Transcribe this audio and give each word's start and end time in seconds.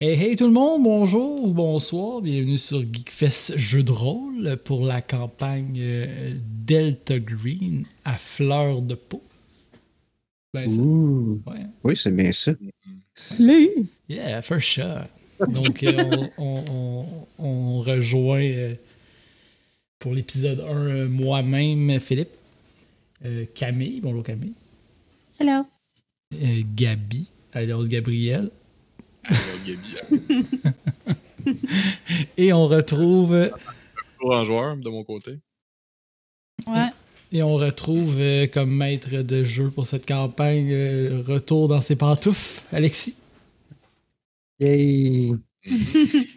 Hey 0.00 0.12
hey 0.14 0.36
tout 0.36 0.46
le 0.46 0.52
monde, 0.52 0.84
bonjour 0.84 1.42
ou 1.44 1.52
bonsoir, 1.52 2.20
bienvenue 2.20 2.56
sur 2.58 2.80
Geekfest 2.82 3.54
Jeux 3.58 3.82
de 3.82 3.90
rôle 3.90 4.56
pour 4.64 4.84
la 4.86 5.02
campagne 5.02 5.76
euh, 5.80 6.34
Delta 6.64 7.18
Green 7.18 7.84
à 8.04 8.16
fleur 8.16 8.80
de 8.80 8.94
peau. 8.94 9.22
Ben, 10.54 10.68
ça, 10.68 10.80
Ouh. 10.80 11.42
ouais. 11.48 11.66
Oui, 11.82 11.96
c'est 11.96 12.14
bien 12.14 12.30
ça. 12.30 12.52
Salut! 13.16 13.70
Yeah, 14.08 14.40
for 14.42 14.60
sure. 14.60 15.04
Donc, 15.48 15.82
euh, 15.82 16.28
on, 16.38 16.62
on- 16.68 17.04
on- 17.40 17.44
on 17.44 17.78
rejoint 17.80 18.40
euh, 18.44 18.74
pour 19.98 20.14
l'épisode 20.14 20.60
1 20.60 20.64
euh, 20.76 21.08
moi-même, 21.08 21.98
Philippe, 21.98 22.30
Camille, 23.56 24.00
bonjour 24.00 24.22
Camille, 24.22 24.52
Hello! 25.40 25.64
Gabi, 26.76 27.26
alias 27.52 27.88
Gabriel, 27.88 28.50
et 32.36 32.52
on 32.52 32.66
retrouve 32.66 33.50
toujours 34.18 34.34
en 34.34 34.44
joueur 34.44 34.76
de 34.76 34.90
mon 34.90 35.04
côté. 35.04 35.38
Ouais. 36.66 36.88
Et 37.30 37.42
on 37.42 37.54
retrouve 37.54 38.16
euh, 38.18 38.46
comme 38.46 38.74
maître 38.74 39.22
de 39.22 39.44
jeu 39.44 39.70
pour 39.70 39.86
cette 39.86 40.06
campagne 40.06 40.72
euh, 40.72 41.22
Retour 41.26 41.68
dans 41.68 41.82
ses 41.82 41.96
pantoufles, 41.96 42.62
Alexis. 42.72 43.16
Yay! 44.60 45.34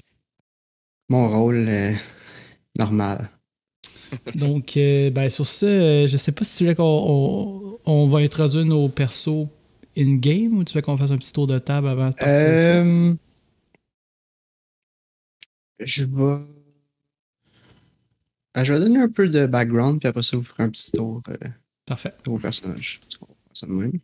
Mon 1.10 1.30
rôle 1.30 1.68
euh, 1.68 1.94
normal. 2.78 3.30
Donc, 4.36 4.76
euh, 4.78 5.10
ben, 5.10 5.30
sur 5.30 5.48
ce, 5.48 5.66
euh, 5.66 6.08
je 6.08 6.18
sais 6.18 6.32
pas 6.32 6.44
si 6.44 6.58
tu 6.58 6.66
veux 6.66 6.76
qu'on 6.76 6.84
on, 6.84 7.80
on 7.86 8.08
va 8.08 8.20
introduire 8.20 8.66
nos 8.66 8.90
persos 8.90 9.48
in-game 10.02 10.58
ou 10.58 10.64
tu 10.64 10.74
veux 10.74 10.82
qu'on 10.82 10.98
fasse 10.98 11.12
un 11.12 11.18
petit 11.18 11.34
tour 11.34 11.48
de 11.48 11.60
table 11.60 11.88
avant 11.88 12.10
de 12.10 12.16
partir? 12.16 12.48
Euh, 12.48 13.14
je 15.80 16.04
vais. 16.06 16.46
Ah, 18.54 18.64
je 18.64 18.74
vais 18.74 18.80
donner 18.80 19.00
un 19.00 19.10
peu 19.10 19.30
de 19.30 19.46
background, 19.46 20.00
puis 20.00 20.10
après 20.10 20.24
ça, 20.24 20.36
vous 20.38 20.44
ferez 20.44 20.64
un 20.64 20.70
petit 20.70 20.92
tour 20.92 21.22
euh, 21.30 21.36
Parfait. 21.86 22.14
de 22.26 23.74
même. 23.74 24.00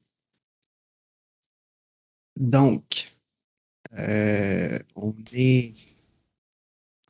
Donc, 2.37 3.15
euh, 3.97 4.79
on 4.95 5.13
est 5.33 5.73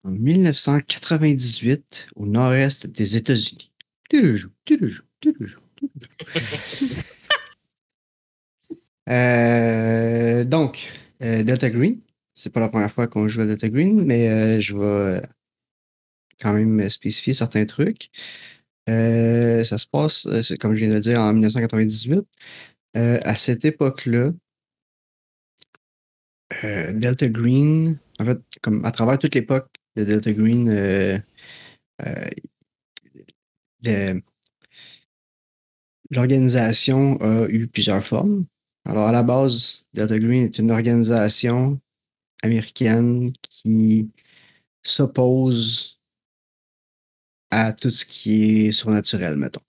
en 0.03 0.11
1998 0.11 2.07
au 2.15 2.25
nord-est 2.25 2.87
des 2.87 3.17
États-Unis. 3.17 3.71
Euh, 9.07 10.43
donc, 10.43 10.91
euh, 11.23 11.43
Delta 11.43 11.69
Green, 11.69 12.01
c'est 12.33 12.51
pas 12.51 12.59
la 12.59 12.69
première 12.69 12.91
fois 12.91 13.07
qu'on 13.07 13.27
joue 13.27 13.41
à 13.41 13.45
Delta 13.45 13.69
Green, 13.69 14.03
mais 14.05 14.29
euh, 14.29 14.59
je 14.61 14.75
vais 14.75 15.21
quand 16.39 16.53
même 16.53 16.89
spécifier 16.89 17.33
certains 17.33 17.65
trucs. 17.65 18.09
Ça 18.87 19.77
se 19.77 19.87
passe, 19.87 20.27
comme 20.59 20.75
je 20.75 20.79
viens 20.81 20.89
de 20.89 20.95
le 20.95 21.01
dire, 21.01 21.19
en 21.19 21.33
1998. 21.33 22.25
Euh, 22.97 23.19
à 23.23 23.35
cette 23.35 23.65
époque-là, 23.65 24.31
Delta 26.93 27.27
Green, 27.29 27.97
en 28.19 28.25
fait, 28.25 28.39
comme 28.61 28.83
à 28.85 28.91
travers 28.91 29.19
toute 29.19 29.35
l'époque 29.35 29.69
de 29.95 30.03
Delta 30.03 30.31
Green, 30.31 30.69
l'organisation 36.11 37.17
a 37.21 37.47
eu 37.49 37.67
plusieurs 37.67 38.05
formes. 38.05 38.45
Alors, 38.87 39.07
à 39.07 39.11
la 39.11 39.21
base, 39.21 39.83
Delta 39.93 40.17
Green 40.17 40.45
est 40.45 40.59
une 40.59 40.71
organisation 40.71 41.77
américaine 42.41 43.33
qui 43.41 44.09
s'oppose 44.81 45.99
à 47.51 47.73
tout 47.73 47.89
ce 47.89 48.05
qui 48.05 48.67
est 48.67 48.71
surnaturel, 48.71 49.35
mettons. 49.35 49.61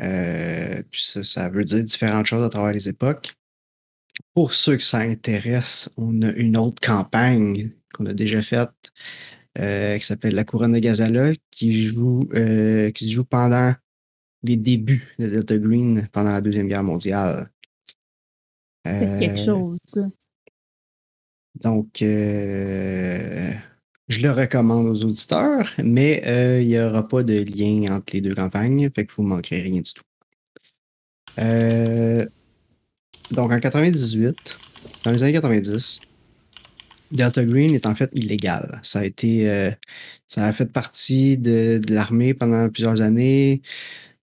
Euh, 0.00 0.82
puis 0.90 1.02
ça, 1.02 1.24
ça 1.24 1.48
veut 1.48 1.64
dire 1.64 1.82
différentes 1.82 2.26
choses 2.26 2.44
à 2.44 2.50
travers 2.50 2.74
les 2.74 2.90
époques. 2.90 3.32
Pour 4.34 4.52
ceux 4.52 4.76
que 4.76 4.84
ça 4.84 4.98
intéresse, 4.98 5.88
on 5.96 6.20
a 6.20 6.32
une 6.32 6.58
autre 6.58 6.86
campagne 6.86 7.70
qu'on 7.94 8.04
a 8.04 8.12
déjà 8.12 8.42
faite 8.42 8.92
euh, 9.58 9.96
qui 9.96 10.04
s'appelle 10.04 10.34
La 10.34 10.44
Couronne 10.44 10.74
de 10.74 10.78
Gazala, 10.78 11.32
qui 11.50 11.72
joue, 11.86 12.28
euh, 12.34 12.90
qui 12.90 13.06
se 13.06 13.12
joue 13.12 13.24
pendant 13.24 13.74
les 14.42 14.56
débuts 14.56 15.14
de 15.18 15.28
Delta 15.28 15.58
Green 15.58 16.08
pendant 16.12 16.32
la 16.32 16.40
Deuxième 16.40 16.68
Guerre 16.68 16.84
mondiale. 16.84 17.50
C'est 19.00 19.12
quelque 19.16 19.38
Euh, 19.40 19.44
chose, 19.44 19.78
ça. 19.86 20.10
donc, 21.60 22.02
euh, 22.02 23.52
je 24.08 24.20
le 24.20 24.30
recommande 24.32 24.86
aux 24.86 25.04
auditeurs, 25.04 25.70
mais 25.82 26.22
euh, 26.26 26.60
il 26.62 26.68
n'y 26.68 26.78
aura 26.80 27.06
pas 27.06 27.22
de 27.22 27.34
lien 27.42 27.94
entre 27.94 28.12
les 28.14 28.20
deux 28.20 28.34
campagnes, 28.34 28.90
fait 28.94 29.06
que 29.06 29.12
vous 29.14 29.22
ne 29.24 29.28
manquerez 29.28 29.62
rien 29.62 29.80
du 29.82 29.92
tout. 29.92 30.02
Euh, 31.38 32.26
donc, 33.30 33.52
en 33.52 33.60
98, 33.60 34.58
dans 35.04 35.12
les 35.12 35.22
années 35.22 35.32
90, 35.34 36.00
Delta 37.12 37.44
Green 37.44 37.74
est 37.74 37.86
en 37.86 37.94
fait 37.94 38.10
illégal. 38.14 38.80
Ça 38.82 39.00
a 39.00 39.04
été, 39.04 39.50
euh, 39.50 39.70
ça 40.28 40.46
a 40.46 40.52
fait 40.52 40.66
partie 40.72 41.38
de, 41.38 41.80
de 41.84 41.94
l'armée 41.94 42.34
pendant 42.34 42.68
plusieurs 42.70 43.00
années. 43.00 43.62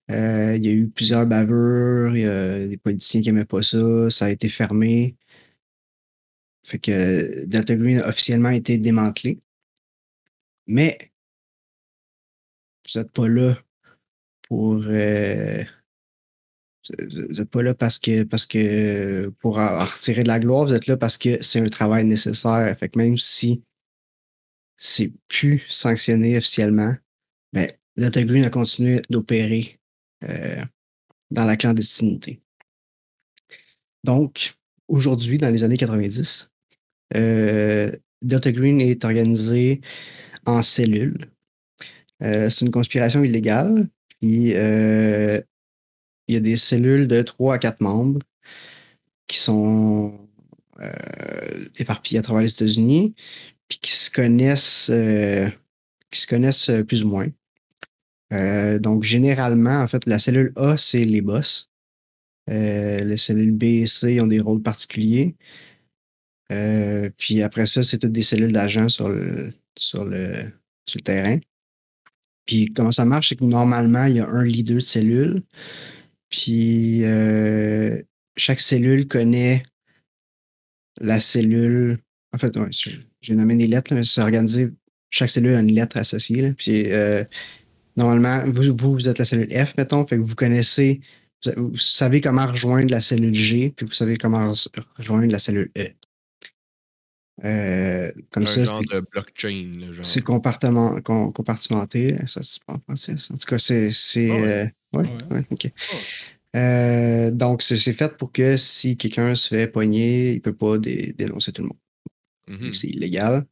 Euh, 0.09 0.55
il 0.55 0.65
y 0.65 0.69
a 0.69 0.71
eu 0.71 0.87
plusieurs 0.87 1.25
bavures, 1.27 2.15
il 2.15 2.21
y 2.21 2.25
a 2.25 2.65
des 2.67 2.77
politiciens 2.77 3.21
qui 3.21 3.27
n'aimaient 3.27 3.45
pas 3.45 3.61
ça, 3.61 4.09
ça 4.09 4.25
a 4.25 4.29
été 4.29 4.49
fermé. 4.49 5.15
Fait 6.63 6.79
que 6.79 7.45
Delta 7.45 7.75
Green 7.75 7.99
a 7.99 8.09
officiellement 8.09 8.49
été 8.49 8.77
démantelé. 8.77 9.39
Mais 10.67 11.11
vous 12.85 12.99
n'êtes 12.99 13.11
pas 13.11 13.27
là 13.27 13.57
pour. 14.47 14.81
euh, 14.87 15.63
vous 16.99 17.33
n'êtes 17.33 17.49
pas 17.49 17.61
là 17.61 17.73
parce 17.73 17.99
que, 17.99 18.23
parce 18.23 18.45
que 18.45 19.27
pour 19.39 19.57
en 19.57 19.85
retirer 19.85 20.23
de 20.23 20.27
la 20.29 20.39
gloire, 20.39 20.65
vous 20.65 20.73
êtes 20.73 20.87
là 20.87 20.95
parce 20.97 21.17
que 21.17 21.41
c'est 21.41 21.59
un 21.59 21.67
travail 21.67 22.05
nécessaire. 22.05 22.77
Fait 22.77 22.89
que 22.89 22.97
même 22.97 23.17
si 23.17 23.61
c'est 24.77 25.11
plus 25.27 25.65
sanctionné 25.69 26.37
officiellement, 26.37 26.95
ben, 27.51 27.69
Delta 27.97 28.23
Green 28.23 28.45
a 28.45 28.49
continué 28.49 29.01
d'opérer 29.09 29.79
euh, 30.23 30.63
dans 31.29 31.45
la 31.45 31.57
clandestinité. 31.57 32.41
Donc, 34.03 34.55
aujourd'hui, 34.87 35.37
dans 35.37 35.49
les 35.49 35.63
années 35.63 35.77
90, 35.77 36.49
euh, 37.15 37.91
Delta 38.21 38.51
Green 38.51 38.81
est 38.81 39.05
organisé 39.05 39.81
en 40.45 40.61
cellules. 40.61 41.25
Euh, 42.23 42.49
c'est 42.49 42.65
une 42.65 42.71
conspiration 42.71 43.23
illégale. 43.23 43.87
Puis, 44.19 44.51
il 44.51 46.33
y 46.33 46.35
a 46.35 46.39
des 46.39 46.55
cellules 46.55 47.07
de 47.07 47.21
3 47.21 47.55
à 47.55 47.57
4 47.59 47.81
membres 47.81 48.21
qui 49.27 49.37
sont 49.37 50.17
éparpillés 51.77 52.19
à 52.19 52.21
travers 52.21 52.41
les 52.41 52.51
États-Unis, 52.51 53.13
puis 53.67 53.79
qui 53.79 53.91
se 53.91 54.09
connaissent, 54.09 54.91
qui 56.09 56.21
se 56.21 56.27
connaissent 56.27 56.71
plus 56.87 57.03
ou 57.03 57.09
moins. 57.09 57.27
Euh, 58.33 58.79
donc, 58.79 59.03
généralement, 59.03 59.81
en 59.81 59.87
fait, 59.87 60.05
la 60.05 60.19
cellule 60.19 60.51
A, 60.55 60.77
c'est 60.77 61.05
les 61.05 61.21
boss. 61.21 61.69
Euh, 62.49 63.03
les 63.03 63.17
cellules 63.17 63.51
B 63.51 63.63
et 63.63 63.87
C 63.87 64.21
ont 64.21 64.27
des 64.27 64.39
rôles 64.39 64.61
particuliers. 64.61 65.35
Euh, 66.51 67.09
puis 67.17 67.41
après 67.41 67.65
ça, 67.65 67.83
c'est 67.83 67.97
toutes 67.97 68.13
des 68.13 68.21
cellules 68.21 68.53
d'agents 68.53 68.89
sur 68.89 69.09
le, 69.09 69.53
sur, 69.77 70.05
le, 70.05 70.51
terrain. 71.03 71.39
Puis 72.45 72.73
comment 72.73 72.91
ça 72.91 73.05
marche, 73.05 73.29
c'est 73.29 73.35
que 73.35 73.43
normalement, 73.43 74.05
il 74.05 74.17
y 74.17 74.19
a 74.19 74.27
un 74.27 74.45
leader 74.45 74.75
de 74.75 74.79
cellule. 74.79 75.43
Puis 76.29 77.03
chaque 78.37 78.61
cellule 78.61 79.07
connaît 79.07 79.63
la 81.01 81.19
cellule. 81.19 81.99
En 82.33 82.37
fait, 82.37 82.53
j'ai 83.21 83.35
nommé 83.35 83.55
des 83.55 83.67
lettres, 83.67 83.93
mais 83.93 84.03
c'est 84.03 84.21
organisé. 84.21 84.69
Chaque 85.09 85.29
cellule 85.29 85.55
a 85.55 85.59
une 85.59 85.73
lettre 85.73 85.97
associée. 85.97 86.53
Puis 86.53 86.87
normalement, 87.97 88.43
vous, 88.45 88.75
vous, 88.77 88.93
vous 88.93 89.09
êtes 89.09 89.17
la 89.17 89.25
cellule 89.25 89.49
F, 89.51 89.73
mettons, 89.77 90.05
fait 90.05 90.15
que 90.17 90.21
vous 90.21 90.35
connaissez, 90.35 91.01
vous, 91.57 91.69
vous 91.71 91.77
savez 91.77 92.21
comment 92.21 92.45
rejoindre 92.47 92.89
la 92.91 93.01
cellule 93.01 93.33
G, 93.35 93.73
puis 93.75 93.85
vous 93.85 93.91
savez 93.93 94.15
comment 94.17 94.53
re- 94.53 94.67
rejoindre 94.95 95.31
la 95.31 95.39
cellule 95.39 95.71
E. 95.77 95.87
Euh, 97.45 98.11
comme 98.31 98.43
un 98.43 98.47
ça, 98.47 98.63
genre 98.65 98.81
c'est- 98.89 98.95
de 98.95 99.05
blockchain. 99.11 99.71
c'est 100.01 100.23
compartiment- 100.23 100.99
com- 101.01 101.31
compartimenté, 101.31 102.13
là, 102.13 102.25
ça 102.25 102.41
se 102.41 102.59
parle 102.65 102.79
en 102.79 102.81
français. 102.81 103.15
ça. 103.17 103.33
En 103.33 103.37
tout 103.37 103.45
cas, 103.45 103.59
c'est. 103.59 103.91
c'est, 103.93 104.29
Ah 104.31 104.35
ouais. 104.97 105.05
euh. 105.31 105.69
Euh, 106.55 107.29
donc, 107.29 107.61
c'est 107.61 107.77
fait 107.93 108.17
pour 108.17 108.31
que 108.31 108.57
si 108.57 108.97
quelqu'un 108.97 109.35
se 109.35 109.49
fait 109.49 109.67
pogner, 109.67 110.31
il 110.31 110.35
ne 110.35 110.39
peut 110.39 110.55
pas 110.55 110.79
dé- 110.79 111.13
dénoncer 111.15 111.51
tout 111.51 111.61
le 111.61 111.67
monde. 111.67 112.59
Mhm. 112.59 112.73
C'est 112.73 112.87
illégal. 112.87 113.45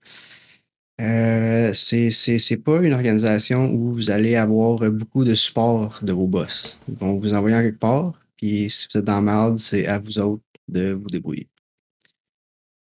Euh, 1.02 1.74
c'est 1.74 2.64
pas 2.64 2.82
une 2.82 2.94
organisation 2.94 3.70
où 3.74 3.92
vous 3.92 4.12
allez 4.12 4.36
avoir 4.36 4.90
beaucoup 4.92 5.26
de 5.26 5.34
support 5.34 6.00
de 6.04 6.14
vos 6.14 6.28
boss. 6.28 6.80
Ils 6.88 6.96
vont 6.96 7.18
vous 7.18 7.34
envoyer 7.34 7.56
en 7.58 7.62
quelque 7.62 7.80
part, 7.80 8.14
puis 8.38 8.70
si 8.70 8.88
vous 8.92 9.00
êtes 9.00 9.06
dans 9.06 9.16
la 9.16 9.22
merde, 9.22 9.58
c'est 9.60 9.88
à 9.88 10.00
vous 10.00 10.20
autres 10.20 10.44
de 10.70 10.94
vous 10.94 11.08
débrouiller. 11.08 11.50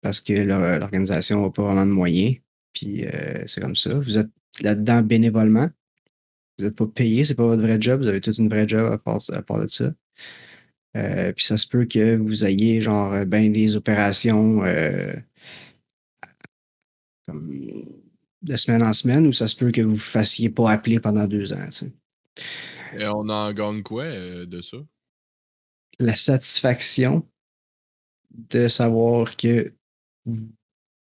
parce 0.01 0.21
que 0.21 0.33
leur- 0.33 0.79
l'organisation 0.79 1.41
n'a 1.41 1.49
pas 1.49 1.63
vraiment 1.63 1.85
de 1.85 1.91
moyens. 1.91 2.35
Puis 2.73 3.05
euh, 3.05 3.43
c'est 3.47 3.61
comme 3.61 3.75
ça. 3.75 3.93
Vous 3.99 4.17
êtes 4.17 4.29
là-dedans 4.61 5.01
bénévolement. 5.01 5.67
Vous 6.57 6.65
n'êtes 6.65 6.75
pas 6.75 6.87
payé, 6.87 7.25
c'est 7.25 7.35
pas 7.35 7.45
votre 7.47 7.61
vrai 7.61 7.77
job. 7.81 8.01
Vous 8.01 8.07
avez 8.07 8.21
toute 8.21 8.37
une 8.37 8.49
vraie 8.49 8.67
job 8.67 8.91
à 8.91 8.97
part, 8.97 9.19
à 9.33 9.41
part 9.41 9.59
de 9.59 9.67
ça. 9.67 9.91
Euh, 10.95 11.31
puis 11.33 11.45
ça 11.45 11.57
se 11.57 11.67
peut 11.67 11.85
que 11.85 12.15
vous 12.15 12.45
ayez 12.45 12.81
genre 12.81 13.13
euh, 13.13 13.25
ben 13.25 13.51
des 13.51 13.75
opérations 13.75 14.63
euh, 14.65 15.13
comme 17.27 17.85
de 18.41 18.57
semaine 18.57 18.83
en 18.83 18.93
semaine 18.93 19.27
ou 19.27 19.33
ça 19.33 19.47
se 19.47 19.55
peut 19.55 19.71
que 19.71 19.81
vous 19.81 19.93
ne 19.93 19.97
fassiez 19.97 20.49
pas 20.49 20.71
appeler 20.71 20.99
pendant 20.99 21.27
deux 21.27 21.51
ans. 21.53 21.69
Et 22.97 23.05
on 23.05 23.27
en 23.29 23.51
gagne 23.53 23.83
quoi 23.83 24.03
euh, 24.03 24.45
de 24.45 24.61
ça? 24.61 24.77
La 25.99 26.15
satisfaction 26.15 27.27
de 28.31 28.67
savoir 28.67 29.35
que 29.35 29.73
vous 30.25 30.51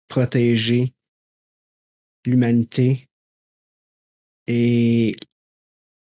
protégez 0.07 0.93
l'humanité 2.25 3.07
et 4.47 5.15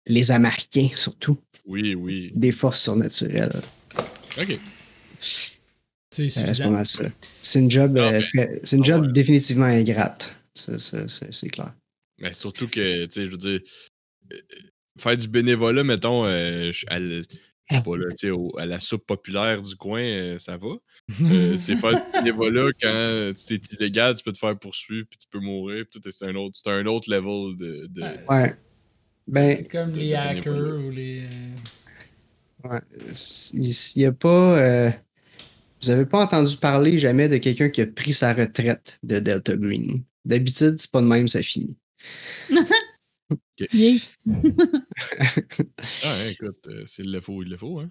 les 0.06 0.30
Américains 0.30 0.88
surtout 0.96 1.38
Oui, 1.66 1.94
oui. 1.94 2.32
des 2.34 2.52
forces 2.52 2.82
surnaturelles. 2.82 3.62
Ok. 4.36 4.58
C'est 6.14 6.22
Euh, 6.26 6.28
c'est 6.28 6.44
suffisant. 6.54 7.60
une 7.60 7.70
job, 7.70 7.98
Ah, 7.98 8.12
euh, 8.14 8.20
ben, 8.34 8.60
c'est 8.62 8.76
une 8.76 8.82
ah 8.82 8.86
job 8.86 9.06
ouais. 9.06 9.12
définitivement 9.12 9.66
ingrate. 9.66 10.34
C'est 10.54 11.48
clair. 11.50 11.74
Mais 12.20 12.32
surtout 12.32 12.68
que, 12.68 13.06
tu 13.06 13.10
sais, 13.10 13.26
je 13.26 13.30
veux 13.30 13.36
dire, 13.36 13.60
euh, 14.32 14.36
faire 14.98 15.16
du 15.16 15.26
bénévolat, 15.26 15.82
mettons, 15.82 16.24
euh, 16.24 16.70
je- 16.72 16.84
à, 16.88 16.98
l- 16.98 17.24
je 17.70 17.74
sais 17.76 17.82
pas, 17.82 17.96
là, 17.96 18.06
tu 18.10 18.16
sais, 18.18 18.30
au- 18.30 18.56
à 18.56 18.64
la 18.66 18.78
soupe 18.78 19.04
populaire 19.06 19.60
du 19.62 19.74
coin, 19.74 20.02
euh, 20.02 20.38
ça 20.38 20.56
va. 20.56 20.68
Euh, 21.22 21.56
c'est 21.56 21.74
faire 21.74 21.90
du 21.92 22.02
bénévolat 22.32 22.70
quand 22.80 23.32
c'est 23.34 23.72
illégal, 23.72 24.14
tu 24.14 24.22
peux 24.22 24.32
te 24.32 24.38
faire 24.38 24.56
poursuivre, 24.56 25.06
puis 25.10 25.18
tu 25.18 25.26
peux 25.28 25.40
mourir, 25.40 25.84
puis 25.90 26.00
tout, 26.00 26.08
c'est 26.12 26.26
un 26.26 26.34
autre, 26.36 26.56
c'est 26.62 26.70
un 26.70 26.86
autre 26.86 27.10
level 27.10 27.56
de. 27.56 27.86
de- 27.90 28.02
Ouais. 28.28 28.54
Ben, 29.26 29.66
Comme 29.66 29.90
de- 29.92 29.98
les 29.98 30.14
hackers 30.14 30.78
ou 30.84 30.90
les. 30.90 31.22
ouais, 32.62 32.80
il 33.54 33.74
n'y 33.96 34.04
a 34.04 34.12
pas. 34.12 34.92
Vous 35.84 35.90
avez 35.90 36.06
pas 36.06 36.24
entendu 36.24 36.56
parler 36.56 36.98
jamais 36.98 37.28
de 37.28 37.36
quelqu'un 37.36 37.68
qui 37.68 37.82
a 37.82 37.86
pris 37.86 38.12
sa 38.12 38.32
retraite 38.32 38.98
de 39.02 39.18
Delta 39.18 39.56
Green. 39.56 40.02
D'habitude, 40.24 40.76
c'est 40.78 40.90
pas 40.90 41.02
de 41.02 41.06
même, 41.06 41.28
ça 41.28 41.42
finit. 41.42 41.76
Yeah. 43.56 43.98
Ah, 46.02 46.12
hein, 46.12 46.28
écoute, 46.28 46.58
euh, 46.66 46.84
s'il 46.86 47.10
le 47.12 47.20
faut, 47.20 47.42
il 47.42 47.50
le 47.50 47.56
faut, 47.56 47.78
hein. 47.80 47.86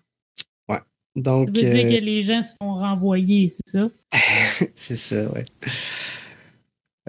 Ça 0.70 0.86
Donc, 1.16 1.48
veut 1.48 1.54
dire 1.54 1.86
euh, 1.86 1.90
que 1.90 2.04
les 2.04 2.24
gens 2.24 2.44
se 2.44 2.52
font 2.62 2.74
renvoyer, 2.76 3.50
c'est 3.50 3.72
ça? 3.72 3.90
c'est 4.76 4.96
ça, 4.96 5.32
ouais. 5.32 5.46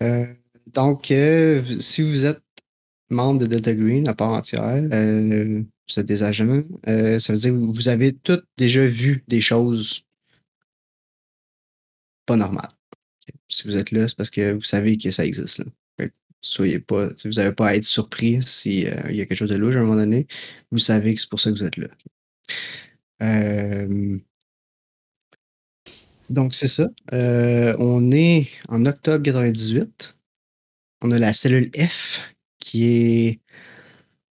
Euh, 0.03 0.27
donc, 0.73 1.11
euh, 1.11 1.63
si 1.81 2.03
vous 2.03 2.27
êtes 2.27 2.43
membre 3.11 3.41
de 3.41 3.47
Delta 3.47 3.75
Green 3.75 4.07
à 4.09 4.15
part 4.15 4.31
entière, 4.33 4.63
euh, 4.93 5.63
vous 5.89 6.01
êtes 6.01 6.07
des 6.07 6.23
agents, 6.23 6.63
euh, 6.89 7.19
ça 7.19 7.33
veut 7.33 7.39
dire 7.39 7.53
que 7.53 7.57
vous 7.57 7.89
avez 7.89 8.13
tous 8.15 8.41
déjà 8.57 8.85
vu 8.87 9.25
des 9.29 9.41
choses 9.41 10.04
pas 12.27 12.37
normales. 12.37 12.69
Ok. 12.93 13.35
Si 13.49 13.65
vous 13.65 13.77
êtes 13.77 13.91
là, 13.91 14.09
c'est 14.09 14.17
parce 14.17 14.31
que 14.31 14.53
vous 14.53 14.63
savez 14.63 14.97
que 14.97 15.11
ça 15.11 15.25
existe. 15.25 15.59
Là. 15.59 15.67
Soyez 16.43 16.79
pas, 16.79 17.09
vous 17.25 17.31
n'avez 17.31 17.55
pas 17.55 17.69
à 17.69 17.75
être 17.75 17.87
surpris 17.87 18.43
s'il 18.43 18.81
y 18.83 18.89
a 18.89 19.27
quelque 19.27 19.35
chose 19.35 19.49
de 19.49 19.57
louche 19.57 19.77
à 19.77 19.79
un 19.79 19.83
moment 19.83 19.97
donné. 19.97 20.27
Vous 20.71 20.79
savez 20.79 21.15
que 21.15 21.21
c'est 21.21 21.31
pour 21.31 21.41
ça 21.41 21.51
que 21.51 21.57
vous 21.57 21.65
êtes 21.65 21.79
là. 21.79 21.89
Euh, 23.23 24.19
donc, 26.31 26.55
c'est 26.55 26.69
ça. 26.69 26.89
Euh, 27.13 27.77
on 27.79 28.11
est 28.11 28.49
en 28.69 28.85
octobre 28.87 29.23
98. 29.23 30.17
On 31.03 31.11
a 31.13 31.19
la 31.19 31.33
cellule 31.33 31.71
F, 31.77 32.21
qui 32.59 32.85
est 32.85 33.41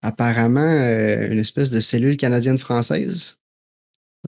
apparemment 0.02 0.60
euh, 0.60 1.30
une 1.30 1.38
espèce 1.38 1.70
de 1.70 1.80
cellule 1.80 2.16
canadienne-française. 2.16 3.38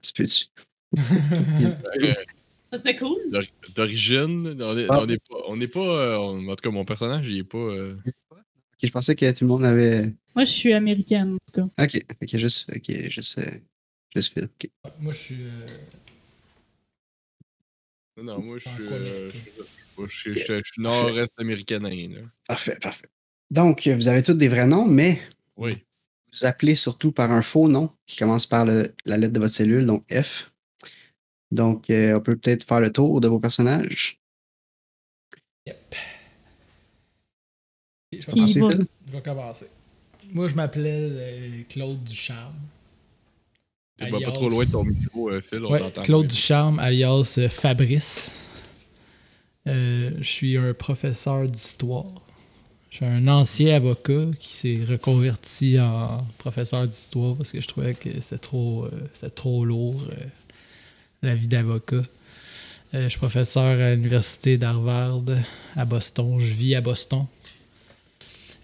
Ça 0.03 0.09
se 0.09 0.13
peut-tu? 0.13 0.45
Ça 2.71 2.79
serait 2.79 2.95
cool. 2.97 3.17
d'or- 3.31 3.43
D'origine, 3.75 4.57
on 4.61 4.77
est, 4.77 4.87
Ah. 4.89 5.01
on 5.01 5.05
n'est 5.05 5.17
pas. 5.19 5.35
On 5.47 5.55
n'est 5.57 5.67
pas 5.67 5.79
euh, 5.79 6.17
on- 6.17 6.47
en 6.49 6.55
tout 6.55 6.61
cas, 6.63 6.69
mon 6.71 6.85
personnage, 6.85 7.27
il 7.29 7.37
est 7.39 7.43
pas. 7.43 7.57
euh, 7.57 7.95
Ok, 8.05 8.83
je 8.83 8.91
pensais 8.91 9.15
que 9.15 9.31
tout 9.31 9.43
le 9.45 9.47
monde 9.47 9.65
avait. 9.65 10.13
Moi, 10.35 10.45
je 10.45 10.51
suis 10.51 10.73
américaine, 10.73 11.33
en 11.35 11.37
tout 11.51 11.67
cas. 11.75 11.83
Ok, 11.83 11.99
ok, 12.21 12.37
juste. 12.37 12.69
Ok, 12.75 13.09
juste. 13.09 13.37
euh, 13.39 13.51
juste. 14.15 14.39
Moi, 14.99 15.11
je 15.13 15.17
suis. 15.17 15.43
euh, 15.43 15.65
Non, 18.17 18.23
non, 18.23 18.41
moi, 18.41 18.57
je 18.57 18.63
suis. 18.69 18.83
euh, 18.91 19.31
je 19.99 20.15
suis- 20.15 20.33
je 20.33 20.39
je 20.63 20.71
suis 20.73 20.81
nord-est 20.81 21.33
américain. 21.37 21.79
Parfait, 22.47 22.77
parfait. 22.81 23.07
Donc, 23.51 23.87
vous 23.87 24.07
avez 24.07 24.23
tous 24.23 24.33
des 24.33 24.47
vrais 24.49 24.67
noms, 24.67 24.85
mais 24.87 25.21
Oui. 25.55 25.73
vous 26.33 26.45
appelez 26.45 26.75
surtout 26.75 27.11
par 27.11 27.31
un 27.31 27.41
faux 27.41 27.67
nom 27.67 27.91
qui 28.05 28.17
commence 28.17 28.45
par 28.45 28.65
le- 28.65 28.93
la 29.05 29.17
lettre 29.17 29.33
de 29.33 29.39
votre 29.39 29.53
cellule, 29.53 29.85
donc 29.85 30.03
F. 30.11 30.51
Donc, 31.51 31.89
euh, 31.89 32.17
on 32.17 32.21
peut 32.21 32.35
peut-être 32.35 32.63
faire 32.65 32.79
le 32.81 32.91
tour 32.91 33.21
de 33.21 33.27
vos 33.27 33.39
personnages. 33.39 34.19
Yep. 35.65 35.95
Je 38.11 38.17
vais, 38.17 38.23
Qui 38.23 38.31
Commencez, 38.31 38.59
va- 38.61 38.69
Phil. 38.71 38.85
je 39.07 39.11
vais 39.11 39.21
commencer. 39.21 39.67
Moi, 40.31 40.47
je 40.49 40.55
m'appelais 40.55 41.09
euh, 41.11 41.61
Claude 41.69 42.03
Ducharme. 42.03 42.55
T'es 43.97 44.05
pas, 44.09 44.11
pas 44.11 44.17
Alias- 44.27 44.31
trop 44.33 44.49
loin 44.49 44.65
de 44.65 44.71
ton 44.71 44.83
micro, 44.83 45.29
euh, 45.29 45.41
Phil, 45.41 45.63
on 45.65 45.71
Ouais, 45.71 45.79
t'entend. 45.79 46.01
Claude 46.03 46.27
bien. 46.27 46.35
Ducharme, 46.35 46.79
alias 46.79 47.39
Fabrice. 47.49 48.31
Euh, 49.67 50.11
je 50.19 50.23
suis 50.29 50.57
un 50.57 50.73
professeur 50.73 51.47
d'histoire. 51.47 52.05
Je 52.89 52.97
suis 52.97 53.05
un 53.05 53.27
ancien 53.27 53.75
avocat 53.75 54.27
qui 54.39 54.55
s'est 54.55 54.79
reconverti 54.87 55.79
en 55.79 56.25
professeur 56.37 56.87
d'histoire 56.87 57.35
parce 57.35 57.51
que 57.51 57.59
je 57.59 57.67
trouvais 57.67 57.93
que 57.93 58.09
c'était 58.21 58.37
trop, 58.37 58.85
euh, 58.85 58.91
c'était 59.13 59.29
trop 59.29 59.65
lourd, 59.65 60.01
euh, 60.11 60.15
la 61.21 61.35
vie 61.35 61.47
d'avocat. 61.47 62.03
Euh, 62.93 63.03
je 63.03 63.09
suis 63.09 63.17
professeur 63.19 63.79
à 63.81 63.91
l'université 63.95 64.57
d'Harvard 64.57 65.21
à 65.75 65.85
Boston. 65.85 66.39
Je 66.39 66.53
vis 66.53 66.75
à 66.75 66.81
Boston. 66.81 67.25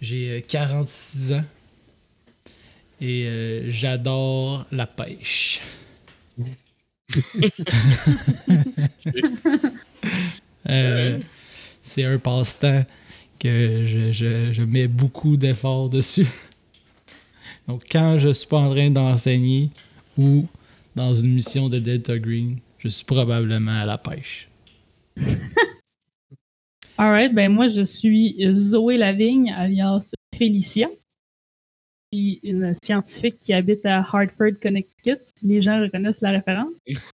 J'ai 0.01 0.29
euh, 0.29 0.41
46 0.47 1.33
ans 1.33 1.45
et 3.01 3.25
euh, 3.27 3.69
j'adore 3.71 4.65
la 4.71 4.87
pêche. 4.87 5.61
Euh, 10.69 11.19
c'est 11.81 12.05
un 12.05 12.17
passe-temps 12.17 12.85
que 13.39 13.83
je, 13.85 14.11
je- 14.13 14.53
je 14.53 14.61
mets 14.63 14.87
beaucoup 14.87 15.35
d'efforts 15.35 15.89
dessus. 15.89 16.27
Donc, 17.67 17.83
quand 17.91 18.17
je 18.17 18.29
suis 18.33 18.47
pas 18.47 18.59
en 18.59 18.71
train 18.71 18.89
d'enseigner 18.89 19.69
ou 20.17 20.47
dans 20.95 21.13
une 21.13 21.33
mission 21.33 21.69
de 21.69 21.79
Delta 21.79 22.17
Green, 22.19 22.57
je 22.77 22.87
suis 22.87 23.05
probablement 23.05 23.79
à 23.81 23.85
la 23.85 23.97
pêche. 23.97 24.49
Alright, 26.97 27.33
ben 27.33 27.51
moi, 27.51 27.69
je 27.69 27.81
suis 27.83 28.37
Zoé 28.55 28.97
Lavigne, 28.97 29.51
alias 29.51 30.11
Félicia. 30.35 30.89
Je 32.11 32.17
suis 32.17 32.39
une 32.43 32.73
scientifique 32.83 33.39
qui 33.39 33.53
habite 33.53 33.85
à 33.85 33.99
Hartford, 33.99 34.59
Connecticut, 34.61 35.17
si 35.23 35.47
les 35.47 35.61
gens 35.61 35.81
reconnaissent 35.81 36.21
la 36.21 36.31
référence. 36.31 36.77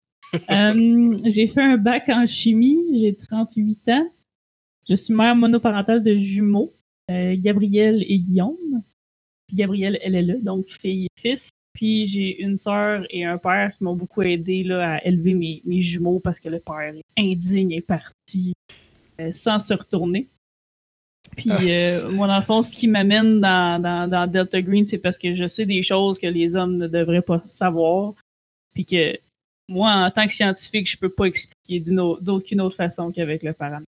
Euh, 0.50 1.15
j'ai 1.24 1.48
fait 1.48 1.62
un 1.62 1.77
bac 1.77 2.10
en 2.10 2.25
chimie, 2.27 3.00
j'ai 3.00 3.15
38 3.15 3.89
ans. 3.89 4.12
Je 4.89 4.96
suis 4.96 5.13
mère 5.13 5.36
monoparentale 5.36 6.03
de 6.03 6.15
jumeaux, 6.15 6.74
euh, 7.10 7.36
Gabriel 7.38 8.03
et 8.05 8.20
Guillaume. 8.20 8.84
Puis 9.48 9.55
Gabriel, 9.55 9.98
elle 10.01 10.15
est 10.15 10.24
là, 10.24 10.34
donc 10.41 10.67
fille 10.67 11.05
et 11.05 11.22
fils. 11.22 11.51
Puis 11.75 12.08
j'ai 12.08 12.41
une 12.41 12.55
sœur 12.55 13.05
et 13.10 13.25
un 13.25 13.38
père 13.38 13.72
qui 13.77 13.84
m'ont 13.84 13.96
beaucoup 13.96 14.22
aidé 14.22 14.63
là, 14.63 14.96
à 14.96 15.05
élever 15.05 15.34
mes, 15.34 15.62
mes 15.65 15.82
jumeaux 15.82 16.20
parce 16.20 16.39
que 16.39 16.50
le 16.50 16.60
père 16.60 16.96
est 16.96 17.03
indigne 17.17 17.72
et 17.72 17.82
parti 17.82 18.53
euh, 19.20 19.32
sans 19.34 19.60
se 19.60 19.74
retourner. 19.74 20.27
Puis 21.36 21.50
Ah, 21.51 21.60
euh, 21.62 22.10
moi, 22.12 22.27
dans 22.27 22.38
le 22.38 22.44
fond, 22.44 22.63
ce 22.63 22.75
qui 22.75 22.88
m'amène 22.88 23.41
dans, 23.41 23.82
dans, 23.82 24.10
dans 24.10 24.25
Delta 24.25 24.62
Green, 24.62 24.86
c'est 24.86 24.98
parce 24.98 25.17
que 25.17 25.36
je 25.36 25.48
sais 25.48 25.65
des 25.65 25.84
choses 25.84 26.17
que 26.17 26.27
les 26.27 26.55
hommes 26.55 26.77
ne 26.77 26.88
devraient 26.88 27.22
pas 27.22 27.44
savoir. 27.50 28.13
Puis 28.74 28.86
que 28.86 29.17
moi, 29.67 29.91
en 29.91 30.12
tant 30.12 30.27
que 30.27 30.34
scientifique, 30.34 30.89
je 30.89 30.98
peux 30.98 31.10
pas 31.10 31.25
expliquer 31.25 31.79
d'aucune 32.22 32.62
autre 32.62 32.75
façon 32.75 33.12
qu'avec 33.12 33.44
le 33.44 33.51
paramètre. 33.51 33.89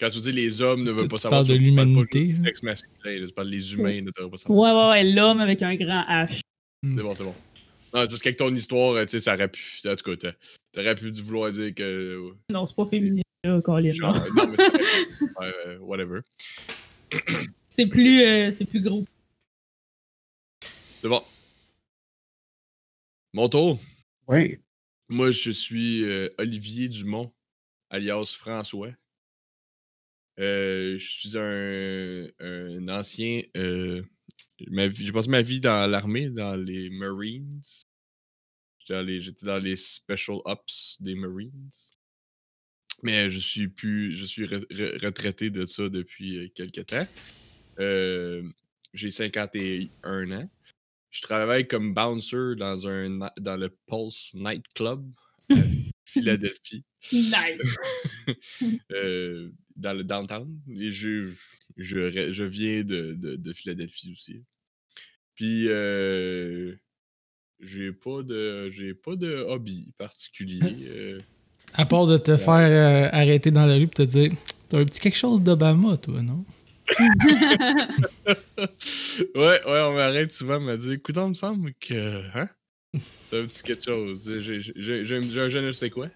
Quand 0.00 0.08
tu 0.10 0.20
dis 0.20 0.32
les 0.32 0.62
hommes 0.62 0.82
ne 0.82 0.92
veulent 0.92 1.08
pas 1.08 1.16
tu 1.16 1.22
savoir, 1.22 1.44
parles 1.44 1.58
de 1.58 1.62
tu 1.64 1.74
parles 1.74 1.76
pas 1.76 1.84
l'humanité, 1.84 2.26
juste 2.28 2.38
du 2.40 2.46
sexe 2.46 2.62
masculin, 2.62 3.20
là, 3.20 3.26
tu 3.26 3.32
parles 3.34 3.50
des 3.50 3.74
humains 3.74 4.00
ne 4.00 4.10
devraient 4.16 4.30
pas 4.30 4.36
savoir. 4.38 4.58
Ouais, 4.58 4.80
ouais, 4.80 4.88
ouais, 5.04 5.12
l'homme 5.12 5.40
avec 5.40 5.60
un 5.62 5.74
grand 5.76 6.02
H. 6.08 6.40
C'est 6.82 7.02
bon, 7.02 7.14
c'est 7.14 7.24
bon. 7.24 7.34
Non, 7.92 8.06
parce 8.06 8.18
qu'avec 8.20 8.38
ton 8.38 8.54
histoire, 8.54 8.94
euh, 8.94 9.04
tu 9.04 9.10
sais, 9.10 9.20
ça 9.20 9.34
aurait 9.34 9.48
pu. 9.50 9.62
En 9.86 9.96
tout 9.96 10.16
cas, 10.16 10.16
t'a- 10.16 10.36
t'aurais 10.72 10.94
pu 10.94 11.10
vouloir 11.10 11.50
dire 11.52 11.74
que. 11.74 11.82
euh, 11.82 12.30
Non, 12.48 12.66
c'est 12.66 12.76
pas 12.76 12.86
féministe, 12.86 13.26
là, 13.44 13.60
Colin, 13.60 13.90
genre, 13.90 14.14
non. 14.14 14.22
euh, 14.22 14.30
non, 14.34 14.48
mais 14.48 14.56
c'est 14.56 15.78
whatever. 15.80 16.20
C'est 17.68 17.86
plus, 17.86 18.22
euh, 18.22 18.52
c'est 18.52 18.64
plus 18.64 18.80
gros. 18.80 19.04
C'est 21.00 21.08
bon. 21.08 21.22
Mon 23.34 23.48
tour. 23.48 23.78
Oui. 24.28 24.58
Moi, 25.08 25.30
je 25.30 25.50
suis 25.50 26.04
euh, 26.04 26.28
Olivier 26.38 26.88
Dumont, 26.88 27.32
alias 27.90 28.34
François. 28.38 28.90
Euh, 30.40 30.98
je 30.98 31.06
suis 31.06 31.36
un, 31.38 32.26
un 32.40 32.88
ancien. 32.88 33.42
euh, 33.56 34.02
J'ai 34.58 35.12
passé 35.12 35.28
ma 35.28 35.42
vie 35.42 35.60
dans 35.60 35.88
l'armée, 35.90 36.30
dans 36.30 36.56
les 36.56 36.88
Marines. 36.90 37.60
J'étais 38.78 38.94
dans 38.94 39.02
les, 39.02 39.20
j'étais 39.20 39.46
dans 39.46 39.58
les 39.58 39.76
Special 39.76 40.38
Ops 40.44 40.96
des 41.02 41.14
Marines. 41.14 41.68
Mais 43.02 43.30
je 43.30 43.38
suis 43.38 43.68
plus. 43.68 44.16
Je 44.16 44.24
suis 44.24 44.44
re- 44.46 44.66
re- 44.68 45.04
retraité 45.04 45.50
de 45.50 45.66
ça 45.66 45.88
depuis 45.88 46.38
euh, 46.38 46.48
quelques 46.54 46.86
temps. 46.86 47.06
Euh, 47.78 48.42
J'ai 48.94 49.10
51 49.10 50.30
ans. 50.32 50.50
Je 51.10 51.22
travaille 51.22 51.66
comme 51.66 51.92
bouncer 51.92 52.54
dans, 52.56 52.86
un, 52.86 53.18
dans 53.40 53.56
le 53.56 53.68
Pulse 53.88 54.32
Night 54.34 54.64
Club 54.74 55.04
à 55.50 55.54
Philadelphie 56.04 56.84
Nice. 57.12 57.76
euh, 58.92 59.50
dans 59.80 59.94
le 59.94 60.04
downtown. 60.04 60.48
Et 60.78 60.90
je, 60.90 61.30
je, 61.76 62.44
viens 62.44 62.82
de, 62.82 63.14
de, 63.14 63.36
de 63.36 63.52
Philadelphie 63.52 64.12
aussi. 64.12 64.42
Puis, 65.34 65.66
euh, 65.68 66.74
j'ai 67.60 67.92
pas 67.92 68.22
de 68.22 68.70
j'ai 68.70 68.94
pas 68.94 69.16
de 69.16 69.36
hobby 69.36 69.92
particulier. 69.98 70.60
euh. 70.88 71.20
À 71.74 71.86
part 71.86 72.06
de 72.06 72.18
te 72.18 72.36
faire 72.36 72.54
euh, 72.54 73.08
arrêter 73.12 73.50
dans 73.50 73.66
la 73.66 73.74
rue 73.74 73.84
et 73.84 73.88
te 73.88 74.02
dire 74.02 74.32
T'as 74.68 74.78
un 74.78 74.84
petit 74.84 75.00
quelque 75.00 75.16
chose 75.18 75.42
d'Obama, 75.42 75.96
toi, 75.96 76.22
non? 76.22 76.44
ouais, 79.34 79.64
ouais, 79.64 79.80
on 79.82 79.94
m'arrête 79.94 80.32
souvent, 80.32 80.56
on 80.56 80.60
m'a 80.60 80.76
dit 80.76 80.92
Écoute, 80.92 81.16
il 81.16 81.28
me 81.28 81.34
semble 81.34 81.72
que. 81.80 82.22
Hein? 82.36 82.48
C'est 83.30 83.40
un 83.40 83.46
petit 83.46 83.62
quelque 83.62 83.84
chose. 83.84 84.32
J'ai 84.40 85.16
un 85.16 85.48
je 85.48 85.58
ne 85.58 85.72
sais 85.72 85.90
quoi. 85.90 86.08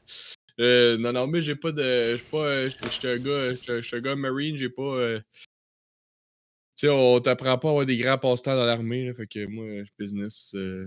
Euh, 0.61 0.97
non, 0.99 1.13
non, 1.13 1.27
mais 1.27 1.43
j'ai 1.43 1.57
pas 1.57 1.73
de. 1.73 1.83
Je 2.13 2.17
suis 2.17 2.27
pas. 2.31 2.39
euh, 2.47 2.71
un 2.71 3.19
gars. 3.19 3.55
J'étais 3.81 3.97
un 3.97 4.01
gars 4.01 4.17
marine, 4.17 4.57
j'ai 4.57 4.69
pas. 4.71 4.83
euh, 4.83 5.21
Tu 6.77 6.87
sais, 6.87 6.89
on 6.89 7.21
t'apprend 7.21 7.59
pas 7.59 7.69
à 7.69 7.71
avoir 7.73 7.87
des 7.87 7.97
grands 7.97 8.19
passe-temps 8.19 8.55
dans 8.57 8.65
l'armée, 8.65 9.07
là, 9.07 9.15
fait 9.15 9.27
que 9.27 9.47
moi, 9.47 9.65
je 9.85 9.91
business, 9.99 10.53
euh, 10.55 10.87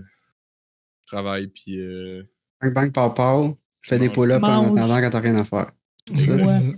je 1.04 1.06
travaille, 1.06 1.48
puis. 1.48 1.78
Euh, 1.80 2.22
Bang 2.60 2.74
bang 2.74 2.92
pow 2.92 3.10
pow, 3.14 3.58
je 3.82 3.90
fais 3.90 3.98
des 3.98 4.08
pull-ups 4.08 4.42
en 4.42 4.74
attendant 4.74 5.00
quand 5.00 5.10
t'as 5.10 5.20
rien 5.20 5.36
à 5.36 5.44
faire. 5.44 5.70
Ouais. 6.10 6.76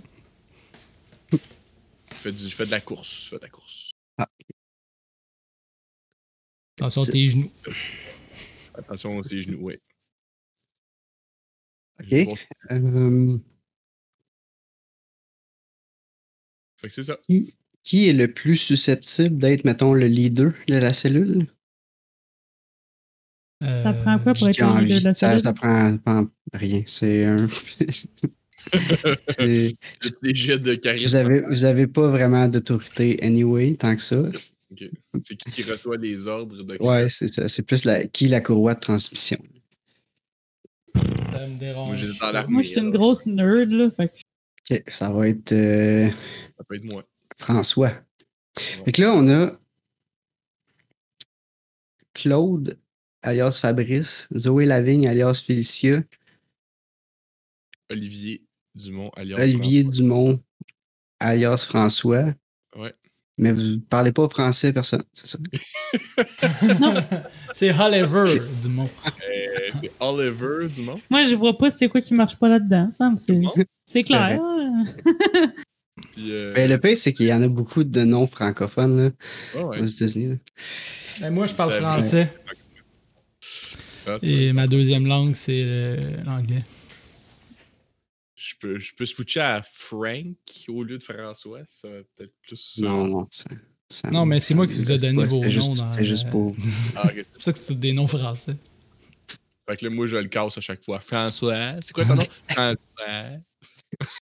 je, 1.31 1.37
fais 2.15 2.31
du, 2.31 2.49
je 2.49 2.55
fais 2.55 2.65
de 2.65 2.71
la 2.71 2.81
course. 2.81 3.23
Je 3.23 3.29
fais 3.29 3.37
de 3.37 3.41
la 3.43 3.49
course. 3.49 3.91
Attention 6.77 7.03
à 7.03 7.05
tes 7.05 7.25
genoux. 7.25 7.51
Attention 8.75 9.17
aux 9.17 9.23
genoux, 9.23 9.59
ouais. 9.61 9.79
Ok. 12.01 12.27
Euh, 12.71 13.37
Fait 16.77 16.87
que 16.87 16.93
c'est 16.93 17.03
ça. 17.03 17.19
qui 17.83 18.09
est 18.09 18.13
le 18.13 18.33
plus 18.33 18.55
susceptible 18.57 19.37
d'être, 19.37 19.65
mettons, 19.65 19.93
le 19.93 20.07
leader 20.07 20.53
de 20.67 20.75
la 20.75 20.93
cellule? 20.93 21.47
Ça 23.61 23.93
prend 23.93 24.17
quoi 24.17 24.33
pour 24.33 24.49
être 24.49 24.57
le 24.59 24.81
leader 24.81 24.99
de 24.99 25.03
la 25.03 25.09
envie? 25.09 25.15
Ça, 25.15 25.29
cellule? 25.29 25.41
ça 25.41 25.53
prend, 25.53 25.97
prend 25.97 26.27
rien. 26.53 26.81
C'est 26.87 27.25
un. 27.25 27.47
c'est- 29.37 29.75
des 30.21 30.35
jets 30.35 30.59
de 30.59 30.75
charisme. 30.75 31.05
vous, 31.07 31.15
avez, 31.15 31.41
vous 31.41 31.63
avez 31.65 31.87
pas 31.87 32.09
vraiment 32.09 32.47
d'autorité 32.47 33.21
anyway, 33.23 33.75
tant 33.75 33.95
que 33.95 34.01
ça. 34.01 34.23
C'est 35.21 35.35
qui 35.35 35.51
qui 35.51 35.63
reçoit 35.63 35.97
les 35.97 36.27
ordres 36.27 36.63
de 36.63 36.77
Ouais, 36.81 37.09
c'est 37.09 37.27
ça. 37.27 37.49
C'est 37.49 37.63
plus 37.63 37.85
la, 37.85 38.05
qui 38.07 38.27
la 38.27 38.39
courroie 38.41 38.73
de 38.73 38.79
transmission. 38.79 39.37
Ça 41.31 41.47
me 41.47 41.57
dérange. 41.57 41.87
Moi, 41.87 41.95
j'étais 41.95 42.19
dans 42.19 42.31
l'armée. 42.31 42.53
Moi, 42.53 42.61
je 42.61 42.67
suis 42.67 42.79
une 42.79 42.91
grosse 42.91 43.25
nerd, 43.25 43.71
là. 43.71 43.91
Fait 43.91 44.09
que 44.09 44.13
Ok, 44.69 44.83
ça 44.87 45.11
va 45.11 45.27
être 45.27 45.51
euh, 45.51 46.09
Ça 46.57 46.63
peut 46.67 46.75
être 46.75 46.83
moi. 46.85 47.03
François. 47.37 47.91
Fait 48.85 48.91
que 48.91 49.01
là, 49.01 49.13
on 49.13 49.27
a 49.29 49.57
Claude, 52.13 52.77
alias 53.21 53.59
Fabrice, 53.61 54.27
Zoé 54.35 54.65
Lavigne, 54.65 55.07
alias 55.07 55.41
Félicia, 55.45 56.03
Olivier 57.89 58.43
Dumont, 58.75 59.09
alias. 59.15 59.37
Olivier 59.37 59.83
Dumont, 59.83 60.41
alias 61.19 61.65
François. 61.67 62.33
Mais 63.37 63.53
vous 63.53 63.79
parlez 63.89 64.11
pas 64.11 64.27
français, 64.29 64.71
personne, 64.73 65.03
c'est 65.13 65.27
ça? 65.27 65.37
c'est 67.53 67.71
Oliver, 67.79 68.39
du 68.61 68.67
mot. 68.67 68.89
Euh, 69.05 69.69
c'est 69.81 69.91
Oliver 69.99 70.67
Dumont? 70.67 70.99
moi, 71.09 71.23
je 71.25 71.35
vois 71.35 71.57
pas 71.57 71.71
c'est 71.71 71.87
quoi 71.87 72.01
qui 72.01 72.13
marche 72.13 72.35
pas 72.35 72.49
là-dedans. 72.49 72.87
me 72.87 72.91
semble. 72.91 73.19
C'est- 73.19 73.33
Non? 73.33 73.51
C'est 73.85 74.03
clair. 74.03 74.39
Puis, 76.13 76.31
euh, 76.31 76.53
Ben, 76.53 76.69
le 76.69 76.79
pire, 76.79 76.97
c'est 76.97 77.13
qu'il 77.13 77.27
y 77.27 77.33
en 77.33 77.41
a 77.43 77.47
beaucoup 77.47 77.83
de 77.83 78.01
noms 78.03 78.27
francophones 78.27 79.11
là, 79.55 79.61
ouais. 79.63 79.79
aux 79.81 79.85
États-Unis. 79.85 80.27
là. 80.29 80.35
Ben, 81.21 81.31
moi, 81.33 81.47
je 81.47 81.53
parle 81.53 81.73
français. 81.73 82.31
Et 84.23 84.51
ma 84.51 84.67
deuxième 84.67 85.05
langue, 85.05 85.35
c'est 85.35 85.61
euh, 85.63 85.97
l'anglais. 86.25 86.63
Je 88.43 88.55
peux, 88.59 88.79
je 88.79 88.93
peux 88.95 89.05
switcher 89.05 89.39
à 89.41 89.61
Frank 89.61 90.35
au 90.67 90.83
lieu 90.83 90.97
de 90.97 91.03
François. 91.03 91.59
Ça 91.67 91.87
va 91.89 91.97
peut-être 92.15 92.33
plus. 92.41 92.79
euh, 92.81 92.87
Non, 92.87 93.07
non. 93.07 93.27
Ça, 93.29 93.43
ça- 93.89 94.09
Non, 94.09 94.25
mais 94.25 94.39
c'est 94.39 94.55
moi 94.55 94.65
qui 94.65 94.73
vous 94.73 94.91
ai 94.91 94.97
donné 94.97 95.25
vos 95.25 95.37
c'était 95.43 95.51
juste- 95.51 95.69
noms 95.69 95.75
dans 95.75 95.91
C'était 95.93 96.05
juste 96.05 96.29
pour. 96.31 96.55
Ah, 96.95 97.09
c'est- 97.13 97.33
pour 97.33 97.43
ça 97.43 97.53
que 97.53 97.59
c'est 97.59 97.67
tous 97.67 97.75
des 97.75 97.93
noms 97.93 98.07
français. 98.07 98.55
Fait 99.69 99.77
que 99.77 99.85
là, 99.85 99.91
moi, 99.91 100.07
je 100.07 100.17
le 100.17 100.27
casse 100.27 100.57
à 100.57 100.61
chaque 100.61 100.83
fois. 100.83 100.99
François, 100.99 101.73
c'est 101.81 101.93
quoi 101.93 102.03
ton 102.05 102.15
nom? 102.15 102.23
François. 102.49 102.77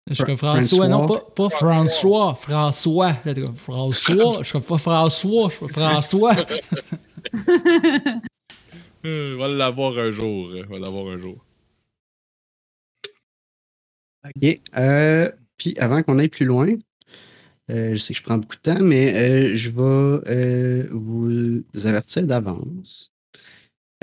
Je 0.08 0.14
suis 0.14 0.24
comme 0.24 0.38
Fra- 0.38 0.54
François, 0.56 0.88
non, 0.88 1.06
pas, 1.08 1.20
pas 1.36 1.50
François, 1.50 2.34
François. 2.36 3.16
Là, 3.24 3.34
t'es 3.36 3.42
comme 3.42 3.56
François, 3.56 4.40
je 4.40 4.44
suis 4.46 4.60
pas 4.60 4.78
François, 4.80 5.50
je 5.50 5.56
suis 5.58 5.68
François. 5.68 6.36
Euh, 9.06 9.36
on 9.36 9.38
va 9.40 9.48
l'avoir 9.48 9.98
un 10.00 10.12
jour. 10.12 10.50
On 10.54 10.74
va 10.74 10.80
l'avoir 10.80 11.08
un 11.14 11.18
jour. 11.18 11.38
OK. 14.36 14.60
Euh, 14.78 15.32
puis 15.58 15.76
avant 15.78 16.04
qu'on 16.04 16.20
aille 16.20 16.28
plus 16.30 16.46
loin, 16.46 16.70
euh, 17.70 17.92
je 17.92 17.98
sais 17.98 18.14
que 18.14 18.20
je 18.20 18.24
prends 18.24 18.38
beaucoup 18.38 18.56
de 18.56 18.62
temps, 18.62 18.80
mais 18.82 19.14
euh, 19.16 19.56
je 19.56 19.70
vais 19.70 20.30
euh, 20.32 20.88
vous 20.92 21.64
avertir 21.86 22.26
d'avance. 22.26 23.12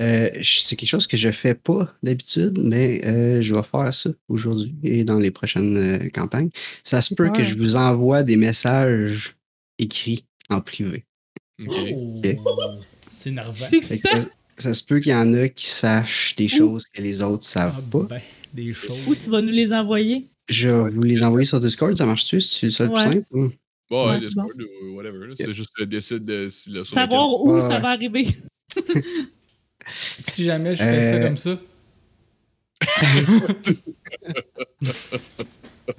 Euh, 0.00 0.28
c'est 0.43 0.75
quelque 0.75 0.88
chose 0.88 1.07
que 1.07 1.16
je 1.16 1.31
fais 1.31 1.54
pas 1.54 1.95
d'habitude, 2.02 2.59
mais 2.62 3.00
euh, 3.07 3.40
je 3.40 3.54
vais 3.54 3.62
faire 3.62 3.95
ça 3.95 4.11
aujourd'hui 4.28 4.75
et 4.83 5.04
dans 5.04 5.19
les 5.21 5.31
prochaines 5.31 5.76
euh, 5.76 6.09
campagnes. 6.09 6.50
Ça 6.83 7.00
se 7.00 7.14
peut 7.14 7.31
que 7.31 7.45
je 7.45 7.54
vous 7.54 7.76
envoie 7.76 8.25
des 8.25 8.37
messages 8.37 9.37
écrits 9.78 10.25
en 10.50 10.61
privé. 10.61 11.04
Oh, 11.69 12.21
C'est 13.09 13.31
nerveux. 13.31 13.64
Ça, 13.83 14.09
ça 14.59 14.75
se 14.75 14.85
peut 14.85 14.99
qu'il 14.99 15.12
y 15.12 15.14
en 15.14 15.33
a 15.33 15.49
qui 15.49 15.66
sachent 15.66 16.35
des 16.37 16.49
choses 16.49 16.87
que 16.93 17.00
les 17.00 17.23
autres 17.23 17.47
savent 17.47 17.76
Ah, 17.78 17.83
pas. 17.90 18.02
ben, 18.02 18.21
des 18.55 18.73
choses. 18.73 18.99
Où 19.07 19.15
tu 19.15 19.29
vas 19.31 19.43
nous 19.43 19.53
les 19.53 19.73
envoyer? 19.73 20.27
Je 20.49 20.69
vais 20.69 20.91
vous 20.91 21.03
les 21.03 21.23
envoyer 21.23 21.47
sur 21.47 21.61
Discord, 21.61 21.95
ça 21.97 22.07
marche-tu? 22.07 22.41
C'est 22.41 22.71
ça 22.71 22.85
le 22.85 22.91
plus 22.91 22.97
Ouais. 22.99 23.03
simple? 23.13 23.27
ou? 23.33 23.51
Bon, 23.91 24.11
Ouais, 24.11 24.19
Discord 24.21 24.51
ou 24.61 24.95
whatever. 24.97 25.27
là. 25.27 25.35
C'est 25.37 25.53
juste 25.55 25.71
le 25.79 25.87
décide 25.87 26.25
de 26.25 26.49
si 26.49 26.71
le 26.71 26.85
Savoir 26.85 27.29
où 27.41 27.53
Ouais, 27.55 27.61
ça 27.63 27.79
va 27.81 27.91
arriver. 27.91 28.27
Si 30.31 30.45
jamais 30.45 30.75
je 30.75 30.79
fais 30.83 31.03
ça 31.11 31.17
Euh, 31.17 31.27
comme 31.27 31.37
ça. 31.37 31.59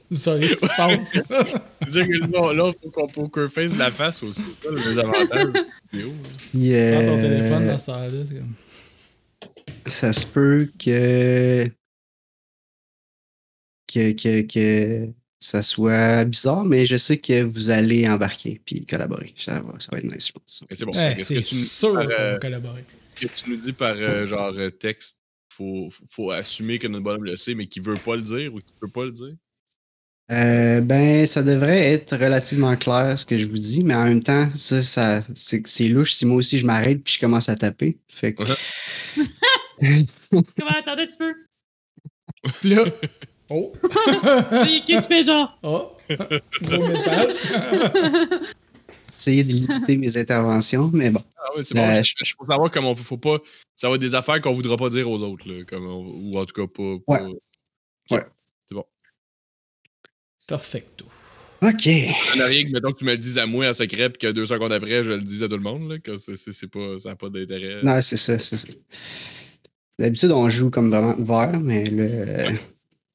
Vous 0.09 0.17
saurez 0.17 0.41
ce 0.47 0.55
qui 0.55 0.65
se 0.65 0.75
passe. 0.75 1.11
C'est-à-dire 1.87 2.07
que 2.07 2.27
non, 2.31 2.51
là, 2.51 2.71
faut 2.81 2.89
qu'on 2.89 3.07
poker 3.07 3.49
face 3.51 3.75
la 3.77 3.91
face 3.91 4.23
aussi. 4.23 4.41
C'est 4.41 4.67
ça 4.67 4.73
le 4.73 4.81
désavantage. 4.83 5.27
de 5.29 5.53
la 5.53 5.63
vidéo. 5.93 6.11
Puis, 6.51 6.69
Prends 6.71 7.05
ton 7.05 7.21
téléphone 7.21 7.67
dans 7.67 7.77
ce 7.77 7.85
temps-là. 7.85 8.09
c'est 8.27 8.33
comme- 8.35 8.53
ça 9.87 10.13
se 10.13 10.25
peut 10.25 10.67
que... 10.83 11.65
Que, 13.95 14.11
que, 14.11 14.41
que 14.41 15.09
ça 15.39 15.63
soit 15.63 16.25
bizarre, 16.25 16.65
mais 16.65 16.85
je 16.85 16.97
sais 16.97 17.17
que 17.17 17.43
vous 17.43 17.69
allez 17.69 18.09
embarquer 18.09 18.59
puis 18.65 18.85
collaborer. 18.85 19.33
Ça 19.37 19.61
va, 19.61 19.79
ça 19.79 19.87
va 19.91 19.99
être 19.99 20.11
nice, 20.13 20.27
je 20.27 20.33
pense. 20.33 20.63
C'est 20.69 20.83
bon. 20.85 20.91
Ouais, 20.91 21.13
Est-ce 21.13 21.23
c'est 21.23 21.35
que, 21.35 21.39
tu, 21.47 21.55
nous- 21.55 21.61
sûr 21.63 21.93
qu'on 21.93 22.09
euh, 22.11 22.33
va 22.33 22.39
collaborer. 22.39 22.83
ce 23.15 23.25
que 23.25 23.31
tu 23.33 23.49
nous 23.51 23.55
dis 23.55 23.71
par 23.71 23.95
euh, 23.95 24.27
genre 24.27 24.51
euh, 24.57 24.69
texte, 24.69 25.19
faut, 25.53 25.89
faut 26.09 26.31
assumer 26.31 26.77
que 26.77 26.87
notre 26.87 27.05
bonhomme 27.05 27.23
le 27.23 27.37
sait, 27.37 27.55
mais 27.55 27.67
qu'il 27.67 27.83
veut 27.83 27.95
pas 27.95 28.17
le 28.17 28.21
dire 28.23 28.53
ou 28.53 28.59
qu'il 28.59 28.75
peut 28.81 28.89
pas 28.89 29.05
le 29.05 29.11
dire? 29.11 29.33
Euh, 30.31 30.81
ben, 30.81 31.25
ça 31.25 31.41
devrait 31.41 31.93
être 31.93 32.17
relativement 32.17 32.75
clair 32.75 33.17
ce 33.17 33.25
que 33.25 33.37
je 33.37 33.45
vous 33.45 33.59
dis, 33.59 33.81
mais 33.83 33.95
en 33.95 34.05
même 34.05 34.23
temps, 34.23 34.49
ça, 34.57 34.83
ça 34.83 35.21
c'est 35.35 35.87
louche 35.87 36.13
si 36.15 36.25
moi 36.25 36.37
aussi 36.37 36.57
je 36.59 36.65
m'arrête 36.65 37.01
puis 37.03 37.13
je 37.13 37.19
commence 37.21 37.47
à 37.47 37.55
taper. 37.55 37.97
Fait 38.09 38.33
que, 38.33 38.43
Comment, 39.79 40.71
attendez 40.71 41.03
un 41.03 41.05
petit 41.05 41.17
peu? 41.17 41.33
Puis 42.59 42.69
là. 42.71 42.85
Oh! 43.49 43.71
Il 43.83 44.71
y 44.71 44.77
a 44.77 44.79
qui 44.79 44.85
qui 44.85 45.01
fait 45.03 45.23
genre. 45.23 45.57
Oh! 45.63 45.91
Gros 46.61 46.87
message. 46.87 47.35
essayez 49.15 49.43
de 49.43 49.53
limiter 49.53 49.97
mes 49.97 50.17
interventions, 50.17 50.89
mais 50.93 51.09
bon. 51.09 51.23
Ah 51.37 51.49
oui, 51.55 51.63
c'est 51.63 51.75
bon. 51.75 51.81
Euh, 51.83 52.01
je, 52.03 52.13
je 52.25 52.33
faut 52.37 52.45
savoir 52.45 52.69
comment 52.71 52.91
on 52.91 52.95
faut 52.95 53.17
pas. 53.17 53.37
Ça 53.75 53.89
va 53.89 53.95
être 53.95 54.01
des 54.01 54.15
affaires 54.15 54.41
qu'on 54.41 54.53
voudra 54.53 54.77
pas 54.77 54.89
dire 54.89 55.09
aux 55.09 55.21
autres, 55.21 55.47
là, 55.49 55.63
comme 55.65 55.85
on- 55.87 56.31
ou 56.31 56.37
en 56.37 56.45
tout 56.45 56.53
cas 56.53 56.67
pas. 56.67 56.97
pas- 57.19 57.23
Ouais. 57.23 57.31
Ouais. 58.11 58.25
C'est 58.67 58.75
bon. 58.75 58.85
Perfecto. 60.47 61.05
OK. 61.61 61.81
Ça 62.29 62.35
n'a 62.35 62.45
rien 62.45 62.65
que, 62.65 62.71
mettons, 62.71 62.91
que 62.91 62.99
tu 62.99 63.05
me 63.05 63.11
le 63.11 63.17
dises 63.17 63.37
à 63.37 63.45
moi 63.47 63.69
en 63.69 63.73
secret, 63.73 64.09
puis 64.09 64.19
que 64.27 64.31
deux 64.31 64.45
secondes 64.45 64.73
après, 64.73 65.03
je 65.03 65.11
le 65.13 65.21
dis 65.21 65.43
à 65.43 65.47
tout 65.47 65.55
le 65.55 65.63
monde, 65.63 65.89
là, 65.89 65.99
que 65.99 66.15
c'est, 66.17 66.67
pas, 66.69 66.99
ça 66.99 67.09
n'a 67.09 67.15
pas 67.15 67.29
d'intérêt. 67.29 67.81
Non, 67.83 67.99
c'est 68.01 68.17
ça, 68.17 68.37
c'est 68.37 68.55
ça. 68.57 68.67
D'habitude, 69.97 70.31
on 70.33 70.49
joue 70.49 70.69
comme 70.69 70.89
vraiment 70.89 71.15
ouvert, 71.17 71.59
mais 71.59 71.85
le. 71.85 72.57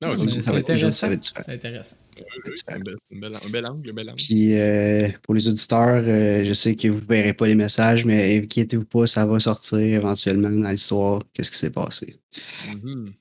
Non, 0.02 0.16
c'est, 0.16 0.42
ça 0.42 0.52
va 0.52 0.58
être- 0.60 0.70
aujourd'hui, 0.72 0.92
ça 0.94 1.06
intéressant. 1.06 1.06
va 1.08 1.12
être 1.12 1.20
différent. 1.20 1.42
C'est 1.46 1.52
intéressant. 1.54 1.96
oui, 2.16 2.22
oui, 2.46 2.52
c'est 2.54 2.72
un, 2.72 2.78
bel, 2.80 2.96
un 3.12 3.64
angle, 3.64 3.90
un 3.90 3.92
bel 3.92 4.08
angle. 4.10 4.16
Puis 4.16 4.54
euh, 4.58 5.08
pour 5.22 5.34
les 5.34 5.46
auditeurs, 5.46 6.02
euh, 6.06 6.44
je 6.44 6.52
sais 6.54 6.74
que 6.74 6.88
vous 6.88 7.00
ne 7.02 7.06
verrez 7.06 7.34
pas 7.34 7.46
les 7.46 7.54
messages, 7.54 8.04
mais 8.06 8.38
inquiétez-vous 8.38 8.86
pas, 8.86 9.06
ça 9.06 9.26
va 9.26 9.38
sortir 9.40 9.78
éventuellement 9.78 10.48
dans 10.50 10.70
l'histoire. 10.70 11.22
Qu'est-ce 11.34 11.50
qui 11.50 11.58
s'est 11.58 11.70
passé? 11.70 12.18
Mhm. 12.74 13.12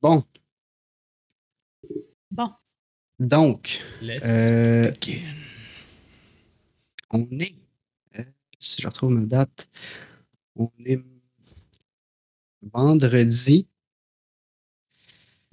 Bon, 0.00 0.24
Bon. 2.30 2.50
donc, 3.18 3.80
Let's 4.02 4.22
euh, 4.26 4.90
begin. 4.90 5.20
on 7.10 7.28
est. 7.40 7.54
euh, 8.18 8.24
si 8.58 8.80
je 8.82 8.86
retrouve 8.88 9.10
ma 9.12 9.22
date, 9.22 9.68
on 10.56 10.70
est 10.84 11.00
vendredi. 12.62 13.66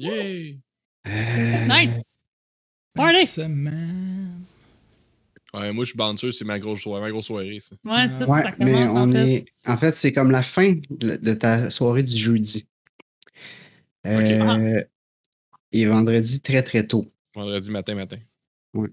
Yay! 0.01 0.59
euh, 1.07 1.67
Nice! 1.67 2.01
Party! 2.95 3.27
Semaine. 3.27 4.43
Ouais, 5.53 5.71
moi, 5.73 5.83
je 5.83 5.89
suis 5.89 5.97
bandeux, 5.97 6.31
c'est 6.31 6.45
ma 6.45 6.59
grosse 6.59 6.81
soirée, 6.81 7.01
ma 7.01 7.11
grosse 7.11 7.25
soirée, 7.27 7.59
ça. 7.59 7.75
Ouais, 7.83 8.07
ça, 8.07 8.27
Ouais, 8.27 8.41
ça 8.41 8.51
mais 8.59 8.71
commence 8.85 8.91
on 8.91 9.09
en 9.09 9.11
fait. 9.11 9.33
est. 9.33 9.45
En 9.67 9.77
fait, 9.77 9.95
c'est 9.97 10.11
comme 10.13 10.31
la 10.31 10.41
fin 10.43 10.73
de 10.89 11.17
de 11.17 11.33
ta 11.33 11.69
soirée 11.69 12.03
du 12.03 12.15
jeudi. 12.17 12.67
Euh, 14.07 14.83
Et 15.71 15.85
vendredi 15.85 16.41
très 16.41 16.63
très 16.63 16.87
tôt. 16.87 17.05
Vendredi 17.35 17.69
matin, 17.69 17.95
matin. 17.95 18.17
Il 18.73 18.81
me 18.81 18.87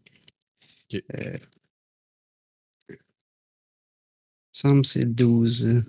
semble 4.53 4.83
que 4.83 4.89
c'est 4.89 5.05
le 5.05 5.13
12. 5.15 5.85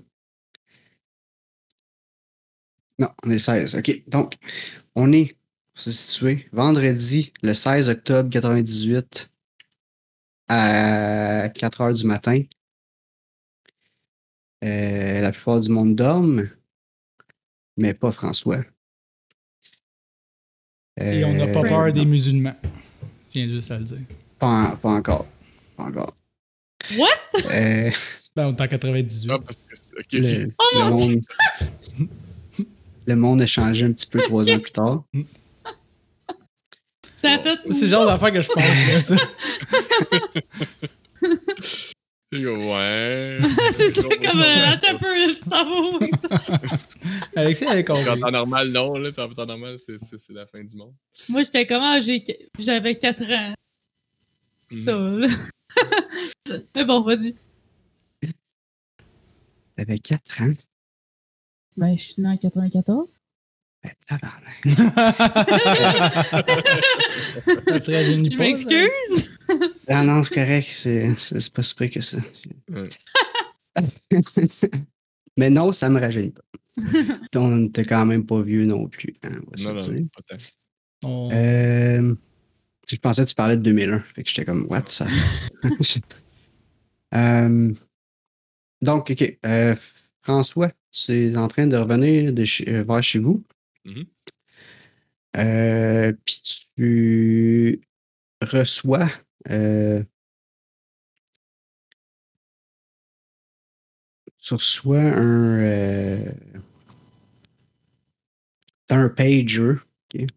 Non, 3.00 3.10
on 3.24 3.30
est 3.32 3.40
16. 3.40 3.76
OK. 3.76 4.04
Donc, 4.08 4.36
on 5.00 5.12
est 5.14 5.36
pour 5.74 5.82
se 5.84 5.92
situer 5.92 6.48
vendredi, 6.52 7.32
le 7.42 7.54
16 7.54 7.90
octobre 7.90 8.30
98 8.30 9.30
à 10.50 11.50
4 11.50 11.82
heures 11.82 11.94
du 11.94 12.06
matin. 12.06 12.42
Euh, 14.64 15.22
la 15.22 15.32
plupart 15.32 15.60
du 15.62 15.70
monde 15.70 15.96
dorme, 15.96 16.50
mais 17.78 17.94
pas 17.94 18.12
François. 18.12 18.64
Et 21.00 21.24
on 21.24 21.34
n'a 21.34 21.48
pas 21.48 21.60
Euh, 21.64 21.70
peur 21.70 21.94
des 21.94 22.04
musulmans. 22.04 22.56
Je 23.34 23.40
viens 23.40 23.48
juste 23.48 23.72
à 23.72 23.78
le 23.78 23.86
dire. 23.86 24.00
Pas, 24.38 24.72
en- 24.72 24.76
pas 24.78 24.90
encore. 24.90 25.28
Pas 25.78 25.84
encore. 25.84 26.14
What? 26.98 27.08
Euh, 27.54 27.92
Ben, 28.36 28.48
on 28.48 28.56
est 28.56 28.62
en 28.62 28.68
98. 28.68 29.30
Ah, 29.32 29.40
parce 29.40 29.58
que 30.10 30.18
le, 30.18 30.52
Oh 30.60 30.64
le 30.74 30.80
mon 30.90 30.96
Dieu! 30.98 31.22
monde, 32.00 32.10
le 33.06 33.16
monde 33.16 33.42
a 33.42 33.48
changé 33.48 33.86
un 33.86 33.92
petit 33.92 34.08
peu 34.08 34.20
trois 34.22 34.48
ans 34.50 34.60
plus 34.60 34.72
tard. 34.72 35.04
Ça 37.16 37.32
a 37.34 37.38
Bon. 37.38 37.44
fait. 37.44 37.60
C'est 37.74 37.82
le 37.86 37.88
genre 37.90 38.06
d'affaire 38.06 38.32
que 38.32 38.42
je 38.42 38.48
pense. 38.48 38.64
là, 38.64 39.02
ça. 39.02 39.16
Ouais. 42.32 43.40
c'est 43.74 43.90
ça, 43.90 44.04
comme. 44.04 44.42
euh, 44.42 44.68
attends 44.68 44.90
un 44.92 44.98
peu, 44.98 45.34
tu 45.34 45.50
t'en 45.50 45.66
vas 45.66 45.96
avec 45.98 46.16
ça? 46.16 46.28
Alexis 47.36 47.66
avait 47.66 47.90
En 47.90 47.96
compris. 47.96 48.20
temps 48.22 48.32
normal, 48.32 48.70
non, 48.70 48.94
là. 49.00 49.10
En 49.18 49.30
temps 49.34 49.46
normal, 49.48 49.78
c'est, 49.80 49.98
la 50.30 50.46
fin 50.46 50.64
du 50.64 50.76
monde. 50.76 50.94
Moi, 51.28 51.44
j'étais 51.44 51.66
comment? 51.66 52.00
J'ai- 52.00 52.24
J'avais 52.60 52.96
4 52.98 53.24
ans. 53.24 53.54
Mhm. 54.72 54.82
Ça, 54.82 54.92
là. 54.94 55.28
Mais 56.76 56.86
bon, 56.86 57.02
vas-y. 57.02 57.36
T'avais 59.76 59.98
4 59.98 60.42
ans? 60.44 60.54
Ben, 61.80 61.96
je 61.98 62.04
suis 62.04 62.22
né 62.22 62.28
en 62.28 62.36
94. 62.38 63.08
Ben, 63.82 64.20
rajeunit 67.88 68.32
Je 68.32 68.38
m'excuse. 68.38 69.30
Ah 69.88 70.04
non, 70.04 70.22
c'est 70.26 70.34
correct. 70.36 70.68
C'est, 70.74 71.16
c'est, 71.18 71.40
c'est 71.40 71.54
pas 71.54 71.64
si 71.64 71.74
près 71.74 71.90
que 71.90 72.02
ça. 72.02 72.18
Ouais. 72.70 72.90
Mais 75.38 75.50
non, 75.50 75.72
ça 75.72 75.88
me 75.90 76.02
rajeunit 76.02 76.32
pas. 76.32 76.42
On 77.40 77.56
n'était 77.56 77.86
quand 77.86 78.06
même 78.06 78.26
pas 78.26 78.42
vieux 78.42 78.66
non 78.66 78.90
plus. 78.90 79.16
hein, 79.24 79.30
Non, 79.58 79.74
non, 79.74 79.88
non, 79.88 80.08
pas 80.08 80.36
Euh, 81.34 82.16
je 82.90 82.96
pensais 82.98 83.24
que 83.24 83.30
tu 83.30 83.36
parlais 83.36 83.56
de 83.56 83.62
2001. 83.64 84.00
Fait 84.02 84.24
que 84.24 84.30
j'étais 84.30 84.44
comme, 84.44 84.68
what, 84.70 84.84
ça? 84.88 85.08
Euh, 87.16 87.74
donc, 88.84 89.10
OK. 89.10 89.40
euh, 89.44 89.76
François, 90.22 90.72
tu 90.92 91.12
es 91.14 91.38
en 91.38 91.48
train 91.48 91.68
de 91.68 91.78
revenir 91.78 92.34
de 92.34 92.44
chez- 92.46 92.70
euh, 92.70 92.84
vers 92.84 93.04
chez 93.04 93.20
vous. 93.20 93.44
Mhm. 93.86 94.06
Euh, 95.38 96.14
Puis 96.26 96.42
tu 96.76 97.82
reçois 98.42 99.10
euh, 99.50 100.04
tu 104.42 104.54
reçois 104.54 105.00
un 105.00 105.60
euh, 105.60 106.32
un 108.90 109.10
pager? 109.10 109.74
Puis 110.10 110.28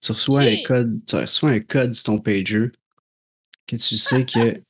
tu 0.00 0.12
reçois 0.12 0.42
un 0.42 0.62
code, 0.64 1.00
tu 1.06 1.16
reçois 1.16 1.50
un 1.50 1.60
code 1.60 1.94
sur 1.94 2.04
ton 2.04 2.18
pager 2.20 2.70
que 3.66 3.76
tu 3.76 3.96
sais 3.96 4.24
que 4.24 4.62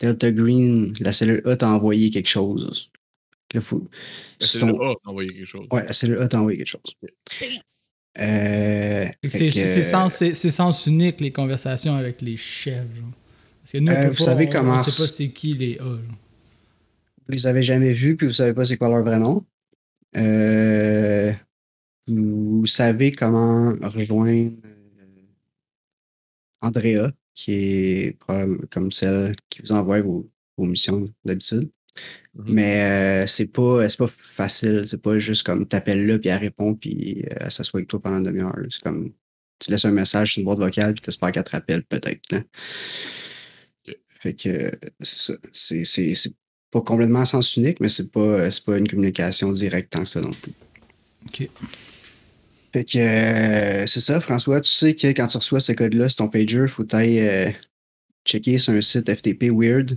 Delta 0.00 0.32
Green, 0.32 0.94
la 1.00 1.12
cellule 1.12 1.42
A 1.46 1.56
t'a 1.56 1.70
envoyé 1.70 2.10
quelque 2.10 2.28
chose. 2.28 2.90
Là, 3.54 3.60
faut- 3.62 3.86
le 4.40 4.60
ton- 4.60 4.90
A 4.90 4.94
d'envoyer 5.04 5.32
quelque 5.32 5.46
chose. 5.46 5.66
Ouais, 5.70 5.84
la 5.86 5.92
cellule 5.92 6.18
A 6.18 6.28
t'a 6.28 6.38
envoyé 6.40 6.58
quelque 6.58 6.66
chose. 6.68 6.82
Euh, 8.18 9.06
C'est 9.28 9.48
que, 9.50 9.82
sens, 9.84 10.14
c'est- 10.14 10.34
c'est 10.34 10.50
sens 10.50 10.86
unique, 10.86 11.20
les 11.20 11.32
conversations 11.32 11.94
avec 11.94 12.20
les 12.20 12.36
chefs. 12.36 12.94
genre. 12.96 13.08
Parce 13.62 13.72
que 13.72 13.78
nous, 13.78 13.92
on 13.92 13.94
Euh, 13.94 14.08
vous 14.10 14.16
pas- 14.18 14.24
savez 14.24 14.46
on- 14.48 14.50
comment 14.50 14.74
On 14.74 14.78
sait 14.84 15.02
pas 15.02 15.08
c'est 15.08 15.28
qui 15.28 15.54
les 15.54 15.74
A. 15.78 15.84
genre. 15.84 15.98
vous 15.98 17.32
les 17.32 17.46
avez 17.46 17.62
jamais 17.62 17.92
vus, 17.92 18.16
puis 18.16 18.26
vous 18.26 18.32
savez 18.32 18.54
pas 18.54 18.64
c'est 18.64 18.76
quoi 18.76 18.88
leur 18.88 19.02
vrai 19.02 19.18
nom. 19.18 19.44
Euh, 20.16 21.32
vous 22.06 22.66
savez 22.66 23.12
comment 23.12 23.70
rejoindre 23.82 24.52
Andrea, 26.60 27.12
qui 27.34 27.52
est 27.52 28.18
comme 28.70 28.90
celle 28.90 29.32
qui 29.48 29.60
vous 29.62 29.72
envoie 29.72 30.00
vos, 30.00 30.28
vos 30.56 30.64
missions 30.64 31.08
d'habitude. 31.24 31.70
Mhm. 32.34 32.44
Mais 32.54 33.22
euh, 33.24 33.26
c'est 33.26 33.52
pas, 33.52 33.88
c'est 33.88 33.98
pas 33.98 34.10
facile. 34.36 34.84
C'est 34.86 35.00
pas 35.02 35.18
juste 35.18 35.42
comme 35.44 35.66
t'appelles 35.66 36.06
là, 36.06 36.18
puis 36.18 36.28
elle 36.28 36.38
répond, 36.38 36.74
puis 36.74 37.24
euh, 37.30 37.34
elle 37.40 37.50
s'assoit 37.50 37.78
avec 37.78 37.88
toi 37.88 38.00
pendant 38.00 38.18
une 38.18 38.24
demi-heure. 38.24 38.54
C'est 38.70 38.82
comme 38.82 39.12
tu 39.58 39.70
laisses 39.72 39.84
un 39.84 39.90
message 39.90 40.32
sur 40.34 40.40
une 40.40 40.44
boîte 40.44 40.58
vocale, 40.58 40.92
puis 40.94 41.00
t'espères 41.02 41.32
qu'elle 41.32 41.42
te 41.44 41.50
rappelle, 41.50 41.82
peut-être. 41.84 42.22
Ok. 42.34 43.94
Fait 44.20 44.34
que 44.34 44.48
euh, 44.48 44.70
c'est 45.00 45.18
ça. 45.18 45.34
C'est- 45.52 45.84
C'est 45.84 46.14
c'est 46.14 46.32
pas 46.70 46.80
complètement 46.82 47.20
à 47.20 47.26
sens 47.26 47.56
unique, 47.56 47.80
mais 47.80 47.88
c'est 47.88 48.12
pas, 48.12 48.50
c'est 48.50 48.64
pas 48.64 48.76
une 48.78 48.86
communication 48.88 49.50
directe 49.52 49.90
tant 49.90 50.02
que 50.02 50.08
ça 50.08 50.20
non 50.20 50.30
plus. 50.32 50.52
Ok. 51.26 51.48
Fait 52.72 52.84
que 52.84 52.98
euh, 52.98 53.86
c'est 53.86 54.00
ça, 54.00 54.20
François. 54.20 54.60
Tu 54.60 54.70
sais 54.70 54.94
que 54.94 55.06
quand 55.08 55.26
tu 55.28 55.38
reçois 55.38 55.60
ce 55.60 55.72
code-là 55.72 56.08
sur 56.10 56.18
ton 56.18 56.28
pager, 56.28 56.66
faut 56.68 56.84
t'aille 56.84 57.20
euh, 57.20 57.50
checker 58.26 58.58
sur 58.58 58.74
un 58.74 58.82
site 58.82 59.08
FTP 59.10 59.50
weird. 59.50 59.96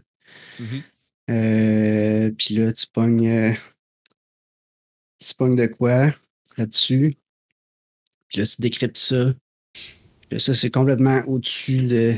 Mhm. 0.59 0.81
Euh, 1.29 2.31
puis 2.37 2.55
là, 2.55 2.71
tu 2.73 2.85
pognes, 2.91 3.27
euh, 3.27 3.51
tu 5.19 5.33
pognes 5.35 5.55
de 5.55 5.67
quoi 5.67 6.13
là-dessus? 6.57 7.15
Puis 8.27 8.39
là, 8.39 8.45
tu 8.45 8.55
décryptes 8.61 8.97
ça. 8.97 9.33
Puis 9.73 10.29
là, 10.31 10.39
ça, 10.39 10.53
c'est 10.53 10.69
complètement 10.71 11.21
au-dessus 11.27 11.83
de 11.83 12.15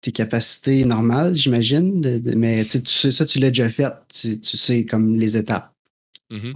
tes 0.00 0.12
capacités 0.12 0.84
normales, 0.84 1.36
j'imagine. 1.36 2.00
de- 2.00 2.18
de- 2.18 2.34
mais 2.34 2.64
tu 2.64 2.80
sais, 2.86 3.12
ça, 3.12 3.24
tu 3.26 3.38
l'as 3.38 3.48
déjà 3.50 3.70
fait. 3.70 3.92
Tu, 4.08 4.40
tu 4.40 4.56
sais 4.56 4.84
comme 4.84 5.16
les 5.16 5.36
étapes. 5.36 5.72
Mhm. 6.30 6.52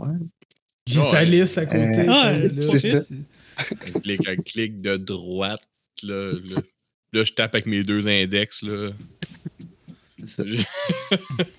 J'ai 0.87 1.01
Ouais. 1.01 1.11
sa 1.11 1.25
liste 1.25 1.59
à 1.59 1.67
côté. 1.67 2.09
Euh, 2.09 2.49
c'est 2.61 2.79
ça. 2.79 3.15
Un 3.59 3.65
clic, 4.01 4.45
clic 4.45 4.81
de 4.81 4.97
droite, 4.97 5.63
là, 6.03 6.33
là. 6.33 6.63
Là, 7.13 7.25
je 7.25 7.33
tape 7.33 7.55
avec 7.55 7.67
mes 7.67 7.83
deux 7.83 8.07
index, 8.09 8.63
là. 8.63 8.91
Ça. 10.27 10.43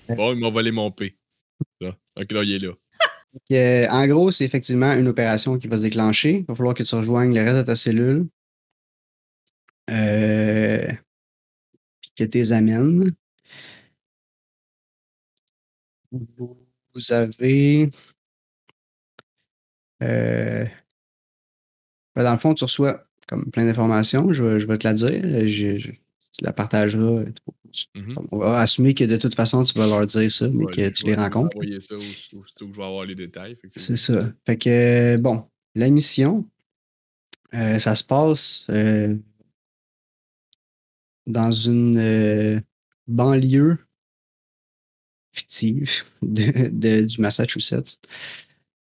bon, 0.09 0.33
ils 0.33 0.39
m'ont 0.39 0.51
volé 0.51 0.71
mon 0.71 0.91
P. 0.91 1.17
Là. 1.79 1.95
Ok, 2.19 2.31
là, 2.31 2.43
il 2.43 2.51
est 2.53 2.59
là. 2.59 2.73
Que, 3.49 3.89
en 3.89 4.07
gros, 4.07 4.31
c'est 4.31 4.43
effectivement 4.45 4.91
une 4.93 5.07
opération 5.07 5.57
qui 5.57 5.67
va 5.67 5.77
se 5.77 5.81
déclencher. 5.83 6.39
Il 6.39 6.45
va 6.45 6.55
falloir 6.55 6.73
que 6.75 6.83
tu 6.83 6.95
rejoignes 6.95 7.33
le 7.33 7.41
reste 7.41 7.57
de 7.57 7.61
ta 7.63 7.75
cellule. 7.75 8.27
Euh, 9.89 10.87
puis 12.01 12.11
que 12.15 12.23
tu 12.25 12.37
les 12.39 12.51
amènes. 12.51 13.11
Vous 16.11 17.11
avez. 17.13 17.89
euh, 20.03 20.65
ben, 22.15 22.23
dans 22.23 22.33
le 22.33 22.39
fond, 22.39 22.53
tu 22.53 22.63
reçois 22.65 23.07
comme 23.27 23.49
plein 23.49 23.63
d'informations. 23.65 24.31
Je, 24.33 24.43
vais- 24.43 24.59
je 24.59 24.67
vais 24.67 24.77
te 24.77 24.85
la 24.87 24.93
dire. 24.93 25.47
Je, 25.47 25.77
je- 25.77 25.91
tu 26.33 26.43
la 26.43 26.53
partageras. 26.53 27.23
Mhm. 27.95 28.15
On 28.31 28.37
va 28.39 28.59
assumer 28.59 28.93
que 28.93 29.03
de 29.05 29.17
toute 29.17 29.35
façon, 29.35 29.63
tu 29.63 29.77
vas 29.77 29.87
leur 29.87 30.05
dire 30.05 30.29
ça, 30.31 30.49
mais 30.49 30.65
Ouais, 30.65 30.71
que 30.71 30.89
tu 30.89 31.03
les 31.05 31.11
je 31.11 31.15
vais 31.15 31.21
rencontres. 31.21 31.55
envoyer 31.57 31.79
ça 31.79 31.95
aussitôt 31.95 32.41
que 32.41 32.47
je 32.59 32.77
vais 32.77 32.83
avoir 32.83 33.05
les 33.05 33.15
détails. 33.15 33.55
C'est 33.69 33.95
ça. 33.97 34.31
Fait 34.45 34.57
que, 34.57 35.19
bon, 35.21 35.47
la 35.75 35.89
mission, 35.89 36.49
euh, 37.53 37.79
ça 37.79 37.95
se 37.95 38.03
passe 38.03 38.67
euh, 38.69 39.15
dans 41.27 41.51
une 41.51 41.97
euh, 41.97 42.59
banlieue 43.07 43.77
fictive 45.33 46.03
de, 46.21 46.69
de- 46.69 47.05
du 47.05 47.21
Massachusetts 47.21 47.99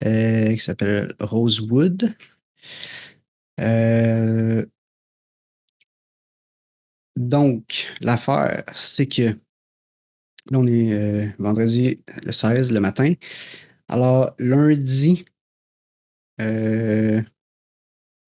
qui 0.02 0.58
s'appelle 0.58 1.14
Rosewood. 1.20 2.14
Euh, 3.60 4.64
donc, 7.20 7.86
l'affaire, 8.00 8.64
c'est 8.72 9.06
que 9.06 9.22
là, 10.50 10.58
on 10.58 10.66
est 10.66 10.94
euh, 10.94 11.28
vendredi 11.38 12.00
le 12.24 12.32
16 12.32 12.72
le 12.72 12.80
matin. 12.80 13.12
Alors, 13.88 14.34
lundi, 14.38 15.26
euh, 16.40 17.20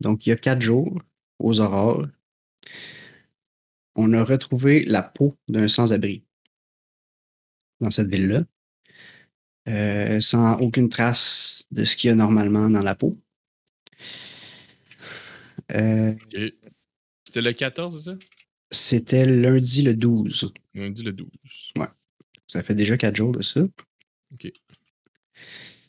donc 0.00 0.26
il 0.26 0.28
y 0.28 0.32
a 0.32 0.36
quatre 0.36 0.60
jours 0.60 1.00
aux 1.38 1.60
aurores, 1.60 2.06
on 3.94 4.12
a 4.12 4.22
retrouvé 4.22 4.84
la 4.84 5.02
peau 5.02 5.38
d'un 5.48 5.68
sans-abri 5.68 6.24
dans 7.80 7.90
cette 7.90 8.08
ville-là, 8.08 8.44
euh, 9.68 10.20
sans 10.20 10.58
aucune 10.58 10.90
trace 10.90 11.66
de 11.70 11.84
ce 11.84 11.96
qu'il 11.96 12.08
y 12.08 12.10
a 12.12 12.14
normalement 12.14 12.68
dans 12.68 12.82
la 12.82 12.94
peau. 12.94 13.18
C'était 15.70 17.40
le 17.40 17.52
14, 17.54 18.04
c'est 18.04 18.10
ça? 18.10 18.18
C'était 18.72 19.26
lundi 19.26 19.82
le 19.82 19.94
12. 19.94 20.52
Lundi 20.74 21.02
le 21.02 21.12
12. 21.12 21.28
Ça 22.48 22.62
fait 22.62 22.74
déjà 22.74 22.96
quatre 22.96 23.16
jours 23.16 23.32
de 23.32 23.42
ça. 23.42 23.60
Ok. 24.32 24.50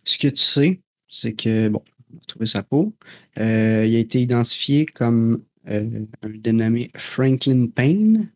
Ce 0.03 0.17
que 0.17 0.27
tu 0.27 0.41
sais, 0.41 0.81
c'est 1.09 1.33
que, 1.33 1.69
bon, 1.69 1.81
on 2.11 2.17
a 2.17 2.19
retrouvé 2.19 2.45
sa 2.45 2.63
peau. 2.63 2.93
Euh, 3.37 3.85
il 3.85 3.95
a 3.95 3.99
été 3.99 4.21
identifié 4.21 4.85
comme 4.85 5.43
euh, 5.67 6.05
un 6.21 6.29
dénommé 6.29 6.91
Franklin 6.95 7.67
Payne. 7.67 8.29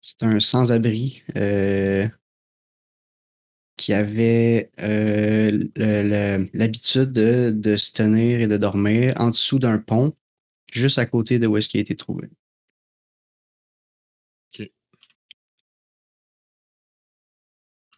C'est 0.00 0.22
un 0.22 0.38
sans-abri 0.38 1.24
euh, 1.36 2.08
qui 3.76 3.92
avait 3.92 4.70
l'habitude 6.54 7.12
de, 7.12 7.50
de 7.50 7.76
se 7.76 7.92
tenir 7.92 8.40
et 8.40 8.46
de 8.46 8.56
dormir 8.56 9.14
en 9.16 9.30
dessous 9.30 9.58
d'un 9.58 9.78
pont, 9.78 10.16
juste 10.72 10.98
à 10.98 11.06
côté 11.06 11.38
de 11.38 11.46
où 11.46 11.56
est-ce 11.56 11.68
qu'il 11.68 11.78
a 11.78 11.82
été 11.82 11.96
trouvé. 11.96 12.28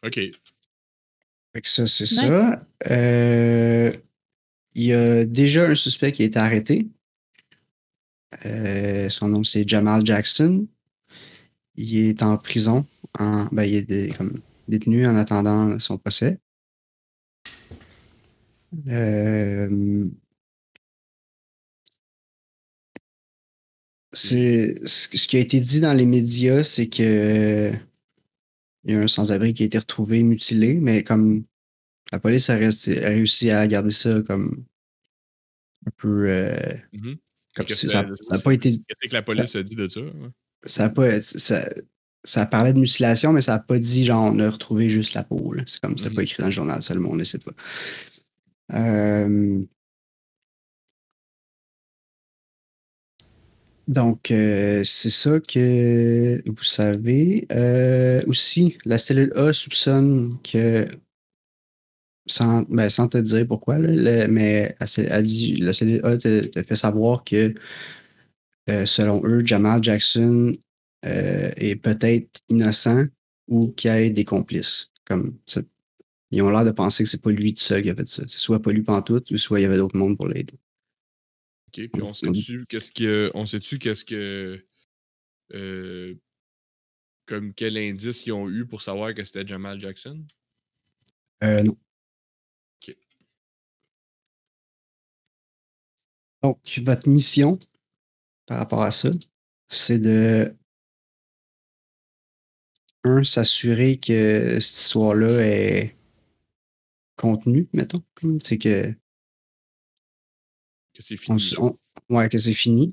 Ok. 0.02 0.14
Fait 0.14 1.60
que 1.62 1.68
ça, 1.68 1.86
c'est 1.86 2.04
Nice. 2.04 2.20
ça. 2.20 2.66
Euh, 2.90 3.92
il 4.74 4.84
y 4.84 4.92
a 4.92 5.24
déjà 5.24 5.68
un 5.68 5.74
suspect 5.74 6.12
qui 6.12 6.22
a 6.22 6.26
été 6.26 6.38
arrêté. 6.38 6.88
Euh, 8.44 9.08
son 9.08 9.28
nom, 9.28 9.42
c'est 9.42 9.66
Jamal 9.66 10.04
Jackson. 10.06 10.68
Il 11.74 11.96
est 11.96 12.22
en 12.22 12.36
prison. 12.36 12.86
En, 13.18 13.46
ben, 13.46 13.64
il 13.64 13.90
est 13.92 14.16
comme 14.16 14.40
détenu 14.68 15.06
en 15.06 15.16
attendant 15.16 15.78
son 15.80 15.98
procès. 15.98 16.38
Euh, 18.88 20.08
c'est, 24.12 24.80
ce 24.86 25.08
qui 25.28 25.36
a 25.36 25.40
été 25.40 25.60
dit 25.60 25.80
dans 25.80 25.92
les 25.94 26.06
médias, 26.06 26.62
c'est 26.62 26.88
que 26.88 27.70
il 28.84 28.94
y 28.94 28.96
a 28.96 29.00
un 29.00 29.08
sans-abri 29.08 29.52
qui 29.54 29.64
a 29.64 29.66
été 29.66 29.78
retrouvé 29.78 30.22
mutilé, 30.22 30.74
mais 30.74 31.02
comme 31.04 31.44
la 32.12 32.18
police 32.18 32.48
a, 32.48 32.56
resté- 32.56 33.04
a 33.04 33.08
réussi 33.08 33.50
à 33.50 33.66
garder 33.66 33.90
ça 33.90 34.22
comme 34.22 34.64
un 35.86 35.90
peu. 35.96 36.28
euh, 36.30 36.56
Mhm. 36.92 37.16
comme 37.54 37.68
si 37.68 37.88
ça 37.88 38.02
n'a 38.30 38.38
pas 38.38 38.52
été. 38.54 38.70
Qu'est-ce 38.70 39.10
que 39.10 39.14
la 39.14 39.22
police 39.22 39.56
a 39.56 39.62
dit 39.62 39.76
de 39.76 39.88
ça? 39.88 40.00
ouais? 40.00 40.10
Ça, 40.64 40.84
a 40.86 40.88
pas, 40.90 41.20
ça, 41.20 41.68
ça 42.24 42.46
parlait 42.46 42.72
de 42.72 42.78
mutilation, 42.80 43.32
mais 43.32 43.42
ça 43.42 43.52
n'a 43.52 43.58
pas 43.58 43.78
dit 43.78 44.04
genre 44.04 44.32
on 44.32 44.38
a 44.38 44.50
retrouvé 44.50 44.88
juste 44.88 45.14
la 45.14 45.22
peau. 45.24 45.54
C'est 45.66 45.80
comme 45.80 45.98
c'est 45.98 46.08
Mhm. 46.10 46.14
pas 46.16 46.22
écrit 46.22 46.40
dans 46.40 46.48
le 46.48 46.52
journal, 46.52 46.82
ça 46.82 46.94
le 46.94 47.00
monde 47.00 47.18
ne 47.18 47.24
sait 47.24 47.38
pas. 47.38 47.52
Euh, 48.74 49.60
donc, 53.88 54.30
euh, 54.30 54.84
c'est 54.84 55.10
ça 55.10 55.40
que 55.40 56.42
vous 56.46 56.62
savez. 56.62 57.46
Euh, 57.50 58.22
aussi, 58.26 58.76
la 58.84 58.98
cellule 58.98 59.32
A 59.34 59.54
soupçonne 59.54 60.38
que, 60.42 60.86
sans, 62.26 62.62
ben, 62.68 62.88
te 62.88 63.18
dire 63.18 63.46
pourquoi, 63.46 63.78
mais 63.78 64.74
la 64.78 64.86
cellule 64.86 66.04
A 66.04 66.18
te, 66.18 66.62
fait 66.62 66.76
savoir 66.76 67.24
que, 67.24 67.54
euh, 68.68 68.86
selon 68.86 69.22
eux, 69.24 69.44
Jamal 69.44 69.82
Jackson 69.82 70.56
est 71.02 71.76
peut-être 71.76 72.40
innocent 72.50 73.06
ou 73.48 73.68
qu'il 73.68 73.90
y 73.90 73.94
ait 73.94 74.10
des 74.10 74.24
complices. 74.24 74.92
Comme. 75.06 75.38
Ils 76.30 76.42
ont 76.42 76.50
l'air 76.50 76.64
de 76.64 76.72
penser 76.72 77.04
que 77.04 77.10
c'est 77.10 77.22
pas 77.22 77.30
lui 77.30 77.54
tout 77.54 77.62
seul 77.62 77.82
qui 77.82 77.90
a 77.90 77.94
fait 77.94 78.06
ça. 78.08 78.22
C'est 78.28 78.38
soit 78.38 78.60
pas 78.60 78.72
lui 78.72 78.82
pantoute 78.82 79.30
ou 79.30 79.38
soit 79.38 79.60
il 79.60 79.62
y 79.62 79.66
avait 79.66 79.78
d'autres 79.78 79.96
mondes 79.96 80.16
pour 80.18 80.28
l'aider. 80.28 80.58
Ok, 81.68 81.88
puis 81.92 82.02
on 82.02 82.14
sait-tu 82.14 82.66
qu'est-ce 82.66 82.90
que. 82.92 83.30
On 83.34 83.46
sait-tu 83.46 83.78
qu'est-ce 83.78 84.04
que. 84.04 84.64
euh, 85.54 86.14
comme 87.26 87.52
quel 87.52 87.76
indice 87.76 88.24
ils 88.26 88.32
ont 88.32 88.48
eu 88.48 88.66
pour 88.66 88.80
savoir 88.80 89.14
que 89.14 89.22
c'était 89.22 89.46
Jamal 89.46 89.78
Jackson? 89.78 90.24
Euh, 91.44 91.62
non. 91.62 91.76
Ok. 92.82 92.96
Donc, 96.42 96.80
votre 96.82 97.08
mission 97.08 97.58
par 98.46 98.58
rapport 98.58 98.82
à 98.82 98.90
ça, 98.90 99.10
c'est 99.68 99.98
de 99.98 100.56
un, 103.04 103.24
s'assurer 103.24 103.98
que 103.98 104.58
cette 104.58 104.78
histoire-là 104.78 105.46
est 105.46 105.94
contenue, 107.16 107.68
mettons. 107.72 108.02
C'est 108.40 108.58
que, 108.58 108.94
Que 110.98 111.04
c'est 111.04 111.16
fini. 111.16 111.54
on- 111.58 111.78
ouais, 112.10 112.28
que 112.28 112.38
c'est 112.38 112.52
fini. 112.52 112.90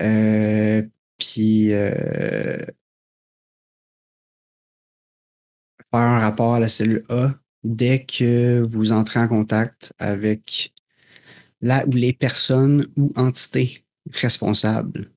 Euh, 0.00 0.82
puis 1.18 1.72
euh, 1.72 2.58
faire 5.90 6.00
un 6.00 6.18
rapport 6.20 6.54
à 6.54 6.60
la 6.60 6.68
cellule 6.68 7.04
A 7.08 7.34
dès 7.64 8.04
que 8.04 8.60
vous 8.60 8.92
entrez 8.92 9.20
en 9.20 9.28
contact 9.28 9.92
avec 9.98 10.72
la 11.62 11.86
ou 11.86 11.92
les 11.92 12.12
personnes 12.12 12.86
ou 12.96 13.12
entités 13.16 13.84
responsables. 14.12 15.10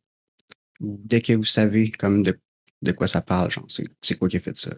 Dès 0.79 1.21
que 1.21 1.33
vous 1.33 1.45
savez 1.45 1.91
comme 1.91 2.23
de, 2.23 2.39
de 2.81 2.91
quoi 2.93 3.07
ça 3.07 3.21
parle, 3.21 3.51
genre, 3.51 3.65
c'est 3.69 3.85
c'est 4.01 4.17
quoi 4.17 4.29
qui 4.29 4.37
a 4.37 4.41
fait 4.41 4.57
ça. 4.57 4.73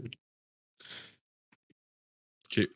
Ok. 2.45 2.69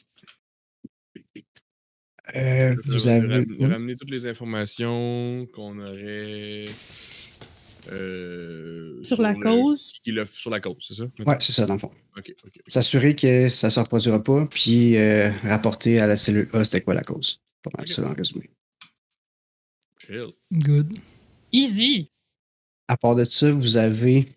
Euh, 2.36 2.76
vous 2.86 3.08
avez. 3.08 3.28
ram- 3.28 3.46
ramener 3.72 3.96
toutes 3.96 4.12
les 4.12 4.26
informations 4.28 5.48
qu'on 5.54 5.80
aurait. 5.80 6.66
euh, 7.92 9.02
Sur 9.04 9.22
la 9.22 9.34
le- 9.34 9.40
cause? 9.42 9.94
qui 10.04 10.12
l'a- 10.12 10.26
sur 10.26 10.52
la 10.52 10.60
cause, 10.60 10.76
c'est 10.88 10.94
ça? 10.94 11.06
Ouais, 11.26 11.38
c'est 11.40 11.54
ça, 11.54 11.66
dans 11.66 11.74
le 11.76 11.80
fond. 11.80 11.92
Ok, 12.18 12.34
ok. 12.46 12.52
ok. 12.58 12.62
S'assurer 12.68 13.16
que 13.16 13.50
ça 13.50 13.68
ne 13.68 13.72
se 13.72 13.80
reproduira 13.80 14.22
pas, 14.24 14.46
puis 14.46 14.98
euh, 14.98 15.32
rapporter 15.44 16.00
à 16.00 16.06
la 16.08 16.18
cellule 16.18 16.50
A 16.54 16.64
c'était 16.64 16.82
quoi 16.82 16.94
la 16.94 17.04
cause? 17.04 17.42
Pas 17.64 17.72
mal 17.78 17.88
ça 17.88 18.08
en 18.08 18.14
résumé. 18.14 18.50
Chill. 19.98 20.28
Good. 20.52 20.98
Easy. 21.52 22.12
À 22.88 22.96
part 22.98 23.16
de 23.16 23.26
ça, 23.26 23.52
vous 23.52 23.78
avez 23.78 24.28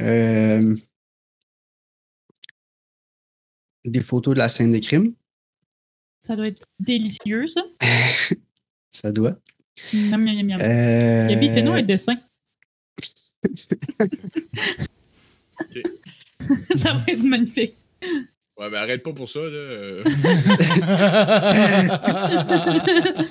euh, 0.00 0.76
des 3.84 4.02
photos 4.02 4.34
de 4.34 4.38
la 4.38 4.48
scène 4.48 4.72
des 4.72 4.80
crimes. 4.80 5.14
Ça 6.22 6.36
doit 6.36 6.46
être 6.46 6.64
délicieux, 6.78 7.48
ça. 7.48 7.64
ça 8.92 9.12
doit. 9.12 9.36
Miam, 9.92 10.22
miam, 10.22 10.36
miam, 10.36 10.46
miam. 10.46 10.60
Euh, 10.60 11.28
Gabi, 11.28 11.48
fais-nous 11.48 11.72
un 11.72 11.82
dessin. 11.82 12.16
ça 16.76 16.92
va 16.94 17.02
être 17.08 17.24
magnifique. 17.24 17.74
Ouais, 18.56 18.70
mais 18.70 18.76
arrête 18.76 19.02
pas 19.02 19.12
pour 19.12 19.28
ça, 19.28 19.40
là. 19.40 20.04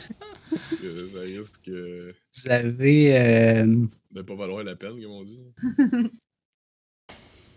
ça 1.07 1.21
risque 1.21 1.69
euh, 1.69 2.11
vous 2.33 2.51
avez, 2.51 3.17
euh, 3.17 3.85
de 4.11 4.21
pas 4.21 4.35
valoir 4.35 4.65
la 4.65 4.75
peine, 4.75 5.01
comme 5.01 5.11
on 5.11 5.23
dit. 5.23 5.39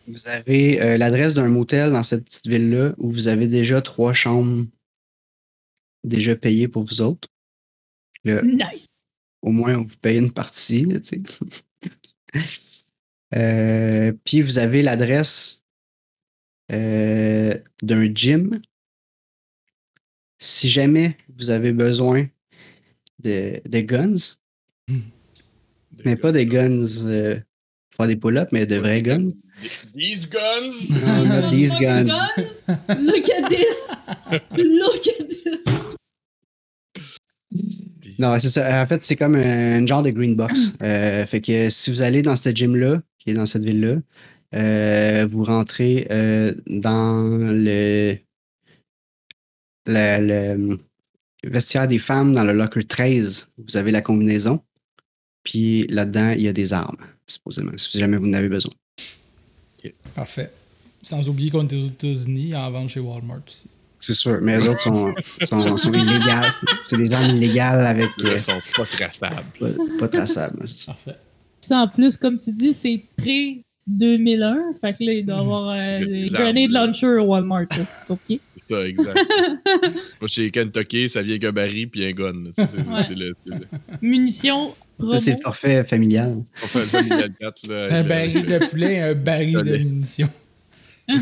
vous 0.07 0.29
avez 0.29 0.81
euh, 0.81 0.97
l'adresse 0.97 1.35
d'un 1.35 1.49
motel 1.49 1.91
dans 1.91 2.05
cette 2.05 2.25
petite 2.25 2.47
ville-là 2.47 2.95
où 2.99 3.11
vous 3.11 3.27
avez 3.27 3.49
déjà 3.49 3.83
trois 3.83 4.13
chambres 4.13 4.65
déjà 6.05 6.37
payées 6.37 6.69
pour 6.69 6.85
vous 6.85 7.01
autres. 7.01 7.29
Là, 8.25 8.43
Nice. 8.43 8.87
au 9.43 9.51
moins, 9.51 9.77
on 9.79 9.83
vous 9.85 9.97
paye 10.01 10.19
une 10.19 10.33
partie. 10.33 10.85
là. 10.85 10.99
Euh, 13.35 14.13
puis 14.25 14.43
vous 14.43 14.59
avez 14.59 14.81
l'adresse 14.83 15.61
euh, 16.71 17.59
d'un 17.83 18.15
gym. 18.15 18.61
Si 20.39 20.69
jamais 20.69 21.17
vous 21.37 21.51
avez 21.51 21.73
besoin 21.73 22.29
de, 23.19 23.61
de 23.69 23.81
guns, 23.81 24.37
mais 26.05 26.15
pas 26.15 26.31
des 26.31 26.47
guns 26.47 26.87
euh, 27.07 27.35
pour 27.91 27.97
faire 27.97 28.07
des 28.07 28.17
pull-ups, 28.17 28.53
mais 28.53 28.67
de 28.67 28.77
vrais 28.77 29.03
guns. 29.03 29.29
These 29.97 30.29
guns! 30.29 30.91
Non, 31.05 31.25
not 31.27 31.51
these 31.57 31.75
guns. 31.75 32.07
Look 33.01 33.29
at 33.31 33.49
this! 33.49 33.84
Look 34.57 35.09
at 35.09 35.25
this! 35.29 35.95
Non, 38.19 38.39
c'est 38.39 38.49
ça. 38.49 38.83
En 38.83 38.87
fait, 38.87 39.05
c'est 39.05 39.17
comme 39.17 39.35
un, 39.35 39.87
genre 39.87 40.03
de 40.03 40.11
green 40.11 40.37
box. 40.37 40.73
Euh, 40.83 41.25
fait 41.27 41.41
que 41.41 41.71
si 41.71 41.91
vous 41.91 42.03
allez 42.03 42.23
dans 42.23 42.37
ce 42.37 42.51
gym-là, 42.51 43.01
qui 43.19 43.31
est 43.31 43.35
dans 43.35 43.47
cette 43.47 43.65
ville-là, 43.65 43.97
euh, 44.55 45.27
vous 45.27 45.43
rentrez 45.45 46.07
euh, 46.11 46.53
dans 46.67 47.23
le, 47.39 48.17
le, 49.87 50.19
le 50.69 50.79
vestiaire 51.45 51.89
des 51.89 51.99
femmes, 51.99 52.35
dans 52.35 52.45
le 52.45 52.53
locker 52.53 52.85
13. 52.85 53.51
Vous 53.57 53.77
avez 53.77 53.93
la 53.93 54.03
combinaison. 54.03 54.61
Puis 55.43 55.87
là-dedans, 55.89 56.31
il 56.31 56.43
y 56.43 56.49
a 56.49 56.53
des 56.53 56.73
armes, 56.73 56.99
supposément, 57.27 57.73
si 57.77 57.99
jamais 57.99 58.17
vous 58.17 58.29
en 58.29 58.33
avez 58.33 58.49
besoin. 58.49 58.73
Parfait. 60.15 60.51
Sans 61.03 61.29
oublier 61.29 61.51
qu'on 61.51 61.67
est 61.67 61.75
aux 61.75 61.87
États-Unis, 61.87 62.55
en 62.55 62.71
vente 62.71 62.89
chez 62.89 63.01
Walmart 63.01 63.43
aussi. 63.47 63.69
C'est 64.07 64.13
sûr, 64.15 64.39
mais 64.43 64.59
les 64.61 64.69
autres 64.69 64.83
sont, 64.83 65.15
sont, 65.49 65.77
sont 65.79 65.93
illégales. 65.95 66.51
C'est 66.83 66.99
des 66.99 67.11
armes 67.15 67.37
illégales 67.37 67.87
avec 67.87 68.11
Ils 68.19 68.27
euh, 68.27 68.39
sont 68.39 68.61
pas 68.77 68.85
traçables. 68.85 69.43
pas, 69.59 69.67
pas 69.99 70.09
traçables. 70.09 70.67
Parfait. 70.85 71.17
Ça, 71.63 71.79
en 71.79 71.89
plus, 71.89 72.17
comme 72.19 72.39
tu 72.39 72.53
dis, 72.53 72.75
c'est 72.75 73.03
pré-2001. 73.17 74.57
Fait 74.79 74.93
que 74.93 75.05
là, 75.05 75.13
il 75.15 75.25
doit 75.25 75.37
y 75.37 75.41
avoir 75.41 75.71
euh, 75.71 75.99
des 76.05 76.25
grenades 76.27 76.71
launcher 76.71 77.07
au 77.19 77.23
Walmart. 77.25 77.65
OK? 78.11 78.19
C'est 78.29 78.39
ça, 78.69 78.87
exact. 78.87 79.19
Moi, 80.21 80.29
chez 80.29 80.51
Kentucky, 80.51 81.09
ça 81.09 81.23
vient 81.23 81.33
avec 81.33 81.45
un 81.45 81.53
baril 81.53 81.89
puis 81.89 82.05
un 82.05 82.13
gun. 82.13 82.35
C'est 82.55 82.75
Ouais. 82.77 83.15
le. 83.17 83.35
le- 83.47 83.57
Munitions, 84.03 84.75
Ça, 85.01 85.17
c'est 85.19 85.31
le 85.33 85.39
forfait 85.39 85.83
familial. 85.85 86.43
On 86.63 86.67
fait 86.67 86.81
un 86.83 86.87
familial 86.87 87.33
4. 87.41 87.67
Là, 87.69 87.87
Un 87.91 88.05
baril 88.05 88.45
euh, 88.53 88.59
de 88.59 88.67
poulet 88.67 88.95
et 88.97 89.01
un 89.01 89.15
baril 89.15 89.53
de 89.55 89.77
munitions. 89.79 90.29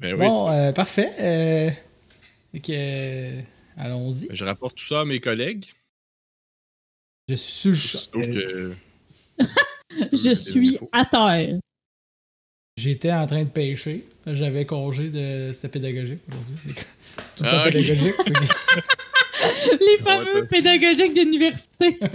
Ben 0.00 0.14
oui. 0.14 0.26
Bon, 0.26 0.48
euh, 0.50 0.72
parfait. 0.72 1.10
Euh, 1.20 1.70
euh, 2.70 3.40
allons-y. 3.76 4.28
Je 4.30 4.44
rapporte 4.44 4.76
tout 4.76 4.86
ça 4.86 5.00
à 5.00 5.04
mes 5.04 5.20
collègues. 5.20 5.66
Je 7.28 7.34
suis 7.34 8.08
que. 8.12 8.72
Je 10.12 10.34
suis 10.34 10.78
à 10.92 11.04
terre. 11.04 11.58
J'étais 12.76 13.12
en 13.12 13.26
train 13.26 13.42
de 13.42 13.48
pêcher. 13.48 14.06
J'avais 14.26 14.64
congé 14.64 15.08
de. 15.08 15.52
C'était 15.52 15.68
pédagogique 15.68 16.20
aujourd'hui. 16.28 16.74
C'est 16.74 17.34
tout 17.36 17.44
le 17.44 17.50
Ah, 17.50 17.64
pédagogique. 17.70 18.14
Les 19.80 19.86
Ouais, 19.86 20.02
fameux 20.04 20.46
pédagogiques 20.46 21.14
d'université. 21.14 21.98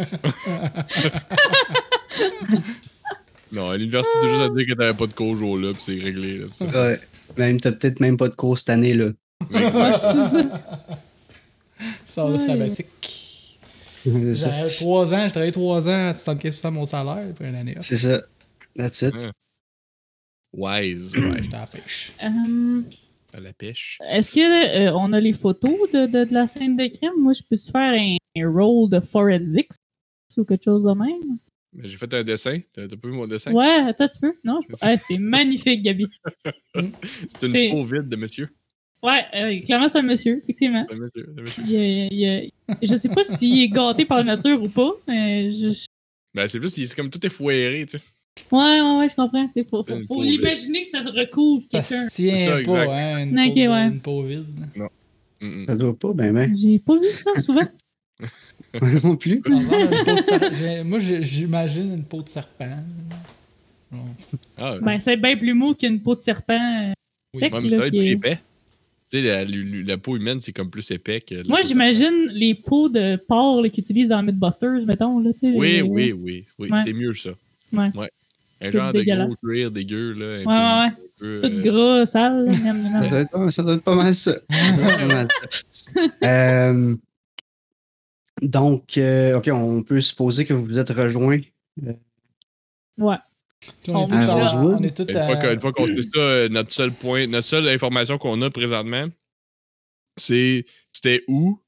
Non, 3.52 3.70
à 3.70 3.78
l'université, 3.78 4.18
t'as 4.20 4.28
juste 4.28 4.42
à 4.42 4.50
dire 4.50 4.66
que 4.66 4.74
t'avais 4.74 4.98
pas 4.98 5.06
de 5.06 5.14
cours 5.14 5.36
jour 5.36 5.58
là, 5.60 5.74
puis 5.74 5.84
c'est 5.84 6.00
réglé. 6.00 6.40
Là, 6.40 6.48
Ouais. 6.60 7.00
Même, 7.38 7.60
t'as 7.60 7.72
peut-être 7.72 8.00
même 8.00 8.18
pas 8.18 8.28
de 8.30 8.36
cours 8.36 8.58
cette 8.58 8.70
année, 8.70 8.94
là. 8.94 9.08
Sort 12.06 12.30
le 12.30 12.40
sabbatique. 12.40 13.58
J'avais 14.06 14.70
3 14.70 15.14
ans, 15.14 15.24
j'ai 15.26 15.32
travaillé 15.32 15.52
3 15.52 15.90
ans 15.90 16.10
à 16.10 16.12
75% 16.12 16.64
de 16.64 16.70
mon 16.70 16.86
salaire, 16.86 17.34
puis 17.36 17.48
une 17.48 17.56
année. 17.56 17.76
C'est 17.80 17.96
ça. 17.98 18.22
That's 18.76 19.02
it. 19.02 19.14
Ouais. 19.16 19.32
Wise, 20.54 21.16
ouais. 21.16 21.42
J'étais 21.42 21.56
à 21.56 21.62
la 21.62 21.68
pêche. 21.68 22.14
Euh, 22.24 22.82
À 23.34 23.40
la 23.40 23.54
pêche. 23.54 23.98
Est-ce 24.10 24.32
que 24.32 24.88
euh, 24.88 24.94
on 24.94 25.14
a 25.14 25.20
les 25.20 25.34
photos 25.34 25.90
de, 25.92 26.06
de, 26.06 26.26
de 26.26 26.34
la 26.34 26.48
scène 26.48 26.76
de 26.78 26.86
crime? 26.88 27.14
Moi, 27.20 27.34
je 27.34 27.42
peux 27.50 27.58
se 27.58 27.72
faire 27.72 27.94
un, 27.94 28.18
un 28.38 28.50
roll 28.52 28.90
de 28.90 29.00
forensics 29.00 29.72
ou 30.38 30.44
quelque 30.44 30.64
chose 30.64 30.84
de 30.84 30.94
même? 30.94 31.38
Mais 31.76 31.88
J'ai 31.88 31.98
fait 31.98 32.14
un 32.14 32.24
dessin. 32.24 32.60
T'as 32.74 32.88
pas 32.88 33.08
vu 33.08 33.14
mon 33.14 33.26
dessin? 33.28 33.52
Ouais, 33.52 33.66
attends, 33.88 34.08
tu 34.08 34.20
peux? 34.20 34.34
Non? 34.44 34.62
Je 34.70 34.76
sais. 34.76 34.86
Ouais, 34.88 34.98
c'est 35.00 35.18
magnifique, 35.18 35.82
Gabi. 35.82 36.08
C'est 37.28 37.44
une 37.48 37.72
peau 37.72 37.84
vide 37.86 38.08
de 38.10 38.16
monsieur. 38.16 38.50
Ouais, 39.02 39.26
euh, 39.36 39.60
clairement, 39.66 39.90
c'est 39.90 39.98
un 40.00 40.04
monsieur, 40.04 40.38
effectivement. 40.44 40.86
C'est 40.88 40.96
un 40.96 40.98
monsieur, 40.98 41.36
un. 41.38 41.64
Il, 41.68 42.52
il 42.82 42.88
je 42.90 42.96
sais 42.96 43.10
pas 43.10 43.26
s'il 43.26 43.60
est 43.62 43.68
gâté 43.68 44.06
par 44.06 44.20
la 44.20 44.24
nature 44.24 44.64
ou 44.64 44.70
pas, 44.70 44.92
mais 45.08 45.52
je, 45.52 45.86
Ben, 46.34 46.48
c'est 46.48 46.58
plus, 46.58 46.70
c'est 46.70 46.96
comme 46.96 47.10
tout 47.10 47.26
est 47.26 47.30
foiré, 47.30 47.86
tu 47.86 47.98
sais. 47.98 48.04
Ouais, 48.50 48.82
ouais, 48.82 48.98
ouais, 49.00 49.10
je 49.10 49.16
comprends. 49.16 49.50
Il 49.58 49.66
faut, 49.66 49.84
C'est 49.84 50.06
faut, 50.08 50.24
l'imaginer 50.24 50.84
que 50.84 50.88
ça 50.88 51.02
recouvre 51.02 51.64
Ça 51.64 51.82
quelqu'un. 51.82 52.10
se 52.10 52.16
tient 52.16 52.38
C'est 52.38 52.46
ça, 52.46 52.60
exact. 52.62 52.86
pas, 52.86 52.96
hein, 52.96 53.28
une, 53.28 53.40
Ok, 53.40 53.54
peau, 53.54 53.60
ouais. 53.74 53.88
une 53.88 54.00
peau 54.00 54.24
vide. 54.24 54.46
Mm, 54.76 55.48
mm. 55.48 55.62
Ça 55.68 55.76
doit 55.76 56.00
pas, 56.00 56.14
ben, 56.14 56.34
ben. 56.34 56.56
J'ai 56.56 56.80
pas 56.80 56.98
vu 56.98 57.10
ça 57.12 57.42
souvent. 57.42 57.68
Moi 58.82 58.90
non 59.04 59.16
plus. 59.16 59.42
Ça 60.24 60.84
Moi, 60.84 61.00
j'imagine 61.00 61.94
une 61.96 62.04
peau 62.04 62.22
de 62.24 62.30
serpent. 62.30 62.78
Ah, 64.58 64.78
Ben, 64.82 65.00
c'est 65.00 65.18
bien 65.18 65.36
plus 65.38 65.54
mou 65.54 65.74
qu'une 65.76 66.00
peau 66.02 66.16
de 66.16 66.22
serpent 66.22 66.54
euh, 66.90 66.94
Oui, 67.36 67.40
sec. 67.40 67.54
ouais, 67.54 67.62
mais 67.62 67.70
là, 67.70 67.78
c'est 67.84 67.92
qui 67.92 67.98
plus 68.00 68.08
épais. 68.12 68.40
Tu 69.12 69.20
sais, 69.20 69.22
la, 69.22 69.46
la- 69.46 69.84
la 69.86 69.98
peau 69.98 70.18
humaine, 70.18 70.40
c'est 70.40 70.54
comme 70.54 70.70
plus 70.72 70.90
épais 70.92 71.22
que. 71.22 71.48
Moi, 71.48 71.62
j'imagine 71.62 72.28
les 72.32 72.56
peaux 72.56 72.90
de 72.90 73.18
porc 73.28 73.62
qu'ils 73.70 73.82
utilisent 73.84 74.10
dans 74.10 74.24
Mythbusters, 74.24 74.84
mettons. 74.88 75.20
Là. 75.20 75.30
Oui, 75.44 75.52
les- 75.74 75.82
oui, 75.84 76.12
oui. 76.14 76.46
oui 76.58 76.70
Ouais. 76.72 76.80
C'est 76.84 76.94
mieux, 76.94 77.14
ça. 77.14 77.30
Ouais. 77.72 77.92
Un 78.62 78.72
genre 78.72 78.94
de 78.94 79.04
gros 79.04 79.36
cuir 79.44 79.70
dégueu, 79.72 80.14
là. 80.14 80.26
un 80.26 80.38
Ouais, 80.38 80.44
peu- 80.46 80.50
ouais, 80.50 81.36
ouais. 81.36 81.40
peu, 81.42 81.48
Tout 81.48 81.56
euh, 81.56 81.62
gras, 82.02 82.06
sale. 82.08 82.56
Ça 83.10 83.20
être 83.22 83.30
pas, 83.32 83.52
ça 83.52 83.64
mal 83.96 84.16
ça. 84.16 84.32
Ça 84.50 84.58
être 84.58 84.98
pas 84.98 85.06
mal 85.06 85.28
ça. 85.72 85.92
Euh, 86.24 86.96
donc, 88.48 88.98
euh, 88.98 89.38
OK, 89.38 89.50
on 89.52 89.84
peut 89.84 90.02
supposer 90.02 90.46
que 90.46 90.54
vous 90.54 90.66
vous 90.66 90.78
êtes 90.78 90.90
rejoints. 90.90 91.42
Ouais. 92.98 93.18
Puis 93.82 93.92
on, 93.94 94.08
est 94.08 94.14
on 94.14 94.84
est 94.84 94.96
tous 94.96 95.04
Une 95.10 95.16
à- 95.18 95.26
fois 95.26 95.36
que- 95.38 95.54
une 95.54 95.60
fois 95.60 95.72
qu'on 95.72 95.88
fait 95.88 96.02
ça, 96.02 96.20
euh, 96.20 96.50
notre 96.50 96.72
seul 96.72 96.92
point, 96.92 97.28
notre 97.28 97.48
seule 97.48 97.68
information 97.70 98.18
qu'on 98.18 98.42
a 98.42 98.50
présentement, 98.50 99.08
c'est 100.18 100.66
c'était 100.92 101.24
où, 101.28 101.60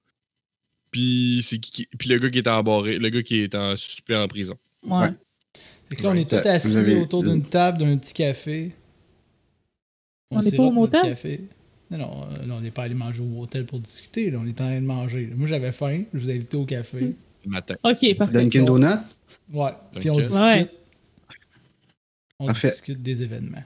puis 0.91 1.41
c'est 1.43 1.57
qui, 1.59 1.87
puis 1.97 2.09
le 2.09 2.19
gars 2.19 2.29
qui 2.29 2.37
est 2.39 2.47
embarré, 2.47 2.99
le 2.99 3.09
gars 3.09 3.23
qui 3.23 3.37
est 3.37 3.55
en 3.55 3.75
suspect 3.77 4.15
en 4.15 4.27
prison. 4.27 4.57
Ouais. 4.83 4.97
Ouais. 4.97 5.13
Fait 5.89 5.95
que 5.95 6.03
là, 6.03 6.09
on 6.09 6.15
est 6.15 6.31
Ouais, 6.33 6.41
tous 6.41 6.47
assis 6.47 6.77
avez- 6.77 6.99
autour 7.01 7.23
d'une 7.23 7.43
table, 7.43 7.77
d'un 7.79 7.97
petit 7.97 8.13
café. 8.13 8.71
On 10.31 10.41
est 10.41 10.55
pas 10.55 10.63
au 10.63 10.71
motel? 10.71 11.01
café. 11.03 11.41
Non, 11.91 11.97
non, 11.99 12.27
euh, 12.31 12.45
là, 12.45 12.53
on 12.55 12.61
n'est 12.61 12.71
pas 12.71 12.83
allé 12.83 12.95
manger 12.95 13.21
au 13.21 13.25
motel 13.25 13.65
pour 13.65 13.79
discuter. 13.79 14.31
Là, 14.31 14.39
on 14.41 14.47
est 14.47 14.51
en 14.61 14.65
train 14.65 14.81
de 14.81 14.85
manger. 14.85 15.29
Moi, 15.35 15.47
j'avais 15.47 15.71
faim. 15.71 16.03
Je 16.13 16.19
vous 16.19 16.29
ai 16.29 16.35
invité 16.35 16.57
au 16.57 16.65
café. 16.65 17.01
Mm. 17.01 17.13
Le 17.45 17.51
matin. 17.51 17.75
Ok, 17.83 18.15
parfait. 18.17 18.33
Dunkin' 18.33 18.65
Donut. 18.65 18.87
Ouais. 19.53 19.71
Puis 19.99 20.09
on 20.09 20.15
Dunkin'. 20.15 20.21
discute. 20.23 20.41
Ouais. 20.41 20.71
On 22.39 22.45
Parfait. 22.47 22.71
discute 22.71 23.01
des 23.01 23.23
événements. 23.23 23.63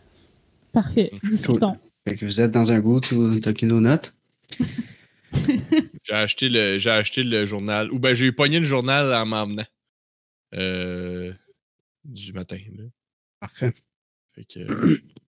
Parfait. 0.72 1.12
Discutons. 1.24 1.78
Fait 2.08 2.16
que 2.16 2.26
vous 2.26 2.42
êtes 2.42 2.52
dans 2.52 2.72
un 2.72 2.82
ou 2.82 3.00
Dunkin' 3.40 3.68
Donut. 3.68 4.14
J'ai 6.04 6.14
acheté 6.14 6.50
le, 6.50 6.80
j'ai 6.80 6.90
acheté 6.90 7.22
le 7.22 7.46
journal, 7.46 7.92
ou 7.92 8.00
ben 8.00 8.16
j'ai 8.16 8.32
pogné 8.32 8.60
le 8.60 8.66
journal 8.66 9.14
en 9.14 9.26
m'emmenant 9.28 9.66
euh, 10.56 11.32
du 12.04 12.34
matin. 12.34 12.58
Là. 12.76 12.86
Parfait. 13.40 13.74
Fait 14.34 14.46
que, 14.46 14.60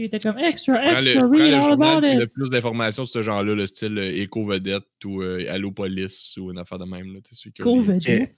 euh, 0.00 0.08
J'étais 0.12 0.18
comme 0.18 0.38
extra, 0.38 0.74
prends 0.78 1.00
le, 1.00 1.06
extra, 1.08 1.20
prends 1.20 1.30
read 1.30 1.50
le 1.50 1.54
all 1.56 1.62
journal 1.62 2.18
le 2.18 2.26
plus 2.26 2.50
d'informations 2.50 3.04
sur 3.04 3.12
ce 3.14 3.22
genre-là, 3.22 3.54
le 3.54 3.66
style 3.66 3.98
euh, 3.98 4.12
Éco-Vedette 4.22 4.84
ou 5.04 5.22
euh, 5.22 5.44
Allo 5.48 5.72
Police 5.72 6.36
ou 6.40 6.50
une 6.50 6.58
affaire 6.58 6.78
de 6.78 6.84
même. 6.84 7.12
Là, 7.14 7.20
les- 7.44 7.52
COVID. 7.62 8.28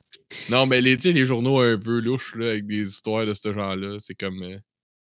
Non, 0.51 0.67
mais 0.67 0.81
les, 0.81 0.97
les 0.97 1.27
journaux 1.27 1.61
un 1.61 1.79
peu 1.79 2.01
louches 2.01 2.35
là, 2.37 2.51
avec 2.51 2.67
des 2.67 2.83
histoires 2.89 3.27
de 3.27 3.35
ce 3.35 3.53
genre-là, 3.53 3.97
c'est 4.01 4.15
comme. 4.15 4.43
euh, 4.43 4.59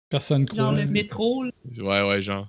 Personne 0.08 0.44
croit. 0.46 0.58
Genre 0.64 0.72
le 0.74 0.84
métro. 0.86 1.44
là. 1.44 1.50
ouais, 1.78 2.08
ouais, 2.08 2.22
genre. 2.22 2.48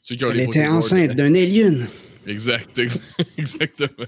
Ceux 0.00 0.16
qui 0.16 0.24
ont 0.24 0.30
Elle 0.30 0.36
les 0.38 0.44
était 0.44 0.66
enceinte 0.66 1.10
de- 1.10 1.14
d'un 1.14 1.34
alien. 1.34 1.88
Exact, 2.26 2.78
ex- 2.78 3.00
exactement. 3.38 4.06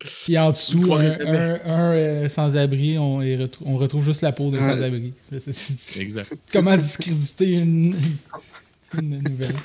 Puis 0.00 0.38
en 0.38 0.48
dessous, 0.50 0.94
un, 0.94 1.02
euh, 1.20 2.28
sans-abri, 2.28 2.98
on, 2.98 3.20
y 3.20 3.36
retrou- 3.36 3.64
on 3.66 3.76
retrouve 3.76 4.04
juste 4.04 4.22
la 4.22 4.32
peau 4.32 4.50
d'un 4.50 4.58
Ouais. 4.58 4.76
sans-abri. 4.76 5.12
Exact. 6.00 6.32
Comment 6.52 6.76
discréditer 6.76 7.52
une, 7.52 7.94
une 8.94 9.18
nouvelle? 9.18 9.56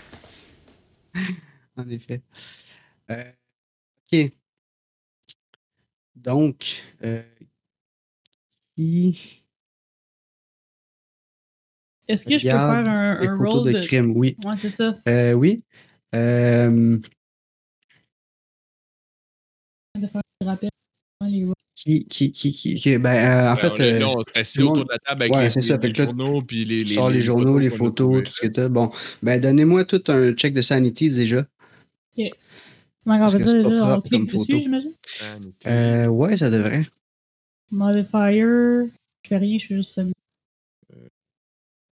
En 1.77 1.87
effet. 1.89 2.21
Euh, 3.11 3.23
OK. 4.11 4.31
Donc, 6.15 6.83
euh, 7.03 7.21
qui 8.75 9.41
Est-ce 12.07 12.25
que 12.25 12.37
je 12.37 12.43
peux 12.45 12.49
faire 12.49 12.59
un, 12.89 13.19
un 13.21 13.37
roll 13.37 13.65
de 13.67 13.71
de. 13.71 13.85
crime? 13.85 14.11
Oui. 14.15 14.35
Ouais, 14.43 14.55
c'est 14.57 14.69
ça. 14.69 14.97
Euh, 15.07 15.33
oui. 15.33 15.63
Euh, 16.13 16.99
de 19.99 20.07
faire 20.07 20.21
un 20.41 20.45
rappel. 20.45 20.69
Les 21.27 21.45
Qui, 21.75 22.05
qui, 22.05 22.31
qui, 22.31 22.51
qui, 22.51 22.75
qui- 22.75 22.97
ben, 22.97 23.09
euh, 23.15 23.51
en 23.51 23.55
Ben, 23.55 23.61
fait, 23.61 23.71
on 23.71 23.75
est 23.77 23.93
euh, 23.93 23.99
là, 23.99 24.09
on 24.09 24.21
s'est 24.23 24.39
assis 24.39 24.61
autour 24.61 24.75
monde- 24.77 24.87
de 24.87 24.91
la 24.91 24.99
table 24.99 25.23
avec 25.23 25.33
Ouais, 25.33 25.43
les, 25.45 25.49
c'est 25.49 25.61
ça, 25.61 25.77
les- 25.77 25.87
les 25.87 25.93
là, 25.93 26.03
journaux, 26.05 26.41
puis 26.41 26.65
les, 26.65 26.83
les, 26.83 26.93
sors 26.95 27.09
les, 27.09 27.21
journaux, 27.21 27.57
les 27.57 27.69
photos, 27.69 28.23
tout 28.23 28.31
ce 28.33 28.41
que 28.41 28.47
t'as. 28.47 28.67
Bon, 28.69 28.91
ben, 29.23 29.39
donnez-moi 29.41 29.85
tout 29.85 30.03
un 30.07 30.33
check 30.33 30.53
de 30.53 30.61
sanity 30.61 31.09
déjà. 31.09 31.45
Comment 33.03 33.25
on 33.25 33.29
c'est 33.29 33.39
pas 33.39 33.53
déjà? 33.53 33.97
On 33.97 34.01
clique 34.01 34.31
dessus, 34.31 34.59
j'imagine? 34.61 34.93
là. 35.21 35.71
Euh, 35.71 36.07
ouais, 36.07 36.37
ça 36.37 36.49
devrait. 36.49 36.85
Modifier. 37.71 38.41
Je 38.41 39.27
fais 39.27 39.37
rien, 39.37 39.57
je 39.57 39.65
suis 39.65 39.75
juste 39.75 39.91
submit. 39.91 40.13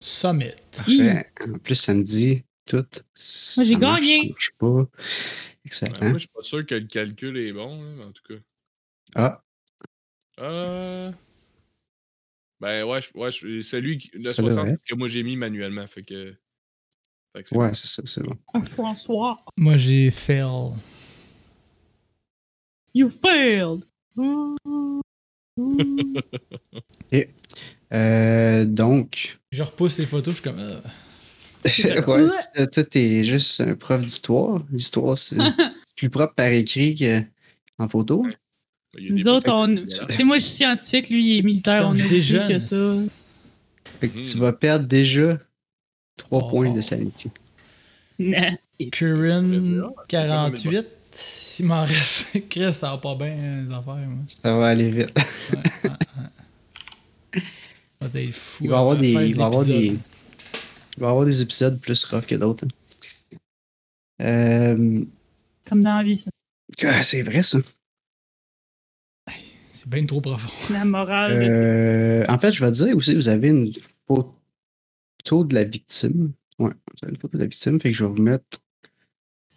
Summit. 0.03 0.53
Parfait. 0.77 1.27
En 1.47 1.59
plus, 1.59 1.75
ça 1.75 1.95
me 1.95 2.03
dit 2.03 2.43
tout. 2.67 2.87
Moi, 3.57 3.65
j'ai 3.65 3.75
gagné. 3.77 4.17
ça 4.23 4.29
marche 4.29 4.51
pas. 4.59 4.89
Ben, 6.00 6.09
moi, 6.11 6.12
je 6.14 6.18
suis 6.18 6.28
pas 6.28 6.42
sûr 6.42 6.64
que 6.66 6.74
le 6.74 6.87
calcul 6.87 7.37
est 7.37 7.52
bon, 7.52 7.83
là, 7.83 7.90
mais 7.96 8.04
en 8.04 8.12
tout 8.12 8.22
cas. 8.28 8.40
Ah, 9.14 9.42
Euh... 10.40 11.12
Ben 12.61 12.85
ouais, 12.85 13.00
je- 13.02 13.11
ouais 13.18 13.33
je- 13.33 13.62
celui 13.62 13.98
qui- 13.98 14.11
le 14.14 14.30
Ça 14.33 14.42
60 14.42 14.64
devrait. 14.66 14.78
que 14.87 14.94
moi 14.94 15.09
j'ai 15.09 15.22
mis 15.22 15.37
manuellement, 15.37 15.87
fait 15.87 16.02
que. 16.02 16.35
fait 17.35 17.42
que 17.42 17.48
c'est 17.48 17.56
ouais, 17.56 17.68
bon. 17.68 17.74
c'est 17.74 17.87
ça, 17.87 18.02
c'est 18.06 18.22
bon. 18.22 18.37
Ah, 18.52 18.62
François. 18.64 19.37
Moi, 19.56 19.76
j'ai 19.78 20.11
fail. 20.11 20.72
You 22.94 23.09
failed. 23.11 23.85
Ouh. 24.16 24.56
Ouh. 25.56 26.14
Euh, 27.92 28.64
donc, 28.66 29.38
Je 29.52 29.62
repousse 29.62 29.98
les 29.98 30.06
photos, 30.06 30.35
je 30.35 30.40
suis 30.40 30.50
comme. 30.50 30.83
ouais, 32.07 32.66
toi, 32.73 32.85
t'es 32.85 33.25
juste 33.25 33.61
un 33.61 33.75
prof 33.75 34.01
d'histoire. 34.01 34.62
L'histoire, 34.73 35.18
c'est 35.18 35.37
plus 35.96 36.09
propre 36.11 36.35
par 36.35 36.46
écrit 36.49 36.94
qu'en 37.77 37.88
photo. 37.88 38.27
Nous 38.99 39.29
autres, 39.29 39.53
on. 39.53 39.77
qui 39.85 39.90
sont 39.90 40.07
Tu 40.07 40.14
sais, 40.16 40.25
moi, 40.25 40.38
je 40.38 40.44
suis 40.44 40.53
scientifique, 40.57 41.09
lui, 41.11 41.35
il 41.35 41.38
est 41.38 41.42
militaire. 41.42 41.87
On 41.88 41.92
dit 41.92 42.03
déjà, 42.09 42.49
que 42.49 42.59
ça. 42.59 42.94
Fait 44.01 44.09
que 44.09 44.18
tu 44.20 44.37
Mhm. 44.37 44.40
vas 44.42 44.53
perdre 44.53 44.87
déjà 44.87 45.38
3 46.16 46.40
Oh. 46.44 46.49
points 46.51 46.73
de 46.73 46.81
sanity. 46.81 47.31
Nah. 48.18 48.53
Curran 48.92 49.92
48. 50.09 50.87
Il 51.59 51.66
m'en 51.66 51.85
reste. 51.85 52.38
Chris, 52.49 52.73
ça 52.73 52.90
va 52.92 52.96
pas 52.99 53.14
bien, 53.14 53.62
les 53.66 53.73
affaires. 53.73 53.94
Moi. 53.96 54.25
Ça 54.27 54.57
va 54.57 54.68
aller 54.68 54.90
vite. 54.90 55.11
Ouais, 55.14 55.59
ouais, 58.03 58.09
ouais. 58.14 58.33
Fou. 58.33 58.64
Il 58.64 58.70
va 58.70 58.77
y 58.77 58.79
avoir 58.81 58.96
des- 58.96 59.12
il 59.29 59.35
va 59.37 59.46
avoir 59.46 59.64
des-. 59.64 59.96
Il 60.96 61.00
va 61.00 61.07
y 61.09 61.11
avoir 61.11 61.24
des 61.26 61.42
épisodes 61.42 61.81
plus 61.81 62.05
rough 62.05 62.26
que 62.26 62.35
d'autres. 62.35 62.64
hein. 62.66 63.37
Euh, 64.22 65.05
Comme 65.68 65.83
dans 65.83 65.96
la 65.96 66.03
vie, 66.03 66.16
ça. 66.16 66.31
ah, 66.85 67.05
c'est 67.05 67.22
vrai, 67.22 67.42
ça. 67.42 67.59
C'est 69.70 69.88
bien 69.88 70.05
trop 70.05 70.20
profond. 70.20 70.50
La 70.74 70.85
morale. 70.85 71.33
Euh, 71.33 72.24
en 72.29 72.38
fait, 72.38 72.53
je 72.53 72.62
vais 72.62 72.70
te 72.70 72.76
dire 72.85 72.94
aussi, 72.96 73.14
vous 73.14 73.29
avez 73.29 73.48
une 73.48 73.72
photo 74.07 75.44
de 75.44 75.55
la 75.55 75.64
victime. 75.64 76.33
Ouais, 76.59 76.68
vous 76.70 76.98
avez 77.03 77.12
une 77.12 77.18
photo 77.18 77.38
de 77.38 77.42
la 77.42 77.46
victime, 77.48 77.81
fait 77.81 77.90
que 77.92 77.96
je 77.96 78.05
vais 78.05 78.11
vous 78.11 78.20
mettre 78.22 78.59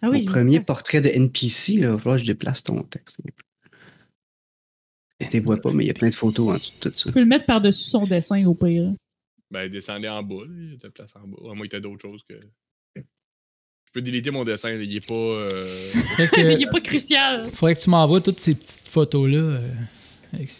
Ah 0.00 0.08
oui. 0.08 0.22
au 0.22 0.24
premier 0.30 0.60
portrait 0.60 1.02
de 1.02 1.08
NPC. 1.10 1.74
Là, 1.74 1.78
il 1.78 1.86
va 1.88 1.98
falloir 1.98 2.16
que 2.16 2.22
je 2.22 2.26
déplace 2.26 2.62
ton 2.62 2.82
texte. 2.84 3.18
Tu 5.30 5.40
ne 5.40 5.44
vois 5.44 5.58
pas, 5.60 5.72
mais 5.72 5.84
il 5.84 5.88
y 5.88 5.90
a 5.90 5.94
plein 5.94 6.08
de 6.10 6.14
photos 6.14 6.50
en 6.54 6.54
dessous 6.58 6.72
de 6.80 6.88
tout 6.88 6.98
ça. 6.98 7.04
Tu 7.08 7.12
peux 7.12 7.20
le 7.20 7.26
mettre 7.26 7.44
par-dessus 7.46 7.88
son 7.90 8.06
dessin 8.06 8.44
au 8.46 8.54
pire. 8.54 8.92
Ben, 9.50 9.68
descendez 9.68 10.08
en 10.08 10.22
bas, 10.22 10.44
là, 10.46 10.52
il 10.56 10.70
y 10.70 10.74
a 10.74 10.76
de 10.76 10.80
la 10.84 10.90
place 10.90 11.12
en 11.16 11.26
bas. 11.26 11.36
À 11.50 11.54
moins 11.54 11.66
que 11.66 11.70
t'aies 11.70 11.80
d'autres 11.80 12.02
choses 12.02 12.22
que. 12.28 12.34
Je 12.96 13.02
peux 13.92 14.02
déliter 14.02 14.30
mon 14.32 14.42
dessin, 14.42 14.70
là, 14.72 14.82
il 14.82 14.96
est 14.96 15.06
pas. 15.06 15.14
euh, 15.14 15.92
il 16.36 16.62
est 16.62 16.70
pas 16.70 16.80
crucial. 16.80 17.48
faudrait 17.52 17.76
que 17.76 17.80
tu 17.80 17.90
m'envoies 17.90 18.20
toutes 18.20 18.40
ces 18.40 18.54
petites 18.56 18.88
photos-là. 18.88 19.38
euh, 19.38 19.70
avec- 20.32 20.50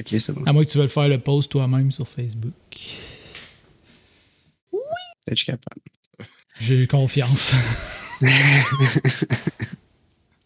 Ok, 0.00 0.06
c'est 0.18 0.32
bon. 0.32 0.44
À 0.44 0.52
moins 0.52 0.64
que 0.64 0.70
tu 0.70 0.78
veuilles 0.78 0.88
faire 0.88 1.08
le 1.08 1.18
post 1.18 1.50
toi-même 1.50 1.90
sur 1.90 2.08
Facebook. 2.08 2.52
Peut-être 4.70 4.80
que 5.26 5.30
je 5.32 5.34
suis 5.34 5.46
capable. 5.46 5.80
J'ai 6.60 6.86
confiance. 6.86 7.52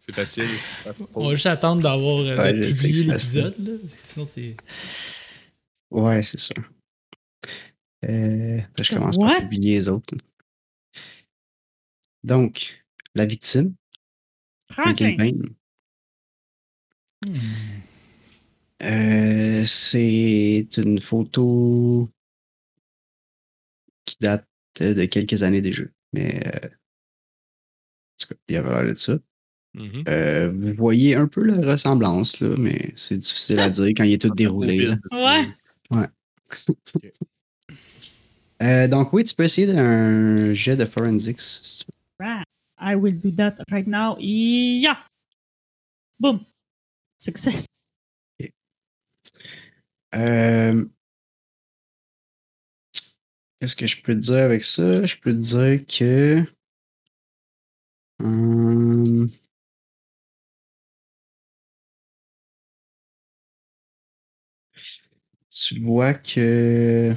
C'est 0.05 0.15
facile. 0.15 0.49
On 1.15 1.29
va 1.29 1.35
juste 1.35 1.47
attendre 1.47 1.81
d'avoir 1.83 2.19
euh, 2.21 2.37
Ouais, 2.37 2.63
facile. 2.73 3.07
l'épisode. 3.09 3.81
Sinon, 4.03 4.25
c'est. 4.27 4.57
Ouais, 5.91 6.23
c'est 6.23 6.41
sûr. 6.41 6.57
Euh, 8.09 8.61
je 8.81 8.95
commence 8.95 9.17
What? 9.17 9.29
par 9.29 9.39
publier 9.41 9.75
les 9.75 9.89
autres. 9.89 10.15
Donc, 12.25 12.85
la 13.15 13.27
victime, 13.27 13.75
Franklin 14.71 15.17
Hmm. 17.25 17.39
euh, 18.83 19.65
c'est 19.65 20.67
une 20.77 21.01
photo 21.01 22.11
qui 24.05 24.17
date 24.21 24.45
de 24.81 25.05
quelques 25.05 25.45
années 25.45 25.61
déjà. 25.61 25.85
Mais, 26.13 26.43
euh, 26.49 26.67
en 26.67 28.17
tout 28.19 28.27
cas, 28.29 28.35
il 28.49 28.55
y 28.55 28.57
avait 28.57 28.71
l'air 28.71 28.87
de 28.93 28.95
ça. 28.99 29.19
Mhm. 29.75 30.05
Euh, 30.09 30.51
vous 30.51 30.75
voyez 30.75 31.15
un 31.15 31.29
peu 31.29 31.45
la 31.45 31.65
ressemblance, 31.71 32.41
là, 32.41 32.57
mais 32.59 32.93
c'est 32.97 33.19
difficile 33.19 33.61
à 33.61 33.71
dire 33.71 33.87
quand 33.97 34.03
il 34.05 34.15
est 34.15 34.21
tout 34.21 34.35
déroulé. 34.35 34.79
là. 34.87 34.97
Ouais. 35.93 36.09
Euh, 38.63 38.87
donc, 38.89 39.13
oui, 39.13 39.25
tu 39.25 39.35
peux 39.35 39.45
essayer 39.45 39.77
un 39.77 40.55
jet 40.55 40.77
de 40.77 40.85
forensics. 40.85 41.41
si 41.41 41.85
tu 41.85 41.85
veux. 41.87 42.27
Right. 42.27 42.47
I 42.79 42.95
will 42.95 43.19
do 43.19 43.31
that 43.33 43.57
right 43.71 43.87
now. 43.87 44.17
Yeah. 44.19 44.99
Boom. 46.21 46.45
Success. 47.19 47.67
Euh, 50.15 50.85
Qu'est-ce 53.61 53.77
que 53.77 53.87
je 53.87 54.03
peux 54.03 54.15
te 54.15 54.21
dire 54.21 54.43
avec 54.43 54.65
ça? 54.65 55.05
Je 55.05 55.17
peux 55.17 55.33
te 55.33 55.39
dire 55.39 55.87
que. 55.87 56.45
Hum, 58.21 59.31
tu 65.51 65.81
vois 65.81 66.15
que. 66.15 67.15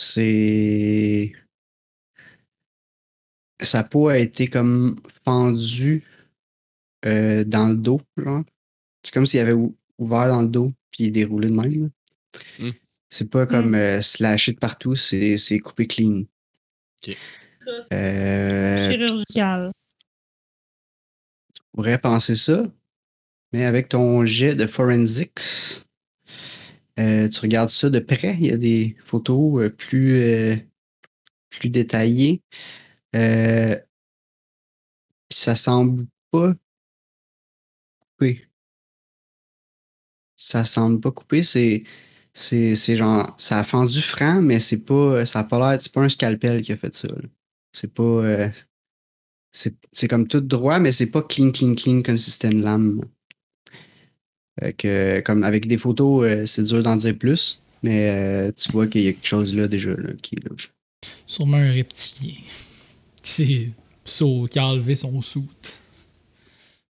C'est. 0.00 1.32
Sa 3.62 3.84
peau 3.84 4.08
a 4.08 4.16
été 4.18 4.48
comme 4.48 4.96
fendue 5.24 6.02
euh, 7.04 7.44
dans 7.44 7.68
le 7.68 7.74
dos, 7.76 8.00
genre. 8.16 8.42
C'est 9.02 9.12
comme 9.12 9.26
s'il 9.26 9.40
avait 9.40 9.52
ou- 9.52 9.76
ouvert 9.98 10.28
dans 10.28 10.40
le 10.42 10.48
dos 10.48 10.72
puis 10.90 11.10
déroulé 11.10 11.50
de 11.50 11.54
même. 11.54 11.90
Hmm. 12.58 12.70
C'est 13.10 13.28
pas 13.30 13.46
comme 13.46 13.70
Hmm. 13.72 13.74
euh, 13.74 14.02
slashé 14.02 14.52
de 14.52 14.58
partout, 14.58 14.94
c'est 14.94 15.36
c'est 15.36 15.58
coupé 15.58 15.86
clean. 15.86 16.22
Ok. 17.06 17.16
Euh, 17.92 18.90
Chirurgical. 18.90 19.72
tu 21.54 21.60
pourrais 21.72 21.98
penser 21.98 22.34
ça, 22.34 22.62
mais 23.52 23.64
avec 23.66 23.90
ton 23.90 24.24
jet 24.24 24.54
de 24.54 24.66
forensics, 24.66 25.84
euh, 27.00 27.28
tu 27.28 27.40
regardes 27.40 27.70
ça 27.70 27.90
de 27.90 27.98
près. 28.00 28.36
Il 28.40 28.46
y 28.46 28.52
a 28.52 28.56
des 28.56 28.96
photos 29.04 29.62
euh, 29.62 29.70
plus, 29.70 30.14
euh, 30.22 30.56
plus 31.50 31.70
détaillées. 31.70 32.42
Puis 33.12 33.20
ça 35.30 35.56
semble 35.56 36.06
pas 36.30 36.54
coupé. 37.98 38.46
Ça 40.36 40.64
semble 40.64 41.00
pas 41.00 41.10
coupé, 41.12 41.42
c'est. 41.42 41.84
C'est 42.32 42.96
genre. 42.96 43.34
Ça 43.38 43.58
a 43.58 43.64
fendu 43.64 44.00
franc, 44.02 44.40
mais 44.42 44.60
c'est 44.60 44.84
pas. 44.84 45.26
Ça 45.26 45.40
a 45.40 45.44
pas 45.44 45.58
l'air. 45.58 45.82
C'est 45.82 45.92
pas 45.92 46.02
un 46.02 46.08
scalpel 46.08 46.62
qui 46.62 46.72
a 46.72 46.76
fait 46.76 46.94
ça. 46.94 47.08
C'est 47.72 47.92
pas. 47.92 48.50
c'est 49.52 50.08
comme 50.08 50.28
tout 50.28 50.40
droit, 50.40 50.78
mais 50.78 50.92
c'est 50.92 51.10
pas 51.10 51.22
clean, 51.22 51.52
clean, 51.52 51.74
clean 51.74 52.02
comme 52.02 52.18
si 52.18 52.30
c'était 52.30 52.50
une 52.52 52.62
lame. 52.62 53.00
Fait 54.58 54.72
que, 54.72 55.20
comme 55.20 55.44
avec 55.44 55.66
des 55.66 55.78
photos, 55.78 56.24
euh, 56.24 56.46
c'est 56.46 56.64
dur 56.64 56.82
d'en 56.82 56.96
dire 56.96 57.16
plus, 57.16 57.60
mais 57.82 58.10
euh, 58.10 58.52
tu 58.52 58.72
vois 58.72 58.86
qu'il 58.86 59.02
y 59.02 59.08
a 59.08 59.12
quelque 59.12 59.26
chose 59.26 59.54
là 59.54 59.68
déjà 59.68 59.90
là, 59.94 60.12
qui 60.22 60.34
est 60.34 60.48
louche. 60.48 60.72
Sûrement 61.26 61.56
un 61.58 61.72
reptilien. 61.72 62.34
Qui 63.22 63.74
qui 64.50 64.58
a 64.58 64.66
enlevé 64.66 64.94
son 64.94 65.20
soute 65.22 65.74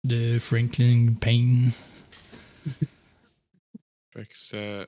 de 0.03 0.37
Franklin 0.39 1.13
Payne. 1.19 1.71
Fait 4.13 4.25
que 4.25 4.37
ça. 4.37 4.85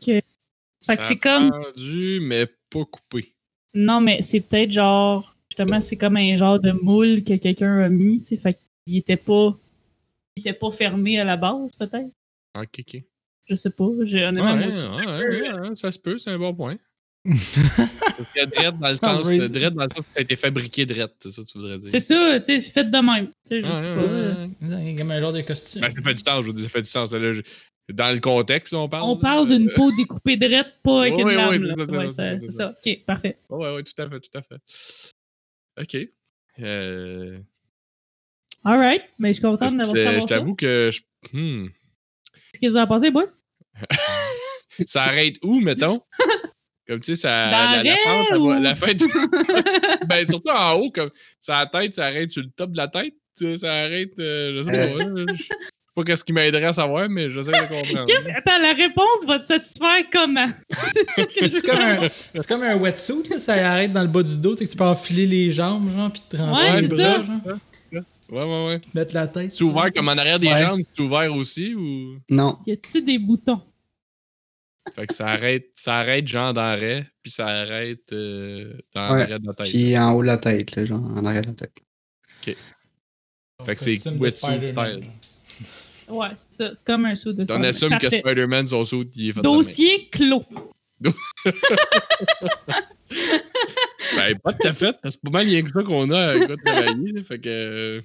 Fait 0.86 0.97
que 0.97 1.03
c'est 1.03 1.17
comme- 1.17 1.51
mais 2.22 2.47
pas 2.69 2.86
coupé. 2.86 3.34
Non, 3.74 4.01
mais 4.01 4.24
c'est 4.24 4.39
peut-être 4.41 4.72
genre. 4.72 5.36
Justement, 5.49 5.82
c'est 5.82 5.97
comme 5.97 6.17
un 6.17 6.38
genre 6.38 6.59
de 6.59 6.72
moule 6.72 7.24
que 7.24 7.36
quelqu'un 7.36 7.80
a 7.80 7.89
mis. 7.89 8.22
tu 8.22 8.28
sais, 8.30 8.38
Fait 8.38 8.59
qu'il 8.86 8.97
était 8.97 9.17
pas. 9.17 9.57
Il 10.36 10.41
était 10.41 10.53
pas 10.57 10.72
fermé 10.72 11.19
à 11.19 11.24
la 11.26 11.38
base, 11.38 11.72
peut-être. 11.78 12.09
Ok, 12.58 12.80
ok. 12.80 13.02
Je 13.47 13.56
sais 13.56 13.70
pas. 13.70 13.88
J'ai 14.04 14.24
honnêtement. 14.26 14.54
ouais, 14.56 14.66
ouais, 15.06 15.41
ouais, 15.52 15.60
ouais, 15.60 15.76
ça 15.76 15.91
se 15.91 15.99
peut, 15.99 16.18
c'est 16.18 16.30
un 16.32 16.38
bon 16.39 16.54
point. 16.54 16.78
Parce 17.26 18.34
que 18.34 18.45
dread 18.45 18.80
dans 18.80 18.89
le 18.89 18.95
sens, 18.95 19.28
dread 19.28 19.74
dans 19.76 19.84
le 19.84 19.89
sens 19.89 19.99
que 19.99 20.14
ça 20.14 20.20
a 20.20 20.22
été 20.22 20.36
fabriqué 20.36 20.86
dread, 20.88 21.12
c'est 21.20 21.30
ça 21.30 21.43
que 21.43 21.47
tu 21.47 21.58
voudrais 21.60 21.78
dire. 21.78 21.88
C'est 21.89 21.99
ça, 21.99 22.39
tu 22.39 22.45
sais, 22.45 22.60
c'est 22.60 22.72
fait 22.72 22.84
de 22.86 22.97
même. 22.97 23.30
Ouais, 23.49 23.62
euh. 23.64 24.47
C'est 24.62 24.95
comme 24.95 25.12
un 25.12 25.20
genre 25.22 25.34
de 25.34 25.41
costume. 25.41 25.82
Ben, 25.82 25.91
ça 25.91 26.02
fait 26.02 26.14
du 26.16 26.20
sens, 26.22 26.41
je 26.41 26.47
veux 26.47 26.54
dire, 26.54 26.64
ça 26.64 26.70
fait 26.70 26.82
du 26.82 26.89
sens. 26.89 27.12
Là, 27.12 27.34
je- 27.34 27.41
Dans 27.93 28.12
le 28.14 28.20
contexte, 28.20 28.74
on 28.74 28.88
parle. 28.89 29.04
On 29.10 29.18
parle 29.18 29.47
d'une 29.49 29.70
peau 29.74 29.91
découpée 29.95 30.36
de 30.38 30.47
pas 30.82 31.02
avec 31.02 31.14
une 31.18 31.26
ouais, 31.26 31.36
lame. 31.36 31.60
c'est 31.60 31.86
ça, 31.86 31.91
Ouais, 31.91 32.10
c'est 32.10 32.16
ça, 32.16 32.16
ça- 32.16 32.38
c'est 32.39 32.39
c'est 32.45 32.52
ça. 32.52 32.58
ça. 32.58 32.78
Ok, 32.86 33.06
parfait. 33.06 33.38
Ouais, 33.49 33.74
ouais, 33.76 33.84
tout 33.84 34.02
à 34.02 34.10
fait, 34.10 34.20
tout 34.20 34.38
à 34.38 34.41
fait. 34.41 34.56
OK. 35.80 36.10
Euh, 36.60 37.39
Alright, 38.64 39.04
mais 39.20 39.30
je 39.30 39.34
suis 39.34 39.41
contente 39.41 39.72
d'avoir 39.76 39.95
c'est- 39.95 40.04
savoir 40.04 40.16
je 40.16 40.28
ça. 40.28 40.28
t'avoue 40.39 40.56
que. 40.56 40.91
je- 40.93 41.38
hmm. 41.38 41.70
Qu'est-ce 42.62 42.72
que 42.74 42.78
vous 42.78 42.84
en 42.84 42.88
pensez, 42.88 43.12
boys? 43.12 43.26
Ça 44.86 45.03
arrête 45.03 45.36
où, 45.43 45.59
mettons? 45.59 46.01
Comme 46.88 46.99
tu 46.99 47.16
sais, 47.16 47.22
ça. 47.22 47.45
Dans 47.51 47.72
La, 47.78 47.84
la 47.84 47.95
pente, 48.03 48.38
ou- 48.39 48.51
la 48.51 48.76
fête. 48.76 49.01
ben, 50.07 50.26
surtout 50.26 50.49
en 50.51 50.74
haut, 50.74 50.91
comme. 50.91 51.09
Ça 51.39 51.66
tête, 51.72 51.93
ça 51.93 52.05
arrête 52.05 52.32
sur 52.32 52.41
le 52.41 52.49
top 52.49 52.72
de 52.72 52.78
la 52.78 52.88
tête. 52.88 53.14
tu 53.38 53.45
sais, 53.45 53.57
Ça 53.57 53.74
arrête. 53.74 54.12
euh, 54.20 54.57
je 54.57 54.70
sais 54.70 54.78
Euh. 54.78 54.97
pas. 54.97 55.34
Je 55.34 55.38
sais 55.43 55.49
pas 55.95 56.03
qu'est-ce 56.05 56.24
qui 56.24 56.32
m'aiderait 56.34 56.66
à 56.66 56.74
savoir, 56.74 57.09
mais 57.09 57.30
j'essaie 57.30 57.51
de 57.51 57.68
comprendre. 57.68 58.05
Attends, 58.36 58.62
la 58.62 58.74
réponse 58.74 59.26
va 59.28 59.39
te 59.39 59.45
satisfaire 59.45 60.03
comment? 60.12 60.47
C'est 61.36 61.66
comme 61.66 61.80
un, 61.82 62.07
c'est 62.34 62.47
comme 62.47 62.64
un 62.64 62.76
wetsuit, 62.78 63.28
là, 63.30 63.39
ça 63.39 63.53
arrête 63.55 63.91
dans 63.91 64.01
le 64.01 64.07
bas 64.07 64.24
du 64.24 64.38
dos, 64.38 64.53
tu 64.55 64.59
sais 64.59 64.66
que 64.68 64.72
tu 64.72 64.78
peux 64.78 64.86
enfiler 64.86 65.26
les 65.28 65.51
jambes, 65.51 65.91
genre, 65.95 66.09
puis 66.12 66.22
te 66.30 66.38
rentrer 66.38 66.82
Ouais, 66.82 66.88
bras, 66.88 67.20
genre, 67.20 67.57
Ouais, 68.32 68.43
ouais, 68.43 68.65
ouais. 68.67 68.82
mettre 68.93 69.13
la 69.13 69.27
tête. 69.27 69.51
C'est 69.51 69.63
ouvert 69.63 69.91
comme 69.93 70.07
en 70.07 70.13
arrière 70.13 70.39
des 70.39 70.47
Ouais. 70.47 70.63
jambes, 70.63 70.82
c'est 70.93 71.01
ouvert 71.01 71.36
aussi 71.36 71.75
ou? 71.75 72.17
Non. 72.29 72.57
Y 72.65 72.71
a-tu 72.71 73.01
des 73.01 73.19
boutons? 73.19 73.61
Fait 74.95 75.05
que 75.05 75.13
ça 75.13 75.27
arrête, 75.27 75.69
ça 75.75 75.97
arrête 75.99 76.27
genre 76.27 76.53
d'arrêt, 76.53 77.05
puis 77.21 77.32
ça 77.32 77.45
arrête 77.47 78.11
euh, 78.13 78.73
dans 78.95 79.11
Ouais, 79.11 79.19
l'arrêt 79.19 79.39
de 79.39 79.45
la 79.47 79.53
tête. 79.53 79.67
Puis 79.69 79.97
en 79.97 80.13
haut 80.13 80.21
de 80.21 80.27
la 80.27 80.38
tête, 80.38 80.75
là, 80.75 80.86
genre, 80.86 81.01
en 81.03 81.25
arrière 81.25 81.43
de 81.43 81.47
la 81.47 81.53
tête. 81.53 81.73
Fait 83.63 83.75
que 83.75 83.82
c'est 83.82 84.07
wetsuit 84.17 84.65
style. 84.67 85.03
Ouais, 86.09 86.27
c'est 86.34 86.51
ça. 86.53 86.71
C'est 86.75 86.86
comme 86.86 87.05
un 87.05 87.13
saut 87.15 87.32
de 87.32 87.43
On 87.43 87.45
Spider-Man. 87.45 87.65
assume 87.65 87.97
que. 87.99 88.09
Spider-Man, 88.09 88.65
son 88.65 88.84
saut, 88.86 89.05
il 89.15 89.29
est 89.29 89.34
fait 89.34 89.41
Dossier 89.41 90.09
clos. 90.09 90.43
Ben, 94.16 94.38
pas 94.39 94.54
tout 94.54 94.68
à 94.68 94.74
fait, 94.74 94.95
parce 95.02 95.16
que 95.16 95.22
c'est 95.24 95.32
pas 95.32 95.38
mal 95.39 95.45
rien 95.47 95.62
que 95.62 95.70
ça 95.72 95.84
qu'on 95.84 96.10
a 96.12 96.20
à 96.32 96.38
quoi 96.39 96.56
de 96.56 96.62
travailler. 96.66 97.24
Fait 97.24 97.39
que. 97.39 97.49
euh, 97.49 98.02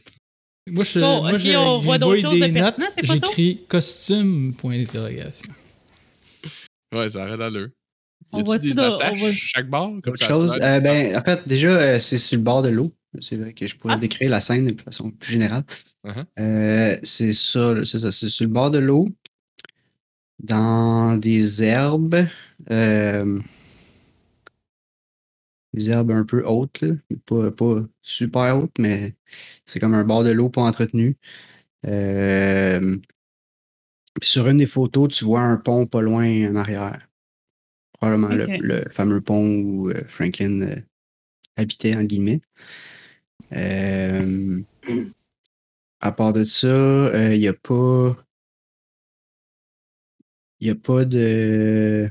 Moi, 0.69 0.85
je, 0.85 1.01
Bon, 1.01 1.23
moi, 1.23 1.39
on 1.57 1.79
voit 1.81 1.99
d'autres 1.99 2.21
choses 2.21 2.39
de 2.39 2.47
pertinent, 2.53 2.87
c'est 2.91 3.07
pas? 3.07 3.15
J'écris 3.15 3.61
costume, 3.69 4.55
point 4.55 4.79
d'interrogation. 4.79 5.49
Ouais, 6.95 7.11
ça 7.11 7.25
arrête 7.25 7.41
à 7.41 7.51
l'heure. 7.51 7.69
On 8.33 8.43
voit-tu 8.43 8.71
des 8.71 8.75
de- 8.75 8.81
on 8.81 8.95
attaches 8.97 9.19
voit- 9.19 9.33
chaque 9.33 9.69
barre? 9.69 9.91
Comme 10.03 10.17
ça, 10.17 10.29
chose, 10.29 10.57
euh, 10.61 10.81
ben, 10.81 11.17
en 11.17 11.23
fait, 11.23 11.47
déjà, 11.49 11.69
euh, 11.71 11.99
c'est 11.99 12.19
sur 12.19 12.37
le 12.37 12.43
bord 12.43 12.63
de 12.63 12.69
l'eau. 12.69 12.93
C'est 13.21 13.37
vrai 13.37 13.53
que 13.55 13.67
je 13.67 13.75
pourrais 13.77 13.95
Ah. 13.95 13.99
décrire 13.99 14.29
la 14.31 14.41
scène 14.41 14.67
de 14.67 14.81
façon 14.81 15.11
plus 15.11 15.33
générale. 15.33 15.65
Uh-huh. 16.07 16.25
Euh, 16.39 16.97
c'est 17.03 17.33
ça, 17.33 17.73
là, 17.73 17.85
c'est 17.85 18.01
ça. 18.01 18.13
C'est 18.13 18.29
sur 18.29 18.45
le 18.45 18.51
bord 18.51 18.71
de 18.71 18.79
l'eau, 18.79 19.09
dans 20.41 21.17
des 21.17 21.63
herbes. 21.63 22.27
euh, 22.71 23.41
des 25.73 25.91
herbes 25.91 26.11
un 26.11 26.25
peu 26.25 26.45
hautes, 26.47 26.81
là. 26.81 26.95
Pas, 27.27 27.51
pas 27.51 27.83
super 28.03 28.59
hautes, 28.59 28.79
mais 28.79 29.15
c'est 29.65 29.79
comme 29.81 29.95
un 29.95 30.05
bord 30.05 30.25
de 30.25 30.31
l'eau 30.31 30.49
pas 30.49 30.63
entretenu. 30.63 31.17
Euh, 31.87 32.97
puis 34.21 34.29
sur 34.29 34.49
une 34.49 34.59
des 34.59 34.67
photos, 34.67 35.09
tu 35.15 35.25
vois 35.25 35.41
un 35.41 35.57
pont 35.57 35.87
pas 35.87 36.01
loin 36.01 36.51
en 36.51 36.57
arrière. 36.57 37.07
Probablement 37.95 38.29
le- 38.59 38.85
fameux 38.91 39.21
pont 39.21 39.57
où 39.59 39.91
euh, 39.91 40.03
Franklin 40.09 40.63
euh, 40.63 40.77
habitait, 41.57 41.97
en 41.97 42.05
guillemets. 42.05 42.41
Euh, 43.53 44.61
à 46.01 46.13
part 46.13 46.33
de 46.33 46.45
ça, 46.45 47.33
il 47.35 47.39
n'y 47.41 47.49
a 47.49 47.53
pas. 47.55 48.17
Il 50.61 50.67
n'y 50.67 50.71
a 50.71 50.75
pas 50.75 51.05
de. 51.05 52.11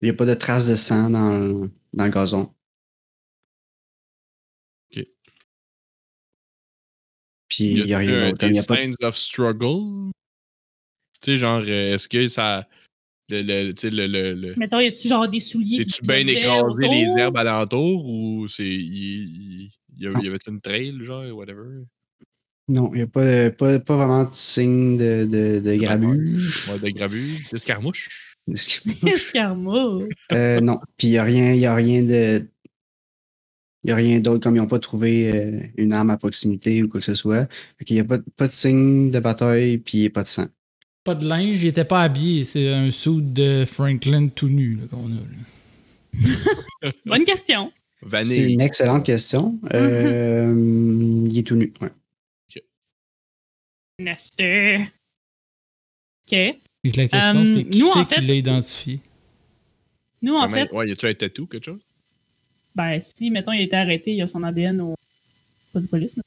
Il 0.00 0.06
n'y 0.06 0.10
a 0.10 0.14
pas 0.14 0.26
de 0.26 0.34
traces 0.34 0.66
de 0.66 0.74
sang 0.76 1.10
dans, 1.10 1.38
le- 1.38 1.70
dans 1.92 2.04
le 2.04 2.10
gazon. 2.10 2.52
Ok. 4.90 5.06
Puis 7.48 7.64
il 7.64 7.84
n'y 7.84 7.92
a 7.94 7.98
rien 7.98 8.14
euh, 8.14 8.18
d'autre. 8.30 8.44
Il 8.46 8.48
Des 8.52 8.56
y 8.56 8.60
a 8.60 8.64
pas 8.64 8.76
de- 8.76 8.80
signs 8.80 8.94
of 9.06 9.16
struggle? 9.16 10.10
Tu 11.20 11.32
sais, 11.32 11.36
genre, 11.36 11.62
euh, 11.64 11.94
est-ce 11.94 12.08
que 12.08 12.26
ça. 12.28 12.68
Le, 13.28 13.42
le, 13.42 13.72
tu 13.72 13.82
sais, 13.82 13.90
le, 13.90 14.06
le, 14.08 14.34
le- 14.34 14.54
Mettons, 14.56 14.80
y 14.80 14.86
a-tu 14.86 15.08
genre 15.08 15.28
des 15.28 15.40
souliers? 15.40 15.86
Qui 15.86 16.02
bien 16.02 16.26
écrasé 16.26 16.88
les 16.88 17.16
herbes 17.16 17.36
alentour 17.36 18.04
ou 18.04 18.48
c'est. 18.48 18.64
Il, 18.66 19.62
y 19.62 19.70
il 19.96 20.02
y 20.24 20.26
avait 20.28 20.38
une 20.48 20.60
trail, 20.60 20.98
genre, 21.02 21.24
whatever? 21.34 21.84
Non, 22.72 22.90
il 22.94 22.98
n'y 22.98 23.02
a 23.02 23.06
pas, 23.06 23.50
pas, 23.50 23.78
pas 23.80 23.96
vraiment 23.98 24.24
de 24.24 24.34
signe 24.34 24.96
de, 24.96 25.26
de, 25.26 25.60
de 25.60 25.76
grabuge. 25.76 26.70
Ouais, 26.70 26.78
de 26.78 26.88
grabuge, 26.88 27.50
d'escarmouche. 27.50 28.38
Escarmouche. 29.06 30.08
Euh, 30.32 30.58
non. 30.60 30.78
Puis 30.96 31.08
il 31.08 31.10
n'y 31.10 31.18
a 31.18 31.22
rien, 31.22 31.52
y 31.52 31.66
a 31.66 31.74
rien 31.74 32.02
de. 32.02 32.48
Il 33.84 33.88
n'y 33.88 33.92
a 33.92 33.96
rien 33.96 34.20
d'autre, 34.20 34.42
comme 34.42 34.56
ils 34.56 34.60
n'ont 34.60 34.66
pas 34.66 34.78
trouvé 34.78 35.30
euh, 35.34 35.60
une 35.76 35.92
arme 35.92 36.08
à 36.08 36.16
proximité 36.16 36.82
ou 36.82 36.88
quoi 36.88 37.00
que 37.00 37.06
ce 37.06 37.14
soit. 37.14 37.46
Il 37.86 37.94
n'y 37.94 38.00
a 38.00 38.04
pas, 38.04 38.18
pas 38.38 38.46
de 38.46 38.52
signe 38.52 39.10
de 39.10 39.20
bataille, 39.20 39.76
puis 39.76 40.08
pas 40.08 40.22
de 40.22 40.28
sang. 40.28 40.46
Pas 41.04 41.14
de 41.14 41.28
linge, 41.28 41.62
il 41.62 41.68
était 41.68 41.84
pas 41.84 42.02
habillé. 42.02 42.44
C'est 42.44 42.72
un 42.72 42.90
suit 42.90 43.20
de 43.20 43.66
Franklin 43.66 44.28
tout 44.28 44.48
nu 44.48 44.78
qu'on 44.90 45.08
a. 45.08 46.22
là. 46.22 46.92
Bonne 47.04 47.24
question. 47.24 47.70
C'est 48.24 48.50
une 48.50 48.60
excellente 48.62 49.04
question. 49.04 49.58
Euh, 49.74 51.24
il 51.28 51.38
est 51.38 51.42
tout 51.46 51.56
nu. 51.56 51.72
Ouais. 51.80 51.90
Nestor. 54.02 54.86
OK. 56.26 56.32
Et 56.32 56.60
la 56.96 57.08
question, 57.08 57.40
Euh, 57.40 57.44
c'est 57.44 57.64
qui 57.64 57.78
nous, 57.78 57.88
en 57.88 57.92
c'est 57.94 58.04
fait- 58.14 58.20
qui 58.20 58.26
l'a 58.26 58.34
identifié? 58.34 59.00
Nous, 60.20 60.34
en 60.34 60.42
Comment- 60.42 60.56
fait, 60.56 60.72
Ouais, 60.72 60.88
y 60.88 60.92
a-tu 60.92 61.06
un 61.06 61.14
tatou, 61.14 61.46
quelque 61.46 61.64
chose? 61.64 61.80
ben, 62.74 63.00
si, 63.00 63.30
mettons, 63.30 63.52
il 63.52 63.60
a 63.60 63.62
été 63.62 63.76
arrêté, 63.76 64.14
il 64.14 64.22
a 64.22 64.28
son 64.28 64.42
ADN 64.42 64.80
au 64.80 64.94
poste 65.72 65.86
de 65.86 65.90
police. 65.90 66.16
mais- 66.16 66.22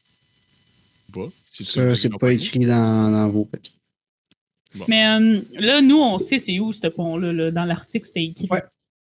Pas. 1.13 1.29
Ça, 1.51 1.95
c'est 1.95 2.09
pas 2.19 2.33
écrit 2.33 2.59
dans, 2.59 3.11
dans 3.11 3.29
vos 3.29 3.45
papiers. 3.45 3.73
Mais 4.89 5.05
euh, 5.07 5.41
là, 5.53 5.81
nous, 5.81 5.97
on 5.97 6.17
sait 6.17 6.37
c'est 6.37 6.59
où 6.59 6.73
ce 6.73 6.87
pont-là. 6.87 7.31
là. 7.31 7.51
Dans 7.51 7.63
l'article, 7.63 8.05
c'était 8.05 8.25
écrit. 8.25 8.47
Ouais. 8.51 8.61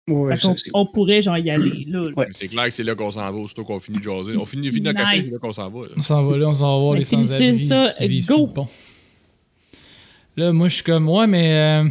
Ouais, 0.07 0.37
c'est- 0.37 0.69
on 0.73 0.85
pourrait, 0.85 1.21
genre, 1.23 1.37
y 1.39 1.49
aller, 1.49 1.83
là. 1.87 2.09
Ouais. 2.15 2.27
C'est 2.31 2.47
clair 2.47 2.65
que 2.65 2.69
c'est 2.71 2.83
là 2.83 2.93
qu'on 2.93 3.09
s'en 3.09 3.21
va, 3.31 3.37
aussitôt 3.39 3.63
qu'on 3.63 3.79
finit 3.79 3.97
de 3.97 4.03
jaser. 4.03 4.37
On 4.37 4.45
finit, 4.45 4.69
finit 4.69 4.81
notre 4.81 4.99
café, 4.99 5.17
Nice. 5.17 5.25
c'est 5.27 5.31
là 5.33 5.37
qu'on 5.39 5.53
s'en 5.53 5.69
va. 5.69 5.81
là. 5.87 5.93
On 5.97 6.01
s'en 6.03 6.23
va 6.25 6.37
là, 6.37 6.47
on 6.49 6.53
s'en 6.53 6.89
va 6.91 6.97
les 6.97 7.05
finissez 7.05 7.55
sans-abri 7.57 8.21
ça, 8.23 8.27
go! 8.35 8.45
pont. 8.47 8.67
Là, 10.37 10.53
moi, 10.53 10.67
je 10.67 10.75
suis 10.75 10.83
comme, 10.83 11.09
ouais, 11.09 11.25
mais... 11.25 11.53
euh, 11.85 11.89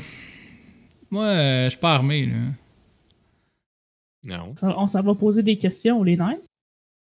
moi, 1.11 1.25
euh, 1.25 1.65
je 1.65 1.71
suis 1.71 1.79
pas 1.81 1.93
armé, 1.95 2.27
là. 2.27 2.35
Non. 4.39 4.55
Ça- 4.57 4.75
On 4.79 4.87
s'en 4.87 5.03
va 5.03 5.15
poser 5.15 5.43
des 5.43 5.57
questions, 5.57 6.03
les 6.03 6.17
nerfs. 6.17 6.39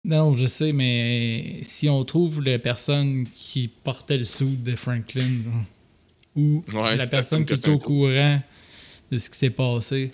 Non, 0.04 0.34
je 0.34 0.46
sais, 0.46 0.72
mais 0.72 1.58
si 1.62 1.88
on 1.88 2.04
trouve 2.04 2.42
la 2.42 2.58
personne 2.58 3.26
qui 3.34 3.68
portait 3.68 4.18
le 4.18 4.24
sou 4.24 4.46
de 4.46 4.74
Franklin, 4.76 5.20
genre, 5.44 5.64
ou 6.36 6.64
Ouais, 6.72 6.96
la 6.96 7.04
c'est 7.04 7.10
personne 7.10 7.44
qui 7.44 7.52
est 7.52 7.56
c'est 7.62 7.68
au 7.70 7.78
courant 7.78 8.40
de 9.12 9.18
ce 9.18 9.28
qui 9.30 9.36
s'est 9.38 9.50
passé, 9.50 10.10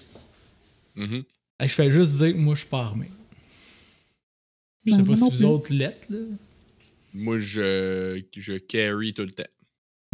Mhm. 0.98 1.24
hey, 1.60 1.68
je 1.68 1.74
fais 1.74 1.90
juste 1.90 2.14
dire 2.16 2.32
que 2.32 2.38
moi, 2.38 2.54
je 2.54 2.60
suis 2.60 2.68
pas 2.68 2.80
armé. 2.82 3.08
Je 4.84 4.92
sais 4.92 4.98
Ben, 5.02 5.06
pas 5.06 5.16
si 5.16 5.22
vous 5.22 5.30
plus. 5.30 5.44
autres 5.44 5.72
l'êtes, 5.72 6.06
là. 6.10 6.18
Moi, 7.14 7.38
je, 7.38 8.22
je 8.36 8.54
carry 8.58 9.12
tout 9.14 9.22
le 9.22 9.30
temps. 9.30 9.44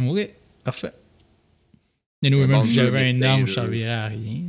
Oui, 0.01 0.27
parfait. 0.63 0.93
Et 2.23 2.29
nous, 2.29 2.41
Un 2.41 2.47
même 2.47 2.63
si 2.63 2.73
j'avais 2.73 3.13
mais 3.13 3.25
arme, 3.25 3.45
je 3.47 3.53
servirais 3.53 3.89
à 3.89 4.07
rien. 4.07 4.41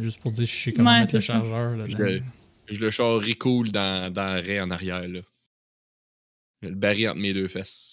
Juste 0.00 0.20
pour 0.20 0.32
dire 0.32 0.44
que 0.44 0.50
je 0.50 0.56
sais 0.56 0.72
comment 0.72 0.90
Ouais, 0.92 1.00
mettre 1.00 1.14
le 1.14 1.20
ça. 1.20 1.34
chargeur 1.34 1.76
là 1.76 1.86
Je 1.88 1.96
le, 1.96 2.22
je 2.70 2.80
le 2.80 2.90
cool 3.34 3.70
dans, 3.70 4.12
dans 4.12 4.34
le 4.34 4.40
raie 4.40 4.60
en 4.60 4.70
arrière, 4.70 5.06
là. 5.06 5.20
Je 6.62 6.68
le 6.68 6.74
baril 6.74 7.08
entre 7.10 7.18
mes 7.20 7.32
deux 7.32 7.48
fesses. 7.48 7.92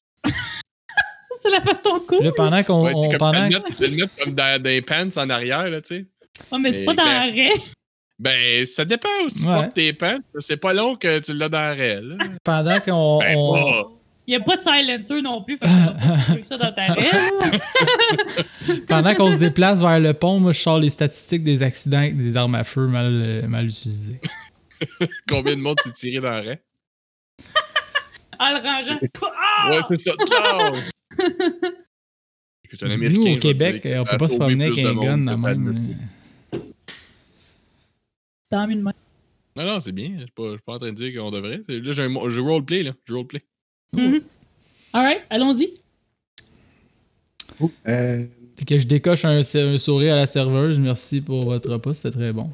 C'est 1.42 1.50
la 1.50 1.62
façon 1.62 2.00
cool. 2.08 2.24
Là, 2.24 2.32
pendant 2.32 2.64
qu'on. 2.64 2.84
Ouais, 3.10 3.18
pendant... 3.18 3.50
je 3.50 3.78
vais 3.78 3.88
le 3.90 3.96
mettre- 3.98 4.16
comme 4.24 4.34
dans, 4.34 4.64
les 4.64 4.82
pants 4.82 5.08
en 5.18 5.30
arrière, 5.30 5.70
là, 5.70 5.82
tu 5.82 5.88
sais. 5.96 6.06
Ah, 6.52 6.58
mais 6.60 6.74
c'est 6.74 6.86
pas 6.86 6.94
dans 6.94 7.04
ben- 7.04 7.14
l'arrêt. 7.14 7.54
Ben, 8.20 8.66
ça 8.66 8.86
dépend 8.86 9.10
où 9.26 9.30
tu 9.30 9.40
Ouais. 9.40 9.54
portes 9.54 9.74
tes 9.74 9.94
pants. 9.94 10.18
C'est 10.40 10.58
pas 10.58 10.74
long 10.74 10.96
que 10.96 11.20
tu 11.20 11.34
l'as 11.34 11.50
dans 11.50 11.58
la 11.60 11.74
raie, 11.74 12.02
là. 12.02 12.16
pendant 12.44 12.80
qu'on. 12.80 13.20
Ben, 13.20 13.36
on- 13.38 13.54
pas. 13.54 13.90
Il 14.26 14.30
n'y 14.30 14.36
a 14.38 14.40
pas 14.40 14.56
de 14.56 14.62
silencer 14.62 15.22
non 15.22 15.44
plus. 15.44 15.58
Fait 15.58 15.66
que 16.42 16.48
ça 16.48 16.58
pas 16.58 16.70
dans 16.70 16.76
ta 16.76 16.94
raie. 16.94 17.10
Pendant 18.88 19.14
qu'on 19.16 19.32
se 19.32 19.36
déplace 19.36 19.82
vers 19.82 20.00
le 20.00 20.14
pont, 20.14 20.40
moi, 20.40 20.54
je 20.54 20.60
sors 20.60 20.80
les 20.80 20.90
statistiques 20.90 21.44
des 21.44 21.62
accidents 21.62 21.98
avec 21.98 22.16
des 22.16 22.38
armes 22.38 22.56
à 22.56 22.64
feu 22.64 22.88
mal, 22.88 23.12
euh, 23.12 23.48
mal 23.48 23.66
utilisées. 23.68 24.22
Combien 25.30 25.58
de 25.58 25.62
monde 25.62 25.76
tu 25.84 25.92
tiré 25.92 26.22
dans 26.22 26.32
la 26.32 26.42
raie? 26.42 26.64
En 28.40 28.50
le 28.52 28.58
rangeant. 28.62 29.00
Ah! 29.38 29.70
Ouais, 29.72 29.80
c'est 29.90 30.00
ça. 30.00 30.12
Claude! 30.18 30.84
Écoute, 32.66 32.84
un 32.84 32.92
Américain. 32.92 33.30
Nous, 33.30 33.36
au 33.36 33.40
Québec, 33.40 33.88
on 34.00 34.04
peut 34.06 34.18
pas 34.18 34.28
se 34.30 34.36
promener 34.38 34.66
avec 34.66 34.80
un 34.80 34.94
gun 34.96 35.26
Pat 35.26 35.38
même. 35.58 35.96
Briscoe. 38.54 38.60
Tant 38.62 38.68
mieux 38.68 38.76
de 38.76 38.82
même. 38.82 38.94
Non, 39.56 39.66
non, 39.66 39.80
c'est 39.80 39.92
bien. 39.92 40.12
Je 40.16 40.22
suis 40.24 40.32
pas, 40.32 40.44
je 40.46 40.52
suis 40.54 40.62
pas 40.66 40.74
en 40.74 40.80
train 40.80 40.92
de 40.92 40.96
dire 40.96 41.20
qu'on 41.22 41.32
devrait. 41.32 41.62
C'est- 41.68 41.80
Là, 41.80 41.92
j'ai 41.92 42.04
un 42.04 42.30
je 42.30 42.40
roleplay, 42.40 42.84
là. 42.84 42.92
Je 43.06 43.14
roleplay. 43.14 43.42
Mhm. 43.94 44.22
Alright, 44.94 45.22
allons-y. 45.30 45.74
Oh, 47.60 47.72
euh, 47.88 48.26
C'est 48.58 48.66
que 48.68 48.78
je 48.80 48.88
décoche 48.88 49.26
un, 49.26 49.40
un 49.40 49.78
sourire 49.78 50.14
à 50.14 50.18
la 50.18 50.26
serveuse. 50.26 50.80
Merci 50.80 51.22
pour 51.22 51.46
votre 51.46 51.70
repas, 51.72 51.94
c'était 51.94 52.12
très 52.12 52.34
bon. 52.34 52.50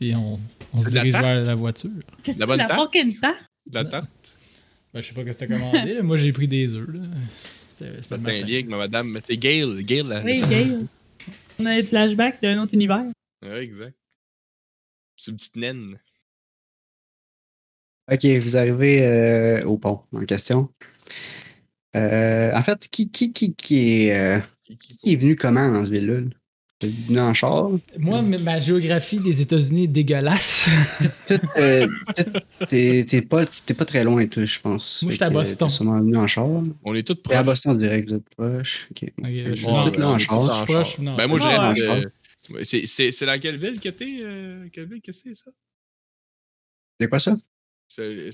Puis 0.00 0.14
on, 0.14 0.38
on 0.72 0.78
se 0.78 0.84
C'est 0.90 0.94
la 0.94 1.00
dirige 1.02 1.12
tarte? 1.12 1.24
vers 1.26 1.42
la 1.44 1.54
voiture. 1.54 1.90
C'était-tu 2.18 2.40
La 2.40 2.46
bonne 2.46 2.58
la 2.58 2.66
tarte? 2.66 2.80
fucking 2.80 3.18
tarte? 3.20 3.38
De 3.66 3.74
la 3.74 3.84
tarte? 3.84 4.08
Ben, 4.92 5.00
je 5.00 5.06
sais 5.08 5.14
pas 5.14 5.20
ce 5.22 5.26
que 5.26 5.32
t'as 5.32 5.46
commandé. 5.46 5.94
là. 5.94 6.02
Moi, 6.02 6.16
j'ai 6.18 6.32
pris 6.32 6.46
des 6.48 6.74
œufs. 6.74 6.88
là. 6.88 7.00
C'est 7.74 8.02
c'est 8.02 8.08
pas 8.22 8.30
un 8.30 8.40
lien 8.42 8.62
ma 8.68 8.76
madame. 8.78 9.18
C'est 9.24 9.36
Gail. 9.36 9.82
Gail, 9.84 10.04
la. 10.06 10.22
Oui, 10.22 10.38
la- 10.38 10.46
Gail. 10.46 10.86
On 11.58 11.66
a 11.66 11.76
des 11.76 11.82
flashbacks 11.82 12.40
d'un 12.42 12.62
autre 12.62 12.74
univers. 12.74 13.04
Ouais, 13.44 13.62
exact. 13.62 13.94
C'est 15.16 15.30
une 15.30 15.36
petite 15.36 15.56
naine. 15.56 15.98
ok, 18.12 18.24
vous 18.42 18.56
arrivez 18.56 19.02
euh, 19.02 19.64
au 19.64 19.78
pont 19.78 20.00
en 20.12 20.24
question. 20.24 20.68
Euh, 21.96 22.52
en 22.54 22.62
fait, 22.62 22.88
qui, 22.88 23.10
qui, 23.10 23.32
qui, 23.32 23.54
qui 23.54 24.06
est, 24.08 24.18
euh, 24.36 24.40
Qui- 25.00 25.12
est 25.12 25.16
venu 25.16 25.34
comment 25.36 25.70
dans 25.70 25.84
ce 25.84 25.90
ville-là? 25.90 26.20
là? 26.20 26.26
T'es 26.78 26.88
venu 26.88 27.18
en 27.20 27.32
char? 27.32 27.70
Moi, 27.98 28.20
ma 28.20 28.60
géographie 28.60 29.18
des 29.18 29.40
États-Unis 29.40 29.84
est 29.84 29.88
dégueulasse. 29.88 30.68
Euh, 31.56 31.88
T'es 32.68 33.04
t'es 33.08 33.20
pas, 33.22 33.44
t'es 33.46 33.74
pas 33.74 33.84
très 33.84 34.04
loin, 34.04 34.24
toi, 34.28 34.44
je 34.44 34.60
pense. 34.60 35.02
Moi, 35.02 35.10
Fait 35.10 35.14
j'étais 35.14 35.24
à 35.24 35.30
Boston. 35.30 35.66
T'es 35.68 35.74
sûrement 35.74 35.98
venu 35.98 36.16
en 36.16 36.26
char. 36.28 36.46
On 36.84 36.94
est 36.94 37.02
tous 37.02 37.14
T'es 37.16 37.32
à 37.34 37.42
proches. 37.42 37.46
Boston, 37.46 37.72
on 37.72 37.74
dirait 37.78 38.04
que 38.04 38.10
vous 38.10 38.14
êtes 38.16 38.28
proche. 38.36 38.86
Ok. 38.92 39.10
Ok, 39.18 39.26
je 39.26 39.54
suis 39.54 39.64
tout 39.66 39.98
là 39.98 40.08
en 40.10 40.18
je 40.18 40.28
suis 40.28 40.28
char. 40.28 40.64
proche, 40.66 40.98
non? 40.98 41.16
Ben, 41.16 41.26
moi, 41.26 41.40
je 41.40 41.46
reste. 41.46 42.08
Ouais. 42.50 42.60
euh, 42.60 42.86
c'est- 42.86 43.24
dans 43.26 43.40
quelle 43.40 43.56
ville 43.58 43.80
que 43.80 43.88
t'es 43.88 44.18
euh, 44.22 44.68
Quelle 44.72 44.86
ville 44.88 45.02
que 45.02 45.12
c'est, 45.12 45.34
ça? 45.34 45.50
C'est 47.00 47.08
quoi 47.08 47.18
ça? 47.20 47.36
C'est 47.88 48.30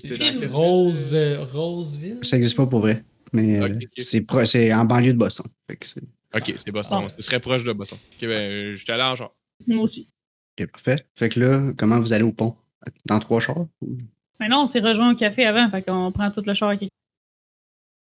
Rose, 0.47 0.95
ville, 1.13 1.17
euh, 1.17 1.43
Roseville. 1.45 2.19
Ça 2.23 2.37
existe 2.37 2.57
pas 2.57 2.65
pour 2.65 2.79
vrai. 2.79 3.03
Mais 3.33 3.59
euh, 3.61 3.79
c'est 3.97 4.73
en 4.73 4.85
banlieue 4.85 5.13
de 5.13 5.17
Boston. 5.17 5.45
Ok, 5.69 6.53
c'est 6.57 6.71
Boston. 6.71 7.03
Ah. 7.05 7.09
Ce 7.15 7.21
serait 7.21 7.39
proche 7.39 7.63
de 7.63 7.73
Boston. 7.73 7.97
Ok, 8.13 8.21
ben, 8.21 8.29
euh, 8.29 8.75
j'étais 8.75 8.93
allé 8.93 9.03
en 9.03 9.15
genre. 9.15 9.35
Moi 9.67 9.83
aussi. 9.83 10.09
ok, 10.59 10.67
parfait. 10.71 11.05
Fait 11.17 11.29
que 11.29 11.39
là, 11.39 11.71
comment 11.77 11.99
vous 11.99 12.13
allez 12.13 12.23
au 12.23 12.31
pont? 12.31 12.55
Dans 13.05 13.19
trois 13.19 13.39
chars? 13.39 13.67
ou- 13.81 13.97
Mais 14.39 14.49
non, 14.49 14.63
on 14.63 14.65
s'est 14.65 14.79
rejoint 14.81 15.13
au 15.13 15.15
café 15.15 15.45
avant, 15.45 15.69
fait 15.69 15.83
qu'on 15.83 16.11
prend 16.11 16.29
tout 16.31 16.43
le 16.45 16.53
char 16.53 16.69
à 16.69 16.77
qui. 16.77 16.89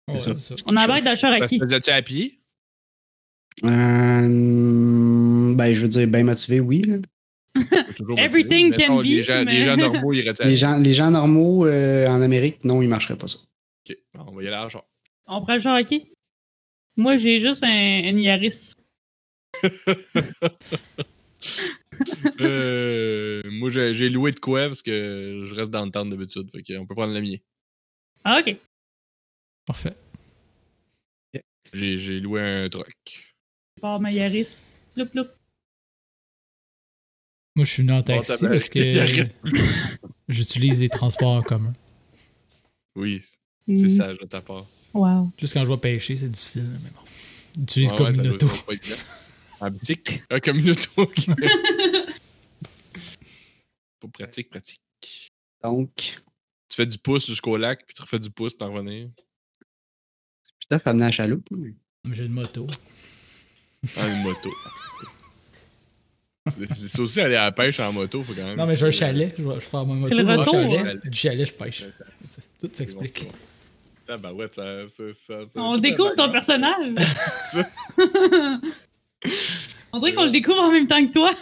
Ouais, 0.09 0.17
ça. 0.17 0.35
c'est 0.39 0.57
ça. 0.59 0.65
On 0.67 0.77
embarque 0.77 1.03
dans 1.05 1.11
le 1.11 1.17
char 1.17 1.33
à 1.33 1.47
qui? 1.47 1.59
que 1.59 1.65
Faisais-tu 1.65 1.91
à 1.91 2.03
pied? 2.03 2.41
Euh, 3.65 5.55
ben, 5.55 5.73
je 5.75 5.81
veux 5.83 5.89
dire, 5.89 6.07
bien 6.09 6.25
motivé, 6.25 6.61
oui. 6.61 6.83
là. 6.83 6.97
Everything 8.19 8.69
motivé. 8.69 8.87
can 8.87 9.01
Les 9.01 9.19
be, 9.21 9.23
gens, 9.23 9.45
mais- 9.45 9.53
les 9.59 9.65
gens 9.65 9.77
normaux, 9.77 10.13
ils 10.13 10.19
iraient 10.19 10.41
à 10.43 10.47
Les 10.47 10.57
gens, 10.57 10.79
les 10.79 10.93
gens 10.93 11.11
normaux 11.11 11.67
euh, 11.67 12.07
en 12.07 12.21
Amérique, 12.21 12.65
non, 12.65 12.83
ils 12.83 12.89
marcheraient 12.89 13.17
pas 13.17 13.29
ça. 13.29 13.39
Ok, 13.89 13.97
on 14.19 14.33
va 14.35 14.43
y 14.43 14.47
aller 14.49 14.57
en 14.57 14.69
genre. 14.69 14.87
On 15.27 15.41
prend 15.43 15.55
le 15.57 15.67
à 15.67 15.83
qui? 15.85 16.13
Moi, 16.97 17.17
j'ai 17.17 17.41
juste 17.41 17.65
un, 17.65 17.69
Yaris. 18.19 18.75
Euh, 22.41 23.43
moi, 23.47 23.71
j'ai 23.71 23.95
j'ai 23.95 24.11
loué 24.11 24.31
de 24.33 24.39
quoi 24.39 24.67
parce 24.67 24.83
que 24.83 25.45
je 25.47 25.55
reste 25.55 25.71
dans 25.71 25.85
le 25.85 25.91
temps 25.91 26.05
d'habitude. 26.05 26.51
Fait 26.51 26.63
qu'on 26.63 26.85
peut 26.87 26.95
prendre 26.95 27.15
la 27.15 27.21
mienne. 27.23 27.39
Ah, 28.25 28.41
ok. 28.47 28.55
Parfait. 29.67 29.95
J'ai 31.73 31.99
j'ai 31.99 32.21
loué 32.21 32.43
un 32.43 32.69
truck. 32.69 33.26
Je 33.77 33.81
pars 33.83 34.01
ma 34.01 34.11
Yaris. 34.11 34.63
Ploup, 34.95 35.07
ploup. 35.07 35.27
Moi, 37.55 37.65
je 37.65 37.71
suis 37.73 37.83
venu 37.83 37.93
en 37.95 38.03
taxi 38.03 38.33
parce 38.47 38.69
que 38.71 39.25
j'utilise 40.29 40.81
les 40.81 40.89
transports 40.89 41.33
en 41.33 41.43
commun. 41.43 41.73
Oui, 42.95 43.23
c'est 43.23 43.37
Mm. 43.69 43.89
sage 43.89 44.19
de 44.19 44.27
ta 44.27 44.41
part. 44.41 44.65
Wow. 44.95 45.31
Juste 45.37 45.53
quand 45.53 45.65
je 45.65 45.69
vais 45.71 45.77
pêcher, 45.77 46.15
c'est 46.17 46.29
difficile, 46.31 46.69
mais 46.83 46.91
bon. 46.91 47.01
J'utilise 47.59 47.91
Ouais, 47.91 47.97
comme 47.97 48.07
ouais, 48.07 48.13
ça 48.13 48.23
une 48.23 48.29
auto. 48.31 48.47
En 49.61 49.71
bicycle? 49.71 50.23
Ah, 50.31 50.39
comme 50.41 50.59
une 50.61 50.71
auto. 50.71 50.89
ok. 50.97 51.27
Pas 54.01 54.09
pratique, 54.13 54.51
pratique. 54.51 54.81
Donc, 55.63 56.17
Tu 56.69 56.77
fais 56.77 56.87
du 56.87 56.97
pouce 56.99 57.27
jusqu'au 57.27 57.57
lac, 57.57 57.85
puis 57.87 57.95
tu 57.95 58.03
refais 58.03 58.19
du 58.21 58.31
pouce 58.31 58.55
pour 58.55 58.69
en 58.69 58.73
revenir. 58.73 59.09
putain, 60.61 60.79
faut 60.79 60.89
amener 60.91 61.05
la 61.07 61.13
chaloupe. 61.13 61.49
J'ai 62.13 62.25
une 62.27 62.33
moto. 62.33 62.67
Ah, 63.99 64.09
une 64.09 64.23
moto. 64.23 64.51
C'est 66.49 67.01
aussi 67.01 67.21
aller 67.21 67.35
à 67.35 67.45
la 67.47 67.53
pêche 67.53 67.81
en 67.81 67.93
moto, 67.93 68.23
faut 68.23 68.33
quand 68.33 68.45
même. 68.45 68.57
Non, 68.57 68.67
mais 68.67 68.77
j'ai 68.77 68.87
un 68.87 68.91
chalet. 68.93 69.35
Je, 69.37 69.43
vais- 69.43 69.61
je 69.61 69.67
pars 69.69 69.85
ma 69.85 69.95
moto. 69.95 70.09
C'est 70.09 70.15
le 70.15 70.21
je 70.23 70.27
vais 70.27 70.35
au 70.37 70.41
retour, 70.41 70.53
chalet. 70.71 70.97
hein? 71.05 71.09
Du 71.11 71.19
chalet, 71.19 71.47
je 71.47 71.53
pêche. 71.53 71.85
Tout 72.61 72.69
bon, 72.69 72.75
s'explique. 72.75 73.19
c'est 73.19 73.27
bon. 73.27 73.33
Tabarouette, 74.07 74.55
ça, 74.55 74.87
ça, 74.87 75.03
ça, 75.13 75.35
ça- 75.53 75.61
On 75.61 75.77
découvre 75.79 76.15
ton 76.15 76.31
personnage. 76.31 76.95
C'est 77.51 77.63
ça. 77.63 77.69
On 79.93 79.99
dirait 79.99 80.15
qu'on 80.15 80.25
le 80.27 80.31
découvre 80.31 80.61
en 80.63 80.71
même 80.71 80.87
temps 80.87 81.05
que 81.05 81.13
toi. 81.13 81.33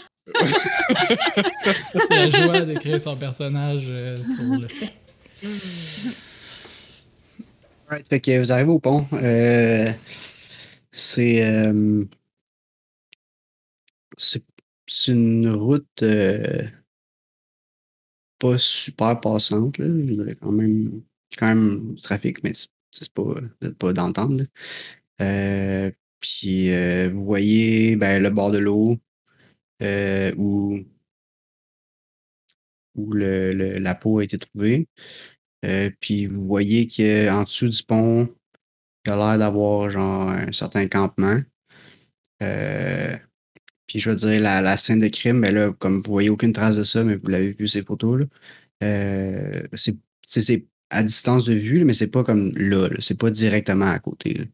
C'est 2.08 2.08
la 2.16 2.30
joie 2.30 2.60
d'écrire 2.60 2.98
son 3.00 3.16
personnage 3.16 3.84
euh, 3.90 4.22
sur 4.24 4.58
le 4.58 4.68
fait. 4.68 4.94
Alright, 7.88 8.08
fait 8.08 8.20
que 8.20 8.38
vous 8.38 8.50
arrivez 8.52 8.70
au 8.70 8.78
pont. 8.78 9.06
Euh, 9.12 9.90
c'est, 10.92 11.44
euh, 11.44 12.04
c'est 14.16 14.44
une 15.08 15.50
route 15.50 16.02
euh, 16.02 16.62
pas 18.38 18.58
super 18.58 19.20
passante. 19.20 19.78
Là. 19.78 19.86
Il 19.86 20.30
y 20.30 20.36
quand 20.36 20.52
même, 20.52 21.02
quand 21.38 21.48
même 21.48 21.94
du 21.94 22.02
trafic, 22.02 22.42
mais 22.44 22.52
c'est, 22.90 23.12
pas, 23.12 23.34
pas 23.78 23.92
d'entendre. 23.92 24.44
Euh, 25.20 25.90
puis 26.20 26.72
euh, 26.72 27.10
vous 27.10 27.24
voyez 27.24 27.96
ben, 27.96 28.22
le 28.22 28.30
bord 28.30 28.50
de 28.52 28.58
l'eau 28.58 28.98
où, 30.36 30.78
où 32.94 33.12
le, 33.12 33.78
la 33.78 33.94
peau 33.94 34.18
a 34.18 34.24
été 34.24 34.38
trouvée. 34.38 34.88
Puis 36.00 36.26
vous 36.26 36.46
voyez 36.46 36.86
qu'en 36.86 37.44
dessous 37.44 37.68
du 37.68 37.82
pont, 37.82 38.28
il 39.06 39.12
a 39.12 39.16
l'air 39.16 39.38
d'avoir 39.38 39.90
genre 39.90 40.28
un 40.28 40.52
certain 40.52 40.88
campement. 40.88 41.38
Puis 43.86 44.00
je 44.00 44.10
veux 44.10 44.16
dire, 44.16 44.40
la, 44.40 44.60
la 44.62 44.76
scène 44.76 45.00
de 45.00 45.08
crime, 45.08 45.40
ben 45.40 45.54
là, 45.54 45.72
comme 45.72 46.00
vous 46.02 46.10
voyez 46.12 46.30
aucune 46.30 46.52
trace 46.52 46.76
de 46.76 46.84
ça, 46.84 47.04
mais 47.04 47.16
vous 47.16 47.28
l'avez 47.28 47.52
vu 47.52 47.68
ces 47.68 47.82
photos, 47.82 48.20
là, 48.20 48.26
euh, 48.84 49.62
c'est, 49.74 49.96
c'est- 50.24 50.40
c'est 50.40 50.66
à 50.90 51.02
distance 51.02 51.44
de 51.44 51.54
vue, 51.54 51.84
mais 51.84 51.92
c'est 51.94 52.10
pas 52.10 52.24
comme 52.24 52.52
là, 52.56 52.88
là, 52.88 52.96
c'est 53.00 53.18
pas 53.18 53.30
directement 53.30 53.86
à 53.86 53.98
côté. 53.98 54.34
là. 54.34 54.44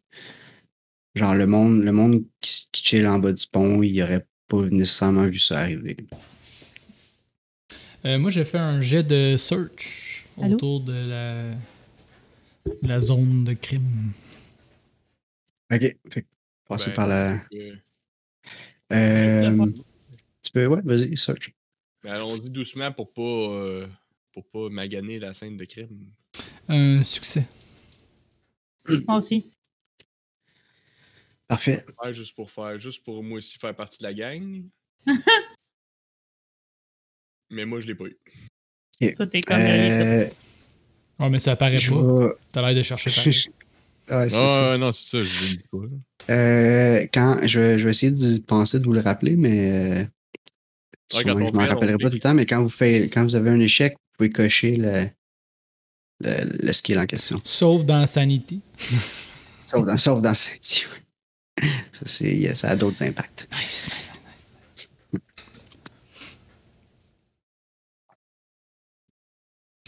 Genre 1.15 1.35
le 1.35 1.47
monde, 1.47 1.83
le 1.83 1.93
monde 1.93 2.25
qui, 2.41 2.69
qui 2.73 2.85
chill 2.85 3.07
en 3.07 3.19
bas 3.19 3.33
du 3.33 3.47
pont, 3.51 3.83
il 3.83 4.01
aurait 4.03 4.27
pas 4.49 4.63
nécessairement 4.71 5.27
vu 5.27 5.39
ça 5.39 5.59
arriver. 5.61 5.97
Euh, 8.05 8.19
moi, 8.19 8.31
j'ai 8.31 8.45
fait 8.45 8.59
un 8.59 8.81
jet 8.81 9.03
de 9.03 9.37
search 9.37 10.25
Allô? 10.41 10.55
autour 10.55 10.81
de 10.81 10.93
la, 10.93 11.55
la 12.83 13.01
zone 13.01 13.45
de 13.45 13.53
crime. 13.53 14.13
Ok, 15.73 15.97
fait 16.11 16.27
passer 16.69 16.87
Ben, 16.87 16.95
par 16.95 17.07
la. 17.09 17.43
Tu 18.91 20.53
peux, 20.53 20.67
ouais, 20.67 20.81
vas-y, 20.85 21.17
search. 21.17 21.53
Mais 22.03 22.11
allons-y 22.11 22.51
doucement 22.51 22.93
pour 22.93 23.13
pas, 23.13 23.23
euh, 23.23 23.87
pour 24.33 24.47
pas 24.47 24.69
maganer 24.69 25.19
la 25.19 25.33
scène 25.35 25.57
de 25.57 25.65
crime. 25.65 26.11
Un 26.69 27.05
succès. 27.05 27.47
Moi 29.07 29.17
aussi. 29.17 29.51
Parfait. 31.47 31.85
Faire 32.01 32.13
juste 32.13 32.35
pour 32.35 32.51
faire, 32.51 32.79
juste 32.79 33.03
pour 33.05 33.25
moi 33.25 33.39
aussi 33.39 33.59
faire 33.59 33.75
partie 33.75 33.99
de 33.99 34.05
la 34.05 34.15
gang. 34.15 34.63
mais 37.51 37.67
moi, 37.67 37.81
je 37.81 37.89
l'ai 37.89 37.97
pas 37.97 38.05
eu. 38.05 38.17
Toi, 39.17 39.27
t'es 39.27 39.41
comme. 39.41 39.57
Euh, 39.59 40.29
Ouais, 41.21 41.29
mais 41.29 41.39
ça 41.39 41.53
apparaît 41.53 41.77
je 41.77 41.93
pas. 41.93 42.35
T'as 42.51 42.63
l'air 42.63 42.75
de 42.75 42.83
chercher 42.83 43.11
pareil. 43.11 43.51
C'est 44.11 44.15
Ah, 44.15 44.29
ça. 44.73 44.79
non, 44.79 44.93
c'est 44.93 45.09
ça, 45.19 45.25
je 45.25 45.57
pas. 45.71 45.79
là. 45.79 46.35
Euh, 46.35 47.07
quand, 47.15 47.39
je, 47.47 47.61
vais, 47.61 47.79
je 47.79 47.85
vais 47.85 47.91
essayer 47.91 48.11
de 48.13 48.39
penser 48.39 48.79
de 48.81 48.85
vous 48.85 48.93
le 48.93 49.01
rappeler, 49.01 49.37
mais 49.37 50.01
euh, 50.01 50.05
Ouais, 51.15 51.23
je 51.25 51.29
m'en 51.33 51.39
fait, 51.39 51.57
on 51.57 51.59
rappellerai 51.61 51.93
fait. 51.93 51.99
pas 52.03 52.09
tout 52.11 52.15
le 52.15 52.21
temps, 52.21 52.35
mais 52.35 52.47
quand 52.47 52.63
vous, 52.63 52.69
faites, 52.69 53.13
quand 53.13 53.23
vous 53.25 53.35
avez 53.37 53.51
un 53.51 53.61
échec, 53.61 53.93
vous 53.95 54.17
pouvez 54.19 54.31
cocher 54.31 54.77
le, 54.77 55.05
le, 56.21 56.67
le 56.67 56.73
skill 56.73 56.99
en 56.99 57.07
question. 57.07 57.41
Sauf 57.45 57.85
dans 57.85 58.07
Sanity. 58.07 58.61
Sauf 59.73 59.87
dans, 59.87 59.97
sauf 59.97 60.21
dans. 60.23 60.35
Ça, 60.35 60.51
c'est, 62.07 62.55
ça 62.55 62.69
a 62.71 62.77
d'autres 62.77 63.03
impacts. 63.03 63.49
Nice, 63.53 63.89
nice, 63.93 64.11
nice. 65.15 65.21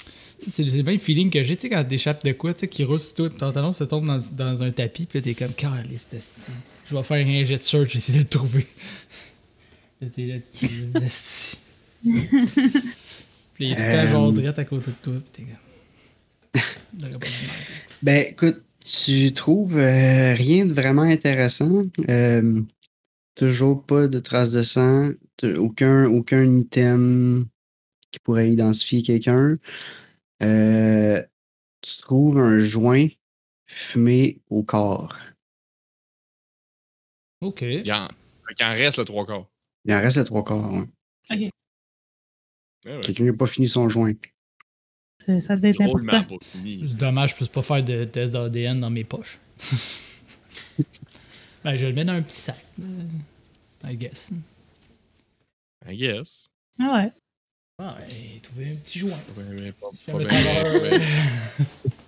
Ça, 0.06 0.32
c'est 0.49 0.64
le 0.64 0.99
feeling 0.99 1.30
que 1.30 1.43
j'ai, 1.43 1.57
tu 1.57 1.62
sais, 1.62 1.68
quand 1.68 1.84
t'échappes 1.84 2.24
de 2.24 2.32
quoi, 2.32 2.55
tu 2.55 2.61
sais, 2.61 2.68
qui 2.68 2.84
roule 2.84 3.01
sur 3.01 3.14
toi, 3.14 3.28
puis 3.30 3.38
ton 3.38 3.53
talon 3.53 3.72
se 3.72 3.84
tombe 3.84 4.07
dans, 4.07 4.20
dans 4.32 4.62
un 4.62 4.70
tapis, 4.70 5.07
puis 5.07 5.18
là, 5.18 5.22
t'es 5.22 5.34
comme, 5.34 5.53
esti. 5.93 6.16
Je 6.88 6.97
vais 6.97 7.03
faire 7.03 7.26
un 7.26 7.45
jet 7.45 7.59
de 7.59 7.62
search, 7.62 7.97
essayer 7.97 8.18
de 8.18 8.24
le 8.24 8.28
trouver. 8.28 8.66
Là, 10.01 10.09
t'es 10.12 10.26
là. 10.26 10.36
Puis 13.55 13.66
il 13.66 13.72
est 13.72 13.76
tout 13.76 13.82
temps 13.82 14.09
genre 14.09 14.32
direct 14.32 14.59
à 14.59 14.64
côté 14.64 14.90
de 14.90 14.97
toi, 15.01 15.14
puis 15.20 15.30
t'es 15.32 15.43
comme. 15.43 17.20
Ben, 18.03 18.26
écoute, 18.30 18.64
tu 18.84 19.32
trouves 19.32 19.78
euh, 19.78 20.34
rien 20.34 20.66
de 20.66 20.72
vraiment 20.72 21.03
intéressant. 21.03 21.84
Euh, 22.09 22.61
toujours 23.36 23.84
pas 23.84 24.09
de 24.09 24.18
traces 24.18 24.51
de 24.51 24.64
sang. 24.64 25.11
Aucun, 25.57 26.07
aucun 26.07 26.45
item 26.59 27.47
qui 28.11 28.18
pourrait 28.20 28.51
identifier 28.51 29.03
quelqu'un. 29.03 29.57
Euh, 30.43 31.22
tu 31.80 31.97
trouves 31.99 32.38
un 32.38 32.59
joint 32.59 33.07
fumé 33.66 34.40
au 34.51 34.62
corps. 34.62 35.16
Ok. 37.40 37.62
Il 37.62 37.93
en, 37.93 38.09
reste 38.61 38.99
le 38.99 39.05
trois 39.05 39.26
quarts. 39.26 39.47
Il 39.84 39.93
en 39.95 40.01
reste 40.01 40.16
le 40.18 40.24
trois 40.24 40.45
quarts. 40.45 40.72
ouais. 40.72 40.86
Ouais, 41.30 41.51
ouais. 42.84 43.01
Quelqu'un 43.01 43.24
n'a 43.24 43.32
pas 43.32 43.47
fini 43.47 43.68
son 43.68 43.88
joint. 43.88 44.12
C'est- 45.18 45.40
Ça 45.40 45.57
doit 45.57 45.70
être 45.70 45.78
Drôlement 45.82 46.12
important. 46.12 46.38
pas 46.38 46.45
fini. 46.59 46.84
C'est 46.88 46.97
dommage, 46.97 47.30
je 47.30 47.36
puisse 47.36 47.49
pas 47.49 47.62
faire 47.62 47.84
de 47.84 48.05
test 48.05 48.32
d'ADN 48.32 48.80
dans 48.80 48.90
mes 48.90 49.05
poches. 49.05 49.38
ben, 51.64 51.76
je 51.76 51.86
le 51.86 51.93
mets 51.93 52.05
dans 52.05 52.14
un 52.14 52.22
petit 52.22 52.40
sac, 52.40 52.64
là, 52.78 53.90
I 53.90 53.97
guess. 53.97 54.30
I 55.88 55.97
guess. 55.97 56.49
Ah 56.80 56.93
ouais. 57.05 57.12
Ah, 57.84 57.96
ouais, 57.98 58.38
trouver 58.40 58.70
un 58.70 58.76
petit 58.76 58.98
joint. 59.00 59.18
Ouais, 59.36 59.72
pas, 59.72 59.90
bien, 60.06 60.18
mettre 60.18 60.34
à 60.34 60.62
l'heure. 60.62 60.82
ouais. 60.82 61.00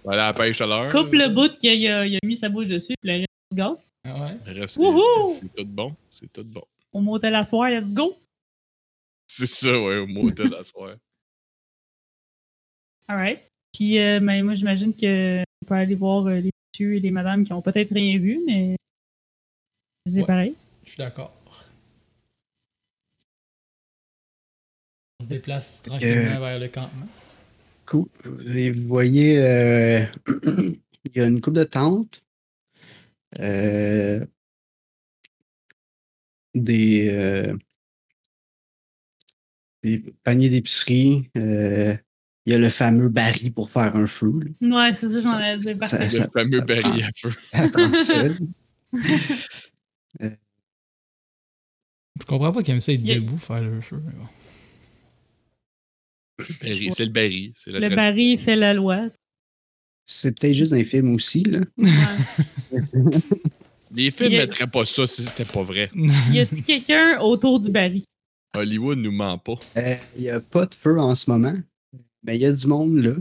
On 0.04 0.08
va 0.08 0.12
aller 0.12 0.22
à 0.22 0.26
la 0.26 0.32
pêche 0.34 0.60
à 0.60 0.66
l'heure. 0.66 0.92
Coupe 0.92 1.12
le 1.12 1.28
bout 1.28 1.58
qu'il 1.58 1.86
a, 1.88 2.04
mis 2.24 2.36
sa 2.36 2.48
bouche 2.48 2.68
dessus, 2.68 2.94
puis 3.00 3.10
le 3.10 3.16
reste 3.18 3.28
gars. 3.52 3.76
Ah 4.04 4.22
ouais. 4.22 4.36
Le 4.46 4.60
reste, 4.60 4.76
Wouhou! 4.76 5.38
c'est 5.42 5.54
tout 5.56 5.64
bon. 5.66 5.96
C'est 6.08 6.32
tout 6.32 6.44
bon. 6.44 6.62
Au 6.92 7.00
motel 7.00 7.34
à 7.34 7.42
soir, 7.42 7.70
let's 7.70 7.92
go. 7.92 8.16
C'est 9.26 9.46
ça, 9.46 9.72
ouais, 9.80 9.98
au 9.98 10.06
motel 10.06 10.54
à 10.54 10.62
soir. 10.62 10.94
Alright. 13.08 13.40
Puis, 13.72 13.98
euh, 13.98 14.20
ben, 14.20 14.44
moi, 14.44 14.54
j'imagine 14.54 14.94
que 14.94 15.40
on 15.40 15.66
peut 15.66 15.74
aller 15.74 15.96
voir 15.96 16.26
euh, 16.26 16.38
les 16.38 16.50
messieurs 16.72 16.94
et 16.94 17.00
les 17.00 17.10
madames 17.10 17.44
qui 17.44 17.52
ont 17.52 17.62
peut-être 17.62 17.92
rien 17.92 18.16
vu, 18.18 18.40
mais 18.46 18.76
c'est 20.06 20.20
Ouais. 20.20 20.26
pareil. 20.26 20.54
Je 20.84 20.90
suis 20.90 20.98
d'accord. 20.98 21.34
On 25.20 25.24
se 25.24 25.28
déplace 25.28 25.82
tranquillement 25.82 26.40
vers 26.40 26.58
le 26.58 26.68
campement. 26.68 27.06
Cool. 27.86 28.08
Et 28.56 28.70
vous 28.70 28.88
voyez, 28.88 29.38
euh, 29.38 30.04
il 30.56 31.12
y 31.14 31.20
a 31.20 31.24
une 31.26 31.40
coupe 31.40 31.54
de 31.54 31.64
tentes. 31.64 32.22
euh, 33.40 34.24
des, 36.54 37.08
euh, 37.10 37.56
des 39.82 39.98
paniers 40.22 40.48
d'épicerie. 40.50 41.30
euh, 41.36 41.96
il 42.46 42.52
y 42.52 42.56
a 42.56 42.58
le 42.58 42.68
fameux 42.68 43.08
baril 43.08 43.52
pour 43.54 43.70
faire 43.70 43.96
un 43.96 44.06
feu. 44.06 44.30
là. 44.60 44.76
Ouais, 44.88 44.94
c'est 44.94 45.08
ça, 45.08 45.20
j'en 45.20 45.40
ai 45.40 45.56
dit. 45.58 45.72
Le 45.74 45.84
Ça- 45.86 45.98
fameux 46.28 46.58
ça- 46.58 46.64
baril 46.64 47.02
à 47.04 47.10
feu. 47.16 47.30
Ça 47.52 48.02
ça. 48.04 48.24
Je 52.20 52.26
comprends 52.26 52.52
pas 52.52 52.62
qu'il 52.62 52.72
aime 52.74 52.80
ça 52.80 52.92
être 52.92 53.02
debout 53.02 53.36
faire 53.38 53.60
le 53.60 53.80
feu. 53.80 54.00
mais 54.04 54.12
bon. 54.12 54.28
Baril, 56.60 56.92
C'est 56.92 57.04
le 57.04 57.10
baril. 57.12 57.52
La 57.66 57.72
Le 57.72 57.78
tradition. 57.80 57.96
baril 57.96 58.38
fait 58.38 58.56
la 58.56 58.74
loi. 58.74 59.08
C'est 60.06 60.38
peut-être 60.38 60.54
juste 60.54 60.72
un 60.72 60.84
film 60.84 61.14
aussi. 61.14 61.42
Là. 61.44 61.60
Ouais. 61.78 61.90
Les 63.94 64.10
films 64.10 64.34
a- 64.34 64.38
mettraient 64.38 64.66
pas 64.66 64.84
ça 64.84 65.06
si 65.06 65.22
c'était 65.22 65.44
pas 65.44 65.62
vrai. 65.62 65.90
y 66.32 66.40
a-t-il 66.40 66.64
quelqu'un 66.64 67.20
autour 67.20 67.60
du 67.60 67.70
baril? 67.70 68.04
Hollywood 68.56 68.98
nous 68.98 69.12
ment 69.12 69.38
pas. 69.38 69.54
Euh, 69.76 69.94
Il 70.16 70.22
n'y 70.22 70.30
a 70.30 70.40
pas 70.40 70.66
de 70.66 70.74
feu 70.74 70.98
en 71.00 71.14
ce 71.14 71.30
moment. 71.30 71.54
Mais 72.24 72.36
il 72.36 72.42
y 72.42 72.46
a 72.46 72.52
du 72.52 72.66
monde 72.66 72.96
là. 72.98 73.14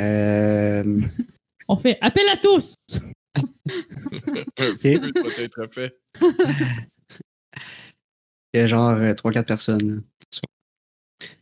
Euh, 0.00 1.00
On 1.68 1.76
fait 1.76 1.96
appel 2.00 2.24
à 2.32 2.36
tous! 2.36 2.74
Un 4.58 4.76
feu 4.76 4.98
doit 4.98 5.32
être 5.38 5.68
fait. 5.72 5.96
Il 8.52 8.60
y 8.60 8.60
a 8.60 8.66
genre 8.68 8.96
3-4 8.98 9.44
personnes. 9.44 10.04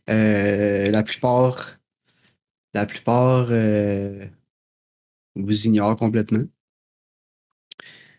Euh, 0.09 0.91
la 0.91 1.03
plupart, 1.03 1.77
la 2.73 2.85
plupart 2.85 3.47
euh, 3.51 4.25
vous 5.35 5.65
ignorent 5.67 5.97
complètement. 5.97 6.45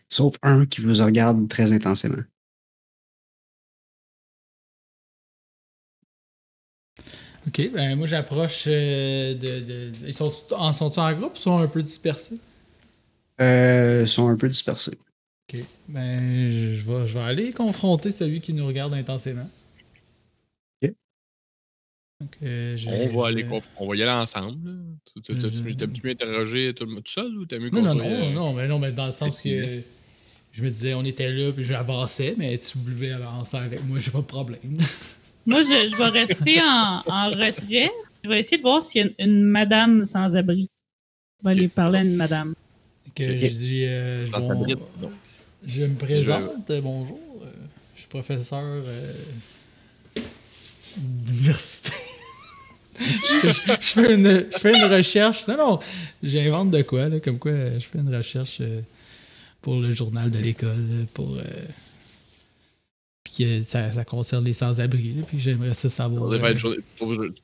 Sauf 0.09 0.35
un 0.43 0.65
qui 0.65 0.81
vous 0.81 0.93
regarde 1.03 1.47
très 1.49 1.71
intensément. 1.71 2.23
Ok, 7.47 7.69
ben 7.73 7.95
moi 7.95 8.07
j'approche 8.07 8.63
euh, 8.67 9.35
de, 9.35 9.59
de- 9.59 9.91
Ils 10.07 10.13
sont 10.13 10.31
en, 10.51 10.73
sont 10.73 10.97
en 10.99 11.13
groupe 11.13 11.33
ou 11.35 11.37
sont 11.37 11.57
un 11.57 11.67
peu 11.67 11.83
dispersés? 11.83 12.39
Euh, 13.41 14.01
ils 14.03 14.07
sont 14.07 14.27
un 14.29 14.35
peu 14.37 14.47
dispersés. 14.47 14.97
Ok, 15.49 15.59
ben 15.87 16.49
je 16.49 16.81
vais, 16.91 17.07
je 17.07 17.13
vais 17.13 17.23
aller 17.23 17.51
confronter 17.51 18.11
celui 18.11 18.41
qui 18.41 18.53
nous 18.53 18.65
regarde 18.65 18.93
intensément. 18.93 19.47
Donc, 22.25 22.37
euh, 22.43 22.75
je- 22.75 22.89
On 22.89 23.19
va, 23.21 23.27
aller, 23.27 23.45
on 23.77 23.87
va 23.87 23.95
y 23.95 24.01
aller 24.01 24.11
ensemble. 24.11 24.57
tu- 25.23 25.37
T'as-tu 25.37 25.61
mieux 26.03 26.11
interroger 26.11 26.73
tout, 26.73 26.85
le- 26.85 26.95
tout 26.95 27.11
seul 27.11 27.37
ou 27.37 27.45
t'as 27.45 27.59
mieux 27.59 27.69
Non, 27.69 27.81
non, 27.83 27.93
non, 27.95 28.03
euh, 28.05 28.31
non, 28.31 28.53
mais 28.53 28.67
non, 28.67 28.79
mais 28.79 28.91
dans 28.91 29.05
le 29.05 29.11
sens 29.11 29.39
que 29.41 29.81
je 30.51 30.63
me 30.63 30.69
disais, 30.69 30.93
on 30.95 31.03
était 31.03 31.31
là, 31.31 31.51
puis 31.51 31.63
j'avançais, 31.63 32.33
mais 32.37 32.57
si 32.57 32.77
vous 32.77 32.83
voulez 32.95 33.11
avancer 33.11 33.57
avec 33.57 33.83
moi, 33.85 33.99
j'ai 33.99 34.09
pas 34.11 34.19
de 34.19 34.23
problème. 34.23 34.59
Moi, 35.47 35.61
je, 35.61 35.87
je 35.89 35.95
vais 35.95 36.09
rester 36.09 36.59
en, 36.59 37.03
en 37.05 37.29
retrait. 37.29 37.91
Je 38.23 38.29
vais 38.29 38.39
essayer 38.39 38.57
de 38.57 38.63
voir 38.63 38.81
s'il 38.81 39.01
y 39.01 39.03
a 39.03 39.07
une, 39.19 39.31
une 39.31 39.43
madame 39.43 40.03
sans 40.05 40.35
abri. 40.35 40.67
Je 41.43 41.47
vais 41.47 41.55
aller 41.55 41.67
parler 41.67 41.99
à 41.99 42.01
une 42.01 42.15
madame. 42.15 42.55
Que 43.13 43.23
je 43.37 43.45
dis, 43.53 43.83
euh, 43.85 44.25
je, 44.25 44.31
Sans 44.31 44.39
bon, 44.39 44.49
abri, 44.63 44.73
non. 44.99 45.11
je 45.67 45.83
me 45.83 45.93
présente, 45.95 46.71
bonjour, 46.81 47.19
euh, 47.43 47.51
je 47.93 47.99
suis 47.99 48.09
professeur 48.09 48.63
euh, 48.63 49.13
d'université. 50.97 51.91
Je, 52.99 53.49
je 53.81 53.87
fais 53.87 54.13
une, 54.13 54.45
je 54.51 54.57
fais 54.57 54.75
une 54.77 54.91
recherche, 54.93 55.47
non, 55.47 55.57
non, 55.57 55.79
j'invente 56.23 56.71
de 56.71 56.81
quoi, 56.81 57.09
là, 57.09 57.19
comme 57.19 57.39
quoi 57.39 57.51
je 57.79 57.85
fais 57.85 57.99
une 57.99 58.15
recherche 58.15 58.57
euh, 58.61 58.81
pour 59.61 59.75
le 59.79 59.91
journal 59.91 60.29
de 60.31 60.39
l'école, 60.39 61.05
pour... 61.13 61.35
euh, 61.37 61.43
puis 63.23 63.43
que 63.43 63.63
ça, 63.63 63.91
ça 63.91 64.05
concerne 64.05 64.45
les 64.45 64.53
sans-abri, 64.53 65.15
puis 65.27 65.39
j'aimerais 65.39 65.73
ça 65.73 65.89
savoir... 65.89 66.31
euh, 66.31 66.53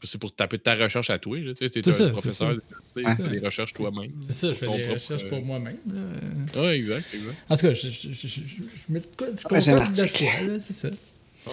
C'est 0.04 0.20
pour 0.20 0.32
taper 0.34 0.60
ta 0.60 0.76
recherche 0.76 1.10
à 1.10 1.18
toi. 1.18 1.38
Tu 1.38 1.56
sais, 1.56 1.70
t'es 1.72 1.82
C'est 1.84 1.92
ça, 1.92 2.04
un 2.04 2.06
c'est 2.08 2.12
professeur 2.12 2.50
ça. 2.50 2.54
d'université, 2.54 3.02
Ouais. 3.04 3.16
tu 3.16 3.24
fais 3.24 3.40
des 3.40 3.46
recherches 3.46 3.74
toi-même. 3.74 4.12
c'est 4.22 4.34
ça, 4.34 4.48
je 4.50 4.54
fais 4.54 4.68
des 4.68 4.72
propre, 4.84 4.94
recherches 4.94 5.28
pour 5.28 5.42
moi-même. 5.44 5.78
Ouais, 6.56 6.78
exact, 6.78 7.06
exact. 7.14 7.36
En 7.50 7.56
tout 7.58 7.62
cas, 7.68 7.74
je, 7.74 7.90
je, 7.90 8.10
je, 8.14 8.28
je, 8.28 8.40
je 8.40 8.94
mets 8.94 9.00
de 9.00 9.08
quoi, 9.18 9.28
c'est 9.60 9.72
là, 9.72 10.60
c'est 10.60 10.74
ça. 10.74 10.90
Ah. 11.48 11.52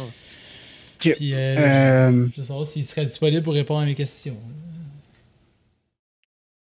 Puis, 0.98 1.32
euh, 1.34 1.56
Euh, 2.10 2.28
je 2.32 2.40
veux 2.40 2.46
savoir 2.46 2.66
s'il 2.66 2.84
serait 2.84 3.04
disponible 3.06 3.42
pour 3.42 3.54
répondre 3.54 3.80
à 3.80 3.84
mes 3.86 3.94
questions. 3.94 4.36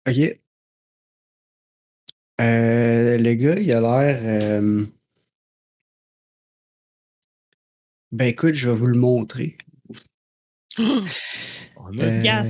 ok. 0.08 0.40
Euh, 2.42 3.18
le 3.18 3.34
gars, 3.36 3.58
il 3.60 3.72
a 3.72 3.80
l'air. 3.82 4.22
euh, 4.24 4.86
Ben 8.12 8.26
écoute, 8.28 8.54
je 8.56 8.70
vais 8.70 8.76
vous 8.76 8.88
le 8.88 8.98
montrer. 8.98 9.58
On 10.78 11.98
a 12.00 12.04
Euh. 12.04 12.44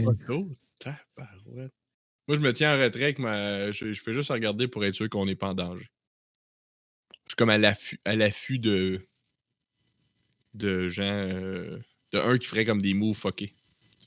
Tabarouette. 0.80 1.72
Moi, 2.28 2.38
je 2.38 2.42
me 2.42 2.52
tiens 2.54 2.76
en 2.76 2.82
retrait 2.82 3.04
avec 3.04 3.20
ma. 3.20 3.72
Je, 3.72 3.92
je 3.92 4.02
fais 4.02 4.14
juste 4.14 4.32
regarder 4.32 4.68
pour 4.68 4.84
être 4.84 4.96
sûr 4.96 5.08
qu'on 5.10 5.26
n'est 5.28 5.36
pas 5.36 5.50
en 5.50 5.54
danger. 5.54 5.88
Je 7.26 7.32
suis 7.32 7.36
comme 7.38 7.50
à 7.52 7.58
l'affût, 7.60 8.00
à 8.06 8.16
l'affût 8.16 8.58
de. 8.60 9.08
De 10.56 10.88
gens. 10.90 11.04
euh, 11.04 11.78
de 12.14 12.20
un 12.20 12.38
qui 12.38 12.48
ferait 12.48 12.66
comme 12.66 12.82
des 12.82 12.94
moves 12.94 13.16
fuckés. 13.18 13.52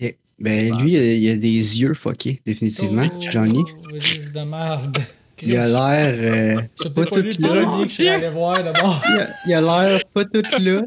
Ok. 0.01 0.15
Ben 0.39 0.77
lui, 0.79 0.93
il 0.93 0.97
a, 0.99 1.13
il 1.15 1.29
a 1.31 1.37
des 1.37 1.81
yeux 1.81 1.95
fuckés, 1.95 2.41
définitivement, 2.47 3.09
Oh, 3.13 3.21
Johnny. 3.31 3.65
de 3.65 4.45
merde. 4.45 4.99
Il 5.41 5.57
a 5.57 5.69
l'air. 5.69 6.17
euh, 6.59 6.63
pas 6.91 6.91
pas 6.91 7.05
tout 7.07 7.23
là. 7.39 7.63
Oh, 7.65 7.85
voir 8.33 8.61
il 8.61 9.21
a- 9.21 9.29
il 9.47 9.55
a 9.55 9.61
l'air 9.61 10.01
pas 10.13 10.25
tout 10.25 10.43
là. 10.61 10.83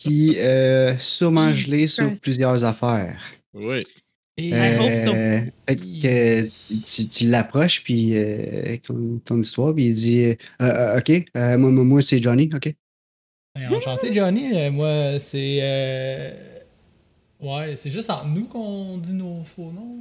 Puis 0.00 0.36
euh, 0.38 0.96
sûrement 0.98 1.52
gelé 1.52 1.88
sur 1.88 2.12
plusieurs 2.22 2.62
affaires. 2.62 3.18
Oui. 3.52 3.82
Et- 4.36 4.50
so. 4.98 5.12
Euh, 5.12 5.40
que, 5.66 6.06
euh, 6.44 6.48
tu, 6.86 7.08
tu 7.08 7.26
l'approches, 7.26 7.82
puis 7.82 8.16
euh, 8.16 8.60
avec 8.66 8.82
ton, 8.82 9.20
ton 9.24 9.40
histoire, 9.40 9.74
puis 9.74 9.86
il 9.86 9.94
dit 9.94 10.22
euh, 10.26 10.34
euh, 10.62 10.98
Ok, 10.98 11.10
euh, 11.10 11.58
moi, 11.58 11.70
moi, 11.72 11.82
moi, 11.84 12.02
c'est 12.02 12.22
Johnny, 12.22 12.48
ok. 12.54 12.72
Ben, 13.58 13.74
enchanté, 13.74 14.12
Johnny. 14.12 14.54
Euh, 14.54 14.70
moi, 14.70 15.18
c'est. 15.18 15.58
euh, 15.62 16.30
Ouais, 17.40 17.76
c'est 17.76 17.90
juste 17.90 18.10
entre 18.10 18.26
nous 18.26 18.46
qu'on 18.46 18.98
dit 18.98 19.12
nos 19.12 19.44
faux 19.44 19.70
noms. 19.70 19.98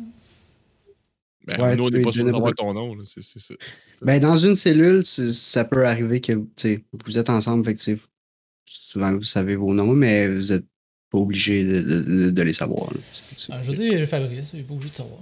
Ben, 1.46 1.62
Ouais, 1.62 1.76
nous, 1.78 1.86
on 1.86 1.90
n'est 1.92 2.02
pas 2.02 2.10
dire 2.10 2.24
sûr 2.24 2.26
d'avoir 2.32 2.54
ton 2.56 2.74
nom. 2.74 2.96
là, 2.96 3.04
c'est- 3.06 3.22
c'est 3.22 3.40
ça. 3.40 3.54
Ben, 4.02 4.20
dans 4.20 4.38
une 4.38 4.56
cellule, 4.56 5.06
c'est- 5.06 5.32
ça 5.34 5.64
peut 5.64 5.86
arriver 5.86 6.20
que 6.20 6.34
vous 7.06 7.18
êtes 7.18 7.30
ensemble, 7.30 7.64
fait 7.64 7.76
que, 7.76 8.02
souvent 8.66 9.14
vous 9.14 9.22
savez 9.24 9.56
vos 9.56 9.74
noms, 9.74 9.94
mais 9.94 10.28
vous 10.28 10.52
êtes 10.52 10.66
pas 11.12 11.20
obligé 11.20 11.64
de, 11.64 11.80
de- 11.82 12.30
de 12.32 12.42
les 12.42 12.54
savoir. 12.54 12.92
là. 12.92 13.00
C'est- 13.14 13.40
c'est- 13.40 13.54
Ah, 13.54 13.62
je 13.62 13.72
veux 13.72 13.78
dire, 13.78 14.08
Fabrice, 14.10 14.50
il 14.54 14.58
n'est 14.58 14.64
pas 14.66 14.74
obligé 14.74 14.90
de 14.90 14.96
savoir. 14.96 15.20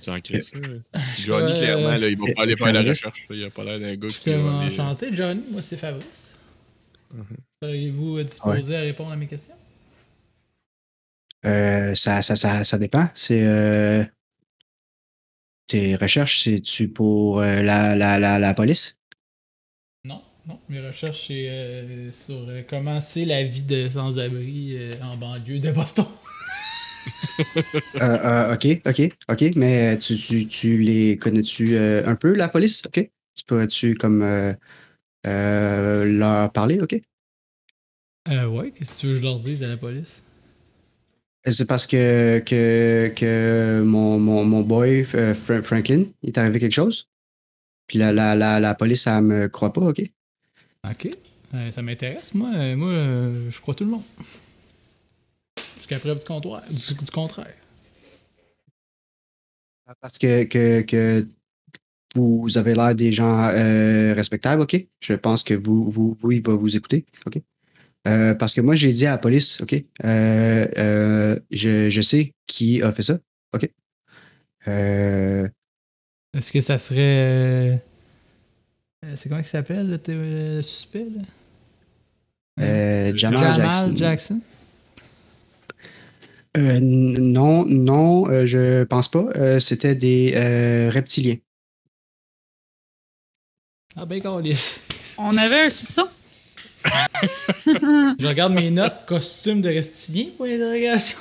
C'est 0.00 0.10
en 0.10 0.20
crise, 0.20 0.50
ça. 0.52 0.58
Johnny, 1.18 1.52
Euh, 1.52 1.54
clairement, 1.54 1.96
là, 1.96 2.08
il 2.08 2.18
va 2.18 2.24
pas 2.34 2.42
aller 2.42 2.56
faire 2.56 2.72
la 2.72 2.82
recherche. 2.82 3.26
là. 3.30 3.36
Il 3.36 3.44
a 3.44 3.50
pas 3.50 3.64
l'air 3.64 3.78
d'un 3.80 3.94
gars 3.96 4.08
Je 4.08 4.18
qui 4.18 4.34
enchanté, 4.34 5.14
Johnny. 5.14 5.42
Moi, 5.50 5.62
c'est 5.62 5.76
Fabrice. 5.76 6.33
Seriez-vous 7.62 8.18
euh, 8.18 8.24
disposé 8.24 8.76
à 8.76 8.80
répondre 8.80 9.12
à 9.12 9.16
mes 9.16 9.26
questions? 9.26 9.54
Euh, 11.46 11.94
ça, 11.94 12.22
ça, 12.22 12.36
ça, 12.36 12.64
ça 12.64 12.78
dépend. 12.78 13.08
C'est 13.14 13.46
euh, 13.46 14.04
tes 15.68 15.96
recherches, 15.96 16.44
c'est-tu 16.44 16.88
pour 16.88 17.40
euh, 17.40 17.62
la, 17.62 17.94
la, 17.94 18.18
la, 18.18 18.38
la 18.38 18.54
police? 18.54 18.96
Non, 20.06 20.22
non. 20.46 20.58
Mes 20.68 20.86
recherches, 20.86 21.26
c'est 21.28 22.10
sur 22.12 22.46
comment 22.68 23.00
c'est 23.00 23.24
la 23.24 23.42
vie 23.44 23.64
de 23.64 23.88
sans-abri 23.88 24.78
en 25.02 25.16
banlieue 25.16 25.58
de 25.60 25.70
Boston. 25.72 26.06
Ok, 28.52 28.66
ok, 28.86 29.10
ok, 29.28 29.56
mais 29.56 29.98
tu, 29.98 30.16
tu, 30.16 30.46
tu 30.46 30.78
les 30.78 31.18
connais-tu 31.18 31.76
un 31.76 32.14
peu, 32.16 32.34
la 32.34 32.48
police? 32.48 32.82
Ok. 32.86 33.10
Tu 33.34 33.44
pourrais-tu 33.46 33.94
comme 33.94 34.22
euh, 35.26 36.02
euh, 36.02 36.04
leur 36.04 36.52
parler, 36.52 36.80
ok? 36.80 37.00
Euh, 38.28 38.46
ouais, 38.46 38.70
qu'est-ce 38.70 38.94
que 38.94 39.00
tu 39.00 39.06
veux 39.06 39.12
que 39.14 39.18
je 39.18 39.24
leur 39.24 39.38
dise 39.40 39.62
à 39.62 39.68
la 39.68 39.76
police? 39.76 40.22
C'est 41.46 41.68
parce 41.68 41.86
que, 41.86 42.38
que, 42.38 43.12
que 43.14 43.82
mon, 43.84 44.18
mon, 44.18 44.44
mon 44.44 44.62
boy, 44.62 45.06
euh, 45.14 45.34
Fra- 45.34 45.62
Franklin, 45.62 46.04
il 46.22 46.30
est 46.30 46.38
arrivé 46.38 46.58
quelque 46.58 46.72
chose. 46.72 47.06
Puis 47.86 47.98
la, 47.98 48.12
la, 48.12 48.34
la, 48.34 48.60
la 48.60 48.74
police, 48.74 49.06
elle 49.06 49.24
me 49.24 49.48
croit 49.48 49.72
pas, 49.72 49.82
OK? 49.82 50.02
Ok. 50.88 51.08
Euh, 51.52 51.70
ça 51.70 51.82
m'intéresse, 51.82 52.32
moi. 52.34 52.50
Euh, 52.54 52.76
moi, 52.76 52.88
euh, 52.88 53.50
je 53.50 53.60
crois 53.60 53.74
tout 53.74 53.84
le 53.84 53.90
monde. 53.90 54.02
Jusqu'à 55.76 55.98
preuve 55.98 56.18
du, 56.18 56.24
comptoir, 56.24 56.62
du, 56.70 56.94
du 56.94 57.10
contraire. 57.10 57.54
Parce 60.00 60.16
que, 60.18 60.44
que, 60.44 60.80
que 60.80 61.26
vous 62.14 62.58
avez 62.58 62.74
l'air 62.74 62.94
des 62.94 63.10
gens 63.12 63.48
euh, 63.52 64.14
respectables, 64.14 64.62
OK? 64.62 64.86
Je 65.00 65.14
pense 65.14 65.42
que 65.42 65.54
vous, 65.54 65.90
vous, 65.90 66.14
vous, 66.20 66.32
il 66.32 66.42
va 66.42 66.54
vous 66.54 66.76
écouter, 66.76 67.04
OK? 67.26 67.40
Euh, 68.06 68.34
parce 68.34 68.54
que 68.54 68.60
moi, 68.60 68.76
j'ai 68.76 68.92
dit 68.92 69.06
à 69.06 69.12
la 69.12 69.18
police, 69.18 69.60
OK? 69.60 69.82
euh, 70.04 71.38
je, 71.50 71.90
je 71.90 72.00
sais 72.00 72.32
qui 72.46 72.82
a 72.82 72.92
fait 72.92 73.02
ça, 73.02 73.18
OK? 73.54 73.68
Est-ce 74.66 76.52
que 76.52 76.60
ça 76.60 76.78
serait. 76.78 77.82
c'est 79.16 79.28
comment 79.28 79.40
il 79.40 79.46
s'appelle, 79.46 79.88
le, 79.90 79.98
le 80.56 80.62
suspect, 80.62 81.06
là? 81.16 81.22
Jamal, 83.16 83.40
Jamal 83.40 83.60
Jackson. 83.60 83.96
Jackson? 83.96 84.40
Euh, 86.56 86.78
non, 86.80 87.64
non, 87.66 88.46
je 88.46 88.84
pense 88.84 89.08
pas. 89.10 89.58
C'était 89.60 89.94
des 89.94 90.32
reptiliens. 90.92 91.36
Ah 93.96 94.04
ben, 94.06 94.20
câlisse. 94.20 94.82
On 95.18 95.36
avait 95.36 95.66
un 95.66 95.70
soupçon. 95.70 96.08
Je 97.66 98.26
regarde 98.26 98.52
mes 98.52 98.70
notes, 98.70 99.06
costume 99.06 99.62
de 99.62 99.68
reptilien, 99.70 100.26
point 100.36 100.48
d'interrogation. 100.48 101.16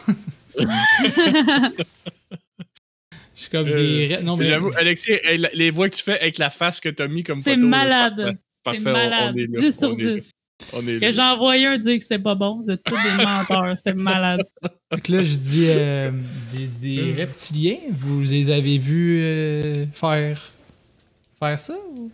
Je 3.36 3.42
suis 3.42 3.50
comme 3.50 3.66
des. 3.66 4.14
Euh, 4.18 4.22
Non, 4.22 4.36
mais. 4.38 4.46
J'avoue, 4.46 4.72
Alexis, 4.78 5.12
les 5.54 5.72
voix 5.72 5.90
que 5.90 5.96
tu 5.96 6.04
fais 6.04 6.20
avec 6.20 6.38
la 6.38 6.50
face 6.50 6.80
que 6.80 6.90
t'as 6.90 7.08
mis 7.08 7.24
comme 7.24 7.38
C'est 7.40 7.58
malade. 7.58 8.38
C'est 8.54 8.64
Parfait, 8.64 8.82
on- 8.86 8.92
malade. 8.94 9.34
on 9.36 9.38
est 9.38 9.48
là. 9.48 9.62
10 9.62 9.78
sur 9.78 9.90
on 9.92 9.98
est 9.98 10.04
là. 10.04 10.16
10. 10.16 10.32
On 10.74 10.88
est 10.88 11.00
Que 11.00 11.06
là. 11.06 11.12
j'ai 11.12 11.22
envoyé 11.22 11.66
un 11.66 11.78
dire 11.78 11.98
que 12.00 12.06
c'est 12.06 12.20
pas 12.20 12.36
bon. 12.36 12.62
Vous 12.64 12.72
êtes 12.72 12.84
tous 12.84 12.96
des 12.96 13.24
menteurs. 13.26 13.76
C'est 13.78 13.94
malade. 13.96 14.42
Fait 14.94 15.02
que 15.02 15.12
là, 15.12 15.24
je 15.24 15.36
dis, 15.36 15.66
euh, 15.68 16.12
j'ai 16.56 16.68
dit 16.68 16.96
des 16.96 17.02
Hmm. 17.14 17.16
reptiliens. 17.18 17.78
Vous 17.92 18.22
les 18.22 18.50
avez 18.50 18.78
vus 18.78 19.20
euh, 19.22 19.86
faire. 19.94 20.52
faire 21.40 21.60
ça 21.60 21.76
ou? 21.96 22.12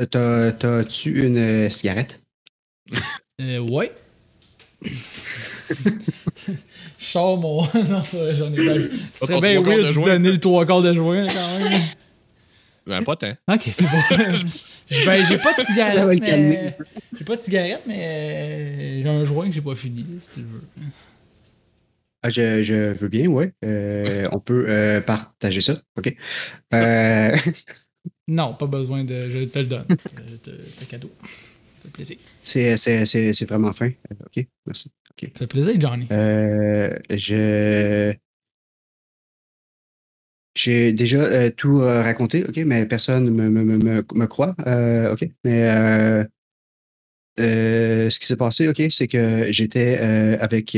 Euh, 0.00 0.06
t'as- 0.06 0.52
T'as-tu 0.52 1.24
une 1.26 1.38
euh, 1.38 1.68
cigarette? 1.70 2.20
Euh, 3.40 3.58
ouais. 3.58 3.92
Je 4.82 4.90
sors 6.98 7.36
mon. 7.38 7.62
non, 7.74 8.02
ça, 8.02 8.34
j'en 8.34 8.52
ai 8.52 8.56
pas. 8.56 8.96
Ce 9.20 9.26
serait 9.26 9.40
bien 9.40 9.62
weird 9.62 9.86
de 9.88 10.04
donner 10.04 10.30
le 10.30 10.38
trois 10.38 10.64
quarts 10.66 10.82
de 10.82 10.94
joint, 10.94 11.26
quand 11.28 11.58
même. 11.58 11.82
Ben, 12.86 13.02
pas 13.02 13.16
tant. 13.16 13.34
ok, 13.48 13.62
c'est 13.70 13.84
bon. 13.84 14.00
Ben, 15.04 15.22
j'ai 15.26 15.36
pas 15.36 15.52
de 15.52 15.60
cigarette. 15.60 16.22
mais... 16.24 16.74
J'ai 17.18 17.24
pas 17.24 17.36
de 17.36 17.42
cigarette, 17.42 17.82
mais 17.86 17.98
euh, 18.00 19.02
j'ai 19.02 19.08
un 19.10 19.24
joint 19.26 19.46
que 19.46 19.52
j'ai 19.54 19.60
pas 19.60 19.74
fini, 19.74 20.06
si 20.22 20.30
tu 20.30 20.40
le 20.40 20.46
veux. 20.46 20.62
Ah, 22.22 22.30
je, 22.30 22.62
je 22.62 22.94
veux 22.94 23.08
bien, 23.08 23.26
oui. 23.26 23.48
on 24.32 24.40
peut 24.40 24.64
euh, 24.66 25.02
partager 25.02 25.60
ça, 25.60 25.74
OK? 25.98 26.16
Euh, 26.72 27.36
Non, 28.28 28.54
pas 28.54 28.66
besoin 28.66 29.04
de. 29.04 29.28
Je 29.28 29.38
te 29.44 29.58
le 29.58 29.64
donne. 29.64 29.86
Euh, 30.18 30.36
te- 30.42 30.50
C'est 30.76 30.82
un 30.84 30.86
cadeau. 30.86 31.10
Ça 31.22 31.82
fait 31.84 31.88
plaisir. 31.90 32.16
c'est 32.42 33.44
vraiment 33.48 33.72
fin. 33.72 33.90
OK, 34.26 34.46
merci. 34.66 34.90
Ça 35.20 35.28
fait 35.34 35.46
plaisir, 35.46 35.80
Johnny. 35.80 36.06
Euh, 36.12 36.90
je... 37.10 38.14
J'ai 40.54 40.92
déjà 40.92 41.18
euh, 41.22 41.50
tout 41.50 41.80
euh, 41.80 42.02
raconté, 42.02 42.44
OK, 42.44 42.56
mais 42.66 42.84
personne 42.86 43.24
ne 43.26 43.30
me, 43.30 43.48
me, 43.48 43.62
me, 43.62 44.04
me- 44.14 44.26
croit, 44.26 44.54
OK? 45.12 45.28
Mais 45.44 45.68
ce 47.38 48.18
qui 48.18 48.26
s'est 48.26 48.36
passé, 48.36 48.68
OK, 48.68 48.82
c'est 48.90 49.06
que 49.08 49.50
j'étais 49.52 49.98
avec 50.40 50.74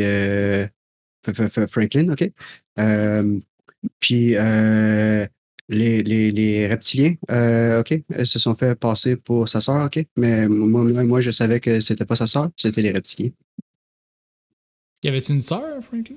Franklin, 1.67 2.11
OK? 2.13 2.31
Euh, 2.79 3.39
puis 4.01 4.37
euh, 4.37 5.27
les, 5.71 6.03
les, 6.03 6.33
les 6.33 6.67
reptiliens, 6.67 7.15
euh, 7.31 7.81
OK, 7.81 7.93
euh, 7.93 8.25
se 8.25 8.39
sont 8.39 8.55
fait 8.55 8.75
passer 8.75 9.17
pour 9.17 9.49
sa 9.49 9.61
sœur, 9.61 9.87
OK? 9.87 10.05
Mais 10.17 10.49
moi, 10.49 10.85
moi, 10.85 11.05
moi, 11.05 11.21
je 11.21 11.31
savais 11.31 11.61
que 11.61 11.81
c'était 11.81 12.05
pas 12.05 12.17
sa 12.17 12.27
sœur, 12.27 12.51
c'était 12.57 12.83
les 12.83 12.91
reptiliens. 12.91 13.31
Y 15.03 15.09
avait-tu 15.09 15.33
une 15.33 15.41
sœur, 15.41 15.83
Franklin? 15.83 16.17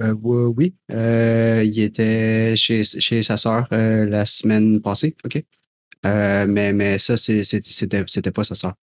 Euh, 0.00 0.14
oui, 0.22 0.52
oui. 0.56 0.74
Euh, 0.92 1.62
il 1.64 1.78
était 1.80 2.56
chez, 2.56 2.82
chez 2.84 3.22
sa 3.22 3.36
sœur 3.36 3.68
euh, 3.72 4.06
la 4.06 4.24
semaine 4.24 4.80
passée, 4.80 5.14
OK? 5.24 5.44
Euh, 6.06 6.46
mais, 6.48 6.72
mais 6.72 6.98
ça, 6.98 7.16
c'était 7.16 8.32
pas 8.32 8.44
sa 8.44 8.54
sœur. 8.54 8.74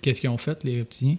Qu'est-ce 0.00 0.20
qu'ils 0.20 0.30
ont 0.30 0.38
fait, 0.38 0.62
les 0.64 0.80
reptiliens? 0.80 1.18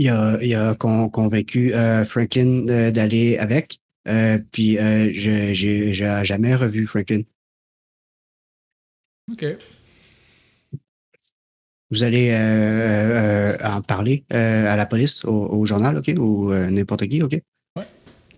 Il 0.00 0.08
a, 0.08 0.38
il 0.40 0.54
a 0.54 0.74
con- 0.74 1.10
convaincu 1.10 1.74
euh, 1.74 2.06
Franklin 2.06 2.66
euh, 2.70 2.90
d'aller 2.90 3.36
avec. 3.36 3.80
euh, 4.08 4.38
puis 4.50 4.78
euh, 4.78 5.12
je 5.12 5.52
j'ai 5.52 5.92
jamais 5.92 6.54
revu 6.54 6.86
Franklin. 6.86 7.20
Ok. 9.30 9.44
Vous 11.90 12.02
allez 12.02 12.30
euh, 12.30 12.34
euh, 12.34 13.58
en 13.62 13.82
parler 13.82 14.24
euh, 14.32 14.72
à 14.72 14.76
la 14.76 14.86
police, 14.86 15.22
au, 15.26 15.48
au 15.48 15.66
journal, 15.66 15.98
OK? 15.98 16.10
Ou 16.16 16.50
euh, 16.50 16.70
n'importe 16.70 17.06
qui, 17.06 17.22
OK? 17.22 17.38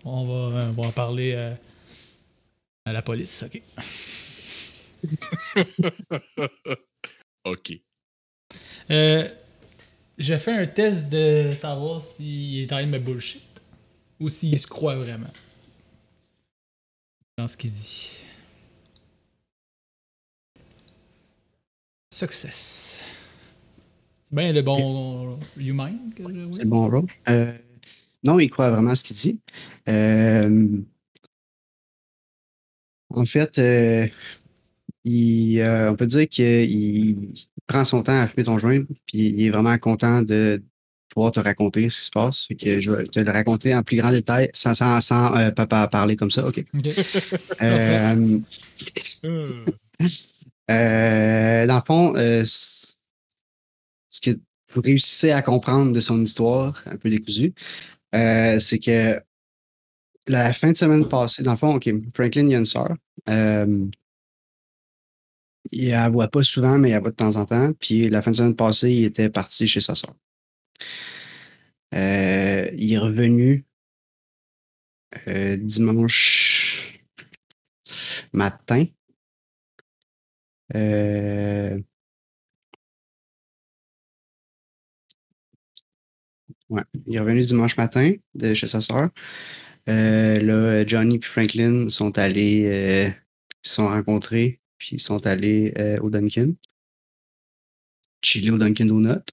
On 0.03 0.25
va, 0.25 0.65
on 0.67 0.71
va 0.73 0.87
en 0.89 0.91
parler 0.91 1.31
euh, 1.33 1.53
à 2.85 2.91
la 2.91 3.01
police, 3.01 3.41
ok. 3.47 3.61
OK. 7.45 7.79
Je 10.17 10.37
fais 10.37 10.51
un 10.51 10.65
test 10.65 11.09
de 11.09 11.51
savoir 11.53 12.01
s'il 12.01 12.59
est 12.59 12.71
en 12.71 12.77
train 12.77 12.85
de 12.85 12.91
me 12.91 12.99
bullshit 12.99 13.43
ou 14.19 14.29
s'il 14.29 14.57
se 14.59 14.67
croit 14.67 14.95
vraiment 14.95 15.31
dans 17.37 17.47
ce 17.47 17.57
qu'il 17.57 17.71
dit. 17.71 18.11
Success. 22.13 22.99
C'est 24.25 24.35
bien 24.35 24.53
le 24.53 24.61
bon 24.61 25.39
humain 25.57 25.93
que 26.15 26.23
je 26.23 26.53
C'est 26.53 26.63
le 26.63 26.69
bon 26.69 26.89
rôle. 26.89 27.07
Euh, 27.27 27.57
non, 28.23 28.39
il 28.39 28.49
croit 28.49 28.69
vraiment 28.69 28.91
à 28.91 28.95
ce 28.95 29.03
qu'il 29.03 29.15
dit. 29.15 29.39
Euh, 29.89 30.79
en 33.09 33.25
fait, 33.25 33.57
euh, 33.57 34.07
il, 35.03 35.59
euh, 35.59 35.91
on 35.91 35.95
peut 35.95 36.07
dire 36.07 36.27
qu'il 36.27 36.71
il 36.71 37.33
prend 37.67 37.85
son 37.85 38.03
temps 38.03 38.21
à 38.21 38.27
fumer 38.27 38.45
ton 38.45 38.57
joint, 38.57 38.83
puis 39.05 39.29
il 39.29 39.45
est 39.45 39.49
vraiment 39.49 39.77
content 39.77 40.21
de 40.21 40.63
pouvoir 41.09 41.31
te 41.31 41.39
raconter 41.39 41.89
ce 41.89 41.99
qui 41.99 42.05
se 42.05 42.11
passe. 42.11 42.45
Fait 42.47 42.55
que 42.55 42.79
je 42.79 42.91
vais 42.91 43.03
te 43.05 43.19
le 43.19 43.31
raconter 43.31 43.75
en 43.75 43.83
plus 43.83 43.97
grand 43.97 44.11
détail 44.11 44.49
sans, 44.53 44.73
sans, 44.73 44.99
sans 45.01 45.35
euh, 45.37 45.51
parler 45.51 46.15
comme 46.15 46.31
ça. 46.31 46.47
OK? 46.47 46.63
Euh, 50.71 51.65
dans 51.65 51.75
le 51.75 51.81
fond, 51.85 52.13
ce 52.15 52.95
que 54.21 54.39
vous 54.71 54.79
réussissez 54.79 55.31
à 55.31 55.41
comprendre 55.41 55.91
de 55.91 55.99
son 55.99 56.21
histoire, 56.21 56.81
un 56.85 56.95
peu 56.95 57.09
décousue, 57.09 57.53
c'est 58.13 58.79
que 58.79 59.21
la 60.25 60.53
fin 60.53 60.71
de 60.71 60.77
semaine 60.77 61.05
passée, 61.09 61.43
dans 61.43 61.51
le 61.51 61.57
fond, 61.57 61.75
OK, 61.75 61.89
Franklin, 62.15 62.43
il 62.43 62.51
y 62.51 62.55
a 62.55 62.59
une 62.59 62.65
sœur. 62.65 62.95
Il 65.71 65.89
la 65.89 66.09
voit 66.09 66.27
pas 66.29 66.43
souvent, 66.43 66.77
mais 66.77 66.91
elle 66.91 67.01
voit 67.01 67.11
de 67.11 67.15
temps 67.15 67.35
en 67.35 67.45
temps. 67.45 67.73
Puis 67.73 68.09
la 68.09 68.21
fin 68.21 68.31
de 68.31 68.35
semaine 68.35 68.55
passée, 68.55 68.91
il 68.93 69.03
était 69.05 69.29
parti 69.29 69.67
chez 69.67 69.81
sa 69.81 69.95
sœur. 69.95 70.13
Euh, 71.95 72.69
il 72.77 72.93
est 72.93 72.97
revenu 72.97 73.65
euh, 75.27 75.57
dimanche 75.57 76.99
matin. 78.33 78.85
Euh, 80.75 81.79
ouais, 86.69 86.81
il 87.07 87.15
est 87.15 87.19
revenu 87.19 87.41
dimanche 87.41 87.77
matin 87.77 88.13
de 88.35 88.53
chez 88.53 88.67
sa. 88.67 88.79
Euh, 89.89 90.39
là, 90.39 90.85
Johnny 90.87 91.17
et 91.17 91.21
Franklin 91.21 91.89
sont 91.89 92.17
allés, 92.17 93.13
ils 93.63 93.67
se 93.67 93.75
sont 93.75 93.87
rencontrés, 93.87 94.61
puis 94.83 94.97
ils 94.97 94.99
sont 94.99 95.25
allés 95.25 95.73
euh, 95.77 95.97
au 96.01 96.09
Dunkin. 96.09 96.55
Chiller 98.21 98.51
au 98.51 98.57
Dunkin 98.57 98.85
Donut. 98.85 99.23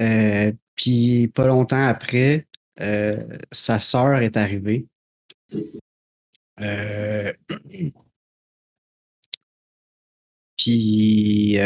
Euh, 0.00 0.52
puis 0.74 1.28
pas 1.28 1.46
longtemps 1.46 1.86
après, 1.86 2.48
euh, 2.80 3.24
sa 3.52 3.78
sœur 3.78 4.16
est 4.16 4.36
arrivée. 4.36 4.88
Puis 10.58 11.56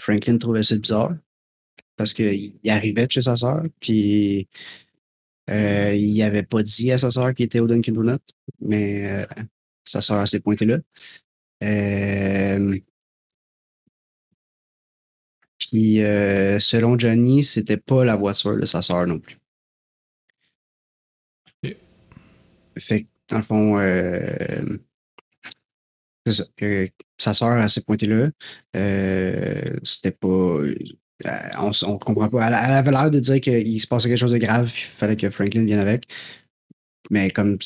Franklin 0.00 0.38
trouvait 0.38 0.64
ça 0.64 0.76
bizarre 0.76 1.14
parce 1.96 2.12
qu'il 2.12 2.58
arrivait 2.66 3.06
chez 3.08 3.22
sa 3.22 3.36
sœur, 3.36 3.62
puis 3.78 4.48
il 5.48 6.18
n'avait 6.18 6.42
pas 6.42 6.64
dit 6.64 6.90
à 6.90 6.98
sa 6.98 7.12
sœur 7.12 7.32
qu'il 7.34 7.46
était 7.46 7.60
au 7.60 7.68
Dunkin' 7.68 7.92
Donut, 7.92 8.20
mais 8.60 9.28
sa 9.84 10.02
sœur 10.02 10.26
s'est 10.26 10.40
pointée 10.40 10.66
là. 10.66 10.78
Euh, 11.62 12.78
puis 15.58 16.02
euh, 16.02 16.58
selon 16.60 16.98
Johnny, 16.98 17.44
c'était 17.44 17.76
pas 17.76 18.04
la 18.04 18.16
voiture 18.16 18.56
de 18.56 18.66
sa 18.66 18.82
sœur 18.82 19.06
non 19.06 19.18
plus. 19.18 19.38
Fait 22.78 23.04
que, 23.04 23.08
dans 23.28 23.38
le 23.38 23.42
fond, 23.42 23.78
euh, 23.78 24.78
c'est 26.26 26.32
ça, 26.32 26.44
sa 27.18 27.34
sœur 27.34 27.58
elle 27.58 27.70
s'est 27.70 27.82
pointée 27.82 28.06
là. 28.06 28.28
Euh, 28.76 29.76
c'était 29.82 30.10
pas. 30.10 30.28
euh, 30.28 30.74
on, 31.58 31.98
comprend 31.98 32.28
pas. 32.28 32.48
Elle, 32.48 32.54
elle 32.54 32.74
avait 32.74 32.90
l'air 32.90 33.10
de 33.10 33.20
dire 33.20 33.40
qu'il 33.40 33.80
se 33.80 33.86
passait 33.86 34.08
quelque 34.08 34.18
chose 34.18 34.32
de 34.32 34.38
grave, 34.38 34.70
il 34.74 34.98
fallait 34.98 35.16
que 35.16 35.30
Franklin 35.30 35.64
vienne 35.64 35.78
avec. 35.78 36.06
Mais 37.10 37.30
comme 37.30 37.58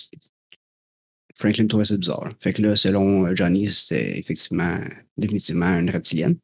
Franklin 1.40 1.66
trouvait 1.66 1.86
ça 1.86 1.96
bizarre. 1.96 2.30
Fait 2.38 2.52
que 2.52 2.62
là, 2.62 2.76
selon 2.76 3.26
euh, 3.26 3.34
Johnny, 3.34 3.72
c'était 3.72 4.18
effectivement, 4.18 4.78
définitivement 5.16 5.78
une 5.78 5.90
reptilienne. 5.90 6.36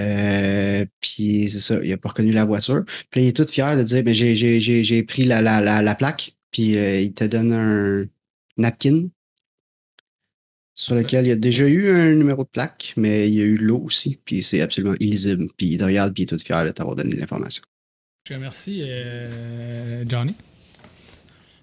Euh, 0.00 0.84
puis 1.00 1.48
c'est 1.50 1.60
ça, 1.60 1.78
il 1.82 1.92
a 1.92 1.96
pas 1.96 2.10
reconnu 2.10 2.32
la 2.32 2.44
voiture. 2.44 2.84
Puis 3.10 3.24
il 3.24 3.28
est 3.28 3.36
tout 3.36 3.46
fier 3.46 3.76
de 3.76 3.82
dire 3.82 4.02
ben, 4.02 4.14
j'ai, 4.14 5.02
pris 5.02 5.24
la 5.24 5.94
plaque, 5.94 6.34
puis 6.50 6.76
euh, 6.76 7.00
il 7.00 7.12
te 7.12 7.24
donne 7.24 7.52
un 7.52 8.06
napkin 8.56 9.08
sur 10.74 10.94
lequel 10.94 11.26
il 11.26 11.28
y 11.28 11.32
a 11.32 11.36
déjà 11.36 11.66
eu 11.66 11.90
un 11.90 12.14
numéro 12.14 12.44
de 12.44 12.48
plaque, 12.48 12.92
mais 12.96 13.28
il 13.28 13.34
y 13.34 13.40
a 13.40 13.44
eu 13.44 13.56
l'eau 13.56 13.78
aussi, 13.78 14.20
puis 14.24 14.42
c'est 14.42 14.60
absolument 14.60 14.94
illisible. 15.00 15.48
Puis 15.56 15.68
il 15.68 15.78
te 15.78 15.84
regarde, 15.84 16.12
puis 16.12 16.22
il 16.22 16.26
est 16.26 16.36
tout 16.36 16.44
fier 16.44 16.64
de 16.64 16.70
t'avoir 16.70 16.96
donné 16.96 17.14
l'information. 17.16 17.62
Je 18.24 18.32
te 18.32 18.34
remercie, 18.34 18.82
euh, 18.84 20.04
Johnny. 20.06 20.34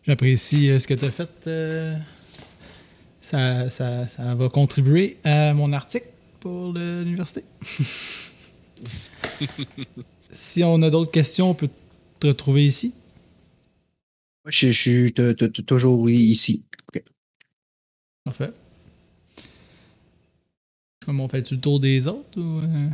J'apprécie 0.06 0.70
euh, 0.70 0.80
ce 0.80 0.88
que 0.88 0.94
tu 0.94 1.06
as 1.06 1.12
fait. 1.12 1.30
euh, 1.48 1.96
ça, 3.22 3.70
ça, 3.70 4.08
ça 4.08 4.36
va 4.36 4.50
contribuer 4.50 5.18
à 5.24 5.54
mon 5.54 5.72
article 5.74 6.08
pour 6.40 6.74
l'université. 6.74 7.44
si 10.32 10.64
on 10.64 10.82
a 10.82 10.90
d'autres 10.90 11.12
questions, 11.12 11.52
on 11.52 11.56
peut 11.56 11.70
te 12.20 12.28
retrouver 12.28 12.66
ici. 12.66 12.94
Moi, 14.44 14.52
je, 14.52 14.72
je 14.72 14.82
suis 14.82 15.14
t- 15.14 15.36
t- 15.36 15.52
t- 15.52 15.64
toujours 15.64 16.10
ici. 16.10 16.64
Parfait. 18.26 18.54
Comment 21.06 21.26
on 21.26 21.30
fait-tu 21.30 21.56
le 21.56 21.62
tour 21.62 21.80
des 21.80 22.08
autres? 22.08 22.40
Ou, 22.40 22.60
euh? 22.62 22.90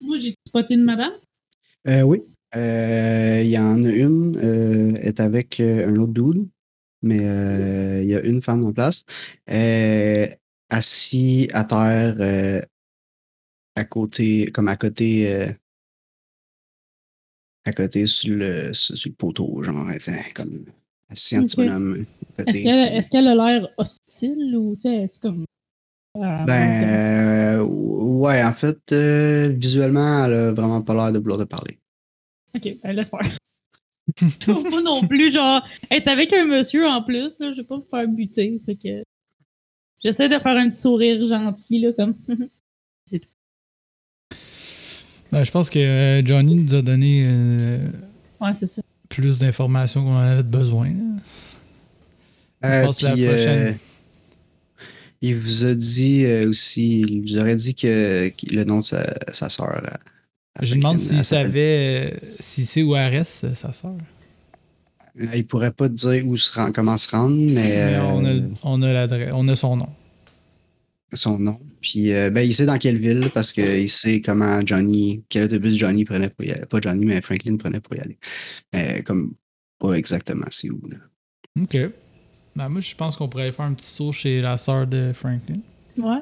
Moi, 0.00 0.18
j'ai 0.18 0.34
spoté 0.46 0.74
une 0.74 0.84
madame? 0.84 1.12
Euh, 1.86 2.02
oui. 2.02 2.22
Euh, 2.56 3.40
Il 3.44 3.50
y 3.50 3.58
en 3.58 3.84
a 3.84 3.88
une, 3.90 4.36
euh, 4.36 4.92
est 5.00 5.20
avec 5.20 5.60
euh, 5.60 5.88
un 5.88 5.96
autre 5.96 6.12
dude, 6.12 6.48
mais 7.02 7.18
il 8.02 8.08
y 8.08 8.14
a 8.14 8.20
une 8.22 8.42
femme 8.42 8.64
en 8.64 8.72
place. 8.72 9.04
Assis 10.72 11.48
à 11.52 11.64
terre, 11.64 12.64
à 13.76 13.84
côté, 13.84 14.50
comme 14.52 14.68
à 14.68 14.76
côté, 14.76 15.48
à 17.64 17.72
côté 17.72 18.06
sur 18.06 18.36
le, 18.36 18.72
sur, 18.72 18.96
sur 18.96 19.10
le 19.10 19.14
poteau, 19.16 19.62
genre, 19.62 19.86
comme 20.34 20.64
assis 21.08 21.36
un 21.36 21.42
petit 21.42 21.56
Ok. 21.60 21.66
bonhomme. 21.66 22.04
Est-ce 22.38 22.62
qu'elle 22.62 23.08
qu'elle 23.08 23.28
a 23.28 23.34
l'air 23.34 23.68
hostile 23.78 24.56
ou 24.56 24.76
tu 24.76 24.82
sais, 24.82 24.94
est-ce 25.02 25.18
comme. 25.18 25.44
euh, 26.16 26.44
Ben, 26.46 27.58
euh, 27.58 27.62
ouais, 27.64 28.44
en 28.44 28.54
fait, 28.54 28.78
euh, 28.92 29.48
visuellement, 29.48 30.24
elle 30.26 30.34
a 30.34 30.52
vraiment 30.52 30.82
pas 30.82 30.94
l'air 30.94 31.12
de 31.12 31.18
vouloir 31.18 31.40
te 31.40 31.44
parler. 31.44 31.79
Ok, 32.56 32.76
ben 32.82 32.92
laisse 32.96 33.10
faire. 33.10 33.20
Moi 34.70 34.82
non 34.82 35.06
plus, 35.06 35.32
genre, 35.32 35.64
être 35.90 36.08
avec 36.08 36.32
un 36.32 36.44
monsieur 36.46 36.86
en 36.88 37.02
plus, 37.02 37.38
là, 37.38 37.52
je 37.52 37.58
vais 37.60 37.66
pas 37.66 37.76
me 37.76 37.84
faire 37.88 38.08
buter. 38.08 38.60
Fait 38.66 38.74
que. 38.76 39.02
J'essaie 40.02 40.28
de 40.28 40.38
faire 40.38 40.56
un 40.56 40.68
petit 40.68 40.78
sourire 40.78 41.24
gentil, 41.26 41.80
là, 41.80 41.92
comme. 41.92 42.16
Ben, 45.32 45.44
je 45.44 45.50
pense 45.52 45.70
que 45.70 45.78
euh, 45.78 46.24
Johnny 46.26 46.56
nous 46.56 46.74
a 46.74 46.82
donné 46.82 47.22
euh, 47.24 47.88
ouais, 48.40 48.52
c'est 48.54 48.66
ça. 48.66 48.82
plus 49.08 49.38
d'informations 49.38 50.02
qu'on 50.02 50.14
en 50.16 50.18
avait 50.18 50.42
besoin. 50.42 50.88
Je 52.62 52.68
Euh, 52.68 52.84
pense 52.84 52.98
que 52.98 53.04
la 53.04 53.12
puis, 53.12 53.24
prochaine- 53.26 53.66
euh, 53.68 53.72
il 55.22 55.36
vous 55.36 55.64
a 55.64 55.74
dit 55.74 56.24
euh, 56.24 56.48
aussi, 56.50 57.00
il 57.02 57.22
vous 57.22 57.38
aurait 57.38 57.54
dit 57.54 57.74
que, 57.76 58.28
que 58.30 58.52
le 58.54 58.64
nom 58.64 58.80
de 58.80 58.84
sa, 58.86 59.04
sa 59.32 59.48
sœur. 59.48 59.80
Je 60.62 60.74
lui 60.74 60.80
demande 60.80 60.98
s'il 60.98 61.24
savait 61.24 62.20
si 62.38 62.64
c'est 62.66 62.82
où 62.82 62.94
elle 62.96 63.10
reste, 63.10 63.44
euh, 63.44 63.54
sa 63.54 63.72
sœur. 63.72 63.94
Euh, 65.20 65.26
Il 65.34 65.46
pourrait 65.46 65.72
pas 65.72 65.88
te 65.88 65.94
dire 65.94 66.26
où 66.26 66.36
se 66.36 66.52
rend- 66.52 66.72
comment 66.72 66.96
se 66.96 67.08
rendre, 67.10 67.36
mais, 67.36 67.68
Mais 67.68 67.98
on, 67.98 68.24
a, 68.24 68.28
euh, 68.30 68.48
on, 68.62 68.82
a 68.82 68.92
l'adresse- 68.92 69.30
on 69.34 69.46
a 69.48 69.56
son 69.56 69.76
nom. 69.76 69.88
son 71.12 71.38
nom. 71.38 71.58
Puis 71.80 72.12
euh, 72.12 72.30
ben, 72.30 72.42
il 72.42 72.54
sait 72.54 72.66
dans 72.66 72.78
quelle 72.78 72.98
ville 72.98 73.30
parce 73.34 73.52
qu'il 73.52 73.88
sait 73.88 74.20
comment 74.20 74.60
Johnny, 74.64 75.24
quel 75.28 75.44
autobus 75.44 75.76
Johnny 75.76 76.04
prenait 76.04 76.28
pour 76.30 76.44
y 76.44 76.50
aller. 76.52 76.66
Pas 76.66 76.80
Johnny, 76.80 77.04
mais 77.06 77.20
Franklin 77.22 77.56
prenait 77.56 77.80
pour 77.80 77.96
y 77.96 78.00
aller. 78.00 78.18
Mais 78.72 79.02
comme 79.02 79.34
pas 79.78 79.94
exactement 79.94 80.46
c'est 80.50 80.70
où. 80.70 80.80
Là. 80.88 80.98
Ok. 81.60 81.76
Ben, 82.54 82.68
moi, 82.68 82.80
je 82.80 82.94
pense 82.94 83.16
qu'on 83.16 83.28
pourrait 83.28 83.50
faire 83.52 83.64
un 83.64 83.74
petit 83.74 83.86
saut 83.88 84.12
chez 84.12 84.40
la 84.42 84.56
sœur 84.58 84.86
de 84.86 85.12
Franklin. 85.14 85.60
Ouais, 85.96 86.20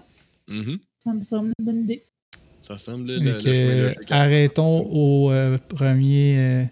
Mhm. 0.49 0.78
ça 1.03 1.12
me 1.12 1.22
semble 1.22 1.53
une 1.59 1.64
bonne 1.64 1.82
idée. 1.82 2.05
Ça 2.69 2.79
semble 2.79 3.07
le, 3.11 3.19
Fait 3.19 3.25
le 3.25 3.43
que, 3.43 3.55
chemin 3.55 3.75
logique. 3.83 3.99
arrêtons 4.12 4.87
au 4.93 5.31
euh, 5.33 5.57
premier 5.69 6.37
euh, 6.39 6.64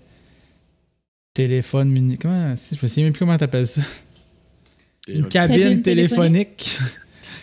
téléphone 1.35 1.89
mini. 1.91 2.19
Comment 2.19 2.55
Je 2.55 2.77
me 2.83 2.87
souviens 2.87 3.05
même 3.05 3.13
plus 3.13 3.21
comment 3.21 3.37
t'appelles 3.37 3.67
ça. 3.67 3.83
Une 5.09 5.27
cabine, 5.29 5.57
Cabine 5.61 5.83
téléphonique. 5.83 6.79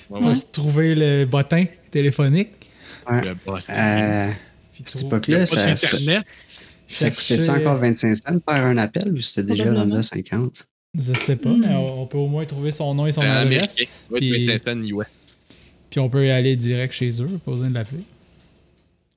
Ouais, 0.09 0.19
Pour 0.19 0.29
ouais. 0.29 0.35
trouver 0.51 0.95
le 0.95 1.25
bottin 1.25 1.63
téléphonique. 1.89 2.69
Le 3.09 3.33
bot. 3.45 3.57
Euh, 3.69 4.29
cette 4.85 5.03
époque-là, 5.03 5.39
pas 5.39 5.45
ça, 5.45 5.75
ça, 5.75 5.87
ça 6.87 7.09
coûtait 7.09 7.23
chercher- 7.37 7.49
encore 7.49 7.77
25 7.77 8.15
cents 8.17 8.33
de 8.35 8.41
faire 8.47 8.65
un 8.65 8.77
appel 8.77 9.13
ou 9.13 9.21
c'était 9.21 9.43
déjà 9.53 9.73
rendu 9.73 9.93
à 9.95 10.03
50? 10.03 10.67
Je 10.95 11.13
sais 11.13 11.35
pas, 11.37 11.49
Hmm. 11.49 11.61
mais 11.61 11.73
on 11.73 12.01
on 12.03 12.05
peut 12.05 12.17
au 12.17 12.27
moins 12.27 12.45
trouver 12.45 12.71
son 12.71 12.93
nom 12.93 13.07
et 13.07 13.11
son 13.13 13.21
Euh, 13.23 13.41
adresse. 13.41 14.05
Ouais, 14.11 14.19
Puis, 14.19 14.43
25 14.45 14.61
cents 14.61 14.79
US. 14.83 15.07
puis 15.89 15.99
on 15.99 16.09
peut 16.09 16.27
y 16.27 16.29
aller 16.29 16.55
direct 16.55 16.93
chez 16.93 17.09
eux, 17.21 17.39
pas 17.43 17.51
besoin 17.51 17.69
de 17.69 17.73
l'appeler. 17.73 18.01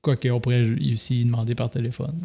Quoique, 0.07 0.29
on 0.29 0.39
pourrait 0.39 0.63
aussi 0.93 1.25
demander 1.25 1.53
par 1.53 1.69
téléphone. 1.69 2.15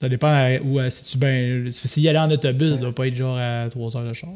Ça 0.00 0.08
dépend 0.08 0.28
à- 0.28 0.60
où, 0.60 0.78
euh, 0.78 0.90
si 0.90 1.04
tu 1.06 1.18
ben. 1.18 1.72
S'il 1.72 2.04
y 2.04 2.08
allait 2.08 2.20
en 2.20 2.30
autobus, 2.30 2.74
ça 2.74 2.76
doit 2.76 2.94
pas 2.94 3.08
être 3.08 3.14
genre 3.16 3.36
à 3.36 3.68
3 3.68 3.96
heures 3.96 4.06
de 4.06 4.12
char. 4.12 4.30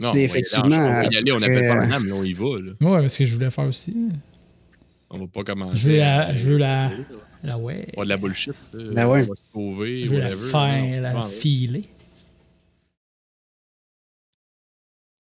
Non, 0.00 0.12
effectivement, 0.14 0.84
on 0.86 0.92
va 0.94 1.04
y 1.04 1.16
aller, 1.16 1.30
on 1.30 1.36
après, 1.36 1.46
appelle 1.54 1.68
pas 1.68 1.76
euh, 1.76 1.80
la 1.82 1.86
NAM, 1.86 2.04
mais 2.06 2.12
on 2.12 2.24
y 2.24 2.32
va. 2.32 2.58
Là. 2.58 2.72
Ouais, 2.80 3.00
parce 3.02 3.16
que 3.16 3.24
je 3.24 3.34
voulais 3.36 3.50
faire 3.52 3.66
aussi. 3.66 3.96
On 5.10 5.18
va 5.18 5.26
pas 5.28 5.44
commencer. 5.44 5.76
Je 5.76 5.88
veux 5.90 5.96
la- 5.98 6.26
à- 6.26 6.34
je 6.34 6.50
veux 6.50 6.58
la- 6.58 6.90
ouais. 7.58 7.86
Pas 7.94 8.02
de 8.02 8.08
la 8.08 8.16
bullshit. 8.16 8.54
là. 8.72 8.82
Ben 8.94 9.06
ouais. 9.06 9.22
On 9.22 9.28
va 9.30 9.36
se 9.36 9.42
sauver. 9.52 10.06
Je 10.06 10.10
veux 10.10 10.18
la 10.18 10.30
faire, 10.30 11.02
la 11.02 11.22
filer. 11.28 11.84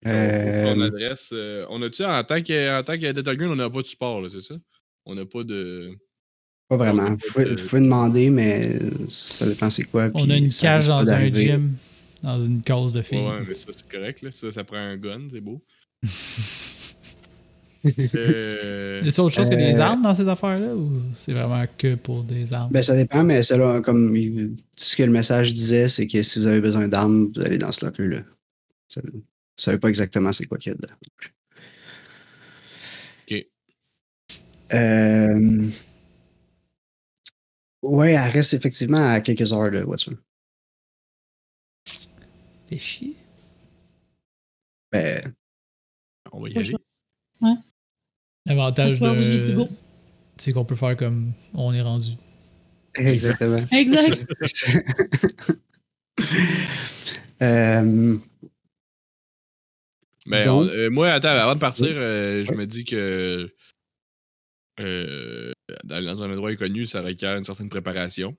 Euh, 0.06 0.74
Ton 0.74 0.80
adresse. 0.80 1.30
euh, 1.32 1.66
on 1.68 1.82
a-tu, 1.82 2.04
en 2.04 2.24
tant 2.24 2.42
que, 2.42 2.78
en 2.80 2.82
tant 2.82 2.94
que 2.94 3.12
Delta 3.12 3.34
Green, 3.36 3.50
on 3.50 3.56
n'a 3.56 3.68
pas 3.68 3.82
de 3.82 3.86
support, 3.86 4.20
là, 4.22 4.28
c'est 4.30 4.40
ça? 4.40 4.54
On 5.04 5.14
n'a 5.14 5.26
pas 5.26 5.42
de. 5.44 5.90
pas 6.68 6.76
vraiment. 6.78 7.10
Vous 7.10 7.16
pouvez, 7.32 7.44
de- 7.44 7.56
vous 7.60 7.68
pouvez 7.68 7.82
demander, 7.82 8.30
mais 8.30 8.78
ça 9.08 9.46
dépend 9.46 9.68
c'est 9.70 9.84
quoi. 9.84 10.08
On 10.14 10.28
a 10.30 10.36
une 10.36 10.48
cage 10.50 10.86
dans 10.86 11.06
un 11.08 11.32
gym, 11.32 11.74
dans 12.22 12.40
une 12.40 12.62
case 12.62 12.92
de 12.94 13.02
filles. 13.02 13.18
Ouais, 13.18 13.44
mais 13.46 13.54
ça, 13.54 13.66
c'est 13.76 13.88
correct, 13.88 14.22
là. 14.22 14.30
Ça, 14.30 14.50
ça 14.50 14.64
prend 14.64 14.78
un 14.78 14.96
gun, 14.96 15.22
c'est 15.30 15.40
beau. 15.40 15.62
euh, 18.14 19.00
Y 19.04 19.08
a 19.08 19.22
autre 19.22 19.34
chose 19.34 19.48
que 19.48 19.54
des 19.54 19.74
Euh, 19.78 19.80
armes 19.82 20.02
dans 20.02 20.14
ces 20.14 20.28
affaires-là 20.28 20.74
ou 20.74 20.92
c'est 21.16 21.32
vraiment 21.32 21.64
que 21.78 21.94
pour 21.94 22.22
des 22.24 22.52
armes? 22.52 22.70
Ben, 22.72 22.82
ça 22.82 22.94
dépend, 22.96 23.22
mais 23.24 23.42
selon, 23.42 23.80
comme 23.82 24.14
tout 24.14 24.54
ce 24.84 24.96
que 24.96 25.02
le 25.02 25.10
message 25.10 25.52
disait, 25.54 25.88
c'est 25.88 26.06
que 26.06 26.22
si 26.22 26.38
vous 26.40 26.46
avez 26.46 26.60
besoin 26.60 26.88
d'armes, 26.88 27.30
vous 27.34 27.40
allez 27.40 27.58
dans 27.58 27.72
ce 27.72 27.84
locker-là. 27.84 28.22
Ça- 29.60 29.72
Vous 29.72 29.72
savez 29.72 29.78
pas 29.78 29.88
exactement 29.88 30.32
c'est 30.32 30.46
quoi 30.46 30.56
qu'il 30.56 30.72
y 30.72 30.74
a 30.74 30.78
dedans. 30.78 30.94
Ok. 33.30 33.46
Euh... 34.72 35.70
Ouais, 37.82 38.12
elle 38.12 38.30
reste 38.30 38.54
effectivement 38.54 39.10
à 39.10 39.20
quelques 39.20 39.52
heures 39.52 39.70
de 39.70 39.80
voiture. 39.80 40.16
Fait 42.68 42.78
chier. 42.78 43.16
Ben, 44.92 45.34
on 46.32 46.40
va 46.40 46.48
y 46.48 46.56
aller. 46.56 46.70
choix. 46.70 47.56
L'avantage 48.46 48.98
de. 48.98 49.66
C'est 50.38 50.52
qu'on 50.52 50.64
peut 50.64 50.76
faire 50.76 50.96
comme 50.96 51.32
on 51.52 51.74
est 51.74 51.82
rendu. 51.82 52.12
exactement. 52.96 53.62
Exact. 53.70 54.26
Euh, 57.42 58.18
Mais 60.26 60.44
Donc- 60.44 60.64
on- 60.64 60.68
euh, 60.68 60.90
moi, 60.90 61.10
attends, 61.10 61.28
avant 61.28 61.54
de 61.54 61.60
partir, 61.60 61.88
euh, 61.90 62.44
je 62.44 62.52
me 62.52 62.66
dis 62.66 62.84
que 62.84 63.52
euh, 64.80 65.52
dans 65.84 66.22
un 66.22 66.30
endroit 66.32 66.50
inconnu, 66.50 66.86
ça 66.86 67.02
requiert 67.02 67.36
une 67.36 67.44
certaine 67.44 67.68
préparation. 67.68 68.36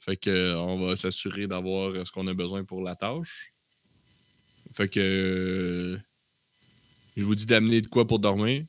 Fait 0.00 0.16
que 0.16 0.54
on 0.56 0.84
va 0.86 0.96
s'assurer 0.96 1.46
d'avoir 1.46 2.06
ce 2.06 2.10
qu'on 2.12 2.26
a 2.26 2.34
besoin 2.34 2.64
pour 2.64 2.82
la 2.82 2.94
tâche. 2.94 3.52
Fait 4.72 4.88
que 4.88 5.98
je 7.16 7.22
vous 7.24 7.34
dis 7.34 7.46
d'amener 7.46 7.80
de 7.80 7.86
quoi 7.86 8.06
pour 8.06 8.18
dormir. 8.18 8.64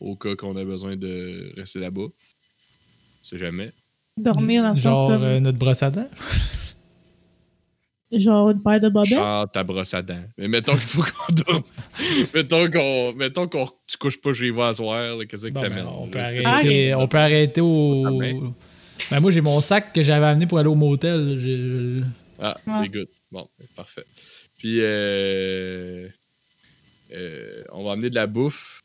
Au 0.00 0.16
cas 0.16 0.34
qu'on 0.34 0.56
a 0.56 0.64
besoin 0.64 0.96
de 0.96 1.52
rester 1.56 1.78
là-bas. 1.78 2.06
C'est 3.22 3.38
jamais. 3.38 3.72
Dormir 4.16 4.62
dans 4.62 4.70
le 4.70 4.74
sens 4.74 4.82
Genre 4.82 5.08
comme. 5.08 5.22
euh, 5.22 5.40
notre 5.40 5.58
brosse 5.58 5.82
à 5.82 5.90
dents. 5.90 6.10
Genre 8.12 8.50
une 8.50 8.62
paire 8.62 8.80
de 8.80 8.88
bobettes? 8.90 9.12
Chante 9.14 9.52
ta 9.52 9.64
brosse 9.64 9.94
à 9.94 10.02
dents. 10.02 10.22
Mais 10.36 10.46
mettons 10.48 10.72
qu'il 10.76 10.82
faut 10.86 11.02
qu'on 11.02 11.32
dorme. 11.32 11.62
mettons 12.34 12.70
qu'on. 12.70 13.12
Mettons 13.14 13.48
qu'on 13.48 13.68
tu 13.86 13.96
couches 13.96 14.20
pas 14.20 14.34
chez 14.34 14.50
vous 14.50 14.62
à 14.62 14.74
soir, 14.74 15.18
qu'est-ce 15.28 15.46
que 15.46 15.52
Bon, 15.52 15.60
ben, 15.60 15.68
t'amènes? 15.70 15.86
on, 15.86 16.06
peut 16.08 16.18
arrêter, 16.18 16.94
on 16.94 17.08
peut 17.08 17.18
arrêter 17.18 17.60
au. 17.62 18.04
Ah, 18.06 18.10
ben. 18.18 18.52
Ben, 19.10 19.20
moi, 19.20 19.30
j'ai 19.30 19.40
mon 19.40 19.60
sac 19.60 19.92
que 19.92 20.02
j'avais 20.02 20.26
amené 20.26 20.46
pour 20.46 20.58
aller 20.58 20.68
au 20.68 20.74
motel. 20.74 22.04
Ah, 22.38 22.56
Ouais. 22.66 22.72
c'est 22.82 22.88
good. 22.92 23.08
Bon, 23.30 23.48
parfait. 23.74 24.04
Puis, 24.58 24.78
euh, 24.80 26.06
euh, 27.12 27.62
on 27.72 27.84
va 27.84 27.92
amener 27.92 28.10
de 28.10 28.14
la 28.14 28.26
bouffe 28.26 28.80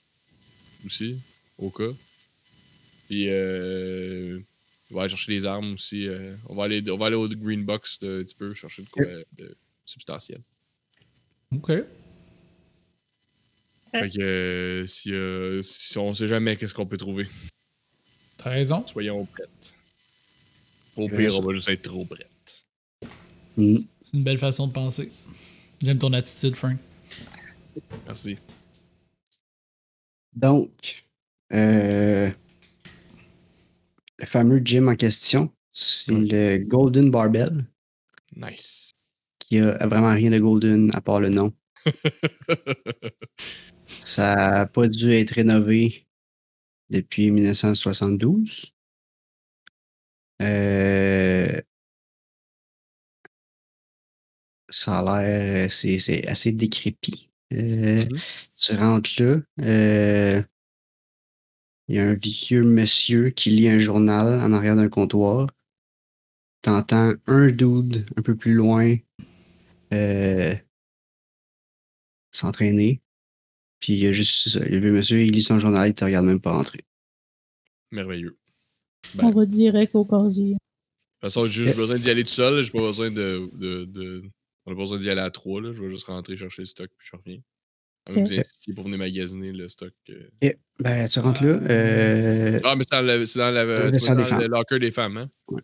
aussi, 0.86 1.18
au 1.58 1.70
cas. 1.70 1.90
Puis, 3.08 3.26
euh, 3.28 4.40
on 4.92 4.96
va 4.96 5.02
aller 5.02 5.10
chercher 5.10 5.34
des 5.34 5.46
armes 5.46 5.74
aussi. 5.74 6.08
euh, 6.08 6.36
on, 6.48 6.56
va 6.56 6.64
aller, 6.66 6.84
on 6.90 6.98
va 6.98 7.08
aller 7.08 7.16
au 7.16 7.28
Green 7.28 7.64
Box 7.66 8.00
de, 8.00 8.22
un 8.22 8.24
petit 8.24 8.36
peu, 8.36 8.54
chercher 8.54 8.84
de 8.84 8.90
quoi 8.90 9.06
de 9.34 9.56
substantiel. 9.86 10.42
Ok. 11.52 11.72
Fait 13.92 14.10
que 14.10 14.20
euh, 14.22 14.86
si, 14.88 15.14
euh, 15.14 15.62
si 15.62 15.98
on 15.98 16.14
sait 16.14 16.28
jamais 16.28 16.56
qu'est-ce 16.58 16.74
qu'on 16.74 16.86
peut 16.86 16.98
trouver, 16.98 17.28
T'as 18.38 18.50
raison. 18.52 18.86
soyons 18.86 19.26
prêtes. 19.26 19.74
Au 20.96 21.08
pire, 21.08 21.38
on 21.38 21.42
va 21.42 21.54
juste 21.54 21.70
être 21.70 21.84
trop 21.84 22.06
prêtes. 22.06 22.66
hmm. 23.56 23.78
C'est 24.06 24.18
une 24.18 24.24
belle 24.24 24.38
façon 24.38 24.68
de 24.68 24.74
penser. 24.74 25.12
J'aime 25.84 25.98
ton 26.00 26.14
attitude, 26.14 26.56
Frank. 26.56 26.78
Merci. 28.06 28.38
Donc, 30.34 31.06
euh, 31.54 32.30
le 34.18 34.26
fameux 34.26 34.60
gym 34.64 34.88
en 34.90 34.96
question, 34.96 35.54
c'est 35.72 36.12
le 36.12 36.58
Golden 36.60 37.12
Barbell, 37.12 37.66
Nice. 38.36 38.92
qui 39.40 39.60
a 39.60 39.88
vraiment 39.88 40.14
rien 40.14 40.32
de 40.32 40.40
golden 40.40 40.92
à 40.96 41.02
part 41.02 41.20
le 41.22 41.30
nom. 41.30 41.54
Ça 43.88 44.36
n'a 44.36 44.66
pas 44.66 44.88
dû 44.88 45.12
être 45.14 45.32
rénové 45.32 46.08
depuis 46.90 47.32
1972. 47.32 48.74
Euh, 50.42 51.62
ça 54.70 55.00
a 55.00 55.22
l'air, 55.24 55.72
c'est 55.72 56.28
assez 56.28 56.52
décrépit. 56.52 57.30
Euh, 57.54 58.06
Mhm. 58.06 58.20
Tu 58.56 58.76
rentres 58.76 59.10
là, 59.22 59.38
euh, 59.62 60.44
il 61.88 61.96
y 61.96 62.00
a 62.00 62.04
un 62.04 62.14
vieux 62.16 62.64
monsieur 62.64 63.30
qui 63.30 63.50
lit 63.50 63.70
un 63.70 63.80
journal 63.80 64.40
en 64.42 64.52
arrière 64.54 64.76
d'un 64.76 64.90
comptoir. 64.90 65.48
T'entends 66.62 67.14
un 67.28 67.48
dude 67.50 68.06
un 68.18 68.22
peu 68.22 68.36
plus 68.36 68.54
loin 68.54 68.96
euh, 69.94 70.54
s'entraîner. 72.32 73.02
Puis 73.80 73.94
il 73.94 74.00
y 74.00 74.08
a 74.08 74.12
juste 74.12 74.50
ça. 74.50 74.60
Le 74.60 74.80
vieux 74.80 74.92
monsieur, 74.92 75.22
il 75.22 75.32
lit 75.32 75.42
son 75.44 75.60
journal, 75.60 75.90
il 75.90 75.94
te 75.94 76.04
regarde 76.04 76.26
même 76.26 76.42
pas 76.42 76.52
rentrer. 76.54 76.84
Merveilleux. 77.92 78.38
On 79.20 79.32
va 79.32 79.46
direct 79.46 79.96
au 79.96 80.04
casier. 80.04 80.54
De 80.54 80.58
toute 80.58 81.22
façon, 81.22 81.46
j'ai 81.46 81.66
juste 81.66 81.78
besoin 81.78 81.98
d'y 81.98 82.10
aller 82.10 82.24
tout 82.24 82.30
seul. 82.30 82.64
J'ai 82.64 82.72
pas 82.72 82.80
besoin 82.82 83.12
de. 83.12 83.50
de, 83.54 83.86
de- 83.86 84.24
On 84.66 84.72
a 84.72 84.76
pas 84.76 84.82
besoin 84.82 84.98
d'y 84.98 85.10
aller 85.10 85.22
à 85.22 85.32
trois. 85.32 85.62
Là. 85.62 85.72
Je 85.74 85.82
vais 85.84 85.92
juste 85.92 86.06
rentrer 86.06 86.36
chercher 86.36 86.64
le 86.64 86.66
stock 86.66 86.90
puis 86.98 87.08
je 87.10 87.16
reviens. 87.16 87.40
Que 88.08 88.20
vous 88.20 88.34
insistiez 88.40 88.74
pour 88.74 88.84
venir 88.86 88.98
magasiner 89.00 89.52
le 89.52 89.68
stock. 89.70 89.94
euh. 90.10 90.30
Ok, 90.44 90.58
Ben, 90.80 91.08
tu 91.08 91.20
rentres 91.20 91.44
là. 91.44 91.50
euh, 91.50 92.60
Ah, 92.64 92.76
mais 92.76 92.84
c'est 92.90 92.96
dans, 92.96 93.02
la- 93.06 93.26
c'est 93.26 93.40
dans, 93.40 93.52
la- 93.52 93.66
le 93.66 94.48
dans 94.48 94.58
locker 94.58 94.80
des 94.80 94.92
femmes, 94.92 95.18
hein? 95.18 95.30
Ok, 95.48 95.62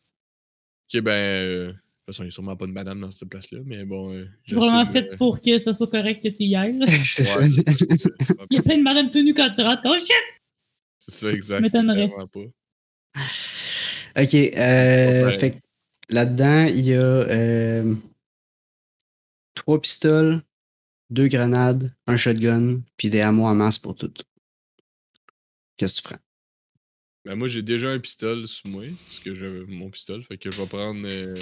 ben. 1.01 1.11
euh, 1.11 1.67
de 1.67 1.71
toute 1.71 2.15
façon, 2.15 2.23
il 2.23 2.25
n'y 2.25 2.29
a 2.29 2.31
sûrement 2.31 2.55
pas 2.57 2.65
de 2.67 2.71
madame 2.73 2.99
dans 2.99 3.11
cette 3.11 3.29
place-là, 3.29 3.59
mais 3.65 3.85
bon. 3.85 4.11
euh, 4.13 4.25
C'est 4.45 4.55
vraiment 4.55 4.85
fait 4.85 5.09
euh, 5.13 5.17
pour 5.17 5.39
que 5.41 5.57
ce 5.57 5.71
soit 5.71 5.87
correct 5.89 6.21
que 6.21 6.27
tu 6.27 6.43
y 6.43 6.55
ailles. 6.55 6.77
c'est 7.05 7.23
ça. 7.23 7.39
ouais, 7.39 7.49
c'est 7.49 7.97
ça. 7.97 8.09
Il 8.51 8.55
y 8.57 8.59
a 8.59 8.61
plein 8.61 8.77
de 8.77 8.83
madame 8.83 9.09
nu 9.15 9.33
quand 9.33 9.49
tu 9.51 9.61
rentres. 9.61 9.81
Oh 9.85 9.97
shit! 9.97 10.09
C'est 10.99 11.11
ça, 11.13 11.31
exact. 11.31 11.61
M'étonnerait. 11.61 12.09
Pas. 12.09 12.41
Ok, 14.21 14.33
euh, 14.35 15.25
Ouais. 15.25 15.39
fait 15.39 15.51
que 15.51 15.57
là-dedans, 16.09 16.65
il 16.65 16.85
y 16.85 16.93
a 16.93 16.99
euh, 17.01 17.95
trois 19.55 19.81
pistoles, 19.81 20.41
deux 21.09 21.27
grenades, 21.27 21.93
un 22.07 22.17
shotgun, 22.17 22.81
puis 22.97 23.09
des 23.09 23.21
hameaux 23.21 23.45
en 23.45 23.55
masse 23.55 23.77
pour 23.77 23.95
tout. 23.95 24.13
Qu'est-ce 25.77 26.01
que 26.01 26.07
tu 26.07 26.13
prends? 26.13 26.21
Ben, 27.25 27.35
moi, 27.35 27.47
j'ai 27.47 27.61
déjà 27.61 27.89
un 27.89 27.99
pistolet 27.99 28.47
sous 28.47 28.67
moi, 28.67 28.85
parce 29.05 29.19
que 29.19 29.33
j'ai 29.33 29.65
mon 29.67 29.89
pistolet. 29.89 30.23
Fait 30.23 30.37
que 30.37 30.51
je 30.51 30.61
vais 30.61 30.67
prendre 30.67 31.01
euh, 31.05 31.35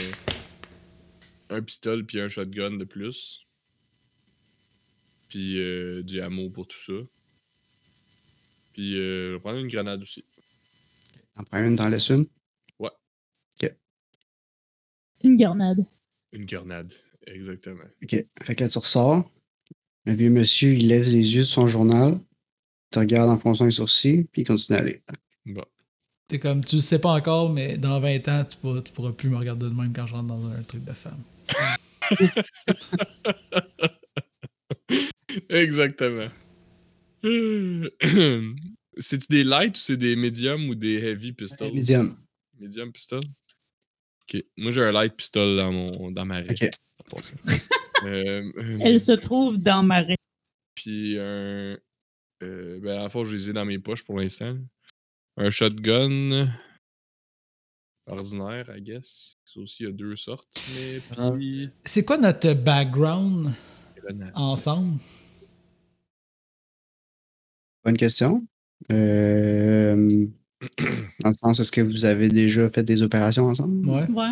un 1.49 1.61
pistolet 1.61 2.03
puis 2.03 2.19
un 2.19 2.29
shotgun 2.29 2.77
de 2.77 2.85
plus. 2.85 3.45
Puis 5.29 5.59
euh, 5.59 6.03
du 6.03 6.21
ammo 6.21 6.49
pour 6.49 6.67
tout 6.67 6.77
ça. 6.85 7.07
Puis 8.73 8.97
euh, 8.97 9.29
je 9.29 9.33
vais 9.33 9.39
prendre 9.39 9.59
une 9.59 9.67
grenade 9.67 10.01
aussi. 10.03 10.23
T'en 11.33 11.43
prends 11.43 11.63
une 11.63 11.75
dans 11.75 11.89
le 11.89 11.97
une? 12.11 12.27
Une 15.23 15.35
garnade. 15.35 15.85
Une 16.31 16.45
grenade, 16.45 16.93
exactement. 17.27 17.83
Ok. 18.03 18.25
Fait 18.43 18.55
que 18.55 18.63
là, 18.63 18.69
tu 18.69 18.79
ressors. 18.79 19.29
Le 20.05 20.13
vieux 20.13 20.29
monsieur, 20.29 20.73
il 20.73 20.87
lève 20.87 21.03
les 21.03 21.35
yeux 21.35 21.41
de 21.41 21.47
son 21.47 21.67
journal, 21.67 22.19
te 22.89 22.99
regarde 22.99 23.29
en 23.29 23.37
fronçant 23.37 23.65
les 23.65 23.71
sourcils, 23.71 24.25
puis 24.31 24.41
il 24.41 24.45
continue 24.45 24.77
à 24.77 24.81
aller. 24.81 25.01
Bon. 25.45 25.63
T'es 26.27 26.39
comme, 26.39 26.63
tu 26.63 26.77
le 26.77 26.81
sais 26.81 26.99
pas 26.99 27.13
encore, 27.13 27.51
mais 27.51 27.77
dans 27.77 27.99
20 27.99 28.27
ans, 28.29 28.43
tu 28.49 28.57
pourras, 28.57 28.81
tu 28.81 28.91
pourras 28.91 29.11
plus 29.11 29.29
me 29.29 29.37
regarder 29.37 29.65
de 29.65 29.73
même 29.73 29.93
quand 29.93 30.07
je 30.07 30.13
rentre 30.13 30.27
dans 30.27 30.47
un 30.47 30.61
truc 30.63 30.83
de 30.83 30.93
femme. 30.93 31.21
Exactement. 35.49 36.29
C'est-tu 38.97 39.27
des 39.29 39.43
light 39.43 39.77
ou 39.77 39.79
c'est 39.79 39.97
des 39.97 40.15
medium 40.15 40.67
ou 40.67 40.75
des 40.75 40.97
heavy 40.97 41.31
pistols? 41.31 41.73
Medium. 41.73 42.17
Medium 42.59 42.91
pistol? 42.91 43.21
Ok. 44.23 44.43
Moi, 44.57 44.71
j'ai 44.71 44.83
un 44.83 44.91
light 44.91 45.15
pistol 45.15 45.55
dans, 45.55 45.71
mon, 45.71 46.11
dans 46.11 46.25
ma. 46.25 46.41
Ok. 46.41 46.69
Euh, 48.03 48.51
euh, 48.57 48.77
Elle 48.81 48.99
se 48.99 49.11
trouve 49.11 49.57
dans 49.57 49.83
ma 49.83 50.01
raie. 50.01 50.17
Puis 50.75 51.17
un. 51.19 51.77
Euh, 52.43 52.79
ben, 52.79 52.97
à 52.97 53.03
la 53.03 53.09
fois, 53.09 53.23
je 53.25 53.35
les 53.35 53.49
ai 53.49 53.53
dans 53.53 53.65
mes 53.65 53.79
poches 53.79 54.03
pour 54.03 54.19
l'instant. 54.19 54.57
Un 55.37 55.49
shotgun. 55.49 56.51
Ordinaire, 58.07 58.69
I 58.75 58.81
guess. 58.81 59.37
Ça 59.45 59.59
aussi, 59.59 59.83
il 59.83 59.85
y 59.85 59.89
a 59.89 59.91
deux 59.91 60.15
sortes. 60.15 60.47
Mais 60.75 61.01
puis. 61.31 61.69
C'est 61.85 62.03
quoi 62.03 62.17
notre 62.17 62.53
background? 62.53 63.53
ensemble? 64.33 64.99
Bonne 67.83 67.97
question. 67.97 68.45
Euh, 68.91 70.25
dans 71.19 71.29
le 71.29 71.35
sens, 71.35 71.59
est-ce 71.59 71.71
que 71.71 71.81
vous 71.81 72.05
avez 72.05 72.29
déjà 72.29 72.69
fait 72.69 72.83
des 72.83 73.01
opérations 73.01 73.45
ensemble? 73.45 73.87
Ouais. 73.87 74.07
Ouais. 74.09 74.31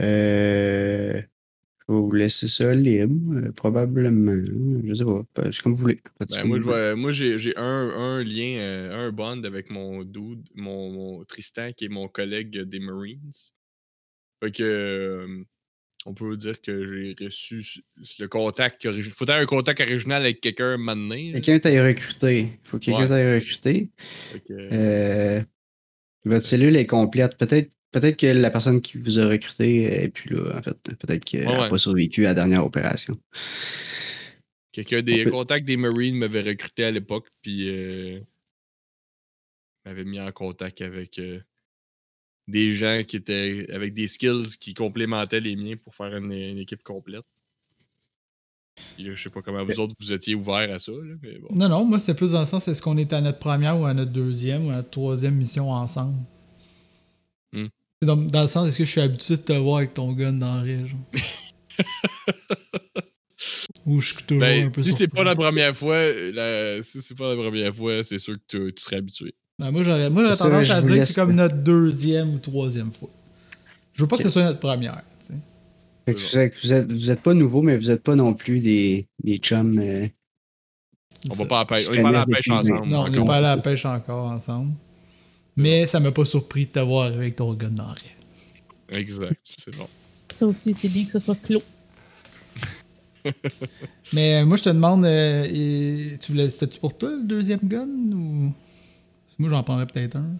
Euh, 0.00 1.22
je 1.88 1.94
vais 1.94 2.00
vous 2.00 2.12
laisser 2.12 2.48
ça 2.48 2.74
libre, 2.74 3.34
euh, 3.36 3.52
probablement. 3.52 4.34
Je 4.84 4.94
sais 4.94 5.04
pas. 5.04 5.50
C'est 5.52 5.62
comme 5.62 5.74
vous 5.74 5.82
voulez. 5.82 6.00
Ben, 6.66 6.94
moi, 6.96 7.12
je 7.12 7.38
j'ai 7.38 7.56
un, 7.56 7.62
un 7.90 8.24
lien, 8.24 8.58
euh, 8.58 9.06
un 9.08 9.12
bond 9.12 9.42
avec 9.44 9.70
mon 9.70 10.02
dude, 10.02 10.48
mon, 10.54 10.90
mon 10.90 11.24
Tristan, 11.24 11.70
qui 11.72 11.84
est 11.84 11.88
mon 11.88 12.08
collègue 12.08 12.58
des 12.62 12.80
Marines. 12.80 13.30
Fait 14.42 14.50
que, 14.50 14.62
euh, 14.62 15.44
on 16.04 16.14
peut 16.14 16.36
dire 16.36 16.60
que 16.60 17.14
j'ai 17.18 17.24
reçu 17.26 17.64
le 18.18 18.26
contact. 18.28 18.84
origi- 18.84 19.10
Faut 19.10 19.24
avoir 19.24 19.40
un 19.40 19.46
contact 19.46 19.80
original 19.80 20.22
avec 20.22 20.40
quelqu'un 20.40 20.76
maintenant. 20.76 21.14
Quelqu'un 21.32 21.58
t'aille 21.60 21.80
recruté. 21.80 22.48
Faut 22.64 22.78
que 22.78 22.84
quelqu'un 22.84 23.02
Ouais. 23.02 23.08
t'aille 23.08 23.34
recruté. 23.36 23.90
Que, 24.46 25.40
votre 26.24 26.44
cellule 26.46 26.76
est 26.76 26.86
complète. 26.86 27.36
Peut-être 27.38 27.72
peut-être 28.00 28.16
que 28.18 28.26
la 28.26 28.50
personne 28.50 28.80
qui 28.80 28.98
vous 28.98 29.18
a 29.18 29.26
recruté 29.26 29.84
est 30.04 30.08
plus 30.08 30.34
là, 30.34 30.58
en 30.58 30.62
fait. 30.62 30.76
Peut-être 30.82 31.24
qu'elle 31.24 31.44
n'a 31.44 31.62
Ouais, 31.62 31.68
pas 31.68 31.78
survécu 31.78 32.24
à 32.26 32.28
la 32.30 32.34
dernière 32.34 32.64
opération. 32.64 33.18
Quelqu'un 34.72 35.02
des 35.02 35.24
peut- 35.24 35.30
contacts 35.30 35.66
des 35.66 35.76
Marines 35.76 36.16
m'avait 36.16 36.42
recruté 36.42 36.84
à 36.84 36.90
l'époque, 36.90 37.28
puis 37.42 37.68
euh, 37.68 38.20
m'avait 39.84 40.04
mis 40.04 40.20
en 40.20 40.30
contact 40.32 40.82
avec 40.82 41.18
euh, 41.18 41.40
des 42.46 42.72
gens 42.72 43.02
qui 43.06 43.16
étaient 43.16 43.66
avec 43.72 43.94
des 43.94 44.08
skills 44.08 44.56
qui 44.60 44.74
complémentaient 44.74 45.40
les 45.40 45.56
miens 45.56 45.76
pour 45.82 45.94
faire 45.94 46.14
une, 46.16 46.30
une 46.32 46.58
équipe 46.58 46.82
complète. 46.82 47.24
Euh, 49.00 49.14
je 49.14 49.22
sais 49.22 49.30
pas 49.30 49.40
comment 49.40 49.64
vous 49.64 49.80
autres 49.80 49.94
vous 49.98 50.12
étiez 50.12 50.34
ouverts 50.34 50.74
à 50.74 50.78
ça, 50.78 50.92
là, 50.92 51.14
mais 51.22 51.38
bon. 51.38 51.48
Non, 51.50 51.68
non, 51.70 51.84
moi 51.86 51.98
c'était 51.98 52.14
plus 52.14 52.32
dans 52.32 52.40
le 52.40 52.46
sens 52.46 52.68
est-ce 52.68 52.82
qu'on 52.82 52.98
est 52.98 53.14
à 53.14 53.22
notre 53.22 53.38
première 53.38 53.80
ou 53.80 53.86
à 53.86 53.94
notre 53.94 54.12
deuxième 54.12 54.66
ou 54.66 54.70
à 54.70 54.76
notre 54.76 54.90
troisième 54.90 55.34
mission 55.36 55.70
ensemble? 55.70 56.18
Dans, 58.02 58.16
dans 58.16 58.42
le 58.42 58.48
sens, 58.48 58.68
est-ce 58.68 58.78
que 58.78 58.84
je 58.84 58.90
suis 58.90 59.00
habitué 59.00 59.36
de 59.36 59.42
te 59.42 59.52
voir 59.54 59.78
avec 59.78 59.94
ton 59.94 60.12
gun 60.12 60.34
dans 60.34 60.56
la 60.56 60.62
région? 60.62 60.98
ou 63.86 64.00
je 64.00 64.14
suis 64.14 64.24
toujours 64.24 64.40
Ben, 64.40 64.66
un 64.66 64.70
peu 64.70 64.82
si 64.82 64.92
c'est 64.92 65.08
pas 65.08 65.24
la 65.24 65.34
première 65.34 65.74
fois, 65.74 65.98
la- 66.32 66.82
si 66.82 67.00
c'est 67.00 67.16
pas 67.16 67.30
la 67.34 67.36
première 67.36 67.74
fois, 67.74 68.02
c'est 68.04 68.18
sûr 68.18 68.34
que 68.34 68.40
tu, 68.66 68.74
tu 68.74 68.82
serais 68.82 68.96
habitué. 68.96 69.34
Ben, 69.58 69.70
moi, 69.70 69.82
j'aurais, 69.82 70.10
moi, 70.10 70.24
j'aurais 70.24 70.36
tendance 70.36 70.66
je 70.66 70.72
à 70.72 70.82
dire 70.82 71.00
que 71.00 71.06
c'est 71.06 71.14
comme 71.14 71.32
notre 71.34 71.56
deuxième 71.56 72.34
ou 72.34 72.38
troisième 72.38 72.92
fois. 72.92 73.08
Je 73.94 74.02
veux 74.02 74.08
pas 74.08 74.18
que 74.18 74.24
ce 74.24 74.28
soit 74.30 74.42
notre 74.44 74.60
première. 74.60 75.02
tu 75.20 75.26
sais. 75.28 75.34
Fait 76.04 76.14
que 76.14 76.20
C'est 76.20 76.28
vous, 76.28 76.38
êtes, 76.38 76.54
vous, 76.62 76.72
êtes, 76.74 76.92
vous 76.92 77.10
êtes 77.10 77.22
pas 77.22 77.32
nouveau, 77.34 77.62
mais 77.62 77.78
vous 77.78 77.90
êtes 77.90 78.02
pas 78.02 78.14
non 78.14 78.34
plus 78.34 78.60
des, 78.60 79.08
des 79.24 79.38
chums. 79.38 79.78
euh, 79.78 80.06
On 81.30 81.34
va 81.34 81.46
pas 81.46 81.56
à 81.56 81.60
la 81.60 81.64
pêche. 81.66 81.82
se 81.84 81.90
On 81.90 81.94
est 81.94 82.02
pas 82.02 82.08
allé 82.08 82.16
à 82.18 82.20
la 82.20 82.26
pêche 82.26 82.50
ensemble. 82.50 82.88
Non, 82.88 83.04
on 83.04 83.08
n'est 83.08 83.24
pas 83.24 83.36
à 83.36 83.40
la 83.40 83.56
pêche 83.56 83.86
encore 83.86 84.26
ensemble. 84.26 84.72
Mais 85.56 85.86
ça 85.86 86.00
m'a 86.00 86.12
pas 86.12 86.24
surpris 86.24 86.66
de 86.66 86.70
te 86.72 86.78
voir 86.80 87.04
avec 87.06 87.36
ton 87.36 87.54
gun 87.54 87.70
dans. 87.70 87.94
Exact, 88.90 89.40
c'est 89.58 89.74
bon. 89.76 89.88
Ça 90.30 90.46
aussi, 90.46 90.74
c'est 90.74 90.88
bien 90.88 91.04
que 91.04 91.12
ce 91.12 91.18
soit 91.18 91.36
clos. 91.36 91.62
Mais 94.12 94.36
euh, 94.42 94.46
moi, 94.46 94.56
je 94.56 94.62
te 94.64 94.68
demande, 94.68 95.04
euh, 95.04 95.44
et- 95.52 96.18
tu 96.18 96.32
voulais, 96.32 96.48
c'était-tu 96.50 96.78
pour 96.78 96.96
toi 96.96 97.10
le 97.10 97.22
deuxième 97.22 97.60
gun 97.62 97.88
ou? 97.88 98.52
Moi, 99.38 99.50
j'en 99.50 99.62
prendrais 99.62 99.86
peut-être 99.86 100.16
un. 100.16 100.36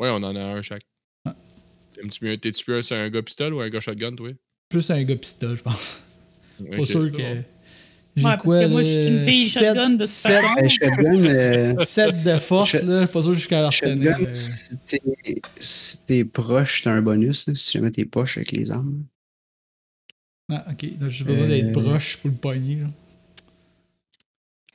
Ouais, 0.00 0.08
on 0.10 0.16
en 0.22 0.34
a 0.34 0.40
un 0.40 0.62
chaque. 0.62 0.82
Ah. 1.24 1.34
T'aimes-tu 1.94 2.24
mieux- 2.24 2.38
T'es-tu 2.38 2.64
plus 2.64 2.82
sur 2.82 2.96
un 2.96 3.08
gars 3.10 3.22
pistolet 3.22 3.54
ou 3.54 3.60
un 3.60 3.68
gars 3.68 3.80
shotgun, 3.80 4.14
toi? 4.14 4.30
Plus 4.68 4.90
un 4.90 5.02
gars 5.02 5.16
pistolet, 5.16 5.56
je 5.56 5.62
pense. 5.62 6.00
Pas 6.70 6.78
Ok, 6.78 6.86
sûr 6.86 7.12
que. 7.12 7.42
J'ai 8.18 8.24
Ouais, 8.24 8.30
parce 8.32 8.42
quoi, 8.42 8.62
que 8.64 8.68
moi, 8.68 8.82
je 8.82 8.88
suis 8.88 9.06
une 9.06 9.24
fille 9.24 9.46
sept- 9.46 9.64
shotgun 9.64 9.90
de 9.90 9.96
toute 9.98 10.06
sept- 10.08 10.40
façon. 10.40 10.64
euh, 10.64 10.68
shotgun, 10.68 11.24
euh, 11.24 11.84
7 11.84 12.22
de 12.24 12.38
force, 12.38 12.70
Shot- 12.70 12.84
là. 12.86 13.06
Pas 13.06 13.22
sûr 13.22 13.34
jusqu'à 13.34 13.60
la 13.62 13.70
retenir. 13.70 14.16
shotgun, 14.16 14.30
euh. 14.30 14.34
si 15.60 15.96
t'es 16.06 16.20
si 16.20 16.24
proche, 16.24 16.82
t'as 16.82 16.92
un 16.92 17.02
bonus. 17.02 17.46
là, 17.46 17.54
si 17.56 17.72
jamais 17.72 17.90
t'es 17.90 18.04
poche 18.04 18.36
avec 18.38 18.52
les 18.52 18.70
armes. 18.70 19.04
Ah, 20.50 20.64
ok. 20.70 20.98
Donc, 20.98 21.10
j'ai 21.10 21.24
besoin 21.24 21.46
d'être 21.48 21.76
Euh. 21.76 21.82
proche 21.82 22.16
pour 22.16 22.30
le 22.30 22.36
pogner. 22.36 22.76
Ben 22.76 22.90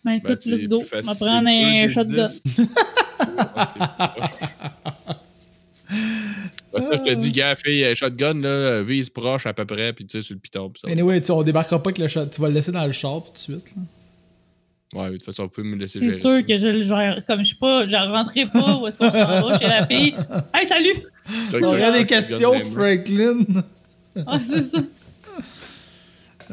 Ben, 0.06 0.12
écoute, 0.14 0.46
let's 0.46 0.68
go. 0.68 0.84
On 0.94 1.02
va 1.02 1.16
prendre 1.16 1.48
un 1.50 1.88
shotgun. 1.90 2.26
ça, 6.98 7.04
je 7.06 7.10
te 7.10 7.16
dis, 7.16 7.32
gars, 7.32 7.56
fille, 7.56 7.84
euh, 7.84 7.96
shotgun, 7.96 8.36
là, 8.42 8.82
vise 8.82 9.10
proche 9.10 9.46
à 9.46 9.54
peu 9.54 9.66
près, 9.66 9.94
puis 9.94 10.06
tu 10.06 10.18
sais, 10.18 10.22
sur 10.22 10.34
le 10.34 10.40
piton. 10.40 10.70
Pis 10.70 10.82
ça. 10.82 10.90
Anyway, 10.90 11.22
tu, 11.22 11.32
on 11.32 11.44
débarquera 11.44 11.82
pas 11.82 11.90
avec 11.90 11.98
le 12.00 12.08
shot. 12.08 12.28
Tu 12.28 12.42
vas 12.42 12.48
le 12.48 12.54
laisser 12.54 12.72
dans 12.72 12.86
le 12.86 12.92
char 12.92 13.24
tout 13.24 13.32
de 13.34 13.38
suite. 13.38 13.74
Là. 13.76 13.82
Ouais, 14.94 15.08
de 15.10 15.14
toute 15.14 15.24
façon, 15.24 15.44
vous 15.44 15.50
pouvez 15.50 15.68
me 15.68 15.76
laisser 15.76 16.00
C'est 16.00 16.12
sûr 16.12 16.46
que 16.46 16.58
je 16.58 16.68
le 16.68 16.84
gère. 16.84 17.26
Comme 17.26 17.40
je 17.40 17.46
suis 17.48 17.56
pas, 17.56 17.88
je 17.88 17.96
rentrerai 17.96 18.46
pas 18.46 18.78
où 18.78 18.88
est-ce 18.88 18.98
qu'on 18.98 19.12
s'en 19.12 19.48
va 19.48 19.58
chez 19.58 19.68
la 19.68 19.88
fille. 19.88 20.16
Hey, 20.54 20.66
salut! 20.66 20.94
On 21.54 22.06
questions 22.06 22.50
dans 22.50 22.54
les 22.54 22.62
sur 22.62 22.72
mains. 22.74 22.94
Franklin. 22.96 23.40
Ah, 24.28 24.40
c'est 24.44 24.62
ça. 24.62 24.78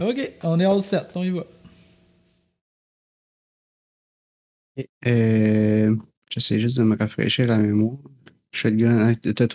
ok, 0.01 0.33
on 0.43 0.59
est 0.59 0.65
all 0.65 0.81
set. 0.81 1.09
On 1.15 1.23
y 1.23 1.31
va. 1.31 1.45
Euh, 5.07 5.95
J'essaie 6.31 6.61
juste 6.61 6.79
de 6.79 6.85
me 6.85 6.97
rafraîchir 6.97 7.49
la 7.49 7.59
mémoire. 7.59 7.99
Shotgun, 8.53 8.99
hein, 9.09 9.15
t'as- 9.15 9.47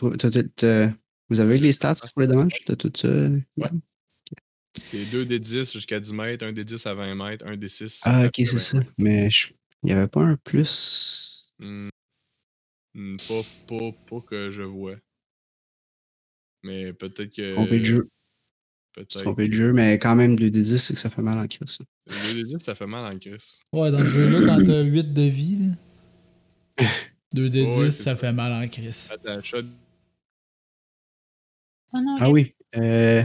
t'as- 0.55 0.93
vous 1.29 1.39
avez 1.39 1.57
les 1.57 1.71
stats 1.71 1.95
pour 2.13 2.21
les 2.21 2.27
dommages? 2.27 2.53
T'as 2.65 2.75
tout 2.75 2.91
ça? 2.95 3.07
Ouais. 3.57 3.69
C'est 4.83 5.05
2 5.05 5.25
des 5.25 5.39
10 5.39 5.71
jusqu'à 5.71 5.99
10 5.99 6.13
mètres, 6.13 6.45
1 6.45 6.51
des 6.53 6.63
10 6.65 6.85
à 6.85 6.93
20 6.93 7.15
mètres, 7.15 7.45
1 7.47 7.57
des 7.57 7.69
6. 7.69 8.01
Ah, 8.03 8.25
ok, 8.27 8.33
c'est 8.35 8.59
ça. 8.59 8.79
Mais 8.97 9.29
je- 9.29 9.53
il 9.83 9.87
n'y 9.87 9.91
avait 9.93 10.07
pas 10.07 10.21
un 10.21 10.35
plus? 10.37 11.47
Hmm, 11.59 11.89
pas, 13.27 13.41
pas, 13.67 13.91
pas 14.09 14.21
que 14.21 14.51
je 14.51 14.63
vois. 14.63 14.95
Mais 16.63 16.93
peut-être 16.93 17.35
que. 17.35 17.53
Trompé 17.53 17.79
de 17.79 17.85
jeu. 17.85 18.09
Peut-être. 18.93 19.23
Trompé 19.23 19.47
de 19.49 19.53
jeu, 19.53 19.73
mais 19.73 19.99
quand 19.99 20.15
même 20.15 20.35
2d10, 20.35 20.77
c'est 20.77 20.93
que 20.93 20.99
ça 20.99 21.09
fait 21.09 21.21
mal 21.21 21.37
en 21.37 21.47
crise. 21.47 21.77
2 22.07 22.33
des 22.33 22.43
10, 22.43 22.57
ça 22.63 22.75
fait 22.75 22.87
mal 22.87 23.13
en 23.13 23.17
crise. 23.17 23.59
Ouais, 23.73 23.91
dans 23.91 23.99
ce 23.99 24.05
jeu-là, 24.05 24.39
quand 24.45 24.65
t'as 24.65 24.81
8 24.83 25.13
de 25.13 25.21
vie, 25.23 25.57
là, 25.59 25.73
2 27.35 27.49
de 27.49 27.65
10, 27.65 27.77
Ouais, 27.77 27.91
ça 27.91 28.15
fait 28.15 28.31
mal 28.31 28.51
en 28.53 28.67
crise. 28.67 29.11
Attends, 29.13 29.41
shot. 29.43 29.57
Ah 31.93 32.01
non, 32.01 32.17
Ah 32.19 32.29
oui. 32.31 32.53
Euh, 32.77 33.23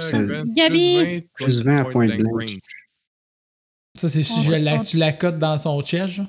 Ça- 0.00 0.18
Gabi! 0.44 1.28
Plus 1.34 1.62
20 1.62 1.78
à 1.78 1.84
point 1.84 2.06
blanc. 2.16 2.32
range. 2.32 2.56
Ça, 3.96 4.08
c'est 4.08 4.22
si 4.22 4.42
je 4.42 4.52
la- 4.52 4.80
tu 4.80 4.96
la 4.96 5.12
cotes 5.12 5.38
dans 5.38 5.56
son 5.58 5.80
chest, 5.82 6.20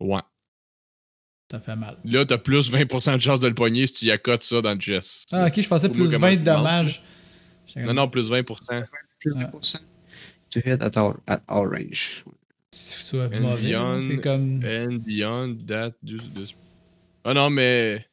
Ouais. 0.00 0.20
ça 1.50 1.60
fait 1.60 1.76
mal. 1.76 1.96
Là, 2.04 2.24
t'as 2.24 2.38
plus 2.38 2.70
20% 2.70 3.16
de 3.16 3.20
chance 3.22 3.40
de 3.40 3.48
le 3.48 3.54
pogner 3.54 3.86
si 3.86 3.94
tu 3.94 4.04
y 4.06 4.10
accotes 4.10 4.44
ça 4.44 4.60
dans 4.62 4.74
le 4.74 4.80
chest. 4.80 5.28
Ah, 5.32 5.46
ok, 5.48 5.60
je 5.60 5.68
pensais 5.68 5.88
plus 5.88 6.10
comment 6.12 6.28
20 6.28 6.36
de 6.36 6.44
dommages. 6.44 7.02
Non, 7.76 7.94
non, 7.94 8.08
plus 8.08 8.28
20%. 8.30 8.84
plus 9.20 9.32
Ouais. 9.32 9.44
20%. 9.44 9.80
To 10.50 10.60
hit 10.60 10.80
at 10.82 10.96
all, 10.96 11.16
at 11.26 11.42
all 11.48 11.66
range. 11.68 12.24
Soit 12.72 13.30
And 13.32 13.40
mauvais, 13.40 13.62
beyond- 13.62 14.20
comme. 14.22 14.60
And 14.64 14.94
beyond 15.04 15.56
that. 15.66 15.92
du- 16.02 16.16
du- 16.18 16.54
Ah 17.24 17.34
non, 17.34 17.50
mais. 17.50 18.04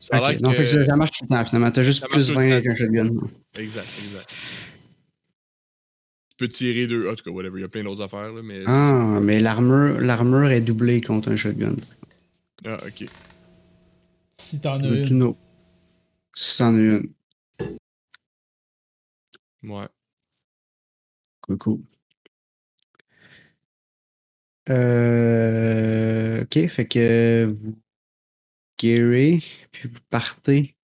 Ça 0.00 0.16
a 0.16 0.20
Ok, 0.20 0.28
l'air 0.32 0.42
non, 0.42 0.50
que... 0.50 0.56
fait 0.56 0.64
que 0.64 0.86
ça, 0.86 0.96
marche 0.96 1.18
tout 1.18 1.24
le 1.24 1.28
temps, 1.28 1.44
finalement. 1.44 1.70
T'as 1.70 1.82
juste 1.82 2.00
Ça 2.00 2.08
plus 2.08 2.18
marche 2.18 2.28
tout 2.28 2.34
20 2.34 2.46
le 2.48 2.52
avec 2.54 2.66
un 2.66 2.74
shotgun. 2.74 3.08
Exact, 3.54 3.86
exact. 4.04 4.30
Tu 6.30 6.36
peux 6.36 6.48
tirer 6.48 6.86
deux. 6.86 7.08
En 7.08 7.14
tout 7.14 7.24
cas, 7.24 7.30
whatever. 7.30 7.58
Il 7.58 7.62
y 7.62 7.64
a 7.64 7.68
plein 7.68 7.82
d'autres 7.82 8.02
affaires, 8.02 8.32
là, 8.32 8.42
mais. 8.42 8.62
Ah, 8.66 9.18
mais 9.22 9.40
l'armure, 9.40 10.00
l'armure 10.00 10.50
est 10.50 10.60
doublée 10.60 11.00
contre 11.00 11.30
un 11.30 11.36
shotgun. 11.36 11.76
Ah, 12.64 12.78
ok. 12.86 13.08
Si 14.36 14.60
t'en 14.60 14.82
as 14.82 14.86
une. 14.88 15.08
no. 15.18 15.36
Si 16.34 16.58
t'en 16.58 16.74
as 16.74 16.78
une. 16.78 17.12
Ouais. 19.62 19.88
Cool, 21.40 21.58
cool. 21.58 21.80
Euh, 24.68 26.42
ok, 26.42 26.66
fait 26.68 26.86
que 26.86 27.44
vous 27.44 27.78
guérez, 28.78 29.42
puis 29.72 29.88
vous 29.88 29.98
partez 30.10 30.74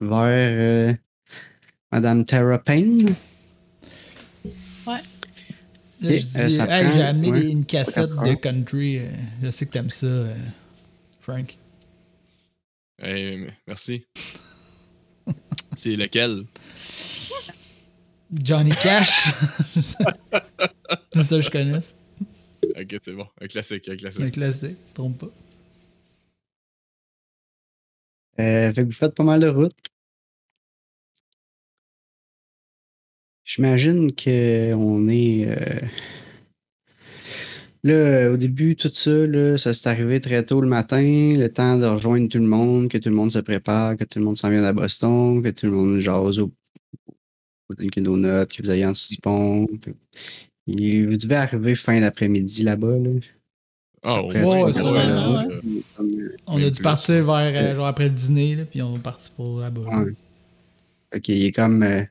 vers 0.00 0.90
euh, 0.90 0.94
Madame 1.92 2.24
Tara 2.24 2.58
Payne. 2.58 3.14
Là, 6.02 6.12
Et, 6.12 6.18
je 6.18 6.26
dis, 6.26 6.38
euh, 6.38 6.48
ça 6.48 6.64
hey, 6.78 6.84
prend- 6.86 6.94
j'ai 6.96 7.02
amené 7.02 7.30
ouais, 7.30 7.40
des- 7.42 7.50
une 7.50 7.66
cassette 7.66 8.08
de 8.10 8.34
country. 8.34 8.98
euh, 9.00 9.10
je 9.42 9.50
sais 9.50 9.66
que 9.66 9.72
t'aimes 9.72 9.90
ça, 9.90 10.06
euh, 10.06 10.34
Frank. 11.20 11.58
Hey, 13.02 13.48
merci. 13.66 14.06
C'est 15.74 15.96
lequel? 15.96 16.44
Johnny 18.32 18.70
Cash. 18.70 19.30
c'est 19.82 21.22
ça 21.22 21.36
que 21.36 21.40
je 21.42 21.50
connais. 21.50 21.78
Ok, 22.80 22.96
c'est 23.02 23.12
bon. 23.12 23.26
Un 23.40 23.46
classique, 23.46 23.88
un 23.88 23.96
classique. 23.96 24.22
Un 24.22 24.30
classique, 24.30 24.76
tu 24.86 24.90
te 24.92 24.94
trompes 24.94 25.18
pas. 25.18 25.30
Euh, 28.40 28.72
fait 28.72 28.82
que 28.82 28.86
vous 28.86 28.92
faites 28.92 29.14
pas 29.14 29.24
mal 29.24 29.40
de 29.40 29.48
routes. 29.48 29.76
J'imagine 33.44 34.12
qu'on 34.12 35.08
est. 35.08 35.46
euh, 35.48 35.86
Là, 37.82 38.30
au 38.30 38.36
début, 38.36 38.76
tout 38.76 38.90
ça, 38.92 39.10
là, 39.10 39.56
ça 39.56 39.72
s'est 39.72 39.88
arrivé 39.88 40.20
très 40.20 40.44
tôt 40.44 40.60
le 40.60 40.68
matin, 40.68 41.00
le 41.02 41.48
temps 41.48 41.78
de 41.78 41.86
rejoindre 41.86 42.28
tout 42.28 42.36
le 42.38 42.44
monde, 42.46 42.88
que 42.88 42.98
tout 42.98 43.08
le 43.08 43.14
monde 43.14 43.30
se 43.30 43.38
prépare, 43.38 43.96
que 43.96 44.04
tout 44.04 44.18
le 44.18 44.24
monde 44.26 44.36
s'en 44.36 44.50
vient 44.50 44.62
à 44.64 44.72
Boston, 44.74 45.42
que 45.42 45.48
tout 45.48 45.64
le 45.66 45.72
monde 45.72 45.98
jase 46.00 46.38
au, 46.40 46.52
au 47.70 47.74
Dunkin' 47.74 48.02
Donut, 48.02 48.46
que 48.54 48.62
vous 48.62 48.70
ayez 48.70 48.84
en 48.84 48.92
que- 48.92 49.94
Vous 50.70 51.16
devez 51.16 51.34
arriver 51.36 51.74
fin 51.76 52.00
d'après-midi 52.00 52.62
là-bas. 52.62 52.98
Là. 52.98 53.10
Ah, 54.02 54.16
Après, 54.18 54.42
Ouais, 54.44 54.72
ça 54.72 54.82
là, 54.82 55.46
ouais. 55.48 55.84
On 56.46 56.56
a 56.56 56.60
dû 56.64 56.70
plus. 56.72 56.82
partir 56.82 57.24
vers, 57.26 57.52
euh, 57.54 57.74
genre 57.74 57.86
après 57.86 58.04
le 58.08 58.14
dîner, 58.14 58.56
là, 58.56 58.64
puis 58.64 58.80
on 58.82 58.96
est 58.96 59.00
parti 59.02 59.30
pour 59.36 59.60
là-bas. 59.60 59.80
Ouais. 59.82 60.12
Ok, 61.14 61.28
il 61.28 61.44
est 61.44 61.52
comme 61.52 61.82
euh, 61.82 62.02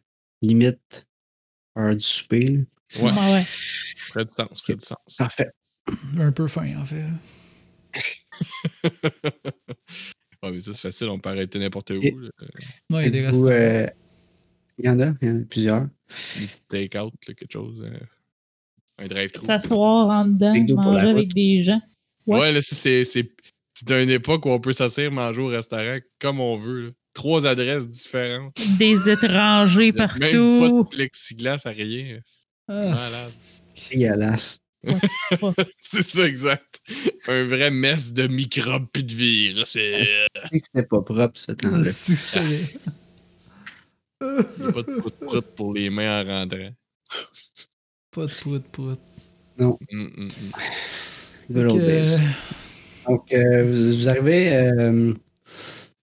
limite 0.41 1.07
heure 1.77 1.95
du 1.95 2.01
souper. 2.01 2.47
là. 2.47 3.01
Ouais, 3.01 3.11
Ouais, 3.11 3.33
ouais. 3.33 3.43
ferait 3.47 4.25
du 4.25 4.31
sens, 4.31 4.61
ferait 4.61 4.75
du 4.75 4.85
sens. 4.85 5.15
Parfait. 5.17 5.49
Un 6.19 6.31
peu 6.31 6.47
faim, 6.47 6.75
en 6.79 6.85
fait. 6.85 7.05
ouais, 10.43 10.51
mais 10.51 10.59
ça, 10.61 10.73
c'est 10.73 10.81
facile, 10.81 11.07
on 11.09 11.19
peut 11.19 11.29
arrêter 11.29 11.59
n'importe 11.59 11.91
où. 11.91 12.01
Là. 12.01 12.29
Ouais, 12.91 13.01
il 13.01 13.05
y 13.05 13.07
a 13.07 13.09
des 13.09 13.25
restaurants. 13.27 13.49
euh, 13.51 13.87
Il 14.77 14.85
y 14.85 14.89
en 14.89 14.99
a, 14.99 15.13
il 15.21 15.27
y 15.27 15.31
en 15.31 15.37
a 15.37 15.43
plusieurs. 15.45 15.87
Take-out, 16.67 17.13
là, 17.27 17.33
quelque 17.33 17.51
chose. 17.51 17.83
Euh, 18.99 19.03
un 19.03 19.07
drive-thru. 19.07 19.45
S'asseoir 19.45 20.07
en 20.09 20.25
dedans, 20.25 20.49
Avec 20.51 20.69
manger 20.71 20.89
route. 21.07 21.09
avec 21.17 21.33
des 21.33 21.63
gens. 21.63 21.81
Ouais. 22.27 22.39
Ouais, 22.39 22.51
là, 22.51 22.61
c'est 22.61 23.03
c'est 23.05 23.31
c'est 23.73 23.91
une 24.03 24.09
époque 24.09 24.45
où 24.45 24.49
on 24.49 24.59
peut 24.59 24.73
s'asseoir, 24.73 25.11
manger 25.11 25.41
au 25.41 25.47
restaurant 25.47 25.97
comme 26.19 26.39
on 26.39 26.57
veut. 26.57 26.85
là. 26.85 26.89
Trois 27.13 27.45
adresses 27.47 27.89
différentes. 27.89 28.55
Des 28.77 29.09
étrangers 29.09 29.91
Même 29.91 29.95
pas 29.95 30.07
partout. 30.07 30.83
de 30.83 30.95
plexiglas 30.95 31.57
à 31.65 31.69
rien. 31.71 32.19
Ah, 32.67 32.73
malade. 32.89 33.31
Dégueulasse. 33.91 34.59
C'est 35.77 36.03
ça, 36.03 36.25
exact. 36.27 36.79
Un 37.27 37.45
vrai 37.45 37.71
mess 37.71 38.13
de 38.13 38.27
microbes 38.27 38.85
puis 38.93 39.03
de 39.03 39.13
virus. 39.13 39.75
Euh, 39.75 40.03
sais 40.51 40.59
que 40.59 40.65
c'était 40.73 40.87
pas 40.87 41.01
propre 41.01 41.37
ce 41.37 41.51
temps-là. 41.51 41.83
c'est- 41.91 42.15
c'était- 42.15 42.75
y 44.21 44.25
a 44.63 44.71
pas 44.71 44.81
de 44.83 44.99
prout-prout 44.99 45.45
pour 45.55 45.73
les 45.73 45.89
mains 45.89 46.21
en 46.21 46.25
rentrant. 46.25 46.69
Pas 48.11 48.25
de 48.25 48.31
pout 48.41 48.63
pout. 48.71 48.99
Hum, 49.59 49.77
hum, 49.91 50.11
hum. 50.17 50.29
Good 51.51 51.65
old 51.71 51.85
days. 51.85 52.17
Donc, 53.07 53.31
euh, 53.33 53.63
vous, 53.65 53.97
vous 53.97 54.09
arrivez 54.09 54.53
euh, 54.53 55.13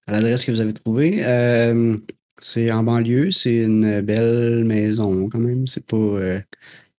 à 0.06 0.12
l'adresse 0.12 0.44
que 0.44 0.52
vous 0.52 0.60
avez 0.60 0.72
trouvée. 0.72 1.24
Euh, 1.24 1.96
c'est 2.40 2.70
en 2.70 2.84
banlieue, 2.84 3.30
c'est 3.32 3.56
une 3.56 4.00
belle 4.02 4.64
maison 4.64 5.28
quand 5.28 5.40
même. 5.40 5.66
C'est 5.66 5.84
pas, 5.84 5.96
euh, 5.96 6.40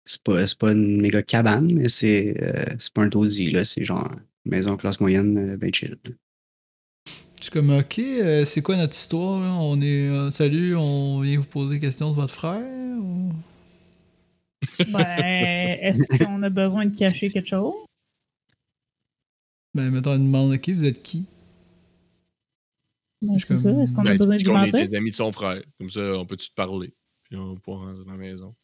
c'est 0.03 0.21
pas, 0.23 0.45
c'est 0.47 0.57
pas 0.57 0.71
une 0.71 0.99
méga 1.01 1.21
cabane, 1.21 1.73
mais 1.73 1.89
c'est, 1.89 2.35
euh, 2.41 2.75
c'est 2.79 2.91
pas 2.93 3.03
un 3.03 3.09
taudis, 3.09 3.51
là. 3.51 3.63
C'est 3.63 3.83
genre 3.83 4.11
une 4.45 4.51
maison 4.51 4.75
classe 4.77 4.99
moyenne, 4.99 5.37
euh, 5.37 5.57
ben 5.57 5.73
chill. 5.73 5.97
Je 7.37 7.43
suis 7.43 7.51
comme, 7.51 7.69
ok, 7.69 7.99
euh, 7.99 8.45
c'est 8.45 8.61
quoi 8.61 8.75
notre 8.77 8.95
histoire? 8.95 9.39
Là? 9.39 9.53
On 9.53 9.79
est. 9.79 10.09
euh, 10.09 10.31
salut, 10.31 10.75
on 10.75 11.21
vient 11.21 11.37
vous 11.37 11.45
poser 11.45 11.75
des 11.75 11.81
questions 11.81 12.07
sur 12.11 12.21
votre 12.21 12.33
frère? 12.33 12.59
ou- 12.99 13.31
Ben, 14.89 15.77
est-ce 15.81 16.05
qu'on 16.23 16.41
a 16.43 16.49
besoin 16.49 16.85
de 16.85 16.95
cacher 16.97 17.29
quelque 17.31 17.47
chose? 17.49 17.73
Ben, 19.73 19.91
mettons, 19.91 20.15
une 20.15 20.25
demande, 20.25 20.53
ok, 20.53 20.69
vous 20.69 20.85
êtes 20.85 21.03
qui? 21.03 21.25
Ben, 23.21 23.37
Je 23.37 23.45
c'est 23.45 23.57
ça. 23.57 23.71
Est-ce 23.71 23.93
qu'on 23.93 24.03
Ben, 24.03 24.11
a 24.11 24.13
tu 24.13 24.17
besoin 24.19 24.35
de 24.37 24.43
qu'on 24.43 24.51
est 24.63 24.71
mentir? 24.71 24.89
des 24.89 24.95
amis 24.95 25.11
de 25.11 25.15
son 25.15 25.31
frère. 25.31 25.61
Comme 25.79 25.89
ça, 25.89 26.01
on 26.17 26.25
peut-tu 26.25 26.49
te 26.49 26.53
parler? 26.55 26.93
Puis 27.23 27.37
on 27.37 27.53
va 27.53 27.59
pouvoir 27.59 27.85
rentrer 27.87 28.03
dans 28.05 28.11
la 28.11 28.17
maison. 28.17 28.55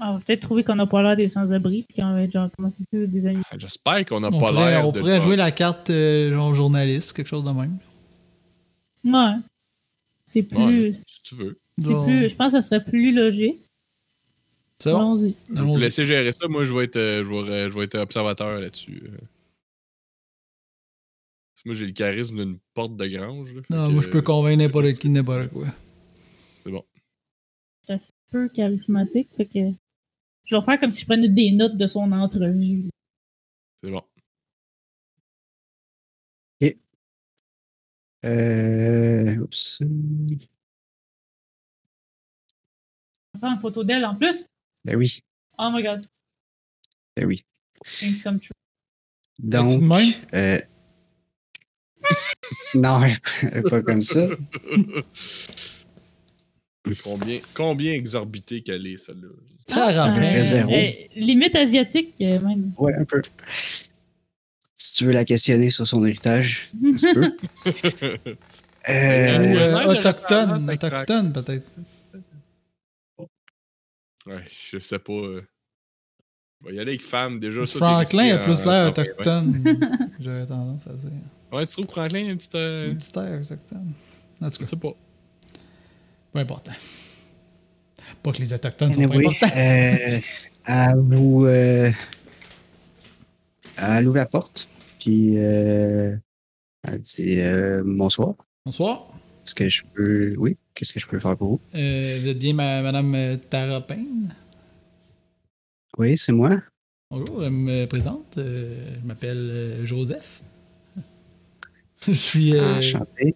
Ah, 0.00 0.12
on 0.12 0.14
va 0.14 0.20
peut-être 0.20 0.40
trouver 0.40 0.64
qu'on 0.64 0.74
n'a 0.76 0.86
pas 0.86 1.02
l'air 1.02 1.16
des 1.16 1.28
sans-abri, 1.28 1.84
puis 1.86 1.98
qu'on 2.00 2.12
va 2.14 2.22
être 2.22 2.32
genre, 2.32 2.48
comment 2.56 2.70
c'est 2.70 2.84
que 2.90 3.04
des 3.04 3.26
amis? 3.26 3.42
Ah, 3.50 3.58
J'espère 3.58 4.04
qu'on 4.06 4.20
n'a 4.20 4.28
On 4.32 4.40
pas 4.40 4.50
l'air 4.52 4.86
on 4.88 4.92
de. 4.92 5.00
pourrait 5.00 5.20
jouer 5.20 5.36
la 5.36 5.50
carte 5.50 5.90
euh, 5.90 6.32
genre 6.32 6.54
journaliste, 6.54 7.12
quelque 7.12 7.26
chose 7.26 7.44
de 7.44 7.50
même. 7.50 7.76
Ouais. 9.04 9.36
C'est 10.24 10.42
plus. 10.44 10.58
Ouais. 10.90 11.00
Si 11.06 11.22
tu 11.22 11.34
veux. 11.34 11.58
C'est 11.78 11.90
Donc, 11.90 12.06
plus. 12.06 12.28
Je 12.30 12.34
pense 12.36 12.52
que 12.52 12.60
ça 12.60 12.62
serait 12.62 12.82
plus 12.84 13.12
logique. 13.14 13.61
C'est 14.82 14.90
bon? 14.90 15.14
Allons-y. 15.54 15.80
Laissez 15.80 16.04
gérer 16.04 16.32
ça. 16.32 16.48
Moi, 16.48 16.64
je 16.64 16.72
vais 16.72 16.84
être, 16.84 16.96
euh, 16.96 17.24
je 17.24 17.30
vais, 17.30 17.50
euh, 17.50 17.70
je 17.70 17.78
vais 17.78 17.84
être 17.84 17.98
observateur 17.98 18.58
là-dessus. 18.58 19.00
euh. 19.06 19.16
Moi, 21.64 21.76
j'ai 21.76 21.86
le 21.86 21.92
charisme 21.92 22.38
d'une 22.38 22.58
porte 22.74 22.96
de 22.96 23.06
grange. 23.06 23.54
là, 23.54 23.60
Non, 23.70 23.86
que, 23.86 23.92
moi, 23.92 24.02
je 24.02 24.08
peux 24.08 24.22
convaincre 24.22 24.58
n'importe 24.58 24.94
qui, 24.94 25.08
n'importe 25.08 25.52
quoi. 25.52 25.66
C'est 27.86 27.92
assez 27.92 28.12
peu 28.30 28.48
charismatique. 28.48 29.28
Fait 29.36 29.46
que. 29.46 29.60
Je 30.44 30.56
vais 30.56 30.62
faire 30.62 30.80
comme 30.80 30.90
si 30.90 31.02
je 31.02 31.06
prenais 31.06 31.28
des 31.28 31.52
notes 31.52 31.76
de 31.76 31.86
son 31.86 32.10
entrevue. 32.10 32.90
C'est 33.84 33.90
bon. 33.90 34.02
Euh, 38.24 39.36
oups. 39.38 39.82
On 43.42 43.48
une 43.48 43.58
photo 43.60 43.82
d'elle 43.82 44.04
en 44.04 44.14
plus. 44.14 44.46
Ben 44.84 44.96
oui, 44.96 45.22
Oh 45.58 45.70
my 45.72 45.82
god. 45.82 46.04
ben 47.16 47.26
oui. 47.26 47.44
True. 47.84 48.08
Es-tu 48.08 48.52
Donc, 49.38 49.82
euh, 50.34 50.58
non, 52.74 53.00
pas 53.70 53.82
comme 53.82 54.02
ça. 54.02 54.26
combien, 57.04 57.40
combien 57.54 57.92
exorbité 57.92 58.62
qu'elle 58.62 58.86
est, 58.86 58.98
celle-là? 58.98 59.28
Ça 59.66 59.90
rappelle. 59.92 60.40
Euh, 60.40 60.44
zéro. 60.44 60.72
euh, 60.72 60.90
limite 61.14 61.54
asiatique, 61.54 62.14
euh, 62.20 62.40
même. 62.40 62.72
Ouais, 62.76 62.94
un 62.94 63.04
peu. 63.04 63.22
Si 64.74 64.92
tu 64.94 65.04
veux 65.04 65.12
la 65.12 65.24
questionner 65.24 65.70
sur 65.70 65.86
son 65.86 66.04
héritage, 66.04 66.70
tu 66.98 67.14
peux. 67.14 67.32
Euh, 68.88 68.92
euh, 68.92 69.84
autochtone, 69.96 70.68
autochtone 70.68 71.32
peut-être. 71.32 71.70
Ouais, 74.26 74.42
je 74.70 74.78
sais 74.78 74.98
pas. 74.98 75.12
euh. 75.12 75.42
On 76.62 76.66
va 76.68 76.72
y 76.72 76.78
aller 76.78 76.92
avec 76.92 77.02
femme, 77.02 77.40
déjà. 77.40 77.66
ça, 77.66 77.78
Franklin 77.78 78.36
a 78.36 78.38
plus 78.38 78.64
l'air 78.64 78.88
autochtone. 78.88 79.64
J'aurais 80.20 80.46
tendance 80.46 80.86
à 80.86 80.92
dire. 80.92 81.10
Ouais, 81.50 81.66
tu 81.66 81.72
trouves 81.72 81.86
que 81.86 81.92
Franklin 81.92 82.28
a 82.28 82.32
un 82.32 82.36
petit. 82.36 82.48
euh, 82.54 82.92
Un 82.92 82.94
petit 82.94 83.18
air 83.18 83.40
autochtone. 83.40 83.92
En 84.40 84.46
tout 84.48 84.54
Je 84.54 84.58
cas, 84.60 84.66
sais 84.66 84.76
pas. 84.76 84.92
pas 86.32 86.40
important. 86.40 86.72
Pas 88.22 88.32
que 88.32 88.38
les 88.38 88.54
autochtones 88.54 88.94
sont 88.94 89.08
pas 89.08 89.16
importants. 89.16 89.56
euh, 89.56 90.20
elle 90.66 90.98
vous. 91.00 91.44
Euh, 91.46 91.90
elle 93.76 94.06
ouvre 94.06 94.16
la 94.18 94.26
porte, 94.26 94.68
puis 95.00 95.32
euh, 95.38 96.16
elle 96.84 97.00
dit 97.00 97.40
euh, 97.40 97.82
bonsoir. 97.84 98.34
Bonsoir. 98.64 99.06
Est-ce 99.44 99.54
que 99.54 99.68
je 99.68 99.82
peux. 99.94 100.34
Oui, 100.38 100.56
qu'est-ce 100.74 100.92
que 100.92 101.00
je 101.00 101.06
peux 101.06 101.18
faire 101.18 101.36
pour 101.36 101.48
vous? 101.48 101.60
Euh, 101.74 102.18
vous 102.22 102.28
êtes 102.28 102.38
bien 102.38 102.54
ma, 102.54 102.80
Madame 102.82 103.38
Tara 103.50 103.80
Payne? 103.80 104.34
Oui, 105.98 106.16
c'est 106.16 106.32
moi. 106.32 106.60
Bonjour, 107.10 107.42
je 107.44 107.48
me 107.48 107.84
présente. 107.86 108.38
euh, 108.38 108.94
je 109.02 109.06
m'appelle 109.06 109.36
euh, 109.50 109.84
Joseph. 109.84 110.42
je 112.06 112.12
suis. 112.12 112.54
euh, 112.56 112.78
Enchanté. 112.78 113.34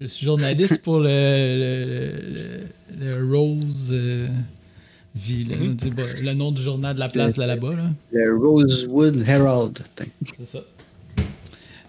Je 0.00 0.06
suis 0.06 0.24
journaliste 0.26 0.82
pour 0.82 0.98
le, 0.98 1.06
le, 1.08 2.66
le- 2.98 3.18
le 3.20 3.36
Rose 3.36 3.90
euh, 3.92 4.28
Ville. 5.14 5.56
Mhm. 5.56 5.76
le 6.22 6.32
nom 6.34 6.50
du 6.52 6.62
journal 6.62 6.94
de 6.94 7.00
la 7.00 7.08
place 7.08 7.36
là, 7.36 7.46
là-bas. 7.46 7.74
Là. 7.74 7.90
Le 8.12 8.34
Rosewood 8.36 9.22
Herald. 9.28 9.78
C'est 10.36 10.44
ça. 10.46 10.60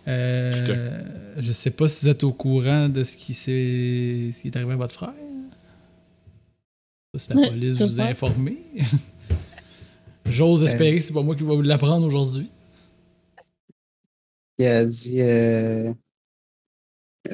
Euh, 0.08 1.02
je 1.38 1.52
sais 1.52 1.72
pas 1.72 1.88
si 1.88 2.06
vous 2.06 2.12
êtes 2.12 2.24
au 2.24 2.34
courant 2.34 2.90
de 2.90 3.04
ce 3.04 3.16
qui, 3.16 3.34
s'est, 3.34 4.30
ce 4.32 4.42
qui 4.42 4.48
est 4.50 4.56
arrivé 4.56 4.74
à 4.74 4.76
votre 4.76 4.94
frère. 4.94 5.14
Je 7.14 7.20
sais 7.20 7.34
pas 7.34 7.40
si 7.40 7.46
la 7.46 7.50
police 7.50 7.82
vous 7.82 8.00
a 8.00 8.04
informé. 8.04 8.58
J'ose 10.26 10.64
espérer 10.64 10.98
que 10.98 11.04
c'est 11.04 11.14
pas 11.14 11.22
moi 11.22 11.36
qui 11.36 11.44
vais 11.44 11.56
vous 11.56 11.62
l'apprendre 11.62 12.06
aujourd'hui. 12.06 12.50
Il 14.58 14.66
a 14.66 14.86
dit 14.86 15.22
euh, 15.22 15.94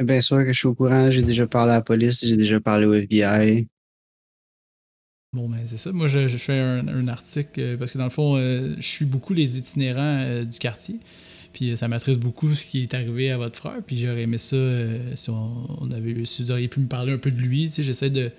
Bien 0.01 0.21
sûr 0.21 0.37
que 0.37 0.53
je 0.53 0.57
suis 0.57 0.67
au 0.67 0.75
courant, 0.75 1.09
j'ai 1.11 1.23
déjà 1.23 1.47
parlé 1.47 1.73
à 1.73 1.77
la 1.77 1.81
police, 1.81 2.23
j'ai 2.25 2.37
déjà 2.37 2.59
parlé 2.59 2.85
au 2.85 2.93
FBI. 2.93 3.67
Bon, 5.33 5.47
ben 5.47 5.59
c'est 5.65 5.77
ça. 5.77 5.91
Moi, 5.91 6.07
je, 6.07 6.27
je 6.27 6.37
fais 6.37 6.57
un, 6.59 6.87
un 6.87 7.07
article 7.07 7.59
euh, 7.59 7.77
parce 7.77 7.91
que 7.91 7.97
dans 7.97 8.05
le 8.05 8.09
fond, 8.09 8.35
euh, 8.37 8.75
je 8.77 8.87
suis 8.87 9.05
beaucoup 9.05 9.33
les 9.33 9.57
itinérants 9.57 10.21
euh, 10.21 10.43
du 10.43 10.57
quartier. 10.57 10.99
Puis 11.53 11.71
euh, 11.71 11.75
ça 11.75 11.87
m'attriste 11.87 12.19
beaucoup 12.19 12.53
ce 12.55 12.65
qui 12.65 12.83
est 12.83 12.93
arrivé 12.93 13.31
à 13.31 13.37
votre 13.37 13.57
frère. 13.57 13.77
Puis 13.85 13.99
j'aurais 13.99 14.23
aimé 14.23 14.37
ça 14.37 14.55
euh, 14.55 14.99
si 15.15 15.29
on, 15.29 15.67
on 15.81 15.91
avait 15.91 16.25
si 16.25 16.43
vous 16.43 16.51
auriez 16.51 16.67
pu 16.67 16.79
me 16.81 16.87
parler 16.87 17.13
un 17.13 17.17
peu 17.17 17.31
de 17.31 17.39
lui. 17.41 17.67
Tu 17.69 17.75
sais, 17.77 17.83
J'essaie 17.83 18.09
de, 18.09 18.31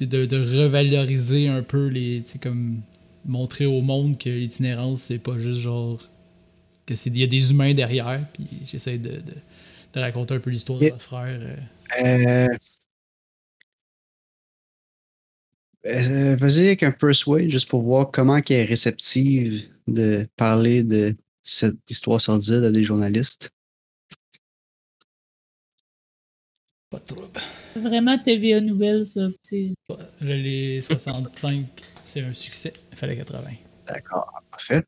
de, 0.00 0.26
de- 0.26 0.38
revaloriser 0.64 1.48
un 1.48 1.62
peu 1.62 1.86
les. 1.88 2.22
tu 2.24 2.32
sais, 2.32 2.38
comme 2.38 2.80
montrer 3.26 3.66
au 3.66 3.82
monde 3.82 4.18
que 4.18 4.30
l'itinérance, 4.30 5.02
c'est 5.02 5.18
pas 5.18 5.38
juste 5.38 5.60
genre. 5.60 6.00
que 6.86 6.94
c'est 6.96 7.10
il 7.10 7.18
y 7.18 7.24
a 7.24 7.28
des 7.28 7.50
humains 7.52 7.74
derrière. 7.74 8.20
Puis 8.34 8.46
j'essaie 8.70 8.98
de, 8.98 9.10
de, 9.10 9.34
de 9.94 10.00
raconter 10.00 10.34
un 10.34 10.40
peu 10.40 10.50
l'histoire 10.50 10.80
de 10.80 10.88
votre 10.88 11.02
frère. 11.04 11.40
Euh, 12.04 12.48
euh, 15.86 16.36
Vas-y 16.36 16.66
avec 16.66 16.82
un 16.82 16.90
persuade 16.92 17.48
juste 17.48 17.68
pour 17.68 17.82
voir 17.82 18.10
comment 18.10 18.36
elle 18.36 18.44
est 18.56 18.64
réceptive 18.64 19.64
de 19.86 20.28
parler 20.36 20.82
de 20.82 21.16
cette 21.42 21.90
histoire 21.90 22.20
sordide 22.20 22.64
à 22.64 22.70
des 22.70 22.82
journalistes? 22.82 23.50
Pas 26.90 26.98
de 26.98 27.04
trouble. 27.04 27.40
Vraiment 27.76 28.18
TVA 28.18 28.60
Nouvelle, 28.60 29.06
ça. 29.06 29.28
L'ai 30.20 30.80
65, 30.80 31.66
c'est 32.04 32.22
un 32.22 32.32
succès. 32.32 32.72
Il 32.92 32.96
fallait 32.96 33.16
80. 33.16 33.42
D'accord, 33.86 34.42
parfait. 34.50 34.82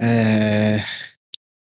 Euh, 0.00 0.78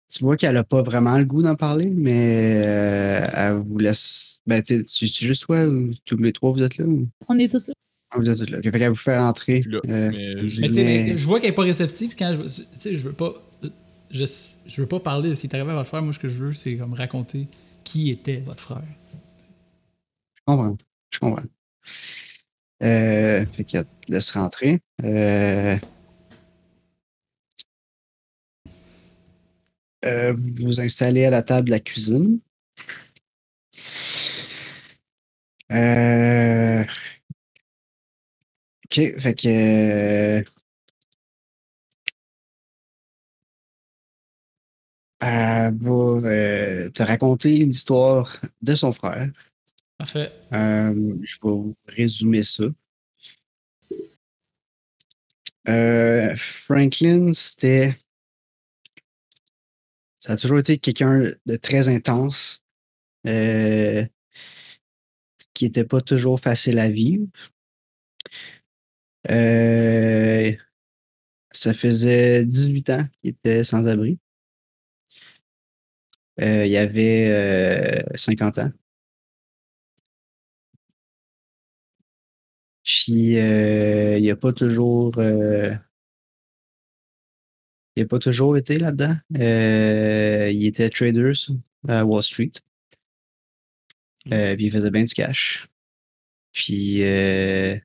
tu 0.10 0.24
vois 0.24 0.38
qu'elle 0.38 0.56
n'a 0.56 0.64
pas 0.64 0.82
vraiment 0.82 1.18
le 1.18 1.26
goût 1.26 1.44
d'en 1.44 1.56
parler, 1.56 1.90
mais 1.90 2.64
euh, 2.66 3.28
elle 3.34 3.58
vous 3.58 3.78
laisse. 3.78 4.42
Ben, 4.48 4.64
tu 4.64 4.86
juste 5.06 5.44
toi 5.44 5.66
ou 5.66 5.94
tous 6.06 6.18
les 6.18 6.32
trois 6.32 6.54
vous 6.54 6.64
êtes 6.64 6.78
là? 6.78 6.86
Ou... 6.86 7.08
On 7.28 7.38
est 7.38 7.52
tous 7.52 7.68
là. 7.68 7.74
Ah, 8.12 8.18
vous 8.20 8.30
êtes 8.30 8.50
là. 8.50 8.62
Fait 8.62 8.72
qu'elle 8.72 8.90
vous 8.90 8.96
fait 8.96 9.18
rentrer. 9.18 9.62
Là, 9.68 9.80
euh, 9.88 10.10
mais 10.12 10.36
Mais 10.62 10.70
mais- 10.70 11.18
je 11.18 11.26
vois 11.26 11.40
qu'elle 11.40 11.50
est 11.52 11.56
pas 11.56 11.64
réceptive 11.64 12.16
quand 12.18 12.38
je. 12.38 12.44
Tu 12.64 12.66
sais, 12.80 12.96
je 12.96 13.02
veux 13.04 13.14
pas. 13.14 13.34
Je, 14.12 14.26
je 14.68 14.82
veux 14.82 14.88
pas 14.88 15.00
parler 15.00 15.32
de 15.32 15.36
ce 15.36 15.42
qui 15.42 15.48
est 15.48 15.56
arrivé 15.56 15.72
à 15.72 15.76
votre 15.76 15.88
frère. 15.90 16.02
Moi, 16.02 16.14
ce 16.14 16.20
que 16.20 16.28
je 16.30 16.46
veux, 16.46 16.54
c'est 16.54 16.78
comme 16.78 16.94
raconter 16.94 17.48
qui 17.84 18.12
était 18.12 18.38
votre 18.38 18.62
frère. 18.62 18.84
Je 20.36 20.42
comprends. 20.46 20.78
Je 21.12 21.20
comprends. 21.20 21.44
Euh, 22.84 23.46
fait 23.54 23.64
qu'elle 23.64 23.86
te 23.86 24.12
laisse 24.12 24.32
rentrer. 24.32 24.80
Euh, 25.04 25.76
euh, 30.06 30.34
vous 30.34 30.66
vous 30.68 30.80
installez 30.80 31.26
à 31.26 31.30
la 31.32 31.42
table 31.42 31.68
de 31.68 31.72
la 31.72 31.80
cuisine. 31.80 32.40
Euh, 35.72 36.84
ok, 38.96 39.20
fait 39.20 39.36
que. 39.36 39.48
euh, 39.48 40.44
Elle 45.20 45.76
va 45.78 45.92
euh, 45.92 46.90
te 46.92 47.02
raconter 47.02 47.58
l'histoire 47.58 48.40
de 48.62 48.76
son 48.76 48.94
frère. 48.94 49.32
Parfait. 49.98 50.32
Euh, 50.54 51.16
je 51.24 51.36
vais 51.36 51.50
vous 51.50 51.76
résumer 51.88 52.44
ça. 52.44 52.66
Euh, 55.68 56.36
Franklin, 56.36 57.34
c'était. 57.34 57.98
Ça 60.20 60.34
a 60.34 60.38
toujours 60.38 60.60
été 60.60 60.78
quelqu'un 60.78 61.32
de 61.46 61.56
très 61.56 61.90
intense, 61.90 62.64
qui 63.24 64.10
n'était 65.66 65.86
pas 65.86 66.02
toujours 66.02 66.40
facile 66.40 66.78
à 66.78 66.90
vivre. 66.90 67.26
Euh, 69.30 70.52
ça 71.52 71.74
faisait 71.74 72.46
18 72.46 72.90
ans 72.92 73.06
qu'il 73.22 73.32
était 73.32 73.64
sans 73.64 73.88
abri. 73.88 74.20
Euh, 76.42 76.66
il 76.66 76.76
avait 76.78 77.28
euh, 77.30 78.18
50 78.18 78.60
ans. 78.60 78.72
Puis 82.84 83.38
euh, 83.40 84.18
il 84.20 84.28
n'a 84.28 84.36
pas 84.36 84.54
toujours 84.54 85.18
euh, 85.18 85.74
il 87.96 88.04
a 88.04 88.08
pas 88.08 88.20
toujours 88.20 88.58
été 88.58 88.78
là-dedans. 88.78 89.16
Euh, 89.40 90.50
il 90.52 90.66
était 90.66 90.90
trader 90.90 91.34
à 91.88 92.06
Wall 92.06 92.24
Street. 92.24 92.52
Euh, 94.32 94.56
puis 94.56 94.66
il 94.66 94.72
faisait 94.72 94.92
bien 94.92 95.04
du 95.04 95.14
cash. 95.14 95.68
Puis 96.52 97.04
euh, 97.04 97.78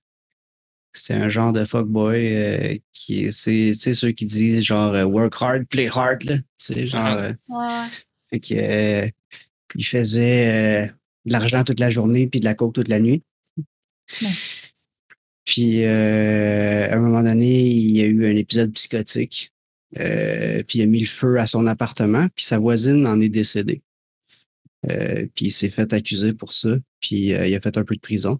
c'est 0.92 1.14
un 1.14 1.28
genre 1.28 1.52
de 1.52 1.64
fuckboy 1.64 2.34
euh, 2.34 2.76
qui 2.92 3.24
est 3.24 3.32
c'est 3.32 3.74
c'est 3.74 3.94
ceux 3.94 4.10
qui 4.12 4.26
disent 4.26 4.62
genre 4.62 4.92
euh, 4.94 5.04
work 5.04 5.34
hard, 5.40 5.66
play 5.66 5.88
hard 5.92 6.22
là. 6.24 6.36
Tu 6.58 6.74
sais, 6.74 6.86
genre 6.86 7.00
Ah. 7.04 7.24
euh, 7.24 7.32
Ouais. 7.48 7.88
fait 8.30 8.40
que, 8.40 8.54
euh, 8.54 9.08
il 9.76 9.84
faisait 9.86 10.86
euh, 10.86 10.92
de 11.26 11.32
l'argent 11.32 11.62
toute 11.64 11.80
la 11.80 11.90
journée 11.90 12.26
puis 12.26 12.40
de 12.40 12.44
la 12.44 12.54
coke 12.54 12.74
toute 12.74 12.88
la 12.88 12.98
nuit. 13.00 13.22
Nice. 14.22 14.62
Puis, 15.44 15.84
euh, 15.84 16.88
à 16.90 16.94
un 16.94 17.00
moment 17.00 17.22
donné, 17.22 17.60
il 17.70 17.96
y 17.96 18.02
a 18.02 18.04
eu 18.04 18.24
un 18.26 18.36
épisode 18.36 18.72
psychotique. 18.72 19.52
Euh, 19.98 20.62
puis, 20.62 20.78
il 20.78 20.82
a 20.82 20.86
mis 20.86 21.00
le 21.00 21.06
feu 21.06 21.38
à 21.40 21.46
son 21.46 21.66
appartement. 21.66 22.28
Puis, 22.36 22.44
sa 22.44 22.58
voisine 22.58 23.04
en 23.06 23.20
est 23.20 23.28
décédée. 23.28 23.82
Euh, 24.90 25.26
puis, 25.34 25.46
il 25.46 25.50
s'est 25.50 25.70
fait 25.70 25.92
accuser 25.92 26.32
pour 26.34 26.52
ça. 26.52 26.76
Puis, 27.00 27.34
euh, 27.34 27.48
il 27.48 27.54
a 27.54 27.60
fait 27.60 27.76
un 27.76 27.84
peu 27.84 27.96
de 27.96 28.00
prison. 28.00 28.38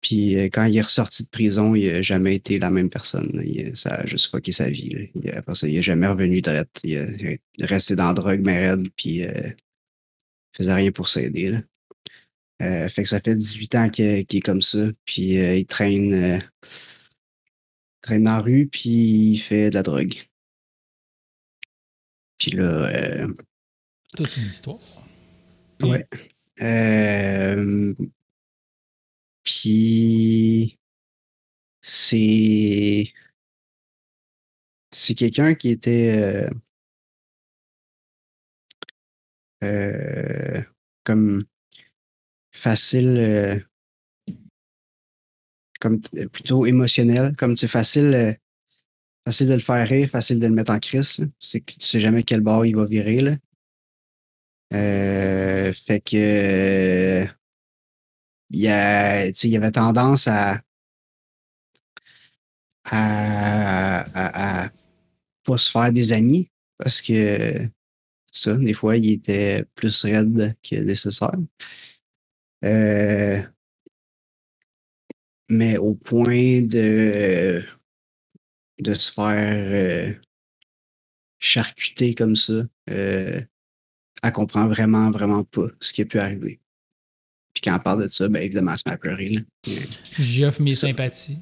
Puis, 0.00 0.38
euh, 0.38 0.44
quand 0.44 0.64
il 0.64 0.76
est 0.76 0.82
ressorti 0.82 1.24
de 1.24 1.28
prison, 1.28 1.74
il 1.74 1.90
n'a 1.92 2.02
jamais 2.02 2.36
été 2.36 2.58
la 2.58 2.70
même 2.70 2.88
personne. 2.88 3.42
Il- 3.44 3.76
ça 3.76 3.94
a 3.96 4.06
juste 4.06 4.30
fucké 4.30 4.52
sa 4.52 4.70
vie. 4.70 4.90
là. 4.90 5.00
Il, 5.14 5.30
après 5.30 5.54
ça, 5.56 5.66
il 5.66 5.74
n'est 5.74 5.82
jamais 5.82 6.06
revenu 6.06 6.40
de 6.40 6.64
Il, 6.84 6.92
est 6.94 7.40
resté 7.60 7.96
dans 7.96 8.06
la 8.06 8.14
drogue, 8.14 8.40
mais 8.42 8.70
raide. 8.70 8.88
Puis, 8.96 9.24
euh, 9.24 9.32
il 9.48 10.56
faisait 10.56 10.74
rien 10.74 10.92
pour 10.92 11.08
s'aider. 11.08 11.54
Euh, 12.62 12.88
fait 12.88 13.02
que 13.04 13.08
ça 13.08 13.20
fait 13.20 13.34
18 13.34 13.74
ans 13.76 13.88
qu'il 13.90 14.04
est 14.04 14.40
comme 14.40 14.62
ça. 14.62 14.88
Puis 15.04 15.38
euh, 15.38 15.56
il 15.56 15.66
traîne, 15.66 16.40
traîne 18.02 18.24
dans 18.24 18.32
la 18.36 18.40
rue, 18.40 18.66
puis 18.66 18.90
il 19.32 19.38
fait 19.38 19.70
de 19.70 19.74
la 19.74 19.82
drogue. 19.84 20.14
Puis 22.38 22.52
là, 22.52 23.26
Toute 24.16 24.36
une 24.36 24.46
histoire. 24.46 24.78
ouais. 25.82 26.06
Euh, 26.60 27.94
puis 29.48 30.78
c'est 31.80 33.12
c'est 34.92 35.14
quelqu'un 35.14 35.54
qui 35.54 35.70
était 35.70 36.44
euh, 36.44 36.50
euh, 39.64 40.62
comme 41.04 41.44
facile, 42.52 43.18
euh, 43.18 43.58
comme 45.80 46.00
plutôt 46.32 46.66
émotionnel, 46.66 47.34
comme 47.36 47.56
c'est 47.56 47.68
facile, 47.68 48.14
euh, 48.14 48.32
facile 49.26 49.48
de 49.48 49.54
le 49.54 49.60
faire 49.60 49.88
rire, 49.88 50.10
facile 50.10 50.40
de 50.40 50.46
le 50.46 50.54
mettre 50.54 50.72
en 50.72 50.78
crise. 50.78 51.26
C'est 51.40 51.60
que 51.60 51.72
tu 51.74 51.80
sais 51.80 52.00
jamais 52.00 52.22
quel 52.22 52.40
bord 52.42 52.66
il 52.66 52.76
va 52.76 52.84
virer. 52.86 53.20
Là. 53.22 53.36
Fait 55.72 56.00
que 56.00 57.37
il, 58.50 58.60
y 58.60 59.56
avait 59.56 59.70
tendance 59.72 60.28
à 60.28 60.60
à, 62.84 64.00
à, 64.00 64.64
à 64.64 64.70
pas 65.44 65.58
se 65.58 65.70
faire 65.70 65.92
des 65.92 66.12
amis 66.12 66.50
parce 66.78 67.02
que 67.02 67.68
ça, 68.32 68.56
des 68.56 68.74
fois, 68.74 68.96
il 68.96 69.12
était 69.12 69.64
plus 69.74 70.04
raide 70.04 70.56
que 70.62 70.76
nécessaire. 70.76 71.32
Euh, 72.64 73.42
mais 75.48 75.78
au 75.78 75.94
point 75.94 76.62
de, 76.62 77.64
de 78.80 78.94
se 78.94 79.12
faire 79.12 80.12
euh, 80.12 80.14
charcuter 81.38 82.14
comme 82.14 82.36
ça, 82.36 82.64
euh, 82.90 83.40
elle 84.22 84.32
comprend 84.32 84.66
vraiment, 84.68 85.10
vraiment 85.10 85.44
pas 85.44 85.68
ce 85.80 85.92
qui 85.92 86.02
a 86.02 86.04
pu 86.04 86.18
arriver. 86.18 86.60
Puis 87.58 87.68
quand 87.68 87.74
elle 87.76 87.82
parle 87.82 88.04
de 88.04 88.08
ça, 88.08 88.28
ben 88.28 88.40
évidemment, 88.40 88.70
elle 88.70 88.78
se 88.78 88.84
met 88.86 88.92
à 88.92 88.98
pleurer. 88.98 89.44
J'y 90.16 90.44
offre 90.44 90.62
mes 90.62 90.76
Ça. 90.76 90.86
sympathies. 90.86 91.40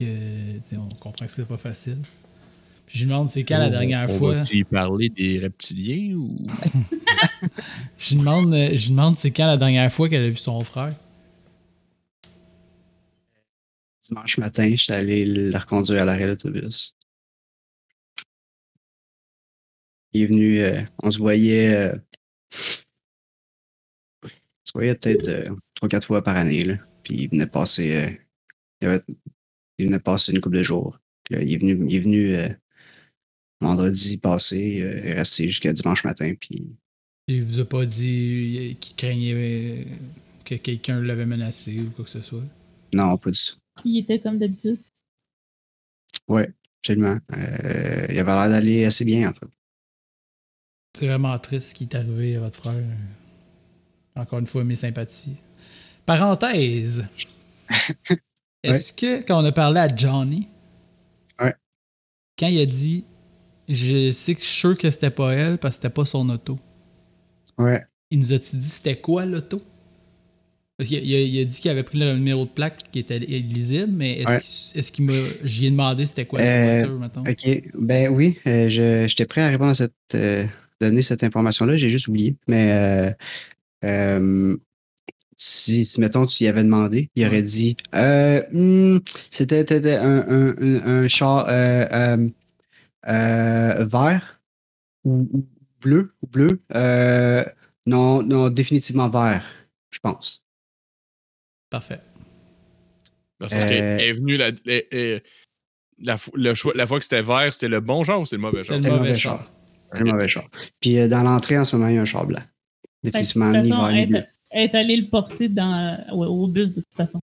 Euh, 0.00 0.60
tu 0.68 0.76
on 0.76 0.86
comprend 1.02 1.26
que 1.26 1.32
c'est 1.32 1.44
pas 1.44 1.56
facile. 1.58 1.98
Puis 2.86 2.98
je 3.00 3.04
lui 3.04 3.10
demande 3.10 3.30
c'est 3.30 3.42
quand 3.42 3.58
la 3.58 3.68
dernière 3.68 4.08
on 4.08 4.16
fois? 4.18 4.34
va-tu 4.36 4.58
y 4.58 4.62
parler 4.64 5.08
des 5.08 5.40
reptiliens 5.40 6.14
ou? 6.14 6.46
Je 7.98 8.10
lui 8.10 8.18
demande, 8.20 8.54
je 8.54 8.68
lui 8.84 8.90
demande 8.90 9.16
c'est 9.16 9.32
quand 9.32 9.48
la 9.48 9.56
dernière 9.56 9.92
fois 9.92 10.08
qu'elle 10.08 10.22
a 10.24 10.30
vu 10.30 10.36
son 10.36 10.60
frère? 10.60 10.94
Dimanche 14.08 14.38
matin, 14.38 14.70
je 14.70 14.76
suis 14.76 14.92
allé 14.92 15.24
le 15.24 15.58
reconduire 15.58 16.02
à 16.02 16.04
l'arrêt 16.04 16.28
d'autobus. 16.28 16.94
Il 20.12 20.22
est 20.22 20.26
venu, 20.26 20.60
euh, 20.60 20.80
on 21.02 21.10
se 21.10 21.18
voyait, 21.18 21.74
euh, 21.74 21.98
on 22.54 22.85
se 24.66 24.72
voyait 24.74 24.94
peut-être 24.94 25.28
euh, 25.28 25.50
trois, 25.74 25.88
quatre 25.88 26.06
fois 26.06 26.22
par 26.22 26.36
année. 26.36 26.64
Là. 26.64 26.76
Puis 27.02 27.14
il 27.14 27.30
venait 27.30 27.46
passer, 27.46 27.96
euh, 27.96 28.10
il, 28.80 28.88
avait- 28.88 29.02
il 29.78 29.86
venait 29.86 30.00
passer 30.00 30.32
une 30.32 30.40
couple 30.40 30.56
de 30.58 30.62
jours. 30.62 30.98
Puis 31.24 31.36
là, 31.36 31.42
il 31.42 31.52
est 31.52 31.58
venu, 31.58 31.86
il 31.88 31.94
est 31.96 32.00
venu 32.00 32.34
euh, 32.34 32.48
vendredi 33.60 34.18
passé, 34.18 34.82
euh, 34.82 34.98
il 34.98 35.06
est 35.06 35.14
resté 35.14 35.48
jusqu'à 35.48 35.72
dimanche 35.72 36.04
matin. 36.04 36.34
Puis 36.38 36.66
Il 37.28 37.44
vous 37.44 37.60
a 37.60 37.64
pas 37.64 37.86
dit 37.86 38.76
qu'il 38.80 38.96
craignait 38.96 39.86
que 40.44 40.54
quelqu'un 40.56 41.00
l'avait 41.00 41.26
menacé 41.26 41.80
ou 41.80 41.90
quoi 41.90 42.04
que 42.04 42.10
ce 42.10 42.20
soit? 42.20 42.44
non, 42.94 43.16
pas 43.18 43.30
du 43.30 43.38
tout. 43.38 43.56
Il 43.84 43.98
était 43.98 44.20
comme 44.20 44.38
d'habitude. 44.38 44.78
Ouais, 46.28 46.48
absolument. 46.82 47.18
Euh, 47.36 48.06
il 48.10 48.18
avait 48.18 48.32
l'air 48.34 48.48
d'aller 48.48 48.84
assez 48.84 49.04
bien, 49.04 49.30
en 49.30 49.34
fait. 49.34 49.46
C'est 50.96 51.06
vraiment 51.08 51.38
triste 51.38 51.70
ce 51.70 51.74
qui 51.74 51.84
est 51.84 51.94
arrivé 51.94 52.36
à 52.36 52.40
votre 52.40 52.58
frère. 52.58 52.82
Encore 54.16 54.38
une 54.38 54.46
fois, 54.46 54.64
mes 54.64 54.76
sympathies. 54.76 55.36
Parenthèse. 56.06 57.06
Est-ce 58.62 58.92
que 58.92 59.22
quand 59.26 59.40
on 59.42 59.44
a 59.44 59.52
parlé 59.52 59.80
à 59.80 59.88
Johnny, 59.94 60.48
Ouais. 61.40 61.54
quand 62.38 62.46
il 62.46 62.60
a 62.60 62.66
dit 62.66 63.04
Je 63.68 64.10
sais 64.12 64.34
que 64.34 64.40
je 64.42 64.46
suis 64.46 64.58
sûr 64.60 64.78
que 64.78 64.90
c'était 64.90 65.10
pas 65.10 65.32
elle 65.34 65.58
parce 65.58 65.76
que 65.76 65.82
c'était 65.82 65.92
pas 65.94 66.04
son 66.04 66.28
auto, 66.30 66.58
Ouais. 67.58 67.84
il 68.10 68.20
nous 68.20 68.32
a-tu 68.32 68.56
dit 68.56 68.68
c'était 68.68 68.96
quoi 68.96 69.24
l'auto? 69.26 69.60
Parce 70.78 70.88
qu'il 70.88 70.98
a, 70.98 71.00
il 71.20 71.40
a- 71.40 71.44
dit 71.44 71.58
qu'il 71.60 71.70
avait 71.70 71.82
pris 71.82 71.98
le 71.98 72.14
numéro 72.14 72.44
de 72.44 72.50
plaque 72.50 72.90
qui 72.92 72.98
était 73.00 73.16
illisible, 73.16 73.90
mais 73.92 74.20
est-ce 74.20 74.28
Ouais. 74.76 74.82
qu'il 74.82 74.92
qu'il 74.92 75.04
m'a. 75.06 75.12
J'y 75.42 75.66
ai 75.66 75.70
demandé 75.70 76.04
c'était 76.06 76.26
quoi 76.26 76.38
la 76.40 76.46
Euh, 76.46 76.78
voiture, 76.86 76.98
mettons? 77.00 77.22
OK. 77.22 77.70
Ben 77.78 78.08
oui, 78.12 78.38
euh, 78.46 78.68
je- 78.68 79.06
j'étais 79.08 79.24
prêt 79.26 79.40
à 79.42 79.48
répondre 79.48 79.70
à 79.70 79.74
cette. 79.74 79.92
euh, 80.14 80.44
donner 80.80 81.00
cette 81.02 81.24
information-là, 81.24 81.76
j'ai 81.78 81.88
juste 81.88 82.06
oublié. 82.08 82.36
Mais 82.46 83.14
euh, 83.84 84.56
si, 85.36 85.84
si, 85.84 86.00
mettons, 86.00 86.26
tu 86.26 86.44
y 86.44 86.48
avais 86.48 86.64
demandé, 86.64 87.10
il 87.14 87.26
aurait 87.26 87.42
dit 87.42 87.76
euh, 87.94 88.42
Hmm, 88.52 88.98
c'était 89.30 89.96
un, 89.98 90.24
un, 90.28 90.54
un, 90.60 90.86
un 91.04 91.08
char 91.08 91.46
euh, 91.48 91.86
euh, 91.92 92.28
euh, 93.08 93.84
vert 93.84 94.40
ou, 95.04 95.28
ou 95.32 95.46
bleu 95.80 96.14
ou 96.22 96.26
bleu. 96.26 96.60
Euh, 96.74 97.44
non, 97.86 98.22
non, 98.22 98.48
définitivement 98.50 99.08
vert, 99.10 99.44
je 99.90 99.98
pense. 100.00 100.42
Parfait. 101.70 102.00
Parce 103.38 103.52
qu'elle 103.52 103.84
Euh, 103.84 103.98
est 103.98 104.12
venue 104.14 104.36
la, 104.38 104.50
la, 105.98 106.16
fo- 106.16 106.32
le 106.34 106.54
choix, 106.54 106.72
la 106.74 106.86
fois 106.86 106.98
que 106.98 107.04
c'était 107.04 107.22
vert, 107.22 107.52
c'était 107.52 107.68
le 107.68 107.80
bon 107.80 108.04
genre 108.04 108.22
ou 108.22 108.26
c'est 108.26 108.36
le 108.36 108.42
mauvais 108.42 108.62
genre? 108.62 108.76
C'est 108.76 108.82
C'était 108.82 108.88
le 108.90 108.94
le 108.94 109.00
mauvais. 109.00 109.18
C'est 109.92 109.98
le 110.04 110.04
mauvais 110.12 110.28
char. 110.28 110.48
Puis 110.80 110.98
euh, 110.98 111.08
dans 111.08 111.22
l'entrée, 111.22 111.58
en 111.58 111.64
ce 111.64 111.76
moment, 111.76 111.88
il 111.88 111.94
y 111.96 111.98
a 111.98 112.02
un 112.02 112.06
char 112.06 112.26
blanc. 112.26 112.42
Fait 113.06 113.12
que, 113.12 113.16
de 113.18 113.22
Définitivement, 113.22 113.52
toute 113.52 113.62
ni 113.64 113.68
façon, 113.70 113.82
vert 113.82 113.92
ni 113.92 113.98
elle 114.00 114.08
bleu. 114.08 114.18
est, 114.18 114.28
elle 114.50 114.62
est 114.64 114.74
allée 114.74 114.96
le 114.96 115.08
porter 115.08 115.48
dans, 115.48 116.04
ouais, 116.14 116.26
au 116.26 116.46
bus 116.46 116.70
de 116.72 116.80
toute 116.80 116.94
façon. 116.94 117.20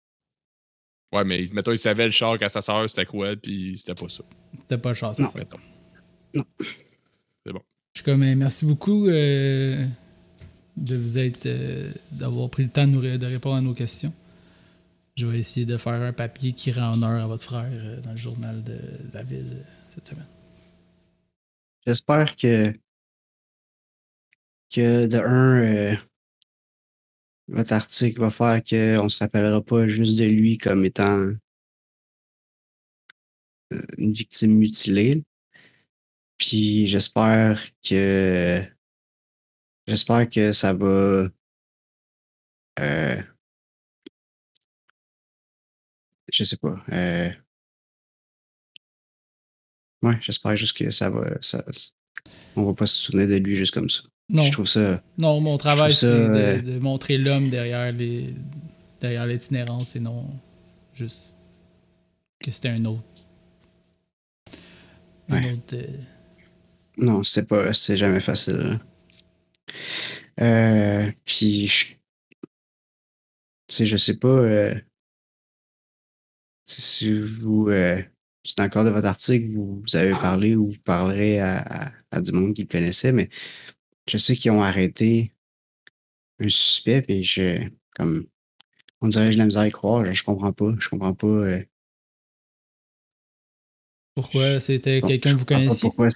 Ouais, 1.13 1.23
mais 1.23 1.43
mettons, 1.53 1.71
il 1.71 1.79
savait 1.79 2.05
le 2.05 2.11
char 2.11 2.37
qu'à 2.37 2.49
sa 2.49 2.61
sœur, 2.61 2.89
c'était 2.89 3.05
quoi, 3.05 3.35
puis 3.35 3.77
c'était 3.77 3.95
pas 3.95 4.09
ça. 4.09 4.23
C'était 4.61 4.77
pas 4.77 4.89
le 4.89 4.95
char, 4.95 5.15
c'est 5.15 5.23
Non. 5.23 5.29
ça. 5.29 5.39
Mettons. 5.39 5.57
Je 7.95 8.01
suis 8.01 8.03
comme, 8.05 8.23
euh, 8.23 8.35
merci 8.35 8.65
beaucoup 8.65 9.07
euh, 9.07 9.83
de 10.77 10.95
vous 10.95 11.17
être, 11.17 11.47
euh, 11.47 11.91
d'avoir 12.11 12.49
pris 12.49 12.63
le 12.63 12.69
temps 12.69 12.85
de, 12.85 12.91
nous 12.91 12.99
ré- 12.99 13.17
de 13.17 13.25
répondre 13.25 13.55
à 13.57 13.61
nos 13.61 13.73
questions. 13.73 14.13
Je 15.17 15.25
vais 15.27 15.39
essayer 15.39 15.65
de 15.65 15.75
faire 15.75 15.93
un 15.93 16.13
papier 16.13 16.53
qui 16.53 16.71
rend 16.71 16.93
honneur 16.93 17.21
à 17.23 17.27
votre 17.27 17.43
frère 17.43 17.67
euh, 17.69 17.99
dans 18.01 18.11
le 18.11 18.17
journal 18.17 18.63
de 18.63 18.77
la 19.13 19.23
ville 19.23 19.65
cette 19.93 20.05
semaine. 20.07 20.27
J'espère 21.85 22.35
que, 22.35 22.73
que 24.69 25.07
de 25.07 25.17
un, 25.17 25.63
euh, 25.63 25.95
votre 27.47 27.73
article 27.73 28.21
va 28.21 28.31
faire 28.31 28.63
qu'on 28.63 29.03
ne 29.05 29.09
se 29.09 29.19
rappellera 29.19 29.61
pas 29.61 29.87
juste 29.87 30.17
de 30.17 30.25
lui 30.25 30.57
comme 30.57 30.85
étant 30.85 31.27
euh, 33.73 33.81
une 33.97 34.13
victime 34.13 34.57
mutilée. 34.57 35.23
Puis 36.37 36.87
j'espère 36.87 37.61
que 37.87 38.63
j'espère 39.87 40.29
que 40.29 40.53
ça 40.53 40.73
va 40.73 41.29
euh, 42.79 43.21
je 46.31 46.43
sais 46.43 46.57
pas. 46.57 46.83
Euh, 46.91 47.29
ouais, 50.03 50.17
j'espère 50.21 50.55
juste 50.57 50.77
que 50.77 50.91
ça 50.91 51.09
va. 51.09 51.25
Ça, 51.41 51.63
on 52.55 52.63
va 52.65 52.73
pas 52.73 52.87
se 52.87 52.95
souvenir 52.95 53.27
de 53.27 53.35
lui 53.35 53.55
juste 53.55 53.73
comme 53.73 53.89
ça. 53.89 54.01
Non, 54.29 54.43
Je 54.43 54.51
trouve 54.51 54.67
ça. 54.67 55.01
non 55.17 55.41
mon 55.41 55.57
travail, 55.57 55.93
c'est 55.93 56.05
ça, 56.05 56.61
de, 56.61 56.71
de 56.73 56.79
montrer 56.79 57.17
l'homme 57.17 57.49
derrière 57.49 57.91
les 57.91 58.35
derrière 59.01 59.25
l'itinérance 59.25 59.95
et 59.95 59.99
non 59.99 60.27
juste 60.93 61.35
que 62.39 62.51
c'était 62.51 62.69
un 62.69 62.85
autre. 62.85 63.03
Un 65.29 65.41
Ouais. 65.41 65.53
autre. 65.53 65.73
euh, 65.75 65.97
Non, 66.97 67.23
c'est 67.23 67.47
pas. 67.47 67.73
C'est 67.73 67.97
jamais 67.97 68.19
facile. 68.19 68.79
Euh, 70.41 71.11
puis 71.25 71.67
je. 71.67 71.95
Sais, 73.67 73.85
je 73.85 73.97
sais 73.97 74.17
pas. 74.17 74.27
euh, 74.27 74.75
si 76.65 77.11
vous. 77.19 77.69
Euh, 77.69 78.01
le 78.57 78.67
cadre 78.67 78.85
de 78.85 78.89
votre 78.89 79.07
article, 79.07 79.47
vous, 79.51 79.81
vous 79.85 79.95
avez 79.95 80.11
parlé 80.13 80.55
ou 80.55 80.69
vous 80.71 80.79
parlerez 80.83 81.39
à, 81.39 81.57
à, 81.59 81.91
à 82.11 82.21
du 82.21 82.31
monde 82.31 82.53
qui 82.55 82.61
le 82.63 82.67
connaissait, 82.67 83.11
mais 83.11 83.29
je 84.09 84.17
sais 84.17 84.35
qu'ils 84.35 84.51
ont 84.51 84.61
arrêté 84.63 85.33
un 86.39 86.49
suspect, 86.49 87.01
puis 87.01 87.23
je. 87.23 87.69
Comme. 87.95 88.27
On 89.01 89.07
dirait 89.09 89.27
que 89.27 89.31
j'ai 89.33 89.37
la 89.37 89.45
misère 89.45 89.63
à 89.63 89.67
y 89.67 89.71
croire. 89.71 90.05
genre, 90.05 90.13
je 90.13 90.23
comprends 90.23 90.53
pas. 90.53 90.73
Je 90.79 90.89
comprends 90.89 91.13
pas. 91.13 91.27
euh, 91.27 91.63
Pourquoi? 94.15 94.59
c'était 94.59 95.01
quelqu'un 95.01 95.29
je 95.29 95.33
que 95.35 95.39
vous 95.39 95.45
connaissiez? 95.45 95.89
Pourquoi 95.89 96.09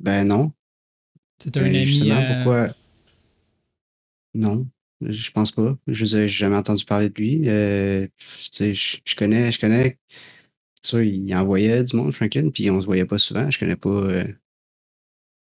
Ben 0.00 0.24
non. 0.26 0.52
C'est 1.38 1.56
un 1.56 1.62
Ben, 1.62 1.74
ami. 1.74 1.84
justement, 1.84 2.16
à- 2.16 2.26
pourquoi. 2.34 2.74
Non, 4.34 4.66
je 5.00 5.30
pense 5.30 5.50
pas. 5.52 5.76
Je 5.86 6.04
j'ai 6.04 6.28
jamais 6.28 6.56
entendu 6.56 6.84
parler 6.84 7.08
de 7.08 7.14
lui. 7.14 7.48
Euh, 7.48 8.06
je, 8.52 8.72
je 9.04 9.16
connais, 9.16 9.50
je 9.52 9.60
connais. 9.60 9.98
Sûr, 10.82 11.02
il 11.02 11.34
envoyait 11.34 11.84
du 11.84 11.96
monde, 11.96 12.12
Franklin, 12.12 12.50
puis 12.50 12.70
on 12.70 12.80
se 12.80 12.86
voyait 12.86 13.06
pas 13.06 13.18
souvent. 13.18 13.50
Je 13.50 13.58
connais 13.58 13.76
pas 13.76 13.90
euh, 13.90 14.24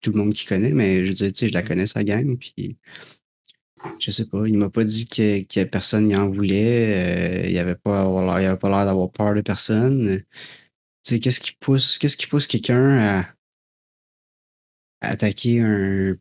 tout 0.06 0.12
le 0.12 0.20
monde 0.24 0.34
qui 0.34 0.46
connaît, 0.46 0.72
mais 0.72 1.04
je 1.04 1.10
veux 1.10 1.14
dire, 1.16 1.34
tu 1.34 1.40
sais, 1.40 1.50
je 1.50 1.54
la 1.54 1.64
connais, 1.64 1.88
sa 1.88 2.04
gang, 2.04 2.38
puis 2.38 2.78
je 4.00 4.12
sais 4.12 4.28
pas. 4.30 4.48
Il 4.48 4.58
m'a 4.58 4.70
pas 4.70 4.84
dit 4.84 5.08
que, 5.08 5.42
que 5.44 5.64
personne 5.66 6.10
y 6.10 6.16
en 6.16 6.30
voulait. 6.30 7.46
euh, 7.46 7.50
il 7.50 7.58
avait 7.58 7.76
pas, 7.76 8.06
il 8.40 8.46
avait 8.46 8.58
pas 8.60 8.70
l'air 8.70 8.86
d'avoir 8.86 9.12
peur 9.12 9.34
de 9.34 9.42
personne. 9.42 10.20
Tu 11.04 11.16
sais, 11.16 11.20
qu'est-ce 11.20 11.40
qui 11.40 11.54
pousse, 11.60 11.98
qu'est-ce 11.98 12.18
qui 12.18 12.28
pousse 12.28 12.48
quelqu'un 12.48 12.98
à, 13.00 13.20
à 15.02 15.10
attaquer 15.10 15.60
un, 15.62 16.12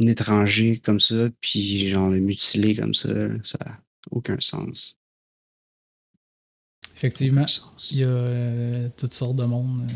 un 0.00 0.06
étranger 0.06 0.80
comme 0.80 1.00
ça, 1.00 1.28
puis 1.40 1.88
genre 1.88 2.10
le 2.10 2.20
mutiler 2.20 2.74
comme 2.76 2.94
ça, 2.94 3.08
ça 3.44 3.58
n'a 3.64 3.80
aucun 4.10 4.38
sens. 4.40 4.96
Effectivement, 6.96 7.46
il 7.90 7.98
y 7.98 8.04
a 8.04 8.08
euh, 8.08 8.88
toutes 8.96 9.14
sortes 9.14 9.36
de 9.36 9.44
monde. 9.44 9.88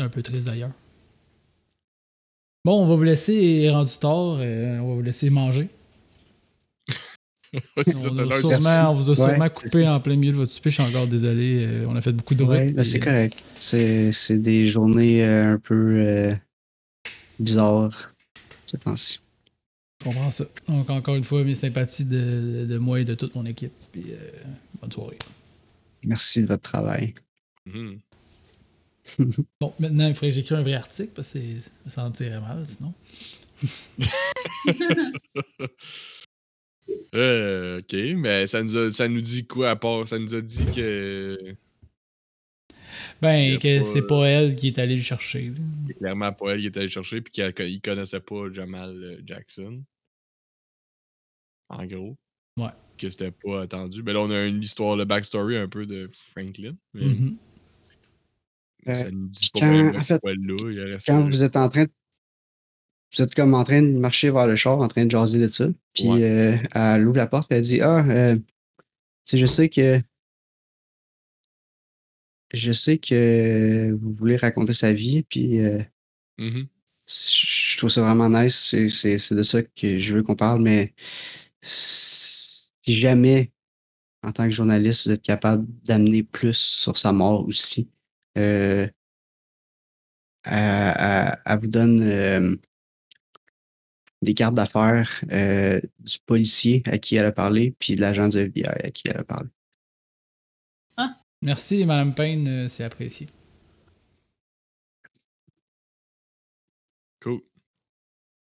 euh, 0.00 0.04
un 0.04 0.08
peu 0.08 0.22
triste 0.22 0.46
d'ailleurs. 0.46 0.72
Bon, 2.64 2.82
on 2.82 2.86
va 2.88 2.96
vous 2.96 3.02
laisser, 3.04 3.34
il 3.34 3.64
est 3.64 3.70
rendu 3.70 3.96
tard, 3.98 4.38
euh, 4.40 4.78
on 4.80 4.88
va 4.88 4.94
vous 4.94 5.02
laisser 5.02 5.30
manger. 5.30 5.68
Ouais, 7.54 7.60
c'est 7.82 7.92
ça, 7.92 8.08
On, 8.10 8.40
sûrement, 8.40 8.92
vous 8.94 9.10
a 9.10 9.14
Ouais, 9.14 9.30
sûrement 9.30 9.48
coupé 9.48 9.88
en 9.88 10.00
plein 10.00 10.16
milieu 10.16 10.32
de 10.32 10.36
votre 10.36 10.52
souper, 10.52 10.68
je 10.68 10.74
suis 10.74 10.82
encore 10.82 11.06
désolé. 11.06 11.64
euh, 11.64 11.84
on 11.88 11.96
a 11.96 12.02
fait 12.02 12.12
beaucoup 12.12 12.34
de. 12.34 12.44
Ouais, 12.44 12.72
ben, 12.72 12.84
c'est 12.84 13.00
correct. 13.00 13.42
C'est 13.58 14.38
des 14.38 14.66
journées 14.66 15.24
euh, 15.24 15.54
un 15.54 15.58
peu 15.58 15.74
euh, 15.74 16.34
bizarres 17.38 18.12
ces 18.66 18.76
temps-ci. 18.76 19.20
Je 20.00 20.04
comprends 20.04 20.30
ça. 20.30 20.44
Donc, 20.68 20.90
encore 20.90 21.16
une 21.16 21.24
fois, 21.24 21.42
mes 21.42 21.54
sympathies 21.54 22.04
de, 22.04 22.66
de 22.68 22.76
moi 22.78 23.00
et 23.00 23.06
de 23.06 23.14
toute 23.14 23.34
mon 23.34 23.46
équipe. 23.46 23.72
Puis, 23.92 24.04
euh, 24.10 24.16
bonne 24.82 24.92
soirée. 24.92 25.18
Merci 26.04 26.42
de 26.42 26.48
votre 26.48 26.62
travail. 26.62 27.14
Mhm. 27.64 27.98
Bon, 29.60 29.72
maintenant, 29.78 30.08
il 30.08 30.14
faudrait 30.14 30.28
que 30.30 30.34
j'écrive 30.36 30.58
un 30.58 30.62
vrai 30.62 30.74
article 30.74 31.12
parce 31.14 31.32
que 31.32 31.38
ça 31.86 32.02
sentirait 32.02 32.40
mal 32.40 32.64
sinon. 32.66 32.94
Euh, 37.14 37.78
ok, 37.80 37.94
mais 38.16 38.46
ça 38.46 38.62
nous, 38.62 38.76
a- 38.76 38.90
ça 38.90 39.08
nous 39.08 39.20
dit 39.20 39.46
quoi 39.46 39.70
à 39.70 39.76
part 39.76 40.06
Ça 40.08 40.18
nous 40.18 40.34
a 40.34 40.40
dit 40.40 40.64
que 40.74 41.54
Ben, 43.20 43.58
que 43.58 43.78
pas, 43.78 43.84
c'est 43.84 44.06
pas 44.06 44.26
elle 44.26 44.56
qui 44.56 44.68
est 44.68 44.78
allée 44.78 44.96
le 44.96 45.02
chercher. 45.02 45.52
c'est 45.86 45.94
clairement 45.94 46.32
pas 46.32 46.52
elle 46.54 46.60
qui 46.60 46.66
était 46.66 46.80
allée 46.80 46.88
chercher 46.88 47.20
puis 47.20 47.32
qu'il 47.32 47.80
connaissait 47.80 48.20
pas 48.20 48.50
Jamal 48.52 48.90
euh, 49.02 49.20
Jackson. 49.24 49.82
En 51.68 51.84
gros. 51.86 52.16
Ouais. 52.58 52.70
Que 52.96 53.08
c'était 53.10 53.30
pas 53.32 53.62
attendu. 53.62 54.02
Mais 54.02 54.12
là, 54.12 54.20
on 54.20 54.30
a 54.30 54.44
une 54.46 54.62
histoire, 54.62 54.96
le 54.96 55.04
backstory 55.04 55.56
un 55.56 55.68
peu 55.68 55.86
de 55.86 56.08
Franklin. 56.32 56.74
Mais 56.94 57.04
Mhm. 57.06 57.36
Ça 58.96 59.10
nous 59.10 59.28
dit 59.28 59.38
puis 59.40 59.50
pas 59.54 59.60
quand- 59.60 59.72
vraiment 59.72 59.98
en 59.98 60.02
fait, 60.04 60.14
pourquoi 60.20 60.32
là. 60.34 60.56
Il 60.72 60.80
reste, 60.92 61.06
Quand 61.06 61.22
vous 61.22 61.42
êtes 61.42 61.56
en 61.56 61.68
train 61.68 61.84
de, 61.84 61.90
Vous 63.16 63.22
êtes 63.22 63.34
comme 63.34 63.54
en 63.54 63.64
train 63.64 63.80
de 63.82 63.88
marcher 63.98 64.30
vers 64.30 64.46
le 64.46 64.54
char, 64.56 64.78
en 64.78 64.88
train 64.88 65.06
de 65.06 65.10
jaser 65.10 65.38
de 65.38 65.48
ça. 65.48 65.66
Puis 65.94 66.08
Ouais. 66.08 66.22
euh, 66.24 66.56
elle 66.74 67.06
ouvre 67.06 67.16
la 67.16 67.26
porte 67.26 67.50
et 67.52 67.56
elle 67.56 67.62
dit 67.62 67.80
Ah, 67.80 68.04
euh, 68.06 68.36
je 69.32 69.46
sais 69.46 69.68
que. 69.68 70.00
Je 72.52 72.72
sais 72.72 72.98
que 72.98 73.92
vous 74.00 74.10
voulez 74.12 74.36
raconter 74.38 74.72
sa 74.72 74.92
vie, 74.92 75.22
puis 75.22 75.60
euh, 75.60 75.82
mhm. 76.38 76.66
je 77.06 77.76
trouve 77.76 77.90
ça 77.90 78.00
vraiment 78.02 78.28
nice. 78.30 78.74
C'est- 78.88 79.34
de 79.34 79.42
ça 79.42 79.62
que 79.62 79.98
je 79.98 80.14
veux 80.16 80.22
qu'on 80.22 80.34
parle, 80.36 80.62
mais 80.62 80.94
si 81.62 82.70
jamais, 82.86 83.52
en 84.22 84.32
tant 84.32 84.44
que 84.46 84.50
journaliste, 84.54 85.06
vous 85.06 85.12
êtes 85.12 85.22
capable 85.22 85.66
d'amener 85.84 86.22
plus 86.22 86.56
sur 86.56 86.96
sa 86.96 87.12
mort 87.12 87.46
aussi, 87.46 87.90
euh, 88.38 88.88
elle, 90.44 90.94
elle- 90.98 91.42
elle 91.44 91.58
vous 91.58 91.66
donne 91.66 92.02
euh, 92.02 92.56
des 94.22 94.34
cartes 94.34 94.54
d'affaires 94.54 95.22
euh, 95.30 95.80
du 96.00 96.18
policier 96.26 96.82
à 96.86 96.98
qui 96.98 97.16
elle 97.16 97.26
a 97.26 97.32
parlé, 97.32 97.74
puis 97.78 97.94
de 97.96 98.00
l'agent 98.00 98.28
du 98.28 98.38
FBI 98.38 98.66
à 98.66 98.90
qui 98.90 99.08
elle 99.08 99.18
a 99.18 99.24
parlé. 99.24 99.48
Merci, 101.40 101.86
Madame 101.86 102.16
Payne, 102.16 102.48
euh, 102.48 102.68
c'est 102.68 102.82
apprécié. 102.82 103.28
Cool. 107.22 107.40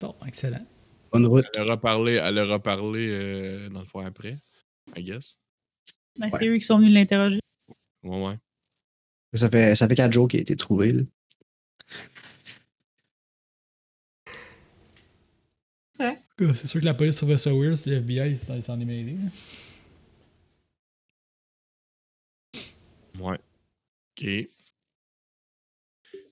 Bon, 0.02 0.14
excellent. 0.28 0.66
Bonne 1.14 1.28
route. 1.28 1.46
Elle 1.54 1.62
a 1.70 1.76
reparlé, 1.76 2.14
elle 2.22 2.38
a 2.40 2.46
reparlé 2.46 3.08
euh, 3.10 3.70
dans 3.70 3.80
le 3.80 3.86
fond 3.86 4.00
après, 4.06 4.38
I 4.98 5.04
guess. 5.04 5.38
Ben, 6.18 6.30
C'est 6.30 6.48
eux 6.48 6.58
qui 6.58 6.66
sont 6.66 6.78
venus 6.78 6.94
l'interroger. 6.94 7.40
Ouais, 8.04 8.22
ouais. 8.28 8.38
Ça 9.34 9.50
fait, 9.50 9.76
ça 9.76 9.88
fait 9.88 9.96
quatre 9.96 10.12
jours 10.14 10.28
qu'il 10.28 10.40
a 10.40 10.42
été 10.42 10.56
trouvé. 10.56 10.92
là. 10.94 11.02
Euh, 16.02 16.54
C'est 16.56 16.68
sûr 16.68 16.82
que 16.82 16.86
la 16.86 16.94
police 16.94 17.16
trouvait 17.18 17.38
ça 17.38 17.52
weird 17.54 17.76
si 17.76 17.90
le 17.90 17.98
FBI 17.98 18.32
il 18.32 18.64
s'en 18.64 18.80
est 18.80 18.86
mêlé. 18.86 19.16
hein. 19.24 19.30
Ouais. 23.20 23.40
OK. 24.18 24.26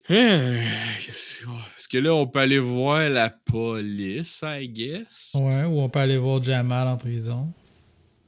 Euh, 0.10 0.64
Parce 1.06 1.88
que 1.88 1.98
là, 2.00 2.14
on 2.16 2.28
peut 2.28 2.40
aller 2.40 2.60
voir 2.60 3.08
la 3.10 3.30
police, 3.30 4.42
I 4.44 4.68
guess. 4.68 5.32
Ouais, 5.36 5.64
ou 5.66 5.80
on 5.80 5.90
peut 5.90 6.00
aller 6.00 6.18
voir 6.18 6.42
Jamal 6.44 6.88
en 6.88 6.98
prison. 6.98 7.54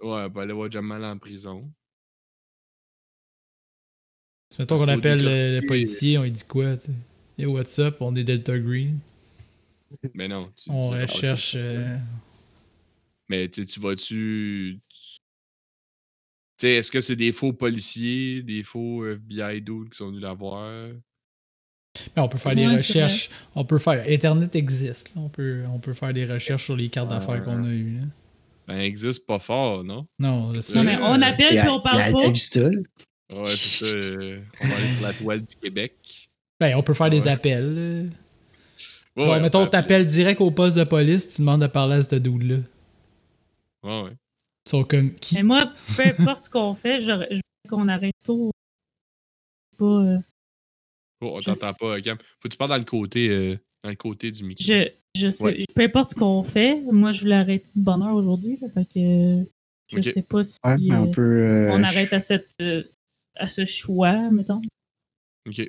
Ouais, 0.01 0.23
on 0.25 0.29
peut 0.31 0.41
aller 0.41 0.53
voir 0.53 0.69
Jamal 0.71 1.03
en 1.03 1.17
prison. 1.17 1.69
Si 4.53 4.61
mettons 4.61 4.77
qu'on 4.77 4.87
appelle 4.87 5.17
le, 5.17 5.23
décortiquer. 5.23 5.61
le 5.61 5.67
policier, 5.67 6.17
on 6.19 6.23
lui 6.23 6.31
dit 6.31 6.43
quoi, 6.47 6.77
tu 6.77 6.87
sais? 6.87 6.93
Yo, 7.39 7.51
what's 7.53 7.79
up? 7.79 7.97
On 8.01 8.15
est 8.15 8.23
Delta 8.23 8.55
Green. 8.59 8.99
Mais 10.13 10.27
non. 10.27 10.51
tu- 10.55 10.69
On 10.69 10.89
recherche. 10.89 11.55
euh, 11.57 11.97
Mais 13.29 13.47
tu 13.47 13.63
vas-tu. 13.79 14.79
Tu 16.59 16.67
sais, 16.67 16.73
est-ce 16.75 16.91
que 16.91 17.01
c'est 17.01 17.15
des 17.15 17.31
faux 17.31 17.51
policiers, 17.53 18.43
des 18.43 18.61
faux 18.61 19.03
FBI 19.07 19.59
dudes 19.61 19.89
qui 19.89 19.97
sont 19.97 20.09
venus 20.09 20.21
la 20.21 20.33
voir? 20.33 20.71
mais 22.15 22.21
on 22.21 22.27
peut 22.27 22.37
faire 22.37 22.55
des 22.55 22.67
recherches. 22.67 23.31
On 23.55 23.65
peut 23.65 23.79
faire. 23.79 24.03
Internet 24.07 24.55
existe. 24.55 25.15
là. 25.15 25.21
On, 25.23 25.29
peut, 25.29 25.63
on 25.73 25.79
peut 25.79 25.93
faire 25.93 26.13
des 26.13 26.25
recherches 26.25 26.65
sur 26.65 26.75
les 26.75 26.89
cartes 26.89 27.09
d'affaires 27.09 27.43
qu'on 27.43 27.63
a 27.63 27.69
eues. 27.69 27.97
là. 28.01 28.05
Ben, 28.67 28.75
elle 28.75 28.85
existe 28.85 29.25
pas 29.25 29.39
fort, 29.39 29.83
non? 29.83 30.05
Non, 30.19 30.53
je 30.53 30.59
sais. 30.61 30.75
Non, 30.77 30.83
mais 30.83 30.97
on 31.01 31.21
appelle 31.23 31.55
Et 31.57 31.59
puis 31.59 31.69
on 31.69 31.81
parle 31.81 32.11
pas. 32.13 32.27
Ouais, 33.35 33.55
c'est 33.55 33.85
ça. 33.85 33.85
euh, 33.85 34.41
on 34.61 34.67
va 34.67 34.75
aller 34.77 34.93
sur 34.93 35.01
la 35.01 35.13
toile 35.19 35.41
du 35.41 35.55
Québec. 35.55 36.29
Ben, 36.59 36.75
on 36.75 36.83
peut 36.83 36.93
faire 36.93 37.09
des 37.09 37.27
appels. 37.27 38.09
Ouais, 39.15 39.27
ouais, 39.29 39.39
mettons, 39.39 39.61
on 39.63 39.67
t'appelles 39.67 40.05
direct 40.07 40.41
au 40.41 40.51
poste 40.51 40.77
de 40.77 40.83
police, 40.83 41.29
tu 41.29 41.41
demandes 41.41 41.61
de 41.61 41.67
parler 41.67 41.95
à 41.95 42.03
ce 42.03 42.15
dude-là. 42.15 42.57
Ouais, 43.83 44.01
ouais. 44.03 44.11
Ils 44.65 44.69
sont 44.69 44.83
comme 44.83 45.13
qui? 45.15 45.35
Mais 45.35 45.43
moi, 45.43 45.71
peu 45.95 46.03
importe 46.03 46.43
ce 46.43 46.49
qu'on 46.49 46.73
fait, 46.73 47.01
je, 47.01 47.11
je 47.31 47.35
veux 47.35 47.69
qu'on 47.69 47.87
arrête 47.89 48.15
tôt. 48.23 48.51
Pas, 49.77 49.85
euh, 49.85 50.17
Oh, 51.21 51.33
on 51.35 51.39
Je 51.39 51.45
t'entend 51.45 51.73
pas, 51.79 52.01
Cam. 52.01 52.17
Faut 52.17 52.23
que 52.43 52.49
tu 52.49 52.57
parles 52.57 52.71
dans 52.71 52.77
le 52.77 52.83
côté, 52.83 53.29
euh, 53.29 53.57
dans 53.83 53.89
le 53.89 53.95
côté 53.95 54.29
du 54.31 54.43
micro. 54.43 54.63
je, 54.63 54.89
je 55.15 55.31
sais, 55.31 55.43
Ouais. 55.43 55.65
peu 55.73 55.81
importe 55.83 56.09
ce 56.11 56.15
qu'on 56.15 56.43
fait, 56.43 56.81
moi 56.81 57.11
je 57.13 57.21
voulais 57.21 57.35
arrêter 57.35 57.67
de 57.75 57.81
bonne 57.81 58.01
heure 58.01 58.15
aujourd'hui. 58.15 58.57
Fait 58.73 58.85
que 58.85 59.45
je 59.91 59.97
Ok. 59.99 60.03
sais 60.13 60.21
pas 60.21 60.43
si 60.43 60.59
Ouais, 60.65 60.95
on 60.95 61.07
peut. 61.11 61.21
euh, 61.21 61.71
on 61.71 61.83
arrête 61.83 62.11
à 62.13 62.19
cette 62.21 62.49
euh, 62.61 62.83
à 63.35 63.47
ce 63.49 63.65
choix, 63.65 64.29
mettons. 64.31 64.61
OK. 65.47 65.61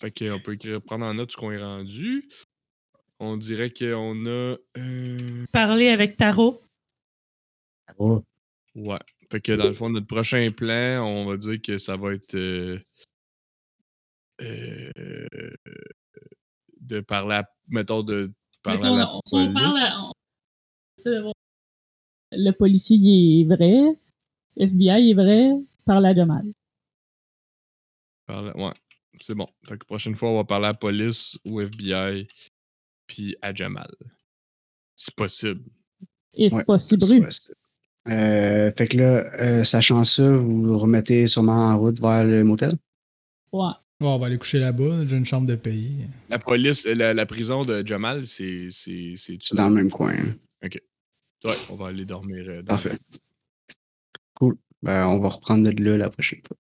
Fait 0.00 0.10
qu'on 0.18 0.40
peut 0.40 0.54
écrire, 0.54 0.80
prendre 0.80 1.04
en 1.06 1.14
note 1.14 1.30
ce 1.32 1.36
qu'on 1.36 1.50
est 1.52 1.62
rendu. 1.62 2.28
On 3.18 3.36
dirait 3.36 3.70
qu'on 3.70 4.24
a. 4.26 4.56
euh, 4.78 5.44
Parler 5.52 5.88
avec 5.88 6.16
Taro. 6.16 6.62
oh, 7.98 8.22
Ouais. 8.74 8.98
Fait 9.30 9.40
que 9.40 9.52
dans 9.52 9.66
le 9.66 9.74
fond, 9.74 9.90
notre 9.90 10.06
prochain 10.06 10.48
plan, 10.50 11.04
on 11.06 11.26
va 11.26 11.36
dire 11.36 11.60
que 11.62 11.76
ça 11.78 11.96
va 11.96 12.14
être. 12.14 12.34
euh, 12.34 12.78
euh, 14.40 15.28
de 16.80 17.00
parler 17.00 17.34
à. 17.36 17.44
Mettons, 17.68 18.02
de 18.02 18.32
parler 18.62 18.78
Mettons, 18.80 18.94
à 18.94 18.98
la 18.98 19.14
on, 19.14 19.18
on 19.18 19.52
police. 19.52 19.52
parle 19.54 19.76
à-. 19.82 21.32
Le 22.32 22.50
policier 22.52 22.96
il 22.96 23.40
est 23.42 23.44
vrai, 23.44 23.98
FBI 24.56 25.10
est 25.10 25.14
vrai, 25.14 25.50
parle 25.84 26.06
à 26.06 26.14
Jamal. 26.14 26.44
Ouais, 28.54 28.72
c'est 29.20 29.34
bon. 29.34 29.46
Fait 29.68 29.76
que 29.78 29.84
prochaine 29.84 30.14
fois, 30.14 30.30
on 30.30 30.36
va 30.36 30.44
parler 30.44 30.66
à 30.66 30.68
la 30.70 30.74
police, 30.74 31.38
au 31.44 31.60
FBI, 31.60 32.28
puis 33.06 33.36
à 33.42 33.54
Jamal. 33.54 33.90
C'est 34.96 35.14
possible. 35.14 35.62
If 36.34 36.52
ouais, 36.52 36.64
possible. 36.64 37.28
Euh, 38.08 38.72
fait 38.72 38.86
que 38.88 38.96
là, 38.96 39.34
euh, 39.40 39.64
sachant 39.64 40.04
ça, 40.04 40.36
vous 40.38 40.62
vous 40.62 40.78
remettez 40.78 41.26
sûrement 41.26 41.68
en 41.68 41.78
route 41.78 42.00
vers 42.00 42.24
le 42.24 42.44
motel? 42.44 42.72
Ouais. 43.52 43.72
Bon, 43.98 44.14
on 44.14 44.18
va 44.18 44.26
aller 44.26 44.38
coucher 44.38 44.58
là-bas, 44.58 45.04
j'ai 45.04 45.16
une 45.16 45.26
chambre 45.26 45.46
de 45.46 45.56
pays. 45.56 46.06
La 46.30 46.38
police, 46.38 46.86
euh, 46.86 46.94
la, 46.94 47.12
la 47.12 47.26
prison 47.26 47.64
de 47.64 47.86
Jamal, 47.86 48.26
c'est. 48.26 48.68
C'est 48.70 49.14
c'est- 49.16 49.36
C'est 49.42 49.54
dans 49.54 49.68
le 49.68 49.74
même 49.74 49.90
coin. 49.90 50.14
hein. 50.14 50.68
Ouais, 51.44 51.54
on 51.70 51.74
va 51.74 51.88
aller 51.88 52.04
dormir. 52.06 52.44
euh, 52.48 52.62
dans 52.62 52.74
Parfait. 52.74 52.98
Cool. 54.34 54.56
Ben, 54.82 55.06
on 55.06 55.18
va 55.18 55.28
reprendre 55.28 55.70
de 55.70 55.82
là 55.82 55.96
la 55.98 56.10
prochaine 56.10 56.40
fois. 56.46 56.56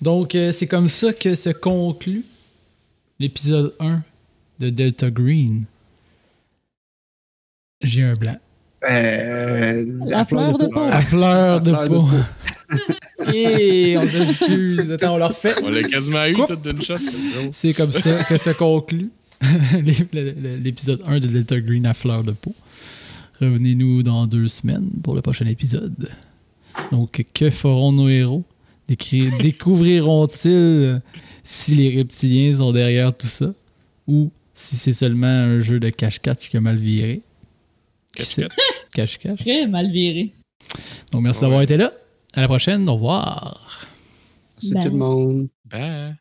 Donc, 0.00 0.34
euh, 0.34 0.52
c'est 0.52 0.66
comme 0.66 0.88
ça 0.88 1.12
que 1.12 1.34
se 1.34 1.50
conclut 1.50 2.24
l'épisode 3.18 3.74
1 3.80 4.02
de 4.60 4.70
Delta 4.70 5.10
Green. 5.10 5.64
J'ai 7.82 8.02
un 8.02 8.14
blanc. 8.14 8.36
Euh, 8.88 9.86
La 10.06 10.24
fleur 10.24 10.58
de 10.58 10.66
peau. 10.66 10.80
À 10.80 11.00
fleur 11.00 11.60
de 11.60 11.70
fleur 11.70 11.82
de 11.82 11.88
peau. 11.88 12.08
Et 13.32 13.96
on 13.98 14.08
s'excuse. 14.08 14.90
Attends, 14.90 15.14
on 15.14 15.18
le 15.18 15.24
refait. 15.24 15.54
On 15.62 15.70
l'a 15.70 15.82
quasiment 15.82 16.24
eu 16.26 16.34
toute 16.34 16.62
d'une 16.62 16.82
shot. 16.82 16.96
c'est 17.52 17.72
comme 17.72 17.92
ça 17.92 18.24
que 18.24 18.36
se 18.36 18.50
conclut 18.50 19.10
l'épisode 19.82 21.02
1 21.06 21.20
de 21.20 21.26
Delta 21.28 21.58
Green 21.60 21.86
à 21.86 21.94
fleur 21.94 22.22
de 22.22 22.32
peau. 22.32 22.54
Revenez-nous 23.40 24.02
dans 24.02 24.26
deux 24.26 24.48
semaines 24.48 24.90
pour 25.02 25.14
le 25.14 25.22
prochain 25.22 25.46
épisode. 25.46 26.10
Donc, 26.90 27.24
que 27.34 27.50
feront 27.50 27.92
nos 27.92 28.08
héros? 28.08 28.44
Découvriront-ils 29.40 31.02
si 31.42 31.74
les 31.74 31.96
reptiliens 31.96 32.54
sont 32.54 32.72
derrière 32.72 33.16
tout 33.16 33.26
ça? 33.26 33.52
Ou 34.06 34.30
si 34.54 34.76
c'est 34.76 34.92
seulement 34.92 35.26
un 35.26 35.60
jeu 35.60 35.80
de 35.80 35.90
cache-cache 35.90 36.48
qui 36.48 36.56
a 36.56 36.60
mal 36.60 36.76
viré? 36.76 37.22
Qui 38.14 38.24
sait? 38.24 38.48
Cache-cache. 38.92 39.18
Cache-cache. 39.18 39.40
Très 39.40 39.66
mal 39.66 39.90
viré. 39.90 40.32
Donc, 41.12 41.22
merci 41.22 41.40
d'avoir 41.40 41.62
été 41.62 41.76
là. 41.76 41.92
À 42.32 42.40
la 42.40 42.48
prochaine. 42.48 42.88
Au 42.88 42.94
revoir. 42.94 43.86
C'est 44.56 44.74
tout 44.74 44.90
le 44.90 44.96
monde. 44.96 45.48
Bye. 45.64 46.16